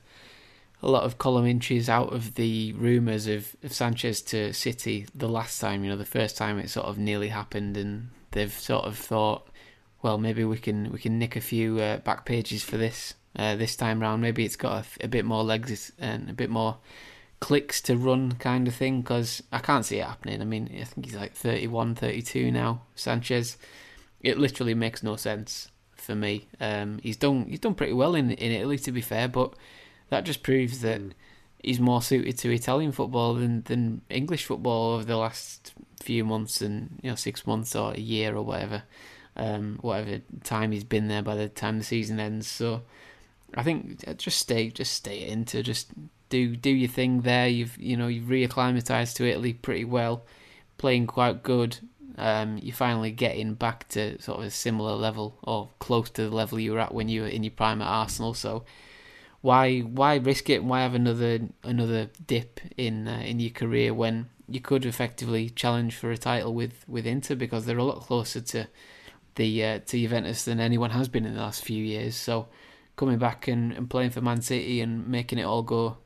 a 0.81 0.89
lot 0.89 1.03
of 1.03 1.17
column 1.17 1.45
inches 1.45 1.89
out 1.89 2.13
of 2.13 2.35
the 2.35 2.73
rumours 2.73 3.27
of, 3.27 3.55
of 3.63 3.73
Sanchez 3.73 4.21
to 4.21 4.53
City 4.53 5.07
the 5.15 5.27
last 5.27 5.59
time, 5.59 5.83
you 5.83 5.89
know, 5.89 5.97
the 5.97 6.05
first 6.05 6.37
time 6.37 6.59
it 6.59 6.69
sort 6.69 6.85
of 6.85 6.97
nearly 6.97 7.29
happened, 7.29 7.77
and 7.77 8.09
they've 8.31 8.53
sort 8.53 8.85
of 8.85 8.97
thought, 8.97 9.47
well, 10.01 10.17
maybe 10.17 10.43
we 10.43 10.57
can 10.57 10.91
we 10.91 10.99
can 10.99 11.17
nick 11.17 11.35
a 11.35 11.41
few 11.41 11.79
uh, 11.79 11.97
back 11.97 12.25
pages 12.25 12.63
for 12.63 12.77
this 12.77 13.15
uh, 13.35 13.55
this 13.55 13.75
time 13.75 13.99
round. 14.01 14.21
Maybe 14.21 14.45
it's 14.45 14.55
got 14.55 14.85
a, 14.85 15.05
a, 15.05 15.07
bit 15.07 15.25
more 15.25 15.43
legs 15.43 15.91
and 15.97 16.29
a 16.29 16.33
bit 16.33 16.49
more 16.49 16.77
clicks 17.39 17.81
to 17.81 17.97
run, 17.97 18.33
kind 18.33 18.67
of 18.67 18.75
thing. 18.75 19.01
Because 19.01 19.41
I 19.51 19.59
can't 19.59 19.85
see 19.85 19.97
it 19.97 20.05
happening. 20.05 20.41
I 20.41 20.45
mean, 20.45 20.69
I 20.79 20.83
think 20.83 21.07
he's 21.07 21.15
like 21.15 21.33
31, 21.33 21.95
32 21.95 22.51
now, 22.51 22.83
Sanchez. 22.95 23.57
It 24.21 24.37
literally 24.37 24.75
makes 24.75 25.01
no 25.01 25.15
sense 25.15 25.69
for 25.95 26.13
me. 26.13 26.47
Um, 26.59 26.99
he's 27.01 27.17
done 27.17 27.47
he's 27.49 27.59
done 27.59 27.75
pretty 27.75 27.93
well 27.93 28.13
in 28.13 28.29
in 28.31 28.51
Italy, 28.51 28.77
to 28.77 28.91
be 28.91 29.01
fair, 29.01 29.27
but 29.27 29.55
that 30.09 30.23
just 30.23 30.43
proves 30.43 30.81
that 30.81 31.01
mm. 31.01 31.11
he's 31.61 31.79
more 31.79 32.01
suited 32.01 32.37
to 32.39 32.53
Italian 32.53 32.91
football 32.91 33.33
than, 33.35 33.63
than 33.63 34.01
English 34.09 34.45
football 34.45 34.93
over 34.93 35.03
the 35.03 35.17
last 35.17 35.73
few 36.01 36.23
months 36.23 36.61
and 36.61 36.99
you 37.01 37.09
know 37.09 37.15
six 37.15 37.45
months 37.47 37.75
or 37.75 37.93
a 37.93 37.99
year 37.99 38.35
or 38.35 38.43
whatever, 38.43 38.83
um, 39.35 39.77
whatever 39.81 40.21
time 40.43 40.71
he's 40.71 40.83
been 40.83 41.07
there 41.07 41.21
by 41.21 41.35
the 41.35 41.49
time 41.49 41.77
the 41.77 41.83
season 41.83 42.19
ends. 42.19 42.47
So 42.47 42.83
I 43.55 43.63
think 43.63 44.03
uh, 44.07 44.13
just 44.13 44.39
stay, 44.39 44.69
just 44.69 44.93
stay 44.93 45.27
into 45.27 45.63
just 45.63 45.91
do 46.29 46.55
do 46.55 46.69
your 46.69 46.89
thing 46.89 47.21
there. 47.21 47.47
You've 47.47 47.77
you 47.77 47.97
know 47.97 48.07
you've 48.07 48.25
reacclimatized 48.25 49.15
to 49.15 49.29
Italy 49.29 49.53
pretty 49.53 49.85
well, 49.85 50.25
playing 50.77 51.07
quite 51.07 51.43
good. 51.43 51.77
Um, 52.17 52.57
you're 52.57 52.75
finally 52.75 53.11
getting 53.11 53.53
back 53.53 53.87
to 53.89 54.19
sort 54.19 54.39
of 54.39 54.45
a 54.45 54.49
similar 54.49 54.93
level 54.93 55.37
or 55.43 55.69
close 55.77 56.09
to 56.11 56.23
the 56.23 56.35
level 56.35 56.59
you 56.59 56.71
were 56.71 56.79
at 56.79 56.93
when 56.93 57.09
you 57.09 57.21
were 57.21 57.27
in 57.27 57.43
your 57.43 57.51
prime 57.51 57.81
at 57.81 57.87
Arsenal. 57.87 58.33
So 58.33 58.65
why 59.41 59.79
why 59.79 60.15
risk 60.15 60.49
it? 60.49 60.63
Why 60.63 60.81
have 60.81 60.95
another 60.95 61.39
another 61.63 62.09
dip 62.25 62.59
in 62.77 63.07
uh, 63.07 63.21
in 63.25 63.39
your 63.39 63.51
career 63.51 63.93
when 63.93 64.29
you 64.49 64.61
could 64.61 64.85
effectively 64.85 65.49
challenge 65.49 65.95
for 65.95 66.11
a 66.11 66.17
title 66.17 66.53
with 66.53 66.83
with 66.87 67.05
Inter 67.05 67.35
because 67.35 67.65
they're 67.65 67.77
a 67.77 67.83
lot 67.83 68.01
closer 68.01 68.41
to 68.41 68.67
the 69.35 69.63
uh, 69.63 69.79
to 69.79 69.97
Juventus 69.97 70.45
than 70.45 70.59
anyone 70.59 70.91
has 70.91 71.07
been 71.07 71.25
in 71.25 71.33
the 71.33 71.39
last 71.39 71.63
few 71.63 71.83
years. 71.83 72.15
So 72.15 72.47
coming 72.95 73.19
back 73.19 73.47
and, 73.47 73.71
and 73.71 73.89
playing 73.89 74.09
for 74.09 74.21
Man 74.21 74.41
City 74.41 74.81
and 74.81 75.07
making 75.07 75.39
it 75.39 75.43
all 75.43 75.61
go, 75.61 75.97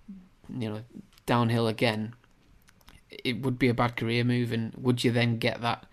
you 0.49 0.69
know, 0.69 0.81
downhill 1.25 1.67
again, 1.67 2.13
it 3.09 3.41
would 3.41 3.57
be 3.57 3.69
a 3.69 3.73
bad 3.73 3.95
career 3.95 4.23
move. 4.23 4.51
And 4.51 4.73
would 4.75 5.03
you 5.03 5.11
then 5.11 5.37
get 5.37 5.61
that 5.61 5.85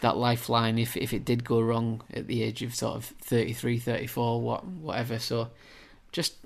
that 0.00 0.16
lifeline 0.16 0.78
if 0.78 0.96
if 0.96 1.12
it 1.12 1.24
did 1.24 1.44
go 1.44 1.60
wrong 1.60 2.02
at 2.12 2.26
the 2.26 2.42
age 2.42 2.62
of 2.62 2.74
sort 2.74 2.96
of 2.96 3.04
33, 3.04 3.78
34, 3.78 4.40
what 4.40 4.66
whatever? 4.66 5.18
So 5.18 5.50
just 6.12 6.36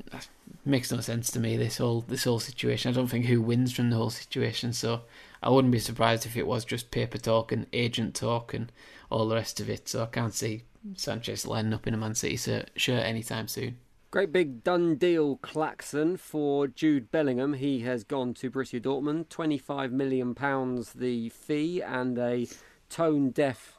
makes 0.65 0.91
no 0.91 1.01
sense 1.01 1.31
to 1.33 1.41
me. 1.41 1.57
This 1.57 1.79
whole 1.79 2.03
this 2.03 2.25
whole 2.25 2.41
situation. 2.41 2.91
I 2.91 2.95
don't 2.95 3.09
think 3.09 3.27
who 3.27 3.43
wins 3.43 3.73
from 3.73 3.91
the 3.91 3.97
whole 3.97 4.11
situation. 4.11 4.73
So 4.73 5.03
I 5.43 5.51
wouldn't 5.51 5.73
be 5.73 5.79
surprised 5.79 6.25
if 6.25 6.37
it 6.37 6.47
was 6.47 6.65
just 6.65 6.91
paper 6.91 7.19
talk 7.19 7.53
and 7.53 7.67
agent 7.73 8.15
talk 8.15 8.55
and 8.55 8.73
all 9.11 9.29
the 9.29 9.35
rest 9.35 9.61
of 9.61 9.69
it. 9.69 9.89
So 9.89 10.03
I 10.03 10.07
can't 10.07 10.35
see 10.35 10.63
Sanchez 10.95 11.47
lining 11.47 11.75
up 11.75 11.87
in 11.87 11.95
a 11.95 11.99
Man 11.99 12.15
City 12.15 12.37
shirt 12.37 13.05
anytime 13.05 13.49
soon. 13.49 13.77
Great 14.13 14.33
big 14.33 14.63
done 14.63 14.95
deal 14.95 15.37
klaxon 15.37 16.17
for 16.17 16.69
Jude 16.69 17.11
Bellingham. 17.11 17.55
He 17.55 17.81
has 17.81 18.05
gone 18.05 18.35
to 18.35 18.51
Borussia 18.51 18.81
Dortmund. 18.81 19.27
£25 19.27 19.91
million 19.91 20.35
the 20.95 21.29
fee 21.29 21.83
and 21.83 22.17
a 22.17 22.47
tone 22.89 23.31
deaf 23.31 23.76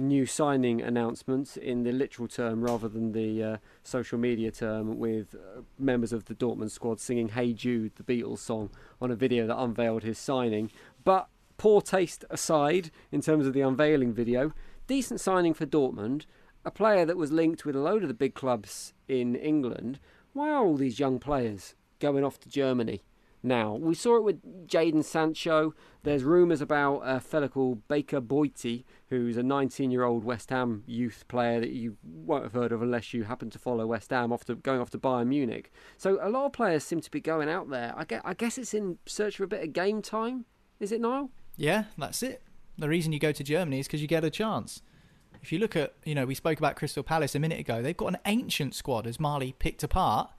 new 0.00 0.26
signing 0.26 0.80
announcements 0.80 1.56
in 1.56 1.82
the 1.82 1.92
literal 1.92 2.26
term 2.26 2.62
rather 2.62 2.88
than 2.88 3.12
the 3.12 3.42
uh, 3.42 3.56
social 3.82 4.18
media 4.18 4.50
term 4.50 4.98
with 4.98 5.34
uh, 5.34 5.60
members 5.78 6.12
of 6.12 6.24
the 6.24 6.34
Dortmund 6.34 6.70
squad 6.70 6.98
singing 7.00 7.28
Hey 7.28 7.52
Jude, 7.52 7.92
the 7.96 8.02
Beatles 8.02 8.38
song, 8.38 8.70
on 9.00 9.10
a 9.10 9.16
video 9.16 9.46
that 9.46 9.58
unveiled 9.58 10.02
his 10.02 10.18
signing. 10.18 10.70
But 11.04 11.28
poor 11.58 11.80
taste 11.80 12.24
aside, 12.30 12.90
in 13.12 13.20
terms 13.20 13.46
of 13.46 13.52
the 13.52 13.60
unveiling 13.60 14.12
video, 14.12 14.52
decent 14.86 15.20
signing 15.20 15.54
for 15.54 15.66
Dortmund, 15.66 16.24
a 16.64 16.70
player 16.70 17.04
that 17.04 17.16
was 17.16 17.32
linked 17.32 17.64
with 17.64 17.76
a 17.76 17.80
load 17.80 18.02
of 18.02 18.08
the 18.08 18.14
big 18.14 18.34
clubs 18.34 18.92
in 19.08 19.34
England. 19.36 20.00
Why 20.32 20.50
are 20.50 20.64
all 20.64 20.76
these 20.76 20.98
young 20.98 21.18
players 21.18 21.74
going 21.98 22.24
off 22.24 22.40
to 22.40 22.48
Germany? 22.48 23.02
Now. 23.42 23.74
We 23.74 23.94
saw 23.94 24.16
it 24.16 24.22
with 24.22 24.66
Jadon 24.66 25.04
Sancho. 25.04 25.74
There's 26.02 26.24
rumours 26.24 26.60
about 26.60 27.00
a 27.04 27.20
fella 27.20 27.48
called 27.48 27.86
Baker 27.88 28.20
Boyti, 28.20 28.84
who's 29.08 29.36
a 29.36 29.42
19 29.42 29.90
year 29.90 30.04
old 30.04 30.24
West 30.24 30.50
Ham 30.50 30.84
youth 30.86 31.24
player 31.28 31.60
that 31.60 31.70
you 31.70 31.96
won't 32.04 32.44
have 32.44 32.52
heard 32.52 32.72
of 32.72 32.82
unless 32.82 33.12
you 33.14 33.24
happen 33.24 33.50
to 33.50 33.58
follow 33.58 33.86
West 33.86 34.10
Ham 34.10 34.32
off 34.32 34.44
to, 34.44 34.54
going 34.54 34.80
off 34.80 34.90
to 34.90 34.98
Bayern 34.98 35.28
Munich. 35.28 35.72
So 35.96 36.18
a 36.22 36.28
lot 36.28 36.46
of 36.46 36.52
players 36.52 36.84
seem 36.84 37.00
to 37.00 37.10
be 37.10 37.20
going 37.20 37.48
out 37.48 37.70
there. 37.70 37.94
I 37.96 38.04
guess, 38.04 38.22
I 38.24 38.34
guess 38.34 38.58
it's 38.58 38.74
in 38.74 38.98
search 39.06 39.36
for 39.36 39.44
a 39.44 39.48
bit 39.48 39.62
of 39.62 39.72
game 39.72 40.02
time. 40.02 40.44
Is 40.78 40.92
it, 40.92 41.00
Niall? 41.00 41.30
Yeah, 41.56 41.84
that's 41.98 42.22
it. 42.22 42.42
The 42.78 42.88
reason 42.88 43.12
you 43.12 43.18
go 43.18 43.32
to 43.32 43.44
Germany 43.44 43.80
is 43.80 43.86
because 43.86 44.00
you 44.00 44.08
get 44.08 44.24
a 44.24 44.30
chance. 44.30 44.82
If 45.42 45.52
you 45.52 45.58
look 45.58 45.76
at, 45.76 45.94
you 46.04 46.14
know, 46.14 46.26
we 46.26 46.34
spoke 46.34 46.58
about 46.58 46.76
Crystal 46.76 47.02
Palace 47.02 47.34
a 47.34 47.38
minute 47.38 47.60
ago. 47.60 47.82
They've 47.82 47.96
got 47.96 48.08
an 48.08 48.18
ancient 48.26 48.74
squad, 48.74 49.06
as 49.06 49.18
Marley 49.18 49.54
picked 49.58 49.82
apart. 49.82 50.30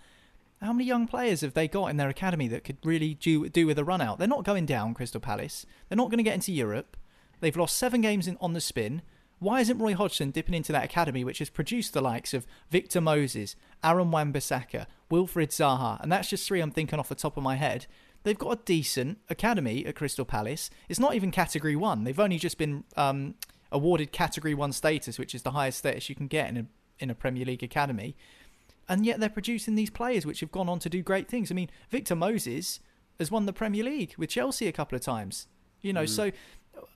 How 0.62 0.74
many 0.74 0.86
young 0.86 1.08
players 1.08 1.42
have 1.42 1.56
they 1.56 1.68
got 1.68 1.88
in 1.88 1.98
their 1.98 2.10
academy 2.10 2.48
that 2.50 2.64
could 2.64 2.78
really 2.84 3.16
do 3.16 3.50
do 3.50 3.66
with 3.66 3.80
a 3.80 3.84
run 3.84 4.00
out? 4.00 4.20
They're 4.20 4.28
not 4.28 4.46
going 4.46 4.68
down, 4.68 4.94
Crystal 4.94 5.20
Palace. 5.20 5.66
They're 5.90 5.98
not 5.98 6.10
going 6.10 6.20
to 6.20 6.24
get 6.24 6.36
into 6.36 6.52
Europe. 6.52 6.98
They've 7.40 7.58
lost 7.58 7.78
seven 7.78 8.02
games 8.02 8.28
in, 8.28 8.38
on 8.40 8.54
the 8.54 8.62
spin. 8.62 9.02
Why 9.40 9.62
isn't 9.62 9.80
Roy 9.80 9.96
Hodgson 9.96 10.30
dipping 10.30 10.54
into 10.54 10.72
that 10.72 10.86
academy, 10.86 11.24
which 11.24 11.40
has 11.40 11.50
produced 11.50 11.94
the 11.94 12.02
likes 12.02 12.36
of 12.36 12.46
Victor 12.70 13.02
Moses, 13.02 13.56
Aaron 13.84 14.12
Wan-Bissaka, 14.12 14.86
Wilfried 15.10 15.50
Zaha, 15.50 16.00
and 16.00 16.12
that's 16.12 16.30
just 16.30 16.48
three 16.48 16.62
I'm 16.62 16.70
thinking 16.70 17.00
off 17.00 17.10
the 17.10 17.16
top 17.16 17.38
of 17.38 17.44
my 17.44 17.56
head. 17.56 17.88
They've 18.22 18.38
got 18.38 18.52
a 18.52 18.64
decent 18.64 19.18
academy 19.30 19.84
at 19.88 19.96
Crystal 19.96 20.26
Palace. 20.26 20.70
It's 20.88 21.00
not 21.00 21.16
even 21.16 21.32
Category 21.32 21.76
One. 21.76 22.04
They've 22.04 22.20
only 22.20 22.38
just 22.38 22.60
been 22.60 22.84
um, 22.96 23.34
awarded 23.72 24.12
Category 24.12 24.54
One 24.54 24.74
status, 24.74 25.18
which 25.18 25.34
is 25.34 25.42
the 25.42 25.52
highest 25.52 25.80
status 25.80 26.08
you 26.08 26.14
can 26.14 26.28
get 26.28 26.50
in 26.50 26.58
a 26.58 26.66
in 27.00 27.10
a 27.10 27.16
Premier 27.16 27.46
League 27.46 27.64
academy 27.64 28.16
and 28.92 29.06
yet 29.06 29.22
they're 29.22 29.30
producing 29.30 29.76
these 29.76 29.90
players 29.90 30.26
which 30.26 30.42
have 30.42 30.52
gone 30.52 30.68
on 30.68 30.78
to 30.78 30.90
do 30.90 31.02
great 31.02 31.30
things. 31.30 31.50
I 31.50 31.56
mean, 31.56 31.70
Victor 31.90 32.14
Moses 32.14 32.82
has 33.20 33.32
won 33.32 33.46
the 33.46 33.54
Premier 33.54 33.86
League 33.86 34.14
with 34.18 34.30
Chelsea 34.30 34.68
a 34.68 34.74
couple 34.74 34.98
of 34.98 35.02
times. 35.02 35.48
You 35.80 35.94
know, 35.94 36.04
mm. 36.04 36.10
so 36.10 36.32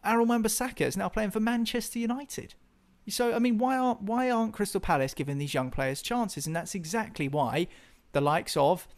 Aaron 0.03 0.27
Wan-Bissaka 0.27 0.81
is 0.81 0.97
now 0.97 1.07
playing 1.07 1.31
for 1.31 1.39
Manchester 1.39 1.97
United. 1.97 2.53
So 3.07 3.33
I 3.33 3.39
mean, 3.39 3.57
why 3.59 3.77
aren't 3.77 4.01
why 4.01 4.29
aren't 4.29 4.51
Crystal 4.51 4.81
Palace 4.81 5.13
giving 5.13 5.37
these 5.37 5.53
young 5.53 5.71
players 5.71 6.01
chances? 6.01 6.45
And 6.45 6.53
that's 6.53 6.75
exactly 6.75 7.29
why 7.29 7.69
the 8.11 8.19
likes 8.19 8.57
of 8.57 8.89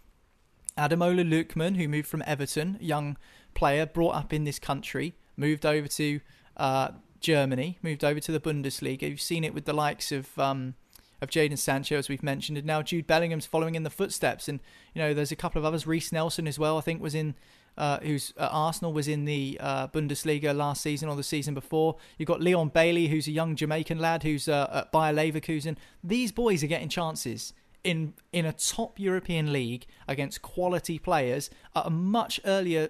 Ademola 0.76 1.24
Lookman, 1.24 1.78
who 1.78 1.88
moved 1.88 2.08
from 2.08 2.24
Everton, 2.26 2.80
young 2.82 3.16
player 3.54 3.86
brought 3.86 4.16
up 4.16 4.34
in 4.34 4.44
this 4.44 4.58
country, 4.58 5.14
moved 5.36 5.68
over 5.68 5.88
to 5.88 6.20
uh, 6.56 6.90
Germany, 7.20 7.78
moved 7.84 8.04
over 8.04 8.20
to 8.20 8.32
the 8.32 8.40
Bundesliga. 8.40 9.04
You've 9.04 9.22
seen 9.22 9.44
it 9.44 9.54
with 9.54 9.66
the 9.66 9.74
likes 9.74 10.12
of 10.12 10.40
um, 10.40 10.74
of 11.22 11.30
Jadon 11.30 11.58
Sancho, 11.58 11.98
as 11.98 12.10
we've 12.10 12.24
mentioned, 12.24 12.58
and 12.58 12.68
now 12.68 12.82
Jude 12.82 13.08
Bellingham's 13.08 13.46
following 13.46 13.76
in 13.76 13.84
the 13.84 13.90
footsteps. 13.90 14.48
And 14.48 14.60
you 14.94 15.02
know, 15.02 15.14
there's 15.14 15.32
a 15.32 15.36
couple 15.36 15.60
of 15.60 15.66
others. 15.66 15.88
Reiss 15.88 16.12
Nelson 16.12 16.48
as 16.48 16.60
well, 16.60 16.78
I 16.78 16.82
think, 16.82 17.02
was 17.02 17.16
in. 17.16 17.36
Uh, 17.78 18.00
who's 18.00 18.34
Arsenal 18.40 18.92
was 18.92 19.08
in 19.08 19.26
the 19.26 19.56
uh, 19.62 19.88
Bundesliga 19.90 20.52
last 20.56 20.82
season 20.82 21.10
or 21.10 21.16
the 21.16 21.22
season 21.22 21.54
before. 21.54 21.98
You've 22.18 22.26
got 22.26 22.42
Leon 22.42 22.70
Bailey, 22.70 23.08
who's 23.08 23.28
a 23.28 23.32
young 23.32 23.56
Jamaican 23.56 24.00
lad 24.00 24.24
who's 24.24 24.50
uh, 24.50 24.68
at 24.74 24.92
Bayer 24.92 25.14
Leverkusen. 25.14 25.78
These 26.04 26.32
boys 26.32 26.64
are 26.64 26.68
getting 26.68 26.90
chances 26.90 27.54
in 27.84 28.14
in 28.32 28.46
a 28.46 28.52
top 28.52 29.00
European 29.00 29.54
league 29.54 29.86
against 30.08 30.42
quality 30.42 30.98
players 30.98 31.52
at 31.76 31.86
a 31.86 31.90
much 31.92 32.40
earlier 32.46 32.90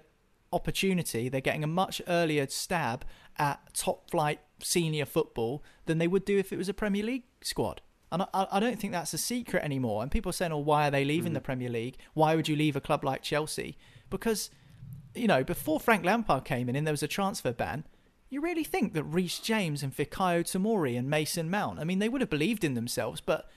opportunity. 0.52 1.30
They're 1.30 1.42
getting 1.42 1.64
a 1.64 1.68
much 1.68 2.02
earlier 2.08 2.48
stab 2.48 3.06
at 3.38 3.74
top 3.74 4.10
flight 4.10 4.40
senior 4.62 5.06
football 5.06 5.64
than 5.86 5.98
they 5.98 6.08
would 6.08 6.26
do 6.26 6.38
if 6.38 6.52
it 6.52 6.58
was 6.58 6.70
a 6.70 6.74
Premier 6.74 7.04
League 7.04 7.24
squad. 7.42 7.82
And 8.12 8.24
I, 8.34 8.48
I 8.52 8.60
don't 8.60 8.80
think 8.80 8.94
that's 8.94 9.14
a 9.14 9.18
secret 9.18 9.64
anymore. 9.64 10.02
And 10.02 10.12
people 10.12 10.30
are 10.30 10.34
saying, 10.34 10.52
oh, 10.52 10.60
why 10.60 10.88
are 10.88 10.92
they 10.92 11.04
leaving 11.04 11.32
mm. 11.32 11.36
the 11.36 11.42
Premier 11.42 11.70
League? 11.70 11.98
Why 12.14 12.36
would 12.36 12.48
you 12.48 12.56
leave 12.56 12.76
a 12.76 12.82
club 12.82 13.04
like 13.04 13.22
Chelsea? 13.22 13.78
Because, 14.10 14.50
you 15.14 15.28
know, 15.28 15.44
before 15.44 15.80
Frank 15.80 16.06
Lampard 16.06 16.46
came 16.46 16.70
in 16.70 16.76
and 16.76 16.88
there 16.88 16.94
was 16.94 17.04
a 17.04 17.08
transfer 17.08 17.52
ban, 17.52 17.84
you 18.30 18.42
really 18.42 18.64
think 18.64 18.94
that 18.94 19.04
Reece 19.04 19.40
James 19.40 19.84
and 19.84 19.96
Fikayo 19.96 20.44
Tomori 20.44 20.98
and 20.98 21.10
Mason 21.10 21.50
Mount, 21.50 21.80
I 21.80 21.84
mean, 21.84 22.00
they 22.00 22.10
would 22.10 22.22
have 22.22 22.30
believed 22.30 22.64
in 22.64 22.74
themselves, 22.74 23.22
but 23.22 23.50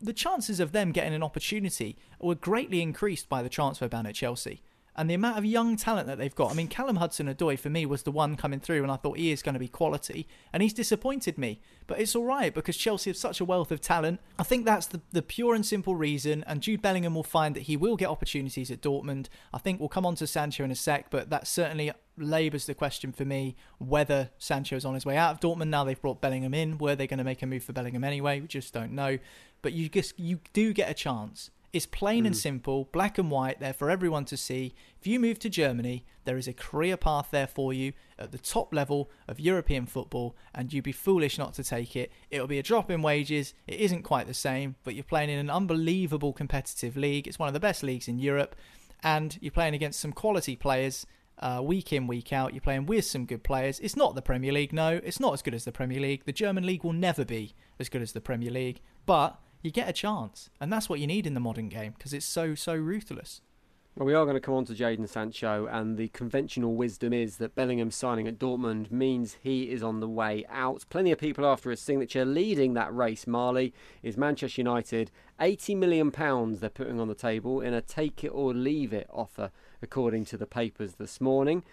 the 0.00 0.12
chances 0.12 0.60
of 0.60 0.72
them 0.72 0.92
getting 0.92 1.14
an 1.14 1.22
opportunity 1.22 1.96
were 2.20 2.34
greatly 2.34 2.80
increased 2.80 3.28
by 3.28 3.42
the 3.42 3.48
transfer 3.48 3.88
ban 3.88 4.06
at 4.06 4.14
Chelsea 4.14 4.62
and 4.98 5.08
the 5.08 5.14
amount 5.14 5.38
of 5.38 5.44
young 5.44 5.76
talent 5.76 6.08
that 6.08 6.18
they've 6.18 6.34
got. 6.34 6.50
I 6.50 6.54
mean, 6.54 6.66
Callum 6.66 6.96
Hudson-Odoi 6.96 7.56
for 7.56 7.70
me 7.70 7.86
was 7.86 8.02
the 8.02 8.10
one 8.10 8.36
coming 8.36 8.58
through, 8.58 8.82
and 8.82 8.90
I 8.90 8.96
thought 8.96 9.16
he 9.16 9.30
is 9.30 9.42
going 9.42 9.54
to 9.54 9.60
be 9.60 9.68
quality, 9.68 10.26
and 10.52 10.60
he's 10.60 10.72
disappointed 10.72 11.38
me. 11.38 11.60
But 11.86 12.00
it's 12.00 12.16
all 12.16 12.24
right 12.24 12.52
because 12.52 12.76
Chelsea 12.76 13.08
have 13.08 13.16
such 13.16 13.40
a 13.40 13.44
wealth 13.44 13.70
of 13.70 13.80
talent. 13.80 14.20
I 14.40 14.42
think 14.42 14.64
that's 14.64 14.86
the, 14.86 15.00
the 15.12 15.22
pure 15.22 15.54
and 15.54 15.64
simple 15.64 15.94
reason, 15.94 16.42
and 16.48 16.60
Jude 16.60 16.82
Bellingham 16.82 17.14
will 17.14 17.22
find 17.22 17.54
that 17.54 17.62
he 17.62 17.76
will 17.76 17.96
get 17.96 18.08
opportunities 18.08 18.72
at 18.72 18.82
Dortmund. 18.82 19.28
I 19.54 19.58
think 19.58 19.78
we'll 19.78 19.88
come 19.88 20.04
on 20.04 20.16
to 20.16 20.26
Sancho 20.26 20.64
in 20.64 20.72
a 20.72 20.76
sec, 20.76 21.10
but 21.10 21.30
that 21.30 21.46
certainly 21.46 21.92
labours 22.16 22.66
the 22.66 22.74
question 22.74 23.12
for 23.12 23.24
me 23.24 23.54
whether 23.78 24.30
Sancho 24.38 24.74
is 24.74 24.84
on 24.84 24.94
his 24.94 25.06
way 25.06 25.16
out 25.16 25.32
of 25.32 25.40
Dortmund. 25.40 25.68
Now 25.68 25.84
they've 25.84 26.00
brought 26.00 26.20
Bellingham 26.20 26.54
in. 26.54 26.76
Were 26.76 26.96
they 26.96 27.06
going 27.06 27.18
to 27.18 27.24
make 27.24 27.40
a 27.42 27.46
move 27.46 27.62
for 27.62 27.72
Bellingham 27.72 28.02
anyway? 28.02 28.40
We 28.40 28.48
just 28.48 28.74
don't 28.74 28.92
know. 28.92 29.18
But 29.62 29.74
you 29.74 29.88
just 29.88 30.18
you 30.18 30.40
do 30.52 30.72
get 30.72 30.90
a 30.90 30.94
chance 30.94 31.50
it's 31.72 31.86
plain 31.86 32.24
mm. 32.24 32.28
and 32.28 32.36
simple, 32.36 32.88
black 32.92 33.18
and 33.18 33.30
white, 33.30 33.60
there 33.60 33.72
for 33.72 33.90
everyone 33.90 34.24
to 34.26 34.36
see. 34.36 34.74
If 35.00 35.06
you 35.06 35.20
move 35.20 35.38
to 35.40 35.50
Germany, 35.50 36.04
there 36.24 36.38
is 36.38 36.48
a 36.48 36.52
career 36.52 36.96
path 36.96 37.28
there 37.30 37.46
for 37.46 37.72
you 37.72 37.92
at 38.18 38.32
the 38.32 38.38
top 38.38 38.72
level 38.72 39.10
of 39.26 39.38
European 39.38 39.86
football, 39.86 40.34
and 40.54 40.72
you'd 40.72 40.84
be 40.84 40.92
foolish 40.92 41.36
not 41.36 41.54
to 41.54 41.64
take 41.64 41.94
it. 41.94 42.10
It'll 42.30 42.46
be 42.46 42.58
a 42.58 42.62
drop 42.62 42.90
in 42.90 43.02
wages, 43.02 43.54
it 43.66 43.80
isn't 43.80 44.02
quite 44.02 44.26
the 44.26 44.34
same, 44.34 44.76
but 44.82 44.94
you're 44.94 45.04
playing 45.04 45.30
in 45.30 45.38
an 45.38 45.50
unbelievable 45.50 46.32
competitive 46.32 46.96
league. 46.96 47.26
It's 47.26 47.38
one 47.38 47.48
of 47.48 47.54
the 47.54 47.60
best 47.60 47.82
leagues 47.82 48.08
in 48.08 48.18
Europe, 48.18 48.56
and 49.02 49.38
you're 49.40 49.52
playing 49.52 49.74
against 49.74 50.00
some 50.00 50.12
quality 50.12 50.56
players. 50.56 51.06
Uh, 51.40 51.60
week 51.62 51.92
in, 51.92 52.08
week 52.08 52.32
out, 52.32 52.52
you're 52.52 52.60
playing 52.60 52.84
with 52.86 53.04
some 53.04 53.24
good 53.24 53.44
players. 53.44 53.78
It's 53.78 53.94
not 53.94 54.16
the 54.16 54.22
Premier 54.22 54.50
League, 54.50 54.72
no, 54.72 55.00
it's 55.04 55.20
not 55.20 55.34
as 55.34 55.42
good 55.42 55.54
as 55.54 55.64
the 55.64 55.70
Premier 55.70 56.00
League. 56.00 56.24
The 56.24 56.32
German 56.32 56.66
league 56.66 56.82
will 56.82 56.92
never 56.92 57.24
be 57.24 57.54
as 57.78 57.88
good 57.88 58.02
as 58.02 58.10
the 58.10 58.20
Premier 58.20 58.50
League, 58.50 58.80
but 59.06 59.38
you 59.62 59.70
get 59.70 59.88
a 59.88 59.92
chance, 59.92 60.50
and 60.60 60.72
that's 60.72 60.88
what 60.88 61.00
you 61.00 61.06
need 61.06 61.26
in 61.26 61.34
the 61.34 61.40
modern 61.40 61.68
game 61.68 61.94
because 61.96 62.12
it's 62.12 62.26
so 62.26 62.54
so 62.54 62.74
ruthless. 62.74 63.40
Well, 63.98 64.06
we 64.06 64.14
are 64.14 64.24
going 64.24 64.36
to 64.36 64.40
come 64.40 64.54
on 64.54 64.64
to 64.66 64.74
Jadon 64.74 65.08
Sancho, 65.08 65.66
and 65.66 65.96
the 65.96 66.06
conventional 66.08 66.76
wisdom 66.76 67.12
is 67.12 67.38
that 67.38 67.56
Bellingham 67.56 67.90
signing 67.90 68.28
at 68.28 68.38
Dortmund 68.38 68.92
means 68.92 69.38
he 69.42 69.72
is 69.72 69.82
on 69.82 69.98
the 69.98 70.08
way 70.08 70.44
out. 70.48 70.84
Plenty 70.88 71.10
of 71.10 71.18
people 71.18 71.44
after 71.44 71.68
his 71.68 71.80
signature 71.80 72.24
leading 72.24 72.74
that 72.74 72.94
race. 72.94 73.26
Marley 73.26 73.74
is 74.04 74.16
Manchester 74.16 74.60
United. 74.60 75.10
£80 75.40 75.76
million 75.76 76.10
they're 76.60 76.70
putting 76.70 77.00
on 77.00 77.08
the 77.08 77.14
table 77.16 77.60
in 77.60 77.74
a 77.74 77.80
take 77.80 78.22
it 78.22 78.28
or 78.28 78.54
leave 78.54 78.92
it 78.92 79.08
offer, 79.12 79.50
according 79.82 80.26
to 80.26 80.36
the 80.36 80.46
papers 80.46 80.94
this 80.94 81.20
morning. 81.20 81.64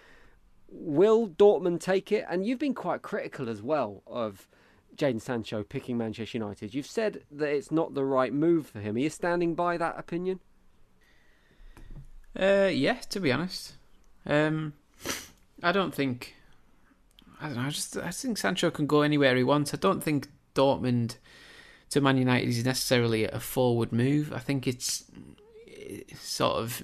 Will 0.68 1.28
Dortmund 1.28 1.80
take 1.80 2.12
it? 2.12 2.26
And 2.28 2.44
you've 2.44 2.58
been 2.58 2.74
quite 2.74 3.04
critical 3.04 3.48
as 3.50 3.62
well 3.62 4.02
of 4.08 4.48
Jadon 4.98 5.22
Sancho 5.22 5.64
picking 5.64 5.98
Manchester 5.98 6.38
United. 6.38 6.74
You've 6.74 6.86
said 6.86 7.24
that 7.32 7.50
it's 7.50 7.72
not 7.72 7.94
the 7.94 8.06
right 8.06 8.34
move 8.34 8.68
for 8.68 8.80
him. 8.80 8.96
Are 8.96 9.00
you 9.00 9.10
standing 9.10 9.56
by 9.56 9.78
that 9.78 9.98
opinion? 9.98 10.40
Uh, 12.38 12.70
yeah, 12.72 12.96
to 13.10 13.20
be 13.20 13.32
honest, 13.32 13.74
um, 14.26 14.74
I 15.64 15.72
don't 15.72 15.94
think. 15.94 16.36
I 17.40 17.48
don't 17.48 17.56
know. 17.56 17.64
I 17.64 17.70
just 17.70 17.98
I 17.98 18.12
think 18.12 18.38
Sancho 18.38 18.72
can 18.72 18.88
go 18.88 19.02
anywhere 19.02 19.36
he 19.36 19.44
wants. 19.44 19.74
I 19.74 19.78
don't 19.78 20.04
think 20.04 20.28
Dortmund 20.54 21.18
to 21.90 22.02
Man 22.02 22.18
United 22.18 22.50
is 22.50 22.66
necessarily 22.66 23.26
a 23.26 23.40
forward 23.40 23.92
move. 23.92 24.34
I 24.34 24.40
think 24.40 24.68
it's, 24.68 25.06
it's 25.66 26.22
sort 26.22 26.58
of 26.58 26.84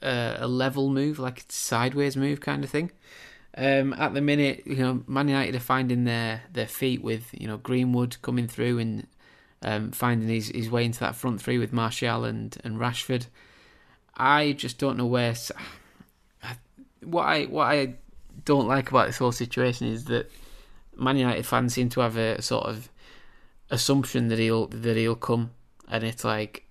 a, 0.00 0.36
a 0.40 0.48
level 0.48 0.90
move, 0.90 1.18
like 1.18 1.40
it's 1.40 1.54
sideways 1.54 2.16
move 2.16 2.40
kind 2.40 2.64
of 2.64 2.70
thing. 2.70 2.92
Um, 3.56 3.92
at 3.92 4.14
the 4.14 4.22
minute, 4.22 4.62
you 4.64 4.76
know, 4.76 5.02
Man 5.06 5.28
United 5.28 5.54
are 5.54 5.60
finding 5.60 6.04
their, 6.04 6.42
their 6.52 6.66
feet 6.66 7.02
with 7.02 7.28
you 7.32 7.46
know 7.46 7.58
Greenwood 7.58 8.16
coming 8.22 8.48
through 8.48 8.78
and 8.78 9.06
um, 9.62 9.92
finding 9.92 10.28
his, 10.28 10.48
his 10.48 10.70
way 10.70 10.84
into 10.84 11.00
that 11.00 11.16
front 11.16 11.40
three 11.40 11.58
with 11.58 11.72
Martial 11.72 12.24
and, 12.24 12.56
and 12.64 12.78
Rashford. 12.78 13.26
I 14.16 14.52
just 14.52 14.78
don't 14.78 14.96
know 14.96 15.06
where. 15.06 15.34
What 17.04 17.24
I 17.24 17.44
what 17.44 17.64
I 17.64 17.94
don't 18.44 18.68
like 18.68 18.90
about 18.90 19.06
this 19.06 19.18
whole 19.18 19.32
situation 19.32 19.88
is 19.88 20.04
that 20.04 20.30
Man 20.96 21.16
United 21.16 21.44
fans 21.44 21.74
seem 21.74 21.88
to 21.90 22.00
have 22.00 22.16
a 22.16 22.40
sort 22.40 22.66
of 22.66 22.88
assumption 23.70 24.28
that 24.28 24.38
he'll 24.38 24.68
that 24.68 24.96
he'll 24.96 25.14
come, 25.14 25.50
and 25.88 26.04
it's 26.04 26.24
like, 26.24 26.64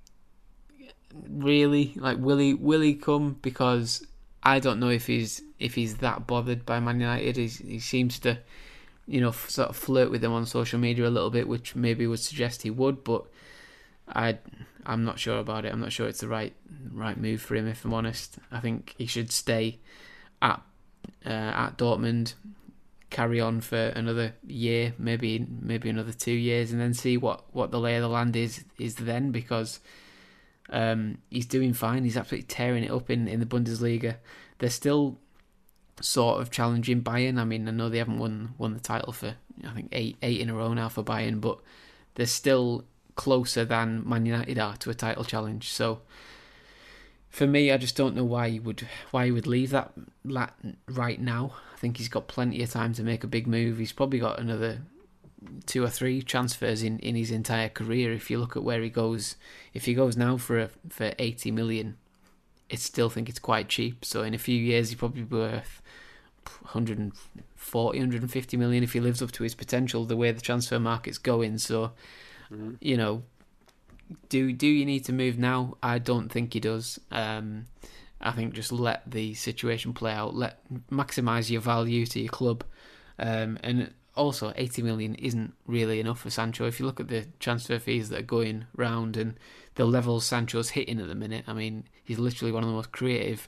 really, 1.30 1.94
like 1.96 2.18
will 2.18 2.38
he 2.38 2.54
will 2.54 2.82
he 2.82 2.96
come? 2.96 3.38
Because 3.42 4.06
I 4.44 4.60
don't 4.60 4.80
know 4.80 4.90
if 4.90 5.08
he's 5.08 5.42
if 5.62 5.76
he's 5.76 5.98
that 5.98 6.26
bothered 6.28 6.66
by 6.66 6.80
Man 6.80 7.00
United. 7.00 7.38
He's, 7.38 7.58
he 7.60 7.80
seems 7.80 8.20
to, 8.20 8.40
you 9.08 9.22
know, 9.22 9.32
sort 9.32 9.70
of 9.70 9.76
flirt 9.76 10.12
with 10.12 10.22
them 10.22 10.34
on 10.34 10.46
social 10.46 10.80
media 10.80 11.08
a 11.08 11.10
little 11.10 11.30
bit, 11.30 11.48
which 11.48 11.76
maybe 11.76 12.08
would 12.08 12.20
suggest 12.20 12.64
he 12.64 12.70
would. 12.70 13.04
But 13.04 13.24
I, 14.08 14.40
I'm 14.86 15.04
not 15.04 15.20
sure 15.20 15.40
about 15.40 15.66
it. 15.66 15.72
I'm 15.72 15.80
not 15.80 15.92
sure 15.92 16.08
it's 16.08 16.22
the 16.22 16.28
right 16.28 16.54
right 16.92 17.18
move 17.18 17.42
for 17.42 17.56
him. 17.56 17.68
If 17.68 17.86
I'm 17.86 17.94
honest, 17.94 18.40
I 18.52 18.60
think 18.60 18.96
he 18.98 19.06
should 19.06 19.32
stay 19.32 19.80
at 20.42 20.62
uh, 21.26 21.30
at 21.66 21.78
Dortmund, 21.78 22.34
carry 23.10 23.40
on 23.40 23.62
for 23.62 23.94
another 23.96 24.34
year, 24.48 24.94
maybe 24.98 25.46
maybe 25.62 25.90
another 25.90 26.14
two 26.14 26.32
years, 26.32 26.72
and 26.72 26.82
then 26.82 26.94
see 26.94 27.18
what, 27.18 27.44
what 27.54 27.72
the 27.72 27.80
lay 27.80 27.96
of 27.96 28.02
the 28.02 28.10
land 28.10 28.36
is 28.36 28.64
is 28.78 28.96
then 28.96 29.32
because 29.32 29.80
Um, 30.74 31.18
he's 31.30 31.48
doing 31.48 31.74
fine. 31.74 32.06
He's 32.06 32.16
absolutely 32.16 32.48
tearing 32.48 32.86
it 32.86 32.92
up 32.92 33.10
in, 33.10 33.28
in 33.28 33.40
the 33.42 33.46
Bundesliga. 33.46 34.16
They're 34.58 34.70
still 34.70 35.20
sort 36.00 36.42
of 36.42 36.52
challenging 36.52 37.02
Bayern. 37.02 37.40
I 37.40 37.44
mean, 37.44 37.68
I 37.68 37.72
know 37.72 37.90
they 37.90 37.98
haven't 37.98 38.20
won 38.20 38.54
won 38.58 38.74
the 38.74 38.80
title 38.80 39.14
for 39.14 39.36
I 39.66 39.72
think 39.72 39.90
eight 39.92 40.18
eight 40.22 40.40
in 40.40 40.50
a 40.50 40.54
row 40.54 40.74
now 40.74 40.90
for 40.90 41.04
Bayern, 41.04 41.42
but 41.42 41.60
they're 42.16 42.26
still 42.26 42.86
closer 43.16 43.66
than 43.66 44.08
Man 44.08 44.26
United 44.26 44.58
are 44.58 44.78
to 44.78 44.90
a 44.90 44.94
title 44.94 45.26
challenge. 45.26 45.70
So 45.70 46.02
for 47.30 47.46
me, 47.46 47.72
I 47.72 47.78
just 47.78 47.96
don't 47.96 48.16
know 48.16 48.24
why 48.24 48.50
he 48.50 48.60
would 48.60 48.88
why 49.12 49.26
he 49.26 49.32
would 49.32 49.48
leave 49.48 49.70
that 49.72 49.92
right 50.24 51.22
now. 51.22 51.54
I 51.74 51.78
think 51.78 51.98
he's 51.98 52.10
got 52.10 52.28
plenty 52.28 52.62
of 52.64 52.72
time 52.72 52.94
to 52.94 53.04
make 53.04 53.24
a 53.24 53.28
big 53.28 53.48
move. 53.48 53.78
He's 53.78 53.94
probably 53.94 54.20
got 54.20 54.40
another 54.40 54.82
two 55.66 55.84
or 55.84 55.90
three 55.90 56.22
transfers 56.22 56.84
in, 56.84 57.00
in 57.00 57.16
his 57.16 57.32
entire 57.32 57.70
career. 57.70 58.14
If 58.14 58.30
you 58.30 58.38
look 58.38 58.56
at 58.56 58.64
where 58.64 58.82
he 58.82 58.90
goes, 58.90 59.36
if 59.74 59.86
he 59.86 59.94
goes 59.94 60.16
now 60.16 60.38
for 60.38 60.60
a, 60.60 60.70
for 60.90 61.14
eighty 61.18 61.52
million, 61.52 61.98
I 62.72 62.76
still 62.76 63.10
think 63.10 63.28
it's 63.28 63.40
quite 63.40 63.68
cheap. 63.68 64.06
So 64.06 64.24
in 64.24 64.34
a 64.34 64.38
few 64.38 64.58
years, 64.58 64.90
he's 64.90 65.00
probably 65.00 65.24
worth 65.24 65.81
140, 66.62 68.00
150 68.00 68.58
million 68.58 68.84
if 68.84 68.94
he 68.94 69.00
lives 69.00 69.22
up 69.22 69.32
to 69.34 69.44
his 69.44 69.56
potential. 69.56 70.06
The 70.06 70.18
way 70.18 70.32
the 70.32 70.42
transfer 70.42 70.80
market's 70.80 71.18
going, 71.18 71.58
so 71.58 71.92
mm-hmm. 72.52 72.74
you 72.80 72.98
know, 72.98 73.24
do 74.30 74.52
do 74.52 74.68
you 74.68 74.86
need 74.86 75.06
to 75.06 75.14
move 75.14 75.38
now? 75.38 75.78
I 75.82 76.00
don't 76.00 76.30
think 76.30 76.54
he 76.54 76.60
does. 76.60 77.00
Um, 77.12 77.68
I 78.20 78.32
think 78.32 78.54
just 78.54 78.72
let 78.72 79.10
the 79.10 79.34
situation 79.34 79.94
play 79.94 80.14
out. 80.14 80.36
Let 80.36 80.60
maximize 80.90 81.50
your 81.50 81.62
value 81.62 82.06
to 82.08 82.20
your 82.20 82.30
club, 82.30 82.64
um, 83.18 83.58
and 83.64 83.92
also 84.16 84.54
80 84.56 84.82
million 84.82 85.16
isn't 85.16 85.54
really 85.66 86.00
enough 86.00 86.20
for 86.20 86.30
Sancho. 86.30 86.66
If 86.66 86.80
you 86.80 86.86
look 86.86 87.00
at 87.00 87.08
the 87.08 87.28
transfer 87.40 87.80
fees 87.80 88.10
that 88.10 88.20
are 88.20 88.24
going 88.24 88.66
round 88.76 89.16
and 89.18 89.36
the 89.76 89.86
levels 89.86 90.26
Sancho's 90.26 90.72
hitting 90.72 91.00
at 91.00 91.08
the 91.08 91.16
minute, 91.16 91.46
I 91.48 91.54
mean, 91.54 91.86
he's 92.04 92.20
literally 92.20 92.52
one 92.52 92.64
of 92.64 92.70
the 92.70 92.76
most 92.76 92.92
creative 92.92 93.48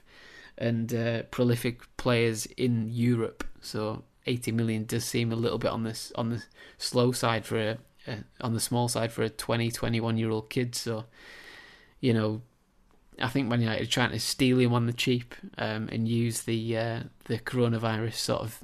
and 0.57 0.93
uh, 0.93 1.23
prolific 1.23 1.81
players 1.97 2.45
in 2.57 2.89
Europe. 2.89 3.43
So 3.61 4.03
80 4.25 4.51
million 4.51 4.85
does 4.85 5.05
seem 5.05 5.31
a 5.31 5.35
little 5.35 5.57
bit 5.57 5.71
on 5.71 5.83
this 5.83 6.11
on 6.15 6.29
the 6.29 6.43
slow 6.77 7.11
side 7.11 7.45
for 7.45 7.57
a, 7.57 7.77
on 8.41 8.53
the 8.53 8.59
small 8.59 8.87
side 8.87 9.11
for 9.11 9.23
a 9.23 9.29
20 9.29 9.71
21 9.71 10.17
year 10.17 10.29
old 10.29 10.49
kid. 10.49 10.75
So 10.75 11.05
you 11.99 12.13
know, 12.13 12.41
I 13.21 13.29
think 13.29 13.47
Man 13.47 13.61
United 13.61 13.83
are 13.83 13.91
trying 13.91 14.11
to 14.11 14.19
steal 14.19 14.59
him 14.59 14.73
on 14.73 14.87
the 14.87 14.93
cheap 14.93 15.35
um, 15.57 15.87
and 15.91 16.07
use 16.07 16.41
the 16.41 16.77
uh, 16.77 16.99
the 17.25 17.39
coronavirus 17.39 18.15
sort 18.15 18.41
of 18.41 18.63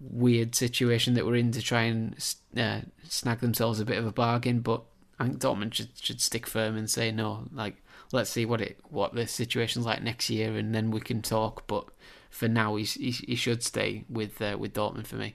weird 0.00 0.54
situation 0.54 1.14
that 1.14 1.26
we're 1.26 1.36
in 1.36 1.50
to 1.52 1.62
try 1.62 1.82
and 1.82 2.14
uh, 2.56 2.80
snag 3.08 3.40
themselves 3.40 3.80
a 3.80 3.84
bit 3.84 3.98
of 3.98 4.06
a 4.06 4.12
bargain. 4.12 4.60
But 4.60 4.82
I 5.18 5.24
think 5.24 5.40
Dortmund 5.40 5.74
should 5.74 5.90
should 6.00 6.20
stick 6.20 6.46
firm 6.46 6.76
and 6.76 6.88
say 6.88 7.10
no. 7.10 7.48
Like 7.52 7.83
let's 8.14 8.30
see 8.30 8.46
what 8.46 8.60
it 8.60 8.78
what 8.88 9.14
the 9.14 9.26
situation's 9.26 9.84
like 9.84 10.02
next 10.02 10.30
year, 10.30 10.56
and 10.56 10.74
then 10.74 10.90
we 10.90 11.00
can 11.00 11.20
talk. 11.20 11.66
But 11.66 11.86
for 12.30 12.48
now, 12.48 12.76
he's, 12.76 12.94
he 12.94 13.10
he 13.10 13.34
should 13.34 13.62
stay 13.62 14.04
with 14.08 14.40
uh, 14.40 14.56
with 14.58 14.72
Dortmund 14.72 15.06
for 15.06 15.16
me. 15.16 15.34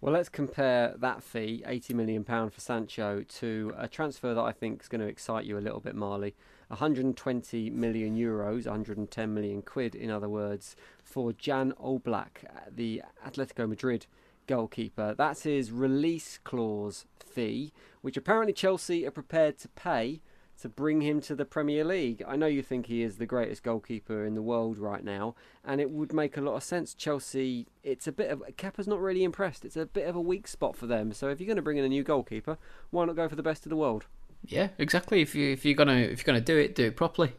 Well, 0.00 0.12
let's 0.12 0.28
compare 0.28 0.94
that 0.98 1.22
fee, 1.22 1.62
eighty 1.66 1.92
million 1.92 2.24
pound 2.24 2.54
for 2.54 2.60
Sancho, 2.60 3.24
to 3.40 3.74
a 3.76 3.88
transfer 3.88 4.32
that 4.32 4.40
I 4.40 4.52
think 4.52 4.82
is 4.82 4.88
going 4.88 5.00
to 5.00 5.06
excite 5.06 5.44
you 5.44 5.58
a 5.58 5.60
little 5.60 5.80
bit, 5.80 5.94
Marley. 5.94 6.34
120 6.68 7.70
million 7.70 8.16
euros, 8.16 8.66
110 8.66 9.32
million 9.32 9.62
quid, 9.62 9.94
in 9.94 10.10
other 10.10 10.28
words, 10.28 10.74
for 11.04 11.32
Jan 11.32 11.72
Oblak, 11.80 12.44
the 12.68 13.02
Atletico 13.24 13.68
Madrid 13.68 14.06
goalkeeper. 14.48 15.14
That's 15.16 15.44
his 15.44 15.70
release 15.70 16.38
clause 16.42 17.04
fee, 17.24 17.72
which 18.00 18.16
apparently 18.16 18.52
Chelsea 18.52 19.06
are 19.06 19.12
prepared 19.12 19.58
to 19.58 19.68
pay 19.68 20.20
to 20.62 20.68
bring 20.68 21.02
him 21.02 21.20
to 21.22 21.34
the 21.34 21.44
Premier 21.44 21.84
League. 21.84 22.22
I 22.26 22.36
know 22.36 22.46
you 22.46 22.62
think 22.62 22.86
he 22.86 23.02
is 23.02 23.16
the 23.16 23.26
greatest 23.26 23.62
goalkeeper 23.62 24.24
in 24.24 24.34
the 24.34 24.42
world 24.42 24.78
right 24.78 25.04
now, 25.04 25.34
and 25.64 25.80
it 25.80 25.90
would 25.90 26.12
make 26.12 26.36
a 26.36 26.40
lot 26.40 26.54
of 26.54 26.62
sense. 26.62 26.94
Chelsea, 26.94 27.66
it's 27.82 28.06
a 28.06 28.12
bit 28.12 28.30
of 28.30 28.42
Kepa's 28.56 28.86
not 28.86 29.00
really 29.00 29.24
impressed. 29.24 29.64
It's 29.64 29.76
a 29.76 29.86
bit 29.86 30.08
of 30.08 30.16
a 30.16 30.20
weak 30.20 30.48
spot 30.48 30.76
for 30.76 30.86
them. 30.86 31.12
So 31.12 31.28
if 31.28 31.40
you're 31.40 31.46
going 31.46 31.56
to 31.56 31.62
bring 31.62 31.76
in 31.78 31.84
a 31.84 31.88
new 31.88 32.02
goalkeeper, 32.02 32.58
why 32.90 33.04
not 33.04 33.16
go 33.16 33.28
for 33.28 33.36
the 33.36 33.42
best 33.42 33.66
of 33.66 33.70
the 33.70 33.76
world? 33.76 34.06
Yeah, 34.44 34.68
exactly. 34.78 35.20
If 35.22 35.34
you 35.34 35.50
if 35.52 35.64
you're 35.64 35.74
gonna 35.74 35.96
if 35.96 36.20
you're 36.20 36.32
gonna 36.32 36.40
do 36.40 36.56
it, 36.56 36.74
do 36.74 36.86
it 36.86 36.96
properly. 36.96 37.32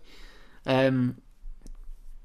Um, 0.65 1.21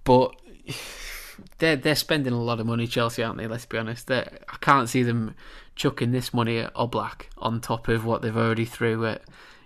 but 0.05 0.35
they're 1.59 1.77
they're 1.77 1.95
spending 1.95 2.33
a 2.33 2.43
lot 2.43 2.61
of 2.61 2.67
money, 2.67 2.87
Chelsea, 2.87 3.23
aren't 3.23 3.39
they? 3.39 3.47
Let's 3.47 3.67
be 3.67 3.79
honest. 3.79 4.09
They're, 4.09 4.39
I 4.49 4.57
can't 4.61 4.89
see 4.89 5.03
them 5.03 5.35
chucking 5.77 6.13
this 6.13 6.35
money 6.35 6.59
at 6.59 6.75
Oblak 6.75 7.27
on 7.39 7.61
top 7.61 7.89
of 7.89 8.05
what 8.05 8.23
they've 8.23 8.37
already 8.37 8.65
threw 8.65 9.07
at 9.07 9.23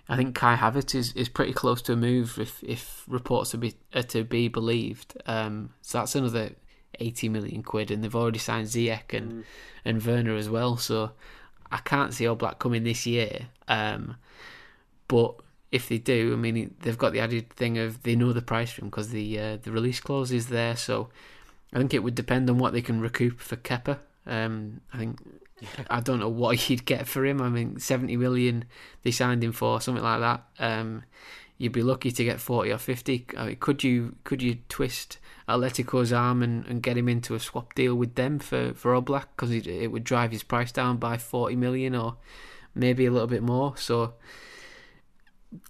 I 0.09 0.15
think 0.15 0.35
Kai 0.35 0.55
Havertz 0.55 0.95
is, 0.95 1.11
is 1.13 1.27
pretty 1.29 1.53
close 1.53 1.81
to 1.83 1.93
a 1.93 1.97
move 1.97 2.37
if 2.39 2.63
if 2.63 3.03
reports 3.07 3.53
are, 3.53 3.57
be, 3.57 3.73
are 3.93 4.03
to 4.03 4.23
be 4.23 4.47
believed. 4.47 5.17
Um, 5.25 5.71
so 5.81 5.99
that's 5.99 6.15
another 6.15 6.51
eighty 6.99 7.29
million 7.29 7.63
quid, 7.63 7.91
and 7.91 8.03
they've 8.03 8.15
already 8.15 8.39
signed 8.39 8.67
Ziyech 8.67 9.13
and 9.13 9.31
mm. 9.31 9.43
and 9.83 10.03
Werner 10.03 10.35
as 10.35 10.49
well. 10.49 10.77
So 10.77 11.11
I 11.71 11.77
can't 11.77 12.13
see 12.13 12.25
Oblak 12.25 12.59
coming 12.59 12.83
this 12.83 13.05
year. 13.05 13.49
Um, 13.67 14.15
but 15.07 15.35
if 15.71 15.89
they 15.89 15.97
do, 15.97 16.33
I 16.33 16.37
mean 16.37 16.75
they've 16.81 16.97
got 16.97 17.11
the 17.11 17.19
added 17.19 17.49
thing 17.49 17.77
of 17.77 18.03
they 18.03 18.15
know 18.15 18.31
the 18.31 18.41
price 18.41 18.71
for 18.71 18.81
him 18.81 18.89
because 18.89 19.09
the 19.09 19.39
uh, 19.39 19.57
the 19.57 19.71
release 19.71 19.99
clause 19.99 20.31
is 20.31 20.47
there. 20.47 20.77
So 20.77 21.09
I 21.73 21.77
think 21.77 21.93
it 21.93 22.03
would 22.03 22.15
depend 22.15 22.49
on 22.49 22.57
what 22.57 22.71
they 22.71 22.81
can 22.81 23.01
recoup 23.01 23.39
for 23.39 23.57
Kepa. 23.57 23.99
Um, 24.25 24.81
I 24.93 24.97
think 24.97 25.19
I 25.89 25.99
don't 25.99 26.19
know 26.19 26.29
what 26.29 26.69
you'd 26.69 26.85
get 26.85 27.07
for 27.07 27.25
him. 27.25 27.41
I 27.41 27.49
mean, 27.49 27.79
seventy 27.79 28.17
million 28.17 28.65
they 29.03 29.11
signed 29.11 29.43
him 29.43 29.51
for 29.51 29.81
something 29.81 30.03
like 30.03 30.19
that. 30.19 30.43
Um, 30.59 31.03
you'd 31.57 31.71
be 31.71 31.83
lucky 31.83 32.11
to 32.11 32.23
get 32.23 32.39
forty 32.39 32.71
or 32.71 32.77
fifty. 32.77 33.25
I 33.37 33.47
mean, 33.47 33.57
could 33.59 33.83
you 33.83 34.15
could 34.23 34.41
you 34.41 34.59
twist 34.69 35.17
Atletico's 35.47 36.13
arm 36.13 36.43
and, 36.43 36.65
and 36.65 36.83
get 36.83 36.97
him 36.97 37.09
into 37.09 37.35
a 37.35 37.39
swap 37.39 37.73
deal 37.75 37.95
with 37.95 38.15
them 38.15 38.39
for 38.39 38.73
for 38.73 38.93
Oblak 38.93 39.25
because 39.35 39.51
it, 39.51 39.67
it 39.67 39.91
would 39.91 40.03
drive 40.03 40.31
his 40.31 40.43
price 40.43 40.71
down 40.71 40.97
by 40.97 41.17
forty 41.17 41.55
million 41.55 41.95
or 41.95 42.17
maybe 42.75 43.05
a 43.05 43.11
little 43.11 43.27
bit 43.27 43.43
more. 43.43 43.75
So 43.77 44.13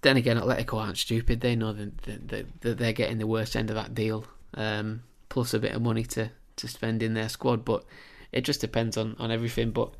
then 0.02 0.16
again, 0.16 0.36
Atletico 0.36 0.78
aren't 0.78 0.98
stupid. 0.98 1.40
They 1.40 1.56
know 1.56 1.72
that, 1.72 2.02
that, 2.02 2.60
that 2.60 2.78
they're 2.78 2.92
getting 2.92 3.18
the 3.18 3.26
worst 3.26 3.56
end 3.56 3.70
of 3.70 3.76
that 3.76 3.94
deal, 3.94 4.24
um, 4.54 5.04
plus 5.28 5.54
a 5.54 5.58
bit 5.58 5.72
of 5.72 5.82
money 5.82 6.04
to 6.04 6.30
to 6.56 6.68
spend 6.68 7.02
in 7.02 7.14
their 7.14 7.28
squad, 7.28 7.64
but 7.64 7.84
it 8.32 8.42
just 8.42 8.60
depends 8.60 8.96
on, 8.96 9.16
on 9.18 9.30
everything. 9.30 9.70
But 9.70 9.92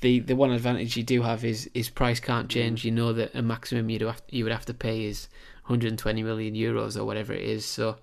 the, 0.00 0.20
the 0.20 0.36
one 0.36 0.52
advantage 0.52 0.96
you 0.96 1.02
do 1.02 1.22
have 1.22 1.44
is 1.44 1.70
is 1.74 1.88
price 1.88 2.20
can't 2.20 2.48
change. 2.48 2.84
You 2.84 2.90
know 2.90 3.12
that 3.12 3.34
a 3.34 3.42
maximum 3.42 3.90
you 3.90 4.06
have 4.06 4.22
you 4.30 4.44
would 4.44 4.52
have 4.52 4.66
to 4.66 4.74
pay 4.74 5.04
is 5.04 5.28
120 5.66 6.22
million 6.22 6.54
euros 6.54 6.96
or 6.96 7.04
whatever 7.04 7.32
it 7.32 7.42
is. 7.42 7.64
So 7.64 7.96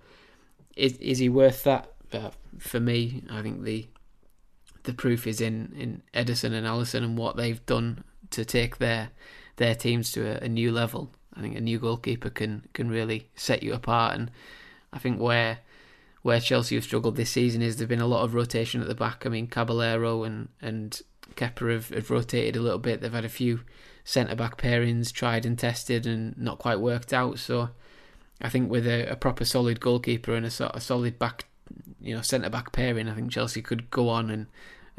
is 0.75 0.97
is 0.97 1.17
he 1.17 1.29
worth 1.29 1.63
that? 1.63 1.91
Uh, 2.13 2.29
for 2.57 2.79
me, 2.79 3.23
I 3.29 3.41
think 3.41 3.63
the 3.63 3.87
the 4.83 4.93
proof 4.93 5.27
is 5.27 5.41
in 5.41 5.73
in 5.75 6.01
Ederson 6.13 6.53
and 6.53 6.65
Alisson 6.65 7.03
and 7.03 7.17
what 7.17 7.35
they've 7.35 7.65
done 7.65 8.03
to 8.31 8.45
take 8.45 8.77
their 8.77 9.09
their 9.57 9.75
teams 9.75 10.11
to 10.13 10.37
a, 10.41 10.45
a 10.45 10.49
new 10.49 10.71
level. 10.71 11.11
I 11.35 11.41
think 11.41 11.55
a 11.55 11.61
new 11.61 11.79
goalkeeper 11.79 12.29
can 12.29 12.67
can 12.73 12.89
really 12.89 13.29
set 13.35 13.63
you 13.63 13.73
apart, 13.73 14.15
and 14.15 14.31
I 14.93 14.99
think 14.99 15.19
where 15.19 15.59
where 16.21 16.39
Chelsea 16.39 16.75
have 16.75 16.83
struggled 16.83 17.15
this 17.15 17.29
season 17.29 17.61
is 17.61 17.77
there's 17.77 17.87
been 17.87 18.01
a 18.01 18.07
lot 18.07 18.23
of 18.23 18.33
rotation 18.33 18.81
at 18.81 18.87
the 18.87 18.95
back. 18.95 19.25
I 19.25 19.29
mean, 19.29 19.47
Caballero 19.47 20.23
and 20.23 20.49
and 20.61 21.01
Kepa 21.35 21.71
have, 21.71 21.89
have 21.89 22.09
rotated 22.09 22.55
a 22.55 22.61
little 22.61 22.79
bit. 22.79 23.01
They've 23.01 23.11
had 23.11 23.25
a 23.25 23.29
few 23.29 23.61
centre 24.03 24.35
back 24.35 24.57
pairings 24.57 25.11
tried 25.11 25.45
and 25.45 25.59
tested 25.59 26.05
and 26.05 26.37
not 26.37 26.59
quite 26.59 26.79
worked 26.79 27.13
out. 27.13 27.39
So 27.39 27.69
I 28.41 28.49
think 28.49 28.69
with 28.69 28.87
a, 28.87 29.11
a 29.11 29.15
proper 29.15 29.45
solid 29.45 29.79
goalkeeper 29.79 30.33
and 30.33 30.45
a 30.45 30.65
of 30.65 30.83
solid 30.83 31.19
back, 31.19 31.45
you 31.99 32.15
know, 32.15 32.21
centre 32.21 32.49
back 32.49 32.71
pairing, 32.71 33.09
I 33.09 33.15
think 33.15 33.31
Chelsea 33.31 33.61
could 33.61 33.89
go 33.91 34.09
on 34.09 34.29
and 34.29 34.47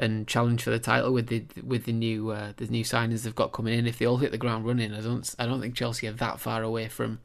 and 0.01 0.28
challenge 0.28 0.62
for 0.62 0.70
the 0.70 0.78
title 0.78 1.12
with 1.12 1.27
the 1.27 1.45
with 1.65 1.85
the 1.85 1.93
new 1.93 2.31
uh, 2.31 2.53
the 2.57 2.66
new 2.66 2.85
signings 2.85 3.23
they've 3.23 3.35
got 3.35 3.53
coming 3.53 3.77
in. 3.77 3.86
If 3.86 3.99
they 3.99 4.07
all 4.07 4.19
hit 4.19 4.31
the 4.31 4.39
ground 4.39 4.66
running, 4.66 4.95
I 4.95 5.01
don't 5.01 5.35
I 5.39 5.47
don't 5.47 5.61
think 5.61 5.74
Chelsea 5.74 6.07
are 6.07 6.12
that 6.12 6.39
far 6.40 6.62
away 6.62 6.89
from 6.89 7.20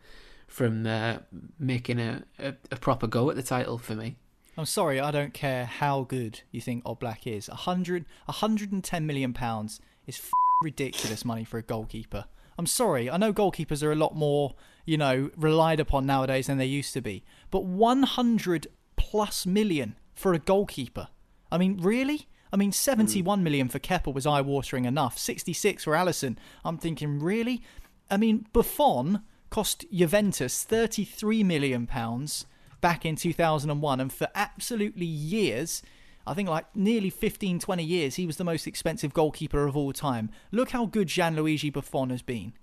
from 0.53 0.85
uh, 0.85 1.17
making 1.57 1.99
a, 1.99 2.21
a, 2.37 2.53
a, 2.71 2.75
proper 2.75 3.07
go 3.07 3.27
at 3.31 3.35
the 3.35 3.41
title 3.41 3.79
for 3.79 3.95
me. 3.95 4.17
I'm 4.55 4.67
sorry, 4.67 4.99
I 4.99 5.09
don't 5.09 5.33
care 5.33 5.65
how 5.65 6.03
good 6.03 6.41
you 6.51 6.61
think 6.61 6.83
Oblak 6.83 7.25
is. 7.25 7.49
100, 7.49 8.05
110 8.25 9.07
million 9.07 9.33
pounds 9.33 9.79
is 10.05 10.19
f- 10.19 10.29
ridiculous 10.61 11.25
money 11.25 11.43
for 11.43 11.57
a 11.57 11.63
goalkeeper. 11.63 12.25
I'm 12.55 12.67
sorry, 12.67 13.09
I 13.09 13.17
know 13.17 13.33
goalkeepers 13.33 13.81
are 13.81 13.91
a 13.91 13.95
lot 13.95 14.15
more, 14.15 14.53
you 14.85 14.95
know, 14.95 15.31
relied 15.35 15.79
upon 15.79 16.05
nowadays 16.05 16.45
than 16.45 16.59
they 16.59 16.67
used 16.67 16.93
to 16.93 17.01
be. 17.01 17.23
But 17.49 17.65
100 17.65 18.67
plus 18.95 19.47
million 19.47 19.97
for 20.13 20.35
a 20.35 20.39
goalkeeper. 20.39 21.07
I 21.51 21.57
mean, 21.57 21.79
really? 21.81 22.27
I 22.51 22.57
mean, 22.57 22.71
71 22.71 23.43
mm. 23.43 23.71
for 23.71 23.79
Kepa 23.79 24.13
was 24.13 24.27
eye-watering 24.27 24.85
enough. 24.85 25.17
66 25.17 25.83
for 25.83 25.93
Alisson. 25.93 26.37
I'm 26.63 26.77
thinking, 26.77 27.19
really? 27.19 27.63
I 28.11 28.17
mean, 28.17 28.45
Buffon 28.53 29.23
cost 29.53 29.85
Juventus 29.91 30.63
33 30.63 31.43
million 31.43 31.85
pounds 31.85 32.47
back 32.81 33.05
in 33.05 33.15
2001 33.15 33.99
and 33.99 34.11
for 34.11 34.27
absolutely 34.33 35.05
years 35.05 35.83
I 36.25 36.33
think 36.33 36.49
like 36.49 36.75
nearly 36.75 37.11
15 37.11 37.59
20 37.59 37.83
years 37.83 38.15
he 38.15 38.25
was 38.25 38.37
the 38.37 38.43
most 38.43 38.65
expensive 38.65 39.13
goalkeeper 39.13 39.67
of 39.67 39.77
all 39.77 39.93
time. 39.93 40.31
Look 40.51 40.71
how 40.71 40.87
good 40.87 41.07
Gianluigi 41.07 41.71
Buffon 41.71 42.09
has 42.09 42.23
been. 42.23 42.53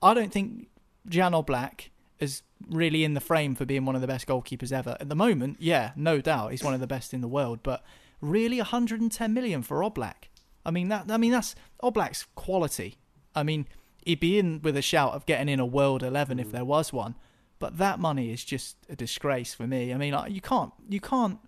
I 0.00 0.14
don't 0.14 0.30
think 0.30 0.68
Jan 1.08 1.32
Oblak 1.32 1.88
is 2.20 2.42
really 2.70 3.02
in 3.02 3.14
the 3.14 3.20
frame 3.20 3.56
for 3.56 3.64
being 3.64 3.84
one 3.84 3.96
of 3.96 4.00
the 4.00 4.06
best 4.06 4.28
goalkeepers 4.28 4.70
ever. 4.70 4.96
At 5.00 5.08
the 5.08 5.16
moment, 5.16 5.56
yeah, 5.58 5.90
no 5.96 6.20
doubt, 6.20 6.52
he's 6.52 6.62
one 6.62 6.74
of 6.74 6.78
the 6.78 6.86
best 6.86 7.12
in 7.12 7.20
the 7.20 7.26
world. 7.26 7.64
But 7.64 7.82
really, 8.20 8.58
110 8.58 9.34
million 9.34 9.62
for 9.62 9.78
Oblak. 9.78 10.28
I 10.64 10.70
mean 10.70 10.86
that. 10.88 11.10
I 11.10 11.16
mean 11.16 11.32
that's 11.32 11.56
Oblak's 11.82 12.26
quality. 12.36 12.98
I 13.34 13.42
mean 13.42 13.66
he'd 14.04 14.20
be 14.20 14.38
in 14.38 14.60
with 14.62 14.76
a 14.76 14.82
shout 14.82 15.12
of 15.12 15.26
getting 15.26 15.48
in 15.48 15.60
a 15.60 15.66
world 15.66 16.02
11 16.02 16.38
if 16.38 16.48
mm. 16.48 16.52
there 16.52 16.64
was 16.64 16.92
one. 16.92 17.14
But 17.58 17.78
that 17.78 17.98
money 17.98 18.32
is 18.32 18.44
just 18.44 18.76
a 18.88 18.96
disgrace 18.96 19.54
for 19.54 19.66
me. 19.66 19.92
I 19.92 19.96
mean, 19.96 20.14
you 20.28 20.40
can't 20.40 20.72
you 20.88 21.00
can't 21.00 21.38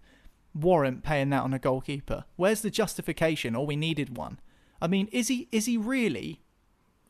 warrant 0.55 1.05
paying 1.05 1.31
that 1.31 1.43
on 1.43 1.55
a 1.55 1.59
goalkeeper. 1.59 2.25
Where's 2.37 2.63
the 2.63 2.71
justification? 2.71 3.55
Or 3.55 3.67
we 3.67 3.77
needed 3.77 4.17
one. 4.17 4.41
I 4.81 4.87
mean, 4.87 5.09
is 5.13 5.29
he 5.29 5.49
is 5.53 5.67
he 5.67 5.77
really 5.77 6.41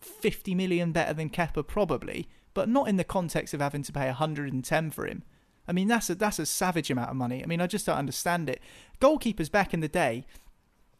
50 0.00 0.54
million 0.54 0.92
better 0.92 1.14
than 1.14 1.30
Kepa? 1.30 1.66
Probably, 1.66 2.28
but 2.52 2.68
not 2.68 2.88
in 2.88 2.96
the 2.96 3.04
context 3.04 3.54
of 3.54 3.60
having 3.60 3.82
to 3.84 3.92
pay 3.92 4.06
110 4.06 4.90
for 4.90 5.06
him. 5.06 5.22
I 5.66 5.72
mean, 5.72 5.88
that's 5.88 6.10
a 6.10 6.14
that's 6.14 6.38
a 6.38 6.46
savage 6.46 6.90
amount 6.90 7.10
of 7.10 7.16
money. 7.16 7.42
I 7.42 7.46
mean, 7.46 7.60
I 7.60 7.66
just 7.66 7.86
don't 7.86 7.96
understand 7.96 8.50
it. 8.50 8.60
Goalkeepers 9.00 9.50
back 9.50 9.72
in 9.72 9.80
the 9.80 9.88
day, 9.88 10.26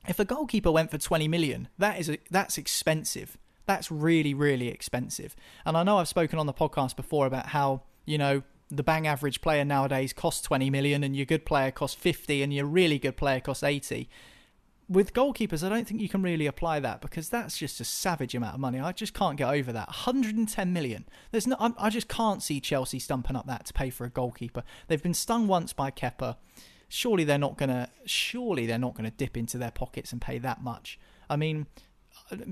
if 0.08 0.18
a 0.18 0.24
goalkeeper 0.24 0.70
went 0.70 0.90
for 0.90 0.98
20 0.98 1.28
million, 1.28 1.68
that 1.78 1.98
is 1.98 2.08
a, 2.08 2.18
that's 2.30 2.56
expensive. 2.56 3.36
That's 3.70 3.88
really 3.90 4.34
really 4.34 4.66
expensive. 4.66 5.36
And 5.64 5.76
I 5.76 5.84
know 5.84 5.98
I've 5.98 6.08
spoken 6.08 6.40
on 6.40 6.46
the 6.46 6.52
podcast 6.52 6.96
before 6.96 7.26
about 7.26 7.46
how 7.46 7.82
you 8.04 8.18
know 8.18 8.42
the 8.68 8.82
bang 8.82 9.06
average 9.06 9.40
player 9.40 9.64
nowadays 9.64 10.12
costs 10.12 10.42
20 10.42 10.70
million 10.70 11.04
and 11.04 11.14
your 11.14 11.26
good 11.26 11.46
player 11.46 11.70
costs 11.70 11.96
50 11.96 12.42
and 12.42 12.52
your 12.52 12.66
really 12.66 12.98
good 12.98 13.16
player 13.16 13.38
costs 13.38 13.62
80 13.62 14.08
with 14.88 15.14
goalkeepers, 15.14 15.64
I 15.64 15.68
don't 15.68 15.86
think 15.86 16.00
you 16.00 16.08
can 16.08 16.20
really 16.20 16.46
apply 16.46 16.80
that 16.80 17.00
because 17.00 17.28
that's 17.28 17.56
just 17.56 17.80
a 17.80 17.84
savage 17.84 18.34
amount 18.34 18.54
of 18.54 18.60
money. 18.60 18.80
I 18.80 18.90
just 18.90 19.14
can't 19.14 19.36
get 19.36 19.48
over 19.48 19.72
that. 19.72 19.86
110 19.86 20.72
million. 20.72 21.04
There's 21.30 21.46
no. 21.46 21.56
I 21.78 21.90
just 21.90 22.08
can't 22.08 22.42
see 22.42 22.58
Chelsea 22.58 22.98
stumping 22.98 23.36
up 23.36 23.46
that 23.46 23.66
to 23.66 23.72
pay 23.72 23.90
for 23.90 24.04
a 24.04 24.10
goalkeeper. 24.10 24.64
They've 24.88 25.00
been 25.00 25.14
stung 25.14 25.46
once 25.46 25.72
by 25.72 25.92
Kepa. 25.92 26.38
Surely 26.88 27.22
they're 27.22 27.38
not 27.38 27.56
gonna. 27.56 27.88
Surely 28.04 28.66
they're 28.66 28.78
not 28.78 28.96
gonna 28.96 29.12
dip 29.12 29.36
into 29.36 29.58
their 29.58 29.70
pockets 29.70 30.10
and 30.10 30.20
pay 30.20 30.38
that 30.38 30.60
much. 30.64 30.98
I 31.30 31.36
mean, 31.36 31.68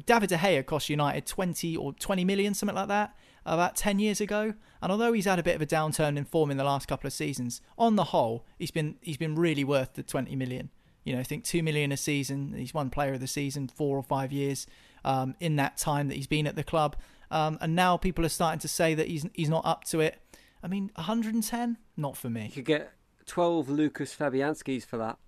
David 0.06 0.28
De 0.28 0.36
Gea 0.36 0.64
cost 0.64 0.88
United 0.88 1.26
20 1.26 1.76
or 1.76 1.92
20 1.92 2.24
million, 2.24 2.54
something 2.54 2.76
like 2.76 2.88
that, 2.88 3.16
about 3.46 3.76
10 3.76 3.98
years 3.98 4.20
ago. 4.20 4.54
And 4.82 4.92
although 4.92 5.12
he's 5.12 5.24
had 5.24 5.38
a 5.38 5.42
bit 5.42 5.56
of 5.56 5.62
a 5.62 5.66
downturn 5.66 6.16
in 6.16 6.24
form 6.24 6.50
in 6.50 6.56
the 6.56 6.64
last 6.64 6.88
couple 6.88 7.06
of 7.06 7.12
seasons, 7.12 7.60
on 7.76 7.96
the 7.96 8.04
whole, 8.04 8.44
he's 8.58 8.70
been 8.70 8.96
he's 9.02 9.16
been 9.16 9.34
really 9.34 9.64
worth 9.64 9.94
the 9.94 10.02
20 10.02 10.34
million. 10.36 10.70
You 11.04 11.14
know, 11.14 11.20
I 11.20 11.24
think 11.24 11.44
two 11.44 11.62
million 11.62 11.90
a 11.92 11.96
season. 11.96 12.54
He's 12.56 12.74
one 12.74 12.90
player 12.90 13.14
of 13.14 13.20
the 13.20 13.26
season 13.26 13.68
four 13.68 13.96
or 13.96 14.02
five 14.02 14.32
years 14.32 14.66
um, 15.04 15.34
in 15.40 15.56
that 15.56 15.76
time 15.76 16.08
that 16.08 16.16
he's 16.16 16.26
been 16.26 16.46
at 16.46 16.56
the 16.56 16.64
club. 16.64 16.96
Um, 17.30 17.58
and 17.60 17.74
now 17.74 17.96
people 17.96 18.24
are 18.24 18.30
starting 18.30 18.60
to 18.60 18.68
say 18.68 18.94
that 18.94 19.08
he's 19.08 19.26
he's 19.34 19.48
not 19.48 19.64
up 19.64 19.84
to 19.84 20.00
it. 20.00 20.20
I 20.62 20.66
mean, 20.66 20.90
110, 20.96 21.78
not 21.96 22.16
for 22.16 22.28
me. 22.28 22.46
You 22.46 22.50
could 22.50 22.64
get 22.64 22.92
12 23.26 23.68
Lucas 23.68 24.14
Fabianskis 24.14 24.84
for 24.84 24.96
that, 24.98 25.18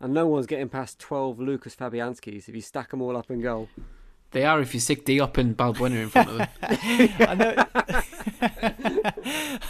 and 0.00 0.14
no 0.14 0.26
one's 0.26 0.46
getting 0.46 0.68
past 0.68 0.98
12 0.98 1.38
Lucas 1.38 1.76
Fabianskis 1.76 2.48
if 2.48 2.54
you 2.54 2.60
stack 2.60 2.90
them 2.90 3.02
all 3.02 3.16
up 3.16 3.30
in 3.30 3.40
goal. 3.40 3.68
They 4.32 4.44
are 4.44 4.60
if 4.60 4.74
you 4.74 4.80
stick 4.80 5.04
Diop 5.04 5.38
and 5.38 5.56
Balbuena 5.56 6.02
in 6.02 6.08
front 6.08 6.30
of 6.30 6.38
them. 6.38 6.48
I 6.62 7.34
know. 7.34 7.54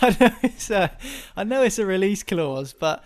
I 0.02 0.16
know 0.20 0.31
it's 0.43 0.70
a, 0.70 0.97
I 1.36 1.44
know 1.44 1.62
it's 1.62 1.78
a 1.78 1.86
release 1.86 2.23
clause, 2.23 2.74
but 2.74 3.02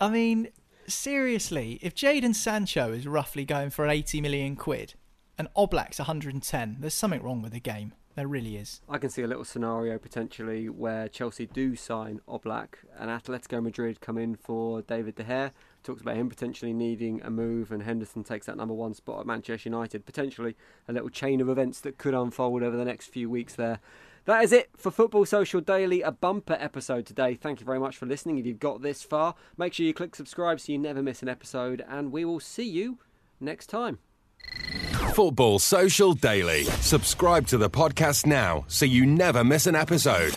I 0.00 0.10
mean, 0.10 0.48
seriously, 0.88 1.78
if 1.82 1.94
Jadon 1.94 2.34
Sancho 2.34 2.92
is 2.92 3.06
roughly 3.06 3.44
going 3.44 3.70
for 3.70 3.86
80 3.86 4.20
million 4.20 4.56
quid 4.56 4.94
and 5.38 5.46
Oblak's 5.56 6.00
110, 6.00 6.78
there's 6.80 6.94
something 6.94 7.22
wrong 7.22 7.42
with 7.42 7.52
the 7.52 7.60
game. 7.60 7.92
There 8.14 8.28
really 8.28 8.56
is. 8.56 8.82
I 8.88 8.98
can 8.98 9.08
see 9.08 9.22
a 9.22 9.26
little 9.26 9.44
scenario 9.44 9.98
potentially 9.98 10.68
where 10.68 11.08
Chelsea 11.08 11.46
do 11.46 11.76
sign 11.76 12.20
Oblak 12.28 12.74
and 12.98 13.08
Atletico 13.08 13.62
Madrid 13.62 14.00
come 14.00 14.18
in 14.18 14.36
for 14.36 14.82
David 14.82 15.14
De 15.14 15.24
Gea. 15.24 15.52
Talks 15.82 16.02
about 16.02 16.16
him 16.16 16.28
potentially 16.28 16.72
needing 16.72 17.20
a 17.22 17.30
move, 17.30 17.72
and 17.72 17.82
Henderson 17.82 18.22
takes 18.24 18.46
that 18.46 18.56
number 18.56 18.74
one 18.74 18.94
spot 18.94 19.20
at 19.20 19.26
Manchester 19.26 19.68
United. 19.68 20.06
Potentially 20.06 20.56
a 20.88 20.92
little 20.92 21.08
chain 21.08 21.40
of 21.40 21.48
events 21.48 21.80
that 21.80 21.98
could 21.98 22.14
unfold 22.14 22.62
over 22.62 22.76
the 22.76 22.84
next 22.84 23.08
few 23.08 23.28
weeks 23.28 23.54
there. 23.54 23.80
That 24.24 24.44
is 24.44 24.52
it 24.52 24.70
for 24.76 24.92
Football 24.92 25.24
Social 25.24 25.60
Daily, 25.60 26.00
a 26.02 26.12
bumper 26.12 26.56
episode 26.60 27.06
today. 27.06 27.34
Thank 27.34 27.58
you 27.58 27.66
very 27.66 27.80
much 27.80 27.96
for 27.96 28.06
listening. 28.06 28.38
If 28.38 28.46
you've 28.46 28.60
got 28.60 28.80
this 28.80 29.02
far, 29.02 29.34
make 29.56 29.74
sure 29.74 29.84
you 29.84 29.92
click 29.92 30.14
subscribe 30.14 30.60
so 30.60 30.70
you 30.70 30.78
never 30.78 31.02
miss 31.02 31.22
an 31.22 31.28
episode, 31.28 31.84
and 31.88 32.12
we 32.12 32.24
will 32.24 32.40
see 32.40 32.68
you 32.68 32.98
next 33.40 33.66
time. 33.66 33.98
Football 35.14 35.58
Social 35.58 36.14
Daily. 36.14 36.64
Subscribe 36.64 37.46
to 37.48 37.58
the 37.58 37.68
podcast 37.68 38.24
now 38.24 38.64
so 38.68 38.84
you 38.84 39.04
never 39.04 39.42
miss 39.42 39.66
an 39.66 39.74
episode. 39.74 40.36